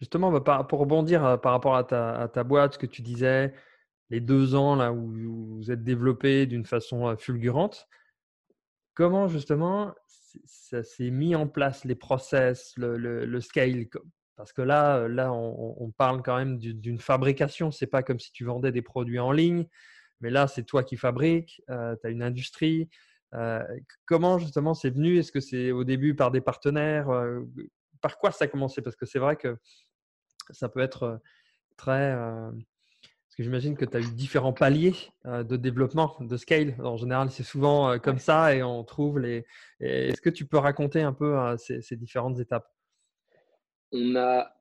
justement, 0.00 0.32
bah, 0.32 0.66
pour 0.68 0.80
rebondir 0.80 1.40
par 1.40 1.52
rapport 1.52 1.76
à 1.76 1.84
ta, 1.84 2.16
à 2.18 2.28
ta 2.28 2.44
boîte, 2.44 2.74
ce 2.74 2.78
que 2.78 2.86
tu 2.86 3.02
disais, 3.02 3.52
les 4.10 4.20
deux 4.20 4.54
ans 4.54 4.74
là 4.74 4.92
où 4.92 5.56
vous 5.56 5.70
êtes 5.70 5.84
développé 5.84 6.46
d'une 6.46 6.66
façon 6.66 7.16
fulgurante, 7.16 7.88
comment 8.94 9.28
justement 9.28 9.94
ça 10.44 10.82
s'est 10.82 11.10
mis 11.10 11.34
en 11.34 11.46
place, 11.46 11.84
les 11.84 11.94
process, 11.94 12.72
le, 12.76 12.96
le, 12.96 13.40
scale 13.40 13.86
Parce 14.36 14.52
que 14.52 14.62
là, 14.62 15.08
là 15.08 15.32
on, 15.32 15.90
parle 15.90 16.22
quand 16.22 16.36
même 16.36 16.58
d'une 16.58 16.98
fabrication. 16.98 17.70
C'est 17.70 17.86
pas 17.86 18.02
comme 18.02 18.18
si 18.18 18.32
tu 18.32 18.44
vendais 18.44 18.72
des 18.72 18.82
produits 18.82 19.18
en 19.18 19.32
ligne, 19.32 19.66
mais 20.20 20.30
là, 20.30 20.46
c'est 20.46 20.64
toi 20.64 20.82
qui 20.84 20.96
fabriques, 20.96 21.62
tu 21.66 21.72
as 21.72 22.10
une 22.10 22.22
industrie. 22.22 22.88
comment 24.06 24.38
justement 24.38 24.74
c'est 24.74 24.90
venu? 24.90 25.18
Est-ce 25.18 25.32
que 25.32 25.40
c'est 25.40 25.72
au 25.72 25.84
début 25.84 26.14
par 26.14 26.30
des 26.30 26.40
partenaires 26.40 27.08
Par 28.00 28.18
quoi 28.18 28.32
ça 28.32 28.44
a 28.44 28.48
commencé? 28.48 28.82
Parce 28.82 28.96
que 28.96 29.06
c'est 29.06 29.18
vrai 29.18 29.36
que 29.36 29.58
ça 30.50 30.68
peut 30.68 30.80
être 30.80 31.20
très 31.76 32.14
que 33.40 33.44
j'imagine 33.44 33.74
que 33.74 33.86
tu 33.86 33.96
as 33.96 34.00
eu 34.00 34.12
différents 34.12 34.52
paliers 34.52 34.92
de 35.24 35.56
développement, 35.56 36.14
de 36.20 36.36
scale. 36.36 36.74
En 36.84 36.98
général, 36.98 37.30
c'est 37.30 37.42
souvent 37.42 37.98
comme 37.98 38.18
ça 38.18 38.54
et 38.54 38.62
on 38.62 38.84
trouve 38.84 39.18
les. 39.18 39.46
Est-ce 39.80 40.20
que 40.20 40.28
tu 40.28 40.44
peux 40.44 40.58
raconter 40.58 41.00
un 41.00 41.14
peu 41.14 41.34
ces, 41.56 41.96
différentes 41.96 42.38
étapes? 42.38 42.70
On 43.92 44.14
a 44.14 44.54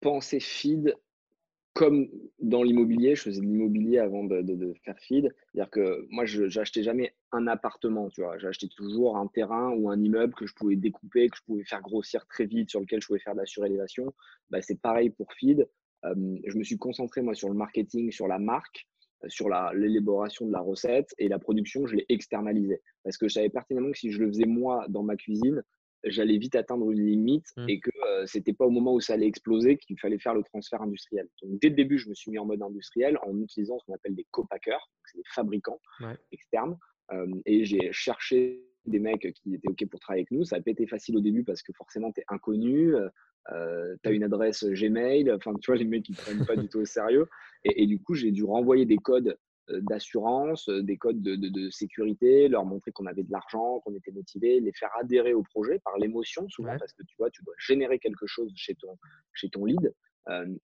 pensé 0.00 0.40
feed 0.40 0.96
comme 1.74 2.08
dans 2.38 2.62
l'immobilier. 2.62 3.14
Je 3.14 3.24
faisais 3.24 3.42
de 3.42 3.46
l'immobilier 3.46 3.98
avant 3.98 4.24
de, 4.24 4.74
faire 4.86 4.98
feed. 5.00 5.30
C'est-à-dire 5.52 5.70
que 5.70 6.06
moi, 6.08 6.24
je 6.24 6.44
n'achetais 6.44 6.82
jamais 6.82 7.14
un 7.30 7.46
appartement. 7.46 8.08
Tu 8.08 8.22
vois, 8.22 8.38
j'achetais 8.38 8.68
toujours 8.74 9.18
un 9.18 9.26
terrain 9.26 9.68
ou 9.72 9.90
un 9.90 10.00
immeuble 10.00 10.32
que 10.32 10.46
je 10.46 10.54
pouvais 10.54 10.76
découper, 10.76 11.28
que 11.28 11.36
je 11.36 11.42
pouvais 11.42 11.64
faire 11.64 11.82
grossir 11.82 12.26
très 12.26 12.46
vite, 12.46 12.70
sur 12.70 12.80
lequel 12.80 13.02
je 13.02 13.06
pouvais 13.06 13.18
faire 13.18 13.34
de 13.34 13.40
la 13.40 13.46
surélévation. 13.46 14.14
Bah, 14.48 14.62
c'est 14.62 14.80
pareil 14.80 15.10
pour 15.10 15.30
feed 15.34 15.68
je 16.04 16.58
me 16.58 16.64
suis 16.64 16.78
concentré 16.78 17.22
moi 17.22 17.34
sur 17.34 17.48
le 17.48 17.54
marketing, 17.54 18.12
sur 18.12 18.26
la 18.26 18.38
marque, 18.38 18.86
euh, 19.24 19.28
sur 19.28 19.48
l'élaboration 19.74 20.46
de 20.46 20.52
la 20.52 20.60
recette 20.60 21.14
et 21.18 21.28
la 21.28 21.38
production, 21.38 21.86
je 21.86 21.96
l'ai 21.96 22.06
externalisé 22.08 22.82
parce 23.02 23.16
que 23.16 23.28
je 23.28 23.34
savais 23.34 23.50
pertinemment 23.50 23.90
que 23.90 23.98
si 23.98 24.10
je 24.10 24.20
le 24.20 24.28
faisais 24.28 24.46
moi 24.46 24.86
dans 24.88 25.02
ma 25.02 25.16
cuisine, 25.16 25.62
j'allais 26.04 26.36
vite 26.36 26.54
atteindre 26.54 26.90
une 26.90 27.04
limite 27.04 27.46
mmh. 27.56 27.68
et 27.68 27.80
que 27.80 27.90
ce 27.90 28.26
c'était 28.26 28.52
pas 28.52 28.66
au 28.66 28.70
moment 28.70 28.92
où 28.92 29.00
ça 29.00 29.14
allait 29.14 29.26
exploser 29.26 29.78
qu'il 29.78 29.98
fallait 29.98 30.18
faire 30.18 30.34
le 30.34 30.42
transfert 30.42 30.82
industriel. 30.82 31.26
Donc 31.42 31.58
dès 31.60 31.70
le 31.70 31.76
début, 31.76 31.98
je 31.98 32.10
me 32.10 32.14
suis 32.14 32.30
mis 32.30 32.38
en 32.38 32.44
mode 32.44 32.60
industriel 32.60 33.18
en 33.26 33.40
utilisant 33.40 33.78
ce 33.78 33.86
qu'on 33.86 33.94
appelle 33.94 34.14
des 34.14 34.26
copackers, 34.30 34.90
c'est 35.06 35.16
des 35.16 35.24
fabricants 35.26 35.80
externes, 36.30 36.76
et 37.46 37.64
j'ai 37.64 37.90
cherché 37.92 38.68
des 38.86 38.98
mecs 38.98 39.32
qui 39.34 39.54
étaient 39.54 39.68
OK 39.68 39.86
pour 39.90 40.00
travailler 40.00 40.22
avec 40.22 40.30
nous. 40.30 40.44
Ça 40.44 40.56
n'a 40.56 40.62
pas 40.62 40.70
été 40.70 40.86
facile 40.86 41.16
au 41.16 41.20
début 41.20 41.44
parce 41.44 41.62
que 41.62 41.72
forcément, 41.72 42.12
tu 42.12 42.20
es 42.20 42.24
inconnu, 42.28 42.94
euh, 42.94 43.08
tu 43.48 44.08
as 44.08 44.12
une 44.12 44.24
adresse 44.24 44.64
Gmail, 44.64 45.30
enfin, 45.32 45.52
tu 45.60 45.70
vois, 45.70 45.76
les 45.76 45.84
mecs 45.84 46.04
qui 46.04 46.12
ne 46.12 46.16
prennent 46.16 46.46
pas 46.46 46.56
du 46.56 46.68
tout 46.68 46.80
au 46.80 46.84
sérieux. 46.84 47.26
Et, 47.64 47.86
du 47.86 47.98
coup, 48.00 48.14
j'ai 48.14 48.30
dû 48.30 48.44
renvoyer 48.44 48.84
des 48.84 48.98
codes 48.98 49.38
euh, 49.70 49.80
d'assurance, 49.80 50.68
euh, 50.68 50.82
des 50.82 50.98
codes 50.98 51.22
de, 51.22 51.70
sécurité, 51.70 52.48
leur 52.48 52.66
montrer 52.66 52.92
qu'on 52.92 53.06
avait 53.06 53.22
de 53.22 53.32
l'argent, 53.32 53.80
qu'on 53.80 53.94
était 53.94 54.12
motivé, 54.12 54.60
les 54.60 54.72
faire 54.72 54.90
adhérer 55.00 55.32
au 55.32 55.42
projet 55.42 55.80
par 55.82 55.96
l'émotion 55.98 56.46
souvent, 56.48 56.76
parce 56.78 56.92
que 56.92 57.02
tu 57.02 57.16
vois, 57.18 57.30
tu 57.30 57.42
dois 57.42 57.54
générer 57.58 57.98
quelque 57.98 58.26
chose 58.26 58.52
chez 58.54 58.74
ton, 58.74 58.98
chez 59.32 59.48
ton 59.48 59.64
lead. 59.64 59.94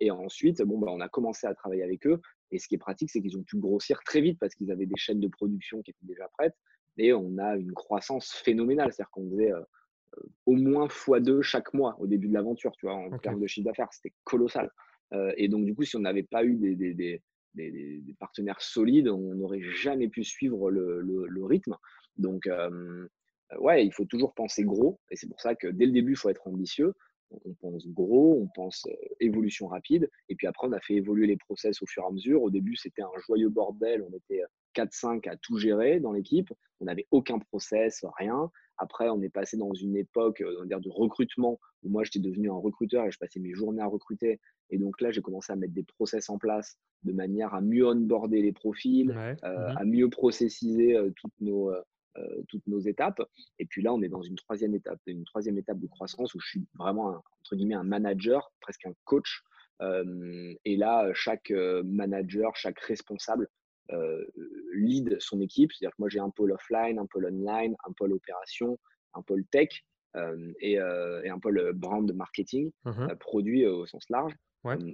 et 0.00 0.10
ensuite, 0.10 0.60
bon, 0.62 0.78
bah, 0.78 0.88
on 0.90 1.00
a 1.00 1.08
commencé 1.08 1.46
à 1.46 1.54
travailler 1.54 1.82
avec 1.82 2.06
eux. 2.06 2.20
Et 2.50 2.58
ce 2.58 2.68
qui 2.68 2.74
est 2.74 2.78
pratique, 2.78 3.10
c'est 3.10 3.22
qu'ils 3.22 3.38
ont 3.38 3.44
pu 3.44 3.56
grossir 3.56 4.00
très 4.04 4.20
vite 4.20 4.38
parce 4.38 4.54
qu'ils 4.54 4.70
avaient 4.70 4.86
des 4.86 4.96
chaînes 4.96 5.20
de 5.20 5.28
production 5.28 5.82
qui 5.82 5.92
étaient 5.92 6.06
déjà 6.06 6.28
prêtes. 6.36 6.56
Et 6.98 7.14
on 7.14 7.38
a 7.38 7.56
une 7.56 7.72
croissance 7.72 8.32
phénoménale. 8.32 8.92
C'est-à-dire 8.92 9.10
qu'on 9.10 9.30
faisait 9.30 9.52
au 10.46 10.54
moins 10.54 10.86
x2 10.86 11.42
chaque 11.42 11.72
mois 11.74 11.96
au 12.00 12.06
début 12.06 12.28
de 12.28 12.34
l'aventure, 12.34 12.72
tu 12.72 12.86
vois, 12.86 12.94
en 12.94 13.18
termes 13.18 13.40
de 13.40 13.46
chiffre 13.46 13.66
d'affaires. 13.66 13.92
C'était 13.92 14.14
colossal. 14.24 14.70
et 15.36 15.48
donc, 15.48 15.64
du 15.64 15.74
coup, 15.74 15.84
si 15.84 15.96
on 15.96 16.00
n'avait 16.00 16.22
pas 16.22 16.44
eu 16.44 16.54
des, 16.54 16.74
des, 16.74 16.94
des, 16.94 17.22
des, 17.54 18.14
partenaires 18.18 18.60
solides, 18.60 19.08
on 19.08 19.34
n'aurait 19.34 19.62
jamais 19.62 20.08
pu 20.08 20.24
suivre 20.24 20.70
le, 20.70 21.00
le, 21.00 21.44
rythme. 21.44 21.76
Donc, 22.16 22.48
ouais, 23.58 23.84
il 23.86 23.92
faut 23.92 24.04
toujours 24.04 24.34
penser 24.34 24.64
gros. 24.64 25.00
Et 25.10 25.16
c'est 25.16 25.28
pour 25.28 25.40
ça 25.40 25.54
que 25.54 25.68
dès 25.68 25.86
le 25.86 25.92
début, 25.92 26.12
il 26.12 26.16
faut 26.16 26.30
être 26.30 26.46
ambitieux. 26.46 26.94
On 27.44 27.54
pense 27.54 27.86
gros, 27.86 28.40
on 28.42 28.48
pense 28.48 28.88
évolution 29.20 29.68
rapide. 29.68 30.10
Et 30.28 30.34
puis 30.34 30.46
après, 30.46 30.66
on 30.66 30.72
a 30.72 30.80
fait 30.80 30.94
évoluer 30.94 31.28
les 31.28 31.36
process 31.36 31.80
au 31.82 31.86
fur 31.86 32.02
et 32.02 32.06
à 32.06 32.10
mesure. 32.10 32.42
Au 32.42 32.50
début, 32.50 32.74
c'était 32.76 33.02
un 33.02 33.20
joyeux 33.26 33.48
bordel. 33.48 34.02
On 34.02 34.16
était 34.16 34.42
4-5 34.74 35.28
à 35.28 35.36
tout 35.36 35.58
gérer 35.58 36.00
dans 36.00 36.12
l'équipe. 36.12 36.52
On 36.80 36.86
n'avait 36.86 37.06
aucun 37.10 37.38
process, 37.38 38.04
rien. 38.18 38.50
Après, 38.80 39.10
on 39.10 39.20
est 39.20 39.28
passé 39.28 39.58
dans 39.58 39.74
une 39.74 39.94
époque 39.94 40.40
euh, 40.40 40.64
de 40.64 40.88
recrutement 40.88 41.60
où 41.82 41.90
moi, 41.90 42.02
j'étais 42.02 42.18
devenu 42.18 42.50
un 42.50 42.56
recruteur 42.56 43.04
et 43.04 43.10
je 43.10 43.18
passais 43.18 43.38
mes 43.38 43.52
journées 43.52 43.82
à 43.82 43.86
recruter. 43.86 44.40
Et 44.70 44.78
donc 44.78 45.00
là, 45.02 45.10
j'ai 45.10 45.20
commencé 45.20 45.52
à 45.52 45.56
mettre 45.56 45.74
des 45.74 45.82
process 45.82 46.30
en 46.30 46.38
place 46.38 46.78
de 47.02 47.12
manière 47.12 47.52
à 47.54 47.60
mieux 47.60 47.86
onboarder 47.86 48.40
les 48.40 48.52
profils, 48.52 49.10
euh, 49.10 49.34
mmh 49.34 49.76
à 49.76 49.84
mieux 49.84 50.08
processiser 50.08 50.96
euh, 50.96 51.10
toutes, 51.16 51.38
nos, 51.40 51.72
toutes 52.48 52.66
nos 52.66 52.80
étapes. 52.80 53.22
Et 53.58 53.66
puis 53.66 53.82
là, 53.82 53.92
on 53.92 54.02
est 54.02 54.08
dans 54.08 54.22
une 54.22 54.36
troisième 54.36 54.74
étape, 54.74 54.98
une 55.06 55.24
troisième 55.24 55.58
étape 55.58 55.78
de 55.78 55.86
croissance 55.86 56.34
où 56.34 56.40
je 56.40 56.48
suis 56.48 56.66
vraiment, 56.78 57.10
un, 57.10 57.22
entre 57.40 57.56
guillemets, 57.56 57.74
un 57.74 57.84
manager, 57.84 58.50
presque 58.60 58.86
un 58.86 58.94
coach. 59.04 59.42
et 59.80 60.76
là, 60.76 61.10
chaque 61.14 61.52
manager, 61.84 62.56
chaque 62.56 62.78
responsable 62.80 63.48
lead 64.72 65.16
son 65.20 65.40
équipe. 65.40 65.72
C'est-à-dire 65.72 65.94
que 65.96 66.02
moi, 66.02 66.08
j'ai 66.08 66.20
un 66.20 66.30
pôle 66.30 66.52
offline, 66.52 66.98
un 66.98 67.06
pôle 67.06 67.26
online, 67.26 67.74
un 67.86 67.92
pôle 67.92 68.12
opération, 68.12 68.78
un 69.14 69.22
pôle 69.22 69.44
tech 69.46 69.68
euh, 70.16 70.52
euh, 70.62 71.22
et, 71.22 71.30
un 71.30 71.38
pôle 71.38 71.72
brand 71.74 72.10
marketing, 72.12 72.72
mmh 72.84 73.08
produit 73.20 73.66
au 73.66 73.86
sens 73.86 74.04
large. 74.10 74.34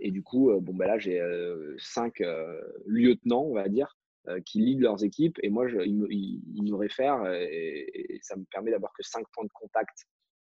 Et 0.00 0.12
du 0.12 0.22
coup, 0.22 0.52
bon, 0.60 0.74
bah 0.74 0.86
là, 0.86 0.98
j'ai 0.98 1.20
cinq 1.78 2.22
lieutenants, 2.86 3.42
on 3.42 3.54
va 3.54 3.68
dire, 3.68 3.96
qui 4.44 4.60
lead 4.60 4.80
leurs 4.80 5.02
équipes. 5.02 5.38
Et 5.42 5.50
moi, 5.50 5.66
je, 5.66 5.78
ils, 5.80 6.62
me, 6.62 6.76
réfèrent 6.76 7.26
et, 7.32 8.14
et, 8.14 8.18
ça 8.22 8.36
me 8.36 8.44
permet 8.44 8.70
d'avoir 8.70 8.92
que 8.92 9.02
cinq 9.02 9.26
points 9.32 9.44
de 9.44 9.50
contact 9.52 10.06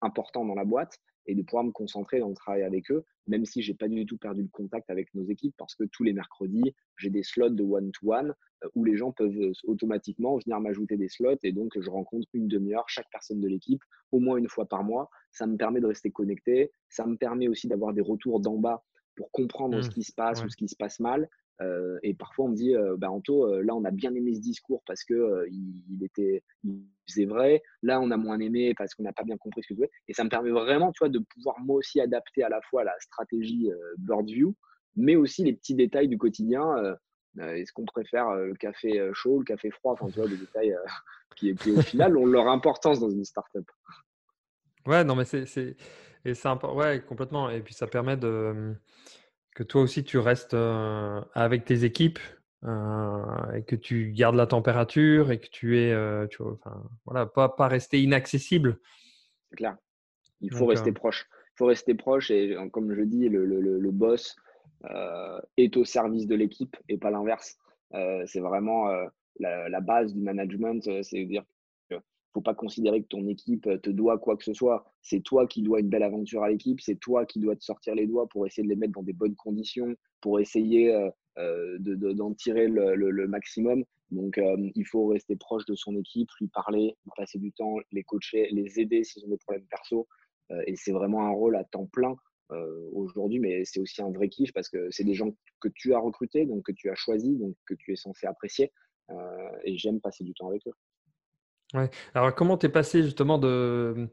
importants 0.05 0.45
dans 0.45 0.55
la 0.55 0.65
boîte 0.65 0.99
et 1.27 1.35
de 1.35 1.43
pouvoir 1.43 1.65
me 1.65 1.73
concentrer 1.73 2.21
dans 2.21 2.29
le 2.29 2.35
travail 2.35 2.63
avec 2.63 2.91
eux, 2.91 3.05
même 3.27 3.45
si 3.47 3.63
j'ai 3.63 3.75
pas 3.75 3.89
du 3.89 4.05
tout 4.05 4.19
perdu 4.19 4.43
le 4.43 4.49
contact 4.49 4.91
avec 4.91 5.13
nos 5.15 5.25
équipes 5.25 5.55
parce 5.57 5.75
que 5.75 5.85
tous 5.85 6.03
les 6.05 6.13
mercredis, 6.13 6.75
j'ai 6.99 7.11
des 7.11 7.23
slots 7.23 7.51
de 7.51 7.63
one-to-one 7.63 8.35
euh, 8.65 8.69
où 8.75 8.85
les 8.85 8.97
gens 8.97 9.13
peuvent 9.13 9.41
euh, 9.41 9.53
automatiquement 9.65 10.37
venir 10.39 10.61
m'ajouter 10.61 10.97
des 10.97 11.09
slots 11.09 11.39
et 11.43 11.53
donc 11.53 11.73
je 11.81 11.89
rencontre 11.89 12.29
une 12.35 12.49
demi-heure 12.49 12.89
chaque 12.89 13.09
personne 13.11 13.41
de 13.41 13.49
l'équipe 13.49 13.83
au 14.13 14.21
moins 14.21 14.37
une 14.37 14.49
fois 14.49 14.67
par 14.67 14.85
mois. 14.85 15.09
Ça 15.33 15.47
me 15.47 15.57
permet 15.57 15.81
de 15.81 15.87
rester 15.87 16.11
connecté, 16.11 16.73
ça 16.89 17.07
me 17.07 17.17
permet 17.17 17.49
aussi 17.49 17.69
d'avoir 17.69 17.95
des 17.95 18.03
retours 18.03 18.41
d'en 18.41 18.59
bas 18.59 18.85
pour 19.17 19.31
comprendre 19.31 19.81
ce 19.81 19.89
mmh. 19.89 19.93
qui 19.93 20.03
se 20.03 20.13
passe 20.13 20.45
ou 20.45 20.49
ce 20.49 20.57
qui 20.57 20.69
se 20.69 20.77
passe 20.77 21.01
mal 21.01 21.29
euh, 21.61 21.99
et 22.03 22.15
parfois, 22.15 22.47
on 22.47 22.49
me 22.49 22.57
dit, 22.57 22.75
bah, 22.99 23.11
Anto, 23.11 23.47
euh, 23.47 23.63
là, 23.63 23.75
on 23.75 23.85
a 23.85 23.91
bien 23.91 24.15
aimé 24.15 24.35
ce 24.35 24.41
discours 24.41 24.83
parce 24.87 25.05
que 25.05 25.47
il, 25.49 26.03
était, 26.03 26.43
il 26.65 26.85
faisait 27.09 27.27
vrai. 27.27 27.63
Là, 27.83 28.01
on 28.01 28.11
a 28.11 28.17
moins 28.17 28.39
aimé 28.41 28.75
parce 28.77 28.95
qu'on 28.95 29.05
n'a 29.05 29.13
pas 29.13 29.25
bien 29.25 29.37
compris 29.37 29.63
ce 29.63 29.69
que 29.69 29.75
tu 29.75 29.81
veux. 29.81 29.89
Et 30.09 30.15
ça 30.15 30.25
me 30.25 30.29
permet 30.29 30.51
vraiment, 30.51 30.93
tu 30.93 30.99
vois, 31.01 31.09
de 31.09 31.19
pouvoir 31.19 31.59
moi 31.61 31.77
aussi 31.77 32.01
adapter 32.01 32.43
à 32.43 32.49
la 32.49 32.61
fois 32.63 32.85
la 32.85 32.95
stratégie 33.01 33.71
bird 33.99 34.27
view, 34.27 34.55
mais 34.97 35.17
aussi 35.17 35.45
les 35.45 35.53
petits 35.53 35.75
détails 35.75 36.09
du 36.09 36.19
quotidien. 36.19 36.97
Est-ce 37.39 37.73
qu'on 37.73 37.85
préfère 37.85 38.35
le 38.35 38.55
café 38.55 39.11
chaud, 39.13 39.39
le 39.39 39.45
café 39.45 39.71
froid? 39.71 39.93
Enfin, 39.93 40.09
tu 40.09 40.19
vois, 40.19 40.29
des 40.29 40.37
détails 40.37 40.77
qui, 41.37 41.53
au 41.53 41.81
final, 41.83 42.17
ont 42.17 42.27
leur 42.27 42.49
importance 42.49 43.01
dans 43.01 43.11
une 43.11 43.25
startup. 43.25 43.69
Ouais, 44.87 45.03
non, 45.03 45.15
mais 45.15 45.25
c'est, 45.25 45.45
et 46.25 46.35
c'est 46.35 46.49
ouais, 46.65 47.03
complètement. 47.07 47.49
Et 47.51 47.61
puis, 47.61 47.75
ça 47.75 47.87
permet 47.87 48.17
de 48.17 48.75
que 49.55 49.63
toi 49.63 49.83
aussi 49.83 50.05
tu 50.05 50.19
restes 50.19 50.57
avec 51.35 51.65
tes 51.65 51.85
équipes 51.85 52.19
et 52.65 53.63
que 53.67 53.77
tu 53.77 54.13
gardes 54.13 54.37
la 54.37 54.47
température 54.47 55.31
et 55.31 55.39
que 55.39 55.49
tu 55.49 55.79
es, 55.79 55.95
tu 56.29 56.43
vois, 56.43 56.53
enfin, 56.53 56.83
voilà, 57.05 57.27
pas, 57.27 57.49
pas 57.49 57.69
rester 57.69 58.03
inaccessible. 58.03 58.79
C'est 59.51 59.57
clair. 59.57 59.77
Il 60.41 60.53
faut 60.53 60.67
rester 60.67 60.93
proche. 60.93 61.27
Il 61.55 61.59
faut 61.59 61.67
rester 61.67 61.95
proche 61.95 62.31
et 62.31 62.57
comme 62.73 62.95
je 62.95 63.03
dis, 63.03 63.29
le, 63.29 63.45
le, 63.45 63.61
le 63.61 63.91
boss 63.91 64.37
est 65.57 65.77
au 65.77 65.85
service 65.85 66.27
de 66.27 66.35
l'équipe 66.35 66.77
et 66.89 66.99
pas 66.99 67.11
l'inverse. 67.11 67.57
c'est 68.27 68.41
vraiment 68.41 68.89
la, 69.39 69.69
la, 69.69 69.81
base 69.81 70.13
du 70.13 70.21
management, 70.21 71.03
c'est 71.03 71.25
dire 71.25 71.45
faut 72.35 72.43
pas 72.43 72.55
considérer 72.55 73.01
que 73.01 73.09
ton 73.09 73.27
équipe 73.29 73.69
te 73.81 73.91
doit 73.91 74.19
quoi 74.19 74.37
que 74.37 74.45
ce 74.45 74.53
soit. 74.53 74.85
C'est 75.03 75.21
toi 75.21 75.47
qui 75.47 75.63
dois 75.63 75.81
une 75.81 75.89
belle 75.89 76.03
aventure 76.03 76.43
à 76.43 76.51
l'équipe. 76.51 76.81
C'est 76.81 76.97
toi 76.97 77.25
qui 77.25 77.39
dois 77.39 77.55
te 77.55 77.63
sortir 77.63 77.95
les 77.95 78.07
doigts 78.07 78.29
pour 78.29 78.47
essayer 78.47 78.65
de 78.65 78.69
les 78.69 78.77
mettre 78.77 78.93
dans 78.93 79.03
des 79.03 79.13
bonnes 79.13 79.37
conditions, 79.37 79.95
pour 80.21 80.41
essayer 80.41 80.93
d'en 81.37 82.35
tirer 82.35 82.67
le, 82.67 83.29
maximum. 83.29 83.85
Donc, 84.11 84.41
il 84.75 84.85
faut 84.85 85.07
rester 85.07 85.37
proche 85.37 85.65
de 85.67 85.77
son 85.77 85.97
équipe, 85.97 86.29
lui 86.41 86.49
parler, 86.49 86.97
passer 87.17 87.39
du 87.39 87.53
temps, 87.53 87.77
les 87.93 88.03
coacher, 88.03 88.49
les 88.51 88.81
aider 88.81 89.05
s'ils 89.05 89.25
ont 89.25 89.29
des 89.29 89.39
problèmes 89.39 89.67
perso. 89.67 90.09
et 90.67 90.75
c'est 90.75 90.93
vraiment 90.93 91.27
un 91.27 91.31
rôle 91.31 91.57
à 91.57 91.65
temps 91.65 91.87
plein 91.87 92.17
aujourd'hui, 92.93 93.39
mais 93.39 93.65
c'est 93.65 93.81
aussi 93.81 94.03
un 94.03 94.11
vrai 94.11 94.29
kiff 94.29 94.53
parce 94.53 94.69
que 94.69 94.89
c'est 94.91 95.05
des 95.05 95.15
gens 95.15 95.31
que 95.61 95.69
tu 95.69 95.95
as 95.95 95.99
recrutés, 95.99 96.47
donc 96.47 96.65
que 96.65 96.73
tu 96.73 96.91
as 96.91 96.95
choisis, 96.97 97.39
donc 97.39 97.55
que 97.67 97.75
tu 97.75 97.93
es 97.93 97.97
censé 97.97 98.27
apprécier. 98.27 98.73
et 99.65 99.77
j'aime 99.77 100.01
passer 100.01 100.25
du 100.25 100.35
temps 100.35 100.49
avec 100.49 100.67
eux. 100.67 100.75
Alors, 102.15 102.35
comment 102.35 102.57
tu 102.57 102.67
es 102.67 102.69
passé 102.69 103.03
justement 103.03 103.39
de, 103.39 104.09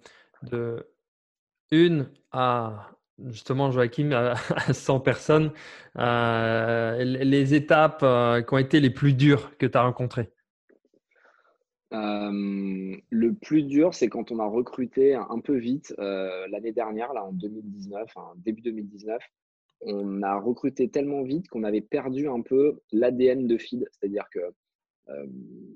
une 1.72 2.10
à 2.32 2.92
justement, 3.30 3.72
Joachim, 3.72 4.12
à, 4.12 4.36
100 4.74 5.00
personnes, 5.02 5.52
euh, 5.98 7.04
les 7.04 7.54
étapes 7.54 8.02
euh, 8.04 8.42
qui 8.42 8.54
ont 8.54 8.58
été 8.58 8.80
les 8.80 8.90
plus 8.90 9.14
dures 9.14 9.58
que 9.58 9.66
tu 9.66 9.78
as 9.78 9.84
rencontrées? 9.84 10.32
Euh, 11.94 12.96
Le 13.10 13.34
plus 13.34 13.64
dur, 13.64 13.94
c'est 13.94 14.08
quand 14.08 14.32
on 14.32 14.40
a 14.40 14.46
recruté 14.46 15.14
un 15.14 15.40
peu 15.40 15.58
vite 15.58 15.94
l'année 15.98 16.72
dernière, 16.72 17.14
là 17.14 17.24
en 17.26 17.34
2019, 17.34 18.10
début 18.38 18.62
2019. 18.62 19.22
On 19.84 20.22
a 20.22 20.40
recruté 20.40 20.90
tellement 20.90 21.24
vite 21.24 21.48
qu'on 21.50 21.64
avait 21.64 21.82
perdu 21.82 22.30
un 22.30 22.42
peu 22.42 22.80
l'ADN 22.92 23.48
de 23.48 23.58
feed, 23.58 23.88
c'est-à-dire 23.92 24.26
que 24.32 24.40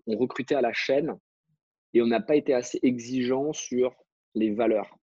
on 0.08 0.18
recrutait 0.18 0.56
à 0.56 0.62
la 0.62 0.72
chaîne 0.72 1.18
et 1.96 2.02
on 2.02 2.08
n'a 2.08 2.20
pas 2.20 2.36
été 2.36 2.54
assez 2.54 2.78
exigeant 2.84 3.54
sur 3.54 3.96
les 4.36 4.52
valeurs. 4.52 4.96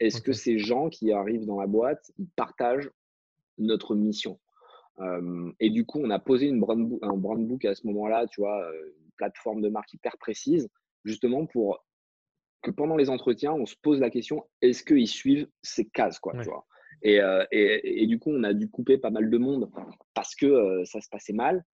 Est-ce 0.00 0.22
que 0.22 0.32
ces 0.32 0.58
gens 0.58 0.88
qui 0.88 1.12
arrivent 1.12 1.44
dans 1.44 1.60
la 1.60 1.66
boîte, 1.66 2.10
ils 2.18 2.30
partagent 2.34 2.90
notre 3.58 3.94
mission? 3.94 4.40
Et 5.60 5.68
du 5.68 5.84
coup, 5.84 6.00
on 6.02 6.10
a 6.10 6.18
posé 6.18 6.46
une 6.46 6.58
brand 6.58 6.98
un 7.02 7.16
brand 7.16 7.46
book 7.46 7.66
à 7.66 7.74
ce 7.74 7.86
moment-là, 7.86 8.26
tu 8.26 8.40
vois, 8.40 8.66
une 8.74 9.10
plateforme 9.16 9.60
de 9.60 9.68
marque 9.68 9.92
hyper 9.92 10.16
précise, 10.16 10.68
justement 11.04 11.44
pour 11.44 11.84
que 12.62 12.70
pendant 12.70 12.96
les 12.96 13.10
entretiens, 13.10 13.52
on 13.52 13.66
se 13.66 13.76
pose 13.80 14.00
la 14.00 14.10
question 14.10 14.46
est-ce 14.62 14.82
qu'ils 14.82 15.08
suivent 15.08 15.48
ces 15.62 15.86
cases, 15.88 16.18
quoi, 16.18 16.32
tu 16.42 16.48
vois? 16.48 16.66
Et, 17.02 17.20
et, 17.50 18.02
et, 18.02 18.06
du 18.06 18.18
coup, 18.18 18.30
on 18.30 18.44
a 18.44 18.54
dû 18.54 18.68
couper 18.70 18.96
pas 18.96 19.10
mal 19.10 19.28
de 19.28 19.38
monde 19.38 19.70
parce 20.14 20.34
que 20.34 20.84
ça 20.84 21.02
se 21.02 21.08
passait 21.10 21.34
mal, 21.34 21.64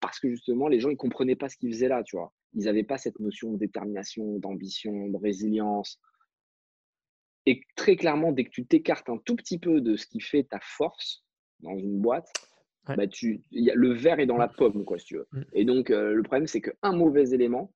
parce 0.00 0.18
que 0.18 0.30
justement, 0.30 0.68
les 0.68 0.80
gens 0.80 0.88
ils 0.88 0.96
comprenaient 0.96 1.36
pas 1.36 1.50
ce 1.50 1.58
qu'ils 1.58 1.72
faisaient 1.72 1.88
là, 1.88 2.02
tu 2.02 2.16
vois. 2.16 2.32
Ils 2.54 2.64
n'avaient 2.64 2.84
pas 2.84 2.98
cette 2.98 3.18
notion 3.20 3.52
de 3.52 3.58
détermination, 3.58 4.38
d'ambition, 4.38 5.08
de 5.08 5.16
résilience, 5.16 6.00
et 7.46 7.60
très 7.76 7.96
clairement, 7.96 8.32
dès 8.32 8.44
que 8.44 8.50
tu 8.50 8.64
t'écartes 8.64 9.08
un 9.08 9.18
tout 9.18 9.36
petit 9.36 9.58
peu 9.58 9.80
de 9.80 9.96
ce 9.96 10.06
qui 10.06 10.20
fait 10.20 10.44
ta 10.44 10.60
force 10.60 11.24
dans 11.60 11.76
une 11.76 12.00
boîte, 12.00 12.32
bah 12.86 13.06
tu, 13.06 13.42
y 13.50 13.70
a, 13.70 13.74
le 13.74 13.92
verre 13.92 14.20
est 14.20 14.26
dans 14.26 14.36
la 14.36 14.48
pomme, 14.48 14.84
quoi, 14.84 14.98
si 14.98 15.06
tu 15.06 15.16
veux. 15.16 15.26
Mm. 15.32 15.42
Et 15.54 15.64
donc, 15.64 15.90
euh, 15.90 16.12
le 16.12 16.22
problème, 16.22 16.46
c'est 16.46 16.60
qu'un 16.60 16.92
mauvais 16.92 17.30
élément, 17.30 17.72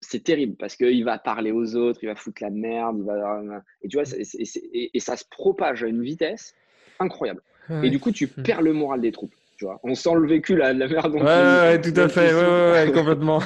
c'est 0.00 0.22
terrible 0.22 0.56
parce 0.56 0.76
qu'il 0.76 1.04
va 1.04 1.18
parler 1.18 1.50
aux 1.50 1.74
autres, 1.74 2.00
il 2.02 2.06
va 2.06 2.14
foutre 2.14 2.42
la 2.42 2.50
merde, 2.50 2.98
il 2.98 3.04
va. 3.04 3.62
Et 3.82 3.88
tu 3.88 3.96
vois, 3.96 4.04
et, 4.14 5.00
ça 5.00 5.16
se 5.16 5.24
propage 5.28 5.82
à 5.82 5.88
une 5.88 6.02
vitesse 6.02 6.54
incroyable. 7.00 7.42
et 7.82 7.90
du 7.90 7.98
coup, 7.98 8.12
tu 8.12 8.28
perds 8.28 8.62
le 8.62 8.72
moral 8.72 9.00
des 9.00 9.12
troupes. 9.12 9.34
Tu 9.58 9.64
vois. 9.64 9.80
On 9.82 9.94
sent 9.96 10.14
le 10.14 10.28
vécu, 10.28 10.54
la, 10.54 10.72
la 10.72 10.86
merde. 10.86 11.14
Ouais, 11.14 11.80
tout 11.80 12.00
à 12.00 12.08
fait, 12.08 12.32
ouais, 12.32 12.92
complètement. 12.94 13.40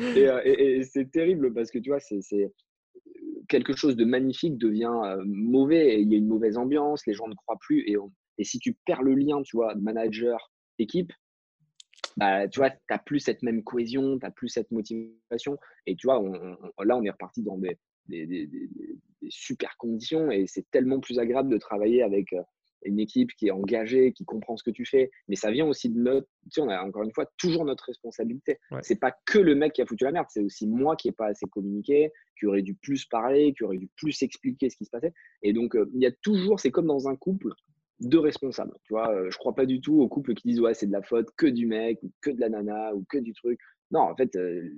Euh, 0.00 0.40
et, 0.44 0.84
c'est 0.84 1.10
terrible 1.10 1.52
parce 1.52 1.72
que 1.72 1.78
tu 1.78 1.90
vois, 1.90 1.98
c'est 1.98 2.52
quelque 3.48 3.74
chose 3.74 3.96
de 3.96 4.04
magnifique 4.04 4.58
devient 4.58 4.92
euh, 5.04 5.22
mauvais 5.26 6.00
il 6.00 6.12
y 6.12 6.14
a 6.14 6.18
une 6.18 6.28
mauvaise 6.28 6.56
ambiance, 6.56 7.04
les 7.06 7.14
gens 7.14 7.26
ne 7.26 7.34
croient 7.34 7.58
plus. 7.60 7.80
Et, 7.88 7.96
et 8.38 8.44
si 8.44 8.60
tu 8.60 8.76
perds 8.86 9.02
le 9.02 9.14
lien, 9.14 9.42
tu 9.42 9.56
vois, 9.56 9.74
manager-équipe, 9.74 11.12
bah, 12.16 12.46
tu 12.46 12.60
vois, 12.60 12.70
tu 12.70 12.76
n'as 12.88 12.98
plus 12.98 13.18
cette 13.18 13.42
même 13.42 13.64
cohésion, 13.64 14.18
tu 14.18 14.24
n'as 14.24 14.30
plus 14.30 14.48
cette 14.48 14.70
motivation. 14.70 15.58
Et 15.86 15.96
tu 15.96 16.06
vois, 16.06 16.22
là, 16.84 16.96
on 16.96 17.02
est 17.02 17.10
reparti 17.10 17.42
dans 17.42 17.58
des, 17.58 17.76
des, 18.06 18.26
des, 18.26 18.46
des, 18.46 18.68
super 19.30 19.76
conditions 19.78 20.30
et 20.30 20.46
c'est 20.46 20.70
tellement 20.70 21.00
plus 21.00 21.18
agréable 21.18 21.50
de 21.50 21.58
travailler 21.58 22.02
avec 22.02 22.32
euh, 22.32 22.42
une 22.84 23.00
équipe 23.00 23.32
qui 23.36 23.48
est 23.48 23.50
engagée, 23.50 24.12
qui 24.12 24.24
comprend 24.24 24.56
ce 24.56 24.62
que 24.62 24.70
tu 24.70 24.84
fais. 24.84 25.10
Mais 25.28 25.36
ça 25.36 25.50
vient 25.50 25.66
aussi 25.66 25.88
de 25.90 25.98
notre, 25.98 26.26
tu 26.44 26.50
sais, 26.52 26.60
on 26.60 26.68
a 26.68 26.82
encore 26.82 27.02
une 27.02 27.12
fois 27.12 27.26
toujours 27.36 27.64
notre 27.64 27.84
responsabilité. 27.84 28.58
Ce 28.70 28.78
C'est 28.82 29.00
pas 29.00 29.12
que 29.26 29.38
le 29.38 29.54
mec 29.54 29.72
qui 29.72 29.82
a 29.82 29.86
foutu 29.86 30.04
la 30.04 30.12
merde, 30.12 30.26
c'est 30.28 30.42
aussi 30.42 30.66
moi 30.66 30.96
qui 30.96 31.08
n'ai 31.08 31.12
pas 31.12 31.26
assez 31.26 31.46
communiqué, 31.46 32.12
qui 32.38 32.46
aurait 32.46 32.62
dû 32.62 32.74
plus 32.74 33.04
parler, 33.06 33.52
qui 33.52 33.64
aurait 33.64 33.78
dû 33.78 33.88
plus 33.96 34.22
expliquer 34.22 34.70
ce 34.70 34.76
qui 34.76 34.84
se 34.84 34.90
passait. 34.90 35.12
Et 35.42 35.52
donc, 35.52 35.74
euh, 35.74 35.90
il 35.94 36.02
y 36.02 36.06
a 36.06 36.12
toujours, 36.22 36.60
c'est 36.60 36.70
comme 36.70 36.86
dans 36.86 37.08
un 37.08 37.16
couple, 37.16 37.52
deux 38.00 38.20
responsables. 38.20 38.74
Tu 38.84 38.92
vois, 38.92 39.12
euh, 39.12 39.30
je 39.30 39.38
crois 39.38 39.54
pas 39.54 39.66
du 39.66 39.80
tout 39.80 40.00
aux 40.00 40.08
couples 40.08 40.34
qui 40.34 40.48
disent 40.48 40.60
ouais, 40.60 40.74
c'est 40.74 40.86
de 40.86 40.92
la 40.92 41.02
faute 41.02 41.28
que 41.36 41.46
du 41.46 41.66
mec, 41.66 41.98
ou 42.02 42.12
que 42.20 42.30
de 42.30 42.40
la 42.40 42.48
nana, 42.48 42.94
ou 42.94 43.04
que 43.08 43.18
du 43.18 43.32
truc. 43.32 43.58
Non, 43.90 44.00
en 44.00 44.14
fait, 44.14 44.36
euh, 44.36 44.68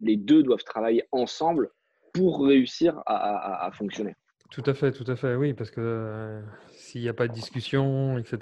les 0.00 0.16
deux 0.16 0.42
doivent 0.42 0.64
travailler 0.64 1.04
ensemble 1.12 1.70
pour 2.12 2.44
réussir 2.44 3.02
à 3.06 3.70
fonctionner. 3.72 4.16
Tout 4.50 4.64
à 4.66 4.74
fait, 4.74 4.90
tout 4.90 5.04
à 5.06 5.14
fait, 5.14 5.36
oui, 5.36 5.54
parce 5.54 5.70
que 5.70 6.42
s'il 6.72 7.02
n'y 7.02 7.08
a 7.08 7.14
pas 7.14 7.28
de 7.28 7.32
discussion, 7.32 8.18
etc., 8.18 8.38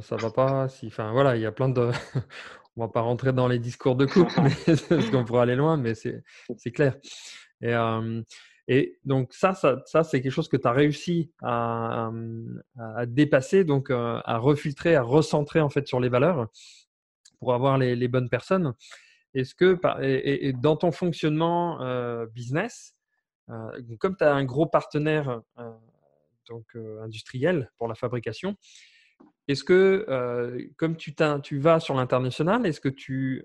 ça 0.00 0.16
va 0.16 0.30
pas. 0.30 0.68
Si, 0.68 0.86
enfin, 0.86 1.12
voilà, 1.12 1.36
il 1.36 1.42
y 1.42 1.46
a 1.46 1.52
plein 1.52 1.68
de. 1.68 1.90
On 2.76 2.82
va 2.82 2.88
pas 2.88 3.00
rentrer 3.00 3.32
dans 3.32 3.48
les 3.48 3.58
discours 3.58 3.94
de 3.96 4.06
couple, 4.06 4.32
parce 4.88 5.10
qu'on 5.10 5.24
pourrait 5.24 5.42
aller 5.42 5.56
loin, 5.56 5.76
mais 5.76 5.94
c'est 5.94 6.22
clair. 6.72 6.96
Et, 7.60 7.74
et, 8.68 8.98
donc 9.04 9.34
ça, 9.34 9.52
ça, 9.52 9.82
ça 9.84 10.02
c'est 10.02 10.22
quelque 10.22 10.32
chose 10.32 10.48
que 10.48 10.56
tu 10.56 10.66
as 10.66 10.72
réussi 10.72 11.30
à, 11.42 12.10
à, 12.78 13.06
dépasser, 13.06 13.64
donc 13.64 13.90
à 13.90 14.38
refiltrer, 14.38 14.94
à 14.94 15.02
recentrer 15.02 15.60
en 15.60 15.68
fait 15.68 15.86
sur 15.86 16.00
les 16.00 16.08
valeurs 16.08 16.48
pour 17.38 17.52
avoir 17.52 17.76
les, 17.76 17.96
les 17.96 18.08
bonnes 18.08 18.30
personnes. 18.30 18.72
Est-ce 19.34 19.54
que 19.54 19.78
et, 20.00 20.48
et, 20.48 20.52
dans 20.52 20.76
ton 20.76 20.90
fonctionnement 20.90 21.78
business, 22.32 22.94
euh, 22.94 22.99
comme 23.98 24.16
tu 24.16 24.24
as 24.24 24.32
un 24.32 24.44
gros 24.44 24.66
partenaire 24.66 25.42
euh, 25.58 25.70
donc, 26.48 26.64
euh, 26.74 27.02
industriel 27.02 27.70
pour 27.78 27.88
la 27.88 27.94
fabrication, 27.94 28.56
est-ce 29.48 29.64
que, 29.64 30.06
comme 30.76 30.96
tu, 30.96 31.14
tu, 31.42 31.58
vas 31.58 31.80
sur 31.80 31.94
l'international, 31.94 32.66
est-ce 32.66 32.80
que 32.80 32.88
tu 32.88 33.44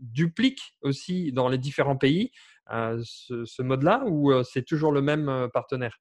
dupliques 0.00 0.76
aussi 0.82 1.30
dans 1.32 1.48
les 1.48 1.56
différents 1.56 1.96
pays 1.96 2.32
ce, 2.68 3.62
mode-là 3.62 4.04
ou 4.06 4.42
c'est 4.42 4.64
toujours 4.64 4.90
le 4.90 5.02
même 5.02 5.48
partenaire? 5.52 6.00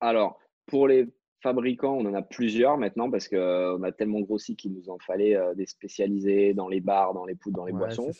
Alors, 0.00 0.38
pour 0.66 0.88
les 0.88 1.06
fabricants, 1.42 1.94
on 1.94 2.06
en 2.06 2.14
a 2.14 2.22
plusieurs 2.22 2.78
maintenant 2.78 3.10
parce 3.10 3.28
qu'on 3.28 3.82
a 3.82 3.92
tellement 3.92 4.20
grossi 4.20 4.56
qu'il 4.56 4.72
nous 4.72 4.88
en 4.88 4.98
fallait 4.98 5.36
des 5.54 5.66
spécialisés 5.66 6.54
dans 6.54 6.68
les 6.68 6.80
bars, 6.80 7.12
dans 7.12 7.26
les 7.26 7.34
poudres, 7.34 7.58
dans 7.58 7.66
les 7.66 7.72
boissons 7.72 8.10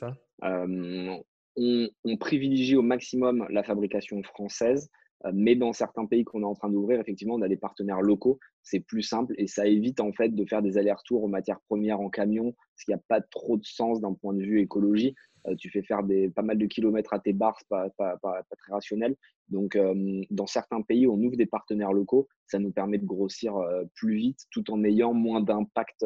on, 1.57 2.16
privilégie 2.19 2.77
au 2.77 2.83
maximum 2.83 3.47
la 3.51 3.62
fabrication 3.62 4.23
française, 4.23 4.91
euh, 5.24 5.31
mais 5.35 5.55
dans 5.55 5.73
certains 5.73 6.07
pays 6.07 6.24
qu'on 6.24 6.43
est 6.43 6.47
en 6.47 6.55
train 6.55 6.70
d'ouvrir, 6.70 7.01
effectivement, 7.01 7.35
on 7.35 7.43
a 7.43 7.49
des 7.49 7.57
partenaires 7.57 8.01
locaux. 8.01 8.39
C'est 8.62 8.81
plus 8.81 9.03
simple 9.03 9.35
et 9.39 9.47
ça 9.47 9.66
évite 9.66 10.01
en 10.01 10.12
fait 10.12 10.31
de 10.31 10.45
faire 10.45 10.62
des 10.62 10.79
allers-retours 10.79 11.23
aux 11.23 11.29
matières 11.29 11.61
premières 11.69 12.01
en 12.01 12.11
camion, 12.11 12.55
ce 12.77 12.85
qui 12.85 12.91
n'a 12.91 12.99
pas 13.09 13.20
trop 13.20 13.57
de 13.57 13.65
sens 13.65 14.01
d'un 14.01 14.15
point 14.15 14.35
de 14.35 14.43
vue 14.43 14.61
écologie. 14.61 15.15
Euh, 15.49 15.57
tu 15.57 15.70
fais 15.70 15.83
faire 15.83 16.05
des, 16.05 16.31
pas 16.31 16.43
mal 16.43 16.57
de 16.57 16.66
kilomètres 16.66 17.12
à 17.12 17.19
tes 17.19 17.33
bars, 17.33 17.59
pas, 17.69 17.91
pas, 17.91 18.19
très 18.59 18.73
rationnel. 18.73 19.16
Donc, 19.49 19.74
euh, 19.74 20.23
dans 20.31 20.47
certains 20.47 20.83
pays, 20.83 21.07
on 21.09 21.15
ouvre 21.15 21.37
des 21.37 21.47
partenaires 21.47 21.93
locaux. 21.93 22.29
Ça 22.47 22.59
nous 22.59 22.70
permet 22.70 22.99
de 22.99 23.07
grossir 23.07 23.55
plus 23.95 24.15
vite 24.15 24.41
tout 24.51 24.70
en 24.70 24.85
ayant 24.85 25.15
moins 25.15 25.41
d'impact 25.41 26.05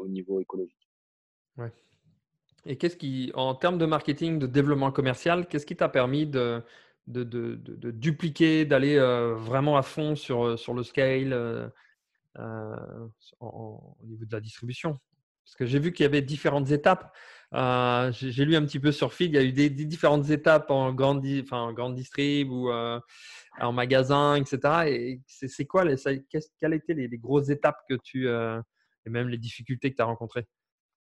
au 0.00 0.08
niveau 0.08 0.40
écologique. 0.40 0.88
Ouais. 1.58 1.72
Et 2.66 2.76
qu'est-ce 2.76 2.96
qui, 2.96 3.30
en 3.34 3.54
termes 3.54 3.78
de 3.78 3.86
marketing, 3.86 4.38
de 4.38 4.46
développement 4.46 4.90
commercial, 4.90 5.46
qu'est-ce 5.46 5.66
qui 5.66 5.76
t'a 5.76 5.88
permis 5.88 6.26
de, 6.26 6.62
de, 7.06 7.22
de, 7.24 7.90
dupliquer, 7.90 8.64
d'aller 8.64 8.96
euh, 8.96 9.34
vraiment 9.34 9.76
à 9.76 9.82
fond 9.82 10.16
sur, 10.16 10.44
euh, 10.44 10.56
sur 10.56 10.74
le 10.74 10.82
scale 10.82 11.32
euh, 11.32 11.68
au 13.40 13.96
niveau 14.04 14.24
de 14.24 14.32
la 14.32 14.40
distribution? 14.40 14.98
Parce 15.44 15.56
que 15.56 15.66
j'ai 15.66 15.78
vu 15.78 15.92
qu'il 15.92 16.02
y 16.02 16.06
avait 16.06 16.20
différentes 16.20 16.70
étapes. 16.70 17.16
j'ai 17.52 18.44
lu 18.44 18.54
un 18.54 18.64
petit 18.66 18.80
peu 18.80 18.92
sur 18.92 19.14
Feed, 19.14 19.32
il 19.32 19.36
y 19.36 19.38
a 19.38 19.42
eu 19.42 19.52
des, 19.52 19.70
différentes 19.70 20.28
étapes 20.28 20.70
en 20.70 20.92
grande, 20.92 21.24
enfin, 21.42 21.72
distrib 21.92 22.50
ou 22.50 22.70
en 22.70 23.72
magasin, 23.72 24.34
etc. 24.34 24.58
Et 24.88 25.20
c'est 25.26 25.64
quoi, 25.64 25.84
les, 25.84 25.96
quelles 26.28 26.74
étaient 26.74 26.92
les, 26.92 27.08
les, 27.08 27.18
grosses 27.18 27.48
étapes 27.48 27.80
que 27.88 27.94
tu, 27.94 28.28
et 28.28 29.10
même 29.10 29.28
les 29.30 29.38
difficultés 29.38 29.90
que 29.90 29.96
tu 29.96 30.02
as 30.02 30.06
rencontrées? 30.06 30.46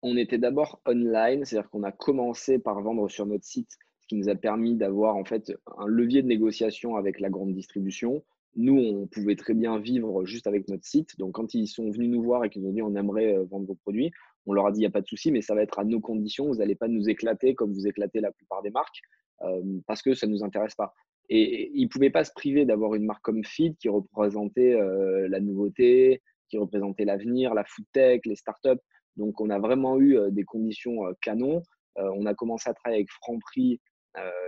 On 0.01 0.17
était 0.17 0.37
d'abord 0.37 0.81
online, 0.85 1.45
c'est-à-dire 1.45 1.69
qu'on 1.69 1.83
a 1.83 1.91
commencé 1.91 2.59
par 2.59 2.81
vendre 2.81 3.09
sur 3.09 3.25
notre 3.25 3.45
site, 3.45 3.71
ce 4.01 4.07
qui 4.07 4.15
nous 4.15 4.29
a 4.29 4.35
permis 4.35 4.75
d'avoir 4.75 5.15
en 5.15 5.25
fait 5.25 5.53
un 5.77 5.87
levier 5.87 6.21
de 6.21 6.27
négociation 6.27 6.95
avec 6.95 7.19
la 7.19 7.29
grande 7.29 7.53
distribution. 7.53 8.23
Nous, 8.55 8.77
on 8.77 9.07
pouvait 9.07 9.35
très 9.35 9.53
bien 9.53 9.77
vivre 9.77 10.25
juste 10.25 10.47
avec 10.47 10.67
notre 10.69 10.85
site. 10.85 11.17
Donc, 11.19 11.33
quand 11.33 11.53
ils 11.53 11.67
sont 11.67 11.91
venus 11.91 12.09
nous 12.09 12.23
voir 12.23 12.43
et 12.43 12.49
qu'ils 12.49 12.65
ont 12.65 12.71
dit 12.71 12.81
on 12.81 12.95
aimerait 12.95 13.35
euh, 13.35 13.43
vendre 13.43 13.67
vos 13.67 13.75
produits, 13.75 14.11
on 14.45 14.53
leur 14.53 14.65
a 14.65 14.71
dit 14.71 14.79
il 14.79 14.81
n'y 14.81 14.87
a 14.87 14.91
pas 14.91 15.01
de 15.01 15.07
souci, 15.07 15.31
mais 15.31 15.41
ça 15.41 15.53
va 15.53 15.61
être 15.61 15.77
à 15.79 15.83
nos 15.83 15.99
conditions. 15.99 16.47
Vous 16.47 16.55
n'allez 16.55 16.75
pas 16.75 16.87
nous 16.87 17.09
éclater 17.09 17.53
comme 17.53 17.73
vous 17.73 17.87
éclatez 17.87 18.21
la 18.21 18.31
plupart 18.31 18.63
des 18.63 18.71
marques 18.71 19.01
euh, 19.43 19.61
parce 19.85 20.01
que 20.01 20.15
ça 20.15 20.27
ne 20.27 20.31
nous 20.31 20.43
intéresse 20.43 20.75
pas. 20.75 20.93
Et 21.29 21.69
ils 21.75 21.83
ne 21.83 21.89
pouvaient 21.89 22.09
pas 22.09 22.23
se 22.23 22.31
priver 22.33 22.65
d'avoir 22.65 22.95
une 22.95 23.05
marque 23.05 23.21
comme 23.21 23.43
Feed 23.43 23.77
qui 23.77 23.87
représentait 23.87 24.73
euh, 24.73 25.27
la 25.27 25.39
nouveauté, 25.39 26.23
qui 26.49 26.57
représentait 26.57 27.05
l'avenir, 27.05 27.53
la 27.53 27.63
food 27.63 27.85
tech, 27.93 28.21
les 28.25 28.35
startups. 28.35 28.81
Donc, 29.19 29.39
on 29.41 29.49
a 29.49 29.59
vraiment 29.59 29.99
eu 29.99 30.17
des 30.31 30.43
conditions 30.43 31.01
canon. 31.21 31.61
on 31.95 32.25
a 32.25 32.33
commencé 32.33 32.69
à 32.69 32.73
travailler 32.73 33.01
avec 33.01 33.11
Franprix, 33.11 33.79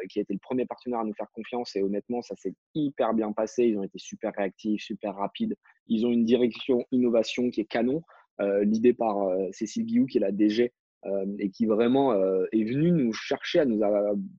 qui 0.10 0.20
a 0.20 0.22
été 0.24 0.34
le 0.34 0.40
premier 0.40 0.66
partenaire 0.66 1.00
à 1.00 1.04
nous 1.04 1.14
faire 1.14 1.30
confiance. 1.34 1.76
Et 1.76 1.84
honnêtement, 1.84 2.22
ça 2.22 2.36
s'est 2.36 2.56
hyper 2.74 3.14
bien 3.14 3.32
passé. 3.32 3.66
Ils 3.66 3.78
ont 3.78 3.84
été 3.84 4.00
super 4.00 4.34
réactifs, 4.36 4.82
super 4.82 5.16
rapides. 5.16 5.56
Ils 5.88 6.06
ont 6.06 6.12
une 6.12 6.26
direction 6.26 6.86
innovation 6.92 7.50
qui 7.50 7.62
est 7.62 7.66
canon. 7.66 8.02
L'idée 8.40 8.94
par 8.94 9.16
Cécile 9.52 9.86
Guillou, 9.86 10.08
qui 10.08 10.18
est 10.18 10.22
la 10.22 10.32
DG 10.32 10.74
et 11.40 11.50
qui 11.50 11.66
vraiment 11.66 12.14
est 12.14 12.64
venue 12.64 12.92
nous 12.92 13.14
chercher 13.14 13.60
à 13.60 13.66
nous. 13.66 13.82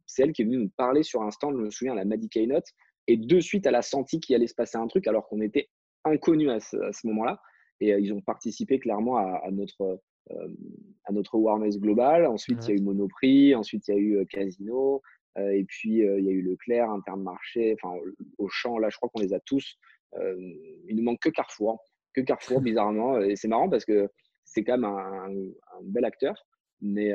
C'est 0.06 0.22
elle 0.22 0.32
qui 0.32 0.42
est 0.42 0.44
venue 0.44 0.59
nous 0.59 0.70
parler 0.76 1.02
sur 1.02 1.22
un 1.22 1.30
stand, 1.30 1.56
je 1.56 1.62
me 1.62 1.70
souviens, 1.70 1.92
à 1.92 1.96
la 1.96 2.04
Madi 2.04 2.28
Keynote. 2.28 2.66
Et 3.09 3.16
de 3.16 3.40
suite, 3.40 3.66
elle 3.66 3.74
a 3.74 3.82
senti 3.82 4.20
qu'il 4.20 4.36
allait 4.36 4.46
se 4.46 4.54
passer 4.54 4.78
un 4.78 4.86
truc 4.86 5.06
alors 5.06 5.26
qu'on 5.26 5.40
était 5.40 5.68
inconnus 6.04 6.50
à 6.50 6.60
ce, 6.60 7.06
moment-là. 7.06 7.40
Et 7.80 7.90
ils 7.90 8.12
ont 8.12 8.20
participé 8.20 8.78
clairement 8.78 9.16
à, 9.16 9.50
notre, 9.50 10.00
à 10.31 11.12
notre 11.12 11.35
awareness 11.35 11.78
global. 11.78 12.27
Ensuite, 12.27 12.66
il 12.66 12.70
y 12.70 12.73
a 12.73 12.77
eu 12.77 12.82
Monoprix. 12.82 13.55
Ensuite, 13.55 13.89
il 13.89 13.94
y 13.94 13.94
a 13.94 14.01
eu 14.01 14.27
Casino. 14.27 15.03
et 15.36 15.65
puis, 15.65 15.99
il 15.99 16.24
y 16.24 16.28
a 16.28 16.32
eu 16.32 16.43
Leclerc, 16.43 16.90
Intermarché, 16.90 17.74
enfin, 17.74 17.97
Auchan. 18.39 18.78
Là, 18.78 18.89
je 18.90 18.97
crois 18.97 19.11
qu'on 19.12 19.23
les 19.23 19.35
a 19.35 19.40
tous. 19.40 19.78
il 20.16 20.97
ne 20.97 21.03
manque 21.03 21.20
que 21.20 21.31
Carrefour. 21.31 21.81
Que 22.15 22.20
Carrefour, 22.20 22.61
bizarrement. 22.62 23.20
Et 23.20 23.36
c'est 23.36 23.49
marrant 23.49 23.69
parce 23.69 23.85
que 23.85 24.09
c'est 24.44 24.65
quand 24.65 24.78
même 24.78 24.85
un, 24.85 25.28
un, 25.28 25.82
bel 25.82 26.05
acteur 26.05 26.35
mais 26.82 27.12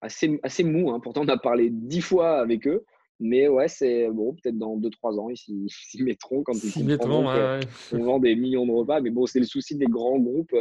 assez, 0.00 0.38
assez 0.42 0.62
mou. 0.62 0.90
Hein. 0.90 1.00
Pourtant, 1.00 1.22
on 1.24 1.28
a 1.28 1.38
parlé 1.38 1.70
dix 1.70 2.02
fois 2.02 2.38
avec 2.38 2.68
eux. 2.68 2.84
Mais 3.20 3.48
ouais, 3.48 3.68
c'est 3.68 4.08
bon, 4.10 4.34
peut-être 4.34 4.58
dans 4.58 4.76
2-3 4.76 5.20
ans, 5.20 5.30
ils 5.30 5.68
s'y 5.68 6.02
mettront 6.02 6.42
quand 6.42 6.52
ils 6.52 6.84
mettront. 6.84 7.24
On 7.92 8.04
vend 8.04 8.18
des 8.18 8.34
millions 8.34 8.66
de 8.66 8.72
repas. 8.72 9.00
Mais 9.00 9.10
bon, 9.10 9.26
c'est 9.26 9.38
le 9.38 9.46
souci 9.46 9.76
des 9.76 9.86
grands 9.86 10.18
groupes 10.18 10.54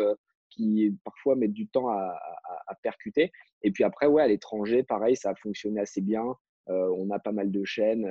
qui 0.53 0.95
parfois 1.03 1.35
mettent 1.35 1.53
du 1.53 1.67
temps 1.67 1.89
à, 1.89 2.19
à, 2.67 2.75
percuter. 2.75 3.31
Et 3.61 3.71
puis 3.71 3.83
après, 3.83 4.07
ouais, 4.07 4.23
à 4.23 4.27
l'étranger, 4.27 4.83
pareil, 4.83 5.15
ça 5.15 5.31
a 5.31 5.35
fonctionné 5.35 5.79
assez 5.79 6.01
bien. 6.01 6.25
on 6.67 7.09
a 7.11 7.19
pas 7.19 7.31
mal 7.31 7.51
de 7.51 7.63
chaînes 7.63 8.09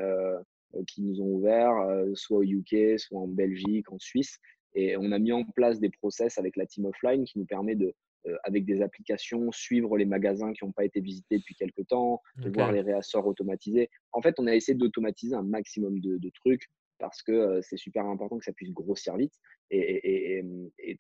qui 0.87 1.03
nous 1.03 1.21
ont 1.21 1.35
ouvert, 1.35 1.75
soit 2.15 2.39
au 2.39 2.43
UK, 2.43 2.99
soit 2.99 3.21
en 3.21 3.29
Belgique, 3.29 3.91
en 3.93 3.99
Suisse. 3.99 4.39
Et 4.75 4.97
on 4.97 5.13
a 5.13 5.19
mis 5.19 5.33
en 5.33 5.45
place 5.45 5.81
des 5.81 5.91
process 5.91 6.39
avec 6.39 6.57
la 6.57 6.67
team 6.67 6.87
offline 6.87 7.25
qui 7.25 7.39
nous 7.39 7.45
permet 7.45 7.75
de 7.75 7.95
euh, 8.29 8.37
avec 8.45 8.65
des 8.65 8.83
applications, 8.83 9.51
suivre 9.51 9.97
les 9.97 10.05
magasins 10.05 10.53
qui 10.53 10.65
n'ont 10.65 10.71
pas 10.71 10.85
été 10.85 11.01
visités 11.01 11.39
depuis 11.39 11.57
quelques 11.57 11.89
temps, 11.89 12.23
voir 12.55 12.71
les 12.71 12.81
réassorts 12.81 13.27
automatisés. 13.27 13.91
En 14.13 14.23
fait, 14.23 14.37
on 14.39 14.47
a 14.47 14.55
essayé 14.55 14.79
d'automatiser 14.79 15.35
un 15.35 15.43
maximum 15.43 15.99
de, 15.99 16.31
trucs 16.31 16.69
parce 17.03 17.21
que 17.21 17.61
c'est 17.63 17.77
super 17.77 18.07
important 18.07 18.39
que 18.39 18.45
ça 18.45 18.53
puisse 18.53 18.73
grossir 18.73 19.17
vite. 19.17 19.35
Et, 19.71 20.43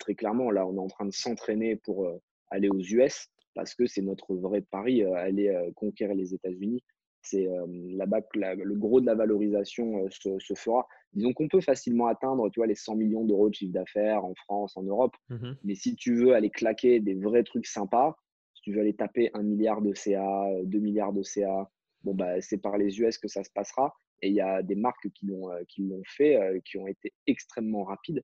très 0.00 0.14
clairement, 0.14 0.50
là, 0.50 0.66
on 0.66 0.74
est 0.74 0.80
en 0.80 0.88
train 0.88 1.06
de 1.06 1.12
s'entraîner 1.12 1.76
pour 1.76 2.06
aller 2.50 2.68
aux 2.68 2.80
US 2.80 3.28
parce 3.54 3.74
que 3.74 3.86
c'est 3.86 4.02
notre 4.02 4.34
vrai 4.34 4.62
pari, 4.62 5.04
aller 5.04 5.54
conquérir 5.76 6.16
les 6.16 6.34
États-Unis 6.34 6.82
c'est 7.22 7.48
là-bas 7.94 8.20
que 8.22 8.38
le 8.38 8.74
gros 8.74 9.00
de 9.00 9.06
la 9.06 9.14
valorisation 9.14 10.08
se, 10.10 10.54
fera. 10.54 10.86
Disons 11.12 11.32
qu'on 11.32 11.48
peut 11.48 11.60
facilement 11.60 12.06
atteindre 12.06 12.50
tu 12.50 12.60
vois, 12.60 12.66
les 12.66 12.74
100 12.74 12.96
millions 12.96 13.24
d'euros 13.24 13.48
de 13.48 13.54
chiffre 13.54 13.72
d'affaires 13.72 14.24
en 14.24 14.34
France, 14.34 14.76
en 14.76 14.82
Europe. 14.82 15.14
Mmh 15.30 15.52
Mais 15.62 15.74
si 15.74 15.94
tu 15.94 16.16
veux 16.16 16.34
aller 16.34 16.50
claquer 16.50 17.00
des 17.00 17.14
vrais 17.14 17.44
trucs 17.44 17.66
sympas, 17.66 18.16
si 18.54 18.62
tu 18.62 18.72
veux 18.72 18.80
aller 18.80 18.94
taper 18.94 19.30
un 19.34 19.42
milliard 19.42 19.82
de 19.82 19.94
CA, 19.94 20.48
2 20.64 20.78
milliards 20.78 21.12
de 21.12 21.22
CA, 21.22 21.70
bon, 22.02 22.14
bah, 22.14 22.40
c'est 22.40 22.58
par 22.58 22.76
les 22.76 23.00
US 23.00 23.18
que 23.18 23.28
ça 23.28 23.44
se 23.44 23.50
passera. 23.50 23.94
Et 24.22 24.28
il 24.28 24.34
y 24.34 24.40
a 24.40 24.62
des 24.62 24.76
marques 24.76 25.10
qui 25.10 25.26
l'ont, 25.26 25.48
l'ont 25.78 26.02
fait, 26.06 26.60
qui 26.64 26.78
ont 26.78 26.86
été 26.86 27.12
extrêmement 27.26 27.84
rapides, 27.84 28.22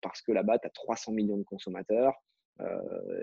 parce 0.00 0.22
que 0.22 0.32
là-bas, 0.32 0.58
tu 0.58 0.66
as 0.66 0.70
300 0.70 1.12
millions 1.12 1.38
de 1.38 1.44
consommateurs. 1.44 2.14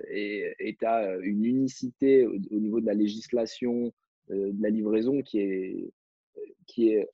et 0.09 0.75
tu 0.79 0.85
as 0.85 1.17
une 1.17 1.45
unicité 1.45 2.25
au, 2.25 2.37
niveau 2.37 2.79
de 2.79 2.85
la 2.85 2.93
législation, 2.93 3.91
euh, 4.31 4.51
de 4.51 4.61
la 4.61 4.69
livraison 4.69 5.21
qui 5.21 5.39
est, 5.39 5.91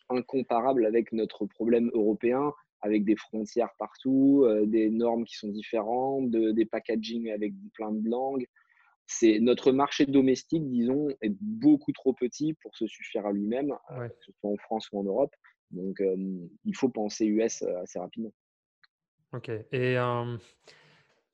incomparable 0.10 0.86
avec 0.86 1.12
notre 1.12 1.46
problème 1.46 1.90
européen, 1.94 2.54
avec 2.82 3.06
des 3.06 3.16
frontières 3.16 3.72
partout, 3.80 4.44
euh, 4.46 4.66
des 4.66 4.90
normes 4.90 5.26
qui 5.26 5.36
sont 5.36 5.50
différentes, 5.50 6.30
des 6.30 6.66
packaging 6.66 7.32
avec 7.32 7.54
plein 7.74 7.92
de 7.92 8.08
langues. 8.08 8.48
C'est 9.08 9.40
notre 9.40 9.72
marché 9.72 10.06
domestique, 10.06 10.70
disons, 10.70 11.08
est 11.22 11.34
beaucoup 11.40 11.94
trop 11.94 12.14
petit 12.14 12.54
pour 12.56 12.76
se 12.76 12.86
suffire 12.88 13.26
à 13.26 13.32
lui-même, 13.32 13.72
euh, 13.92 14.10
que 14.10 14.16
ce 14.26 14.32
soit 14.34 14.50
en 14.50 14.58
France 14.58 14.90
ou 14.92 15.00
en 15.00 15.04
Europe. 15.04 15.34
Donc, 15.72 16.02
il 16.64 16.76
faut 16.76 16.90
penser 16.90 17.26
US 17.26 17.62
assez 17.62 18.00
rapidement. 18.00 18.32
Ok. 19.34 19.50
Et 19.72 19.96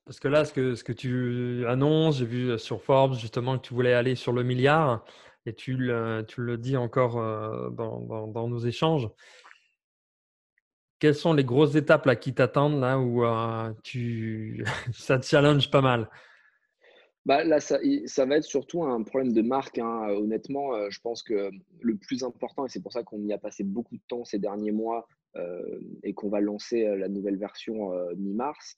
parce 0.06 0.20
que 0.20 0.28
là, 0.28 0.44
ce 0.44 0.54
que, 0.54 0.74
ce 0.74 0.84
que 0.84 0.92
tu 0.92 1.66
annonces, 1.68 2.18
j'ai 2.18 2.26
vu 2.26 2.58
sur 2.58 2.82
Forbes 2.82 3.14
justement 3.14 3.58
que 3.58 3.68
tu 3.68 3.76
voulais 3.76 3.94
aller 3.94 4.16
sur 4.16 4.34
le 4.34 4.42
milliard 4.42 5.06
et 5.46 5.54
tu 5.54 5.76
le, 5.76 6.26
tu 6.28 6.42
le 6.42 6.58
dis 6.58 6.78
encore 6.78 7.16
dans, 7.72 8.28
dans, 8.28 8.48
nos 8.48 8.60
échanges. 8.60 9.08
Quelles 10.98 11.16
sont 11.16 11.34
les 11.34 11.44
grosses 11.44 11.76
étapes 11.76 12.08
là, 12.08 12.16
qui 12.16 12.34
t'attendent 12.34 12.80
là 12.80 12.98
où 13.00 13.24
tu... 13.84 14.66
ça 14.94 15.20
te 15.20 15.26
challenge 15.26 15.70
pas 15.70 15.82
mal? 15.82 16.10
Bah, 17.26 17.44
là, 17.44 17.60
ça, 17.60 17.80
ça, 18.06 18.26
va 18.26 18.38
être 18.38 18.44
surtout 18.44 18.84
un 18.84 19.02
problème 19.04 19.34
de 19.34 19.42
marque. 19.42 19.78
Hein. 19.78 20.08
Honnêtement, 20.10 20.90
je 20.90 21.00
pense 21.02 21.24
que 21.24 21.52
le 21.82 21.96
plus 21.96 22.24
important, 22.24 22.66
et 22.66 22.70
c'est 22.70 22.82
pour 22.82 22.94
ça 22.94 23.04
qu'on 23.04 23.24
y 23.24 23.34
a 23.34 23.38
passé 23.38 23.64
beaucoup 23.64 23.96
de 23.96 24.04
temps 24.08 24.26
ces 24.26 24.40
derniers 24.40 24.72
mois 24.72 25.08
et 26.04 26.14
qu'on 26.14 26.30
va 26.30 26.42
lancer 26.42 26.84
la 26.98 27.08
nouvelle 27.08 27.38
version 27.38 27.92
mi-mars, 28.18 28.78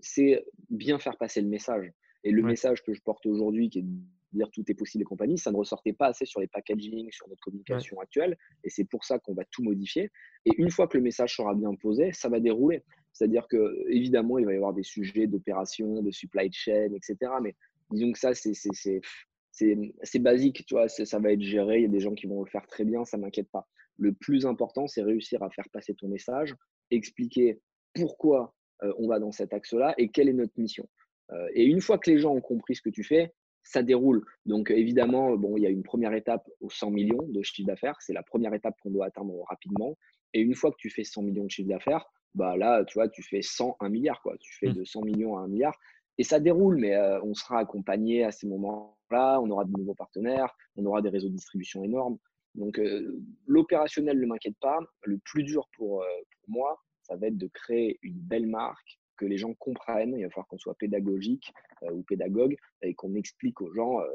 c'est 0.00 0.44
bien 0.70 0.98
faire 0.98 1.16
passer 1.16 1.40
le 1.40 1.48
message. 1.48 1.92
Et 2.24 2.30
le 2.30 2.42
message 2.42 2.82
que 2.82 2.94
je 2.94 3.00
porte 3.00 3.26
aujourd'hui, 3.26 3.68
qui 3.68 3.80
est 3.80 3.84
dire 4.32 4.50
tout 4.50 4.64
est 4.68 4.74
possible 4.74 5.02
et 5.02 5.04
compagnie, 5.04 5.38
ça 5.38 5.50
ne 5.50 5.56
ressortait 5.56 5.92
pas 5.92 6.06
assez 6.06 6.24
sur 6.24 6.40
les 6.40 6.46
packaging, 6.46 7.10
sur 7.10 7.28
notre 7.28 7.40
communication 7.40 8.00
actuelle. 8.00 8.36
Et 8.64 8.70
c'est 8.70 8.84
pour 8.84 9.04
ça 9.04 9.18
qu'on 9.18 9.34
va 9.34 9.44
tout 9.50 9.62
modifier. 9.62 10.10
Et 10.44 10.50
une 10.56 10.70
fois 10.70 10.88
que 10.88 10.96
le 10.96 11.02
message 11.02 11.36
sera 11.36 11.54
bien 11.54 11.74
posé, 11.74 12.12
ça 12.12 12.28
va 12.28 12.40
dérouler. 12.40 12.82
C'est-à-dire 13.12 13.46
que 13.48 13.84
évidemment, 13.88 14.38
il 14.38 14.46
va 14.46 14.52
y 14.52 14.56
avoir 14.56 14.72
des 14.72 14.82
sujets 14.82 15.26
d'opération, 15.26 16.02
de 16.02 16.10
supply 16.10 16.50
chain, 16.52 16.90
etc. 16.94 17.32
Mais 17.42 17.54
disons 17.90 18.12
que 18.12 18.18
ça, 18.18 18.32
c'est 18.34 20.18
basique, 20.18 20.64
tu 20.66 20.74
vois, 20.74 20.88
ça 20.88 21.18
va 21.18 21.32
être 21.32 21.42
géré. 21.42 21.78
Il 21.78 21.82
y 21.82 21.86
a 21.86 21.88
des 21.88 22.00
gens 22.00 22.14
qui 22.14 22.26
vont 22.26 22.42
le 22.42 22.50
faire 22.50 22.66
très 22.66 22.84
bien, 22.84 23.04
ça 23.04 23.18
m'inquiète 23.18 23.50
pas. 23.50 23.68
Le 23.98 24.12
plus 24.12 24.46
important, 24.46 24.86
c'est 24.86 25.02
réussir 25.02 25.42
à 25.42 25.50
faire 25.50 25.68
passer 25.72 25.94
ton 25.94 26.08
message, 26.08 26.54
expliquer 26.90 27.60
pourquoi 27.94 28.54
euh, 28.82 28.92
on 28.98 29.08
va 29.08 29.18
dans 29.18 29.32
cet 29.32 29.52
axe-là 29.52 29.94
et 29.98 30.08
quelle 30.08 30.28
est 30.28 30.34
notre 30.34 30.58
mission. 30.58 30.88
Euh, 31.32 31.48
et 31.54 31.64
une 31.64 31.80
fois 31.80 31.98
que 31.98 32.10
les 32.10 32.18
gens 32.18 32.34
ont 32.34 32.40
compris 32.40 32.74
ce 32.74 32.82
que 32.82 32.90
tu 32.90 33.04
fais, 33.04 33.32
ça 33.62 33.82
déroule. 33.82 34.24
Donc 34.46 34.70
évidemment, 34.70 35.36
bon, 35.36 35.56
il 35.56 35.62
y 35.62 35.66
a 35.66 35.70
une 35.70 35.82
première 35.82 36.14
étape 36.14 36.48
aux 36.60 36.70
100 36.70 36.90
millions 36.90 37.26
de 37.28 37.42
chiffre 37.42 37.66
d'affaires. 37.66 37.96
C'est 38.00 38.12
la 38.12 38.22
première 38.22 38.54
étape 38.54 38.76
qu'on 38.82 38.90
doit 38.90 39.06
atteindre 39.06 39.34
rapidement. 39.48 39.96
Et 40.34 40.40
une 40.40 40.54
fois 40.54 40.70
que 40.70 40.76
tu 40.78 40.90
fais 40.90 41.04
100 41.04 41.22
millions 41.22 41.44
de 41.44 41.50
chiffre 41.50 41.68
d'affaires, 41.68 42.06
bah 42.34 42.56
là, 42.56 42.84
tu 42.84 42.94
vois, 42.94 43.08
tu 43.08 43.22
fais 43.22 43.42
100, 43.42 43.76
1 43.80 43.88
milliard. 43.88 44.20
Quoi. 44.22 44.36
Tu 44.38 44.54
fais 44.56 44.68
mmh. 44.68 44.74
de 44.74 44.84
100 44.84 45.02
millions 45.02 45.36
à 45.36 45.42
1 45.42 45.48
milliard. 45.48 45.78
Et 46.18 46.24
ça 46.24 46.40
déroule, 46.40 46.76
mais 46.76 46.94
euh, 46.94 47.20
on 47.22 47.34
sera 47.34 47.58
accompagné 47.58 48.24
à 48.24 48.32
ces 48.32 48.46
moments-là. 48.46 49.40
On 49.40 49.50
aura 49.50 49.64
de 49.64 49.72
nouveaux 49.72 49.94
partenaires. 49.94 50.54
On 50.76 50.84
aura 50.86 51.02
des 51.02 51.08
réseaux 51.08 51.28
de 51.28 51.34
distribution 51.34 51.84
énormes. 51.84 52.18
Donc 52.54 52.78
euh, 52.78 53.18
l'opérationnel 53.46 54.20
ne 54.20 54.26
m'inquiète 54.26 54.58
pas. 54.60 54.78
Le 55.04 55.18
plus 55.18 55.42
dur 55.42 55.68
pour, 55.76 56.02
euh, 56.02 56.06
pour 56.40 56.50
moi, 56.50 56.82
ça 57.02 57.16
va 57.16 57.28
être 57.28 57.38
de 57.38 57.48
créer 57.48 57.98
une 58.02 58.18
belle 58.18 58.46
marque 58.46 58.98
que 59.22 59.26
les 59.28 59.38
gens 59.38 59.54
comprennent. 59.54 60.16
Il 60.18 60.24
va 60.24 60.30
falloir 60.30 60.48
qu'on 60.48 60.58
soit 60.58 60.74
pédagogique 60.74 61.52
euh, 61.84 61.92
ou 61.92 62.02
pédagogue 62.02 62.56
et 62.82 62.94
qu'on 62.94 63.14
explique 63.14 63.60
aux 63.60 63.72
gens 63.72 64.00
euh, 64.00 64.06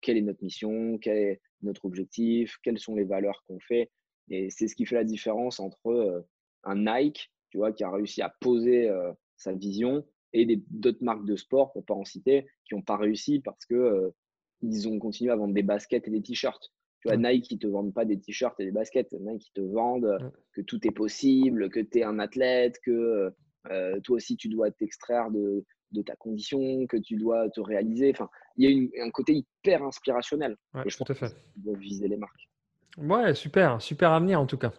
quelle 0.00 0.16
est 0.16 0.22
notre 0.22 0.44
mission, 0.44 0.96
quel 0.98 1.16
est 1.16 1.40
notre 1.62 1.84
objectif, 1.86 2.56
quelles 2.62 2.78
sont 2.78 2.94
les 2.94 3.04
valeurs 3.04 3.42
qu'on 3.48 3.58
fait. 3.58 3.90
Et 4.30 4.48
c'est 4.50 4.68
ce 4.68 4.76
qui 4.76 4.86
fait 4.86 4.94
la 4.94 5.04
différence 5.04 5.58
entre 5.58 5.88
euh, 5.88 6.20
un 6.62 6.76
Nike, 6.76 7.32
tu 7.50 7.58
vois, 7.58 7.72
qui 7.72 7.82
a 7.82 7.90
réussi 7.90 8.22
à 8.22 8.32
poser 8.40 8.90
sa 9.36 9.52
vision 9.52 10.04
et 10.34 10.60
d'autres 10.68 11.02
marques 11.02 11.24
de 11.24 11.36
sport, 11.36 11.72
pour 11.72 11.80
ne 11.80 11.86
pas 11.86 11.94
en 11.94 12.04
citer, 12.04 12.46
qui 12.66 12.74
n'ont 12.74 12.82
pas 12.82 12.98
réussi 12.98 13.40
parce 13.40 13.64
que 13.64 14.12
ils 14.60 14.86
ont 14.86 14.98
continué 14.98 15.30
à 15.30 15.36
vendre 15.36 15.54
des 15.54 15.62
baskets 15.62 16.06
et 16.08 16.10
des 16.10 16.20
t-shirts. 16.20 16.70
Tu 17.00 17.08
vois, 17.08 17.16
Nike, 17.16 17.50
ils 17.50 17.54
ne 17.54 17.60
te 17.60 17.66
vendent 17.68 17.94
pas 17.94 18.04
des 18.04 18.20
t-shirts 18.20 18.60
et 18.60 18.66
des 18.66 18.70
baskets. 18.70 19.12
Nike, 19.12 19.48
ils 19.48 19.52
te 19.52 19.60
vendent 19.62 20.18
que 20.52 20.60
tout 20.60 20.86
est 20.86 20.90
possible, 20.90 21.70
que 21.70 21.80
tu 21.80 22.00
es 22.00 22.02
un 22.02 22.18
athlète, 22.18 22.78
que 22.84 23.32
euh, 23.70 23.98
toi 24.00 24.16
aussi, 24.16 24.36
tu 24.36 24.48
dois 24.48 24.70
t'extraire 24.70 25.30
de, 25.30 25.64
de, 25.92 26.02
ta 26.02 26.16
condition, 26.16 26.86
que 26.86 26.96
tu 26.96 27.16
dois 27.16 27.48
te 27.50 27.60
réaliser. 27.60 28.10
Enfin, 28.10 28.28
il 28.56 28.70
y 28.70 29.00
a 29.00 29.04
un 29.04 29.10
côté 29.10 29.34
hyper 29.34 29.82
inspirationnel. 29.82 30.56
je 30.86 30.96
tout 30.96 31.12
à 31.12 31.14
fait. 31.14 31.34
viser 31.78 32.08
les 32.08 32.16
marques. 32.16 32.48
Ouais, 32.96 33.34
super, 33.34 33.80
super 33.80 34.12
avenir 34.12 34.40
en 34.40 34.46
tout 34.46 34.58
cas. 34.58 34.72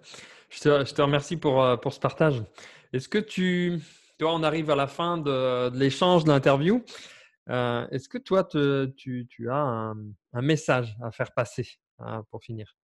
Je 0.50 0.60
te, 0.62 0.86
je 0.86 0.94
te 0.94 1.02
remercie 1.02 1.38
pour, 1.38 1.64
euh, 1.64 1.78
pour 1.78 1.94
ce 1.94 2.00
partage. 2.00 2.44
Est-ce 2.92 3.08
que 3.08 3.20
tu, 3.20 3.80
toi, 4.18 4.34
on 4.34 4.44
arrive 4.44 4.70
à 4.72 4.76
la 4.76 4.88
fin 4.88 5.18
de, 5.18 5.76
l'échange, 5.78 6.24
de 6.24 6.30
l'interview. 6.30 6.84
Euh, 7.50 7.88
est-ce 7.90 8.10
que 8.10 8.18
toi, 8.18 8.44
te, 8.44 8.86
tu, 8.86 9.28
tu, 9.30 9.50
as 9.50 9.56
un, 9.56 9.96
un, 10.34 10.42
message 10.42 10.96
à 11.02 11.12
faire 11.12 11.32
passer 11.32 11.68
hein, 12.00 12.24
pour 12.30 12.44
finir? 12.44 12.76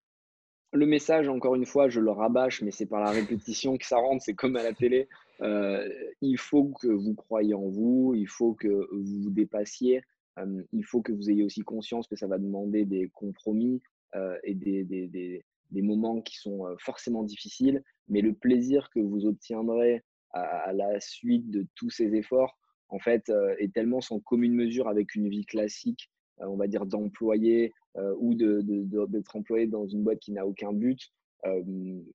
Le 0.76 0.86
message, 0.86 1.28
encore 1.30 1.56
une 1.56 1.66
fois, 1.66 1.90
je 1.90 2.00
le 2.00 2.12
rabâche, 2.12 2.62
mais 2.62 2.72
c'est 2.72 2.86
par 2.86 3.00
la 3.00 3.12
répétition 3.12 3.78
que 3.78 3.86
ça 3.86 3.98
rentre, 3.98 4.24
c'est 4.24 4.34
comme 4.34 4.56
à 4.56 4.64
la 4.64 4.74
télé. 4.74 5.08
Euh, 5.42 5.88
il 6.22 6.38
faut 6.38 6.66
que 6.66 6.88
vous 6.88 7.16
croyiez 7.16 7.54
en 7.54 7.68
vous, 7.68 8.14
il 8.16 8.28
faut 8.28 8.54
que 8.54 8.88
vous 8.92 9.24
vous 9.24 9.30
dépassiez, 9.30 10.04
euh, 10.38 10.62
il 10.74 10.84
faut 10.84 11.02
que 11.02 11.12
vous 11.12 11.30
ayez 11.30 11.44
aussi 11.44 11.62
conscience 11.62 12.08
que 12.08 12.16
ça 12.16 12.28
va 12.28 12.38
demander 12.38 12.86
des 12.86 13.10
compromis 13.14 13.82
euh, 14.16 14.38
et 14.44 14.54
des, 14.54 14.84
des, 14.84 15.08
des, 15.08 15.44
des, 15.72 15.82
moments 15.82 16.22
qui 16.22 16.38
sont 16.38 16.66
forcément 16.80 17.24
difficiles, 17.24 17.84
mais 18.08 18.22
le 18.22 18.34
plaisir 18.34 18.90
que 18.94 19.00
vous 19.00 19.26
obtiendrez 19.26 20.04
à, 20.32 20.42
à 20.42 20.74
la 20.74 21.00
suite 21.00 21.50
de 21.50 21.66
tous 21.76 21.90
ces 21.90 22.16
efforts, 22.16 22.58
en 22.90 23.00
fait, 23.00 23.32
est 23.58 23.74
tellement 23.74 24.00
sans 24.00 24.20
commune 24.20 24.54
mesure 24.54 24.88
avec 24.88 25.16
une 25.16 25.28
vie 25.28 25.46
classique, 25.46 26.10
on 26.40 26.56
va 26.56 26.68
dire 26.68 26.86
d'employé 26.86 27.74
ou 28.20 28.34
d'être 28.36 29.36
employé 29.36 29.68
dans 29.68 29.88
une 29.88 30.04
boîte 30.04 30.20
qui 30.20 30.32
n'a 30.32 30.46
aucun 30.46 30.74
but, 30.74 31.12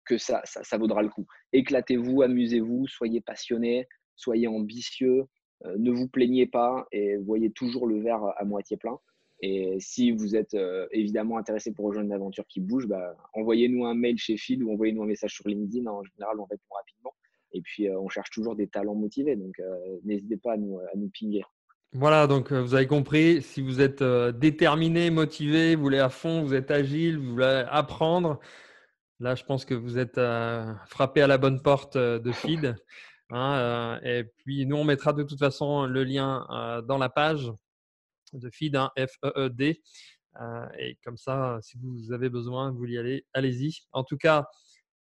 que 0.05 0.19
ça, 0.19 0.43
vaudra 0.79 1.03
le 1.03 1.09
coup. 1.09 1.27
Éclatez-vous, 1.53 2.23
amusez-vous, 2.23 2.87
soyez 2.87 3.21
passionnés, 3.21 3.87
soyez 4.17 4.47
ambitieux, 4.47 5.25
ne 5.65 5.91
vous 5.91 6.09
plaignez 6.09 6.47
pas 6.47 6.87
et 6.93 7.17
voyez 7.17 7.51
toujours 7.51 7.87
le 7.87 8.01
verre 8.01 8.25
à 8.37 8.45
moitié 8.45 8.77
plein. 8.77 8.99
Et 9.43 9.79
si 9.81 10.11
vous 10.11 10.37
êtes 10.37 10.55
évidemment 10.91 11.39
intéressé 11.39 11.73
pour 11.73 11.87
rejoindre 11.87 12.09
une 12.09 12.15
aventure 12.15 12.47
qui 12.47 12.61
bouge, 12.61 12.87
bah, 12.87 13.17
envoyez-nous 13.33 13.87
un 13.87 13.95
mail 13.95 14.19
chez 14.19 14.37
Phil 14.37 14.63
ou 14.63 14.73
envoyez-nous 14.73 15.03
un 15.03 15.07
message 15.07 15.35
sur 15.35 15.49
LinkedIn. 15.49 15.87
En 15.87 16.03
général, 16.05 16.39
on 16.39 16.45
répond 16.45 16.75
rapidement. 16.75 17.15
Et 17.53 17.63
puis, 17.63 17.91
on 17.91 18.09
cherche 18.09 18.31
toujours 18.31 18.55
des 18.55 18.67
talents 18.69 18.95
motivés. 18.95 19.37
Donc, 19.37 19.61
n'hésitez 20.05 20.37
pas 20.37 20.53
à 20.53 20.57
nous, 20.59 20.79
à 20.79 20.97
nous 20.97 21.11
pinguer. 21.19 21.43
Voilà, 21.93 22.27
donc 22.27 22.53
vous 22.53 22.75
avez 22.75 22.87
compris, 22.87 23.43
si 23.43 23.63
vous 23.63 23.81
êtes 23.81 24.03
déterminé, 24.03 25.11
motivé, 25.11 25.75
vous 25.75 25.83
voulez 25.83 25.99
à 25.99 26.09
fond, 26.09 26.43
vous 26.43 26.55
êtes 26.55 26.71
agile, 26.71 27.19
vous 27.19 27.33
voulez 27.33 27.65
apprendre, 27.69 28.39
Là, 29.21 29.35
je 29.35 29.45
pense 29.45 29.67
que 29.67 29.75
vous 29.75 29.99
êtes 29.99 30.17
euh, 30.17 30.75
frappé 30.87 31.21
à 31.21 31.27
la 31.27 31.37
bonne 31.37 31.61
porte 31.61 31.97
euh, 31.97 32.19
de 32.19 32.33
Feed. 32.33 32.75
Hein, 33.33 33.53
euh, 33.61 34.01
et 34.03 34.25
puis, 34.25 34.67
nous, 34.67 34.75
on 34.75 34.83
mettra 34.83 35.13
de 35.13 35.23
toute 35.23 35.39
façon 35.39 35.87
le 35.87 36.03
lien 36.03 36.45
dans 36.89 36.99
la 36.99 37.09
page 37.09 37.53
de 38.33 38.51
Feed, 38.51 38.75
hein, 38.75 38.91
F-E-E-D. 38.99 39.81
et 40.77 40.99
comme 41.05 41.17
ça, 41.17 41.61
si 41.63 41.79
vous 41.79 42.13
avez 42.13 42.29
besoin, 42.29 42.73
vous 42.73 42.87
y 42.87 42.99
allez, 42.99 43.25
allez-y. 43.33 43.83
En 43.93 44.03
tout 44.03 44.17
cas, 44.17 44.49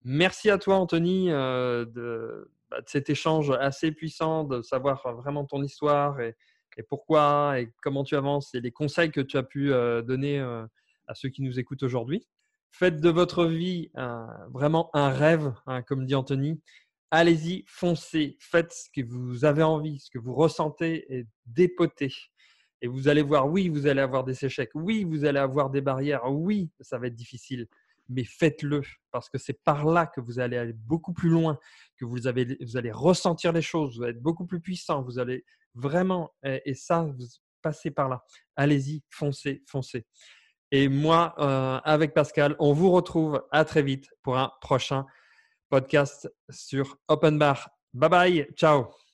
merci 0.03 0.51
à 0.51 0.59
toi, 0.59 0.79
Anthony, 0.79 1.29
de, 1.29 2.51
bah, 2.69 2.81
de, 2.81 2.89
cet 2.89 3.09
échange 3.09 3.53
assez 3.53 3.93
puissant, 3.93 4.43
de 4.43 4.63
savoir 4.63 5.15
vraiment 5.15 5.45
ton 5.45 5.63
histoire 5.63 6.21
et, 6.21 6.35
et, 6.79 6.83
pourquoi 6.83 7.61
et 7.61 7.71
comment 7.83 8.05
tu 8.05 8.17
avances 8.17 8.55
et 8.55 8.61
les 8.61 8.71
conseils 8.71 9.11
que 9.11 9.21
tu 9.21 9.37
as 9.37 9.43
pu 9.43 9.69
donner 10.07 10.39
à 10.41 11.15
ceux 11.15 11.29
qui 11.29 11.43
nous 11.43 11.59
écoutent 11.59 11.83
aujourd'hui. 11.83 12.27
Faites 12.71 13.01
de 13.01 13.11
votre 13.11 13.47
vie 13.47 13.91
vraiment 14.51 14.91
un 14.95 15.11
rêve, 15.11 15.53
hein, 15.67 15.83
comme 15.83 16.07
dit 16.07 16.15
Anthony. 16.15 16.63
Allez-y, 17.11 17.65
foncez, 17.67 18.37
faites 18.39 18.73
ce 18.73 18.89
que 18.95 19.07
vous 19.07 19.45
avez 19.45 19.63
envie, 19.63 19.99
ce 19.99 20.11
que 20.11 20.19
vous 20.19 20.35
ressentez 20.35 21.07
et 21.09 21.27
dépotez. 21.47 22.13
Et 22.81 22.87
vous 22.87 23.09
allez 23.09 23.23
voir, 23.23 23.49
oui, 23.49 23.69
vous 23.69 23.87
allez 23.87 24.03
avoir 24.03 24.25
des 24.25 24.45
échecs, 24.45 24.71
oui, 24.75 25.05
vous 25.05 25.25
allez 25.25 25.39
avoir 25.39 25.71
des 25.71 25.81
barrières, 25.81 26.31
oui, 26.31 26.71
ça 26.81 26.99
va 26.99 27.09
être 27.09 27.15
difficile, 27.15 27.67
mais 28.09 28.25
faites-le 28.25 28.83
parce 29.11 29.29
que 29.29 29.39
c'est 29.39 29.63
par 29.65 29.85
là 29.85 30.07
que 30.07 30.21
vous 30.21 30.39
allez 30.39 30.57
aller 30.57 30.73
beaucoup 30.73 31.13
plus 31.13 31.29
loin, 31.29 31.59
que 31.97 32.05
vous, 32.05 32.27
allez 32.27 32.93
ressentir 32.93 33.53
les 33.53 33.63
choses, 33.63 33.97
vous 33.97 34.05
allez 34.05 34.13
être 34.13 34.23
beaucoup 34.23 34.47
plus 34.47 34.61
puissant, 34.61 35.03
vous 35.03 35.19
allez 35.19 35.45
vraiment, 35.75 36.33
et 36.43 36.75
ça, 36.75 37.03
vous 37.03 37.27
passez 37.63 37.91
par 37.91 38.09
là. 38.09 38.23
Allez-y, 38.57 39.03
foncez, 39.11 39.63
foncez. 39.67 40.07
Et 40.71 40.89
moi, 40.89 41.35
euh, 41.39 41.81
avec 41.85 42.13
Pascal, 42.15 42.55
on 42.59 42.73
vous 42.73 42.91
retrouve 42.91 43.43
à 43.51 43.65
très 43.65 43.83
vite 43.83 44.09
pour 44.23 44.37
un 44.37 44.53
prochain 44.61 45.07
podcast 45.71 46.31
sur 46.51 46.97
Open 47.09 47.39
Bar. 47.39 47.71
Bye 47.95 48.11
bye, 48.11 48.49
ciao. 48.55 49.08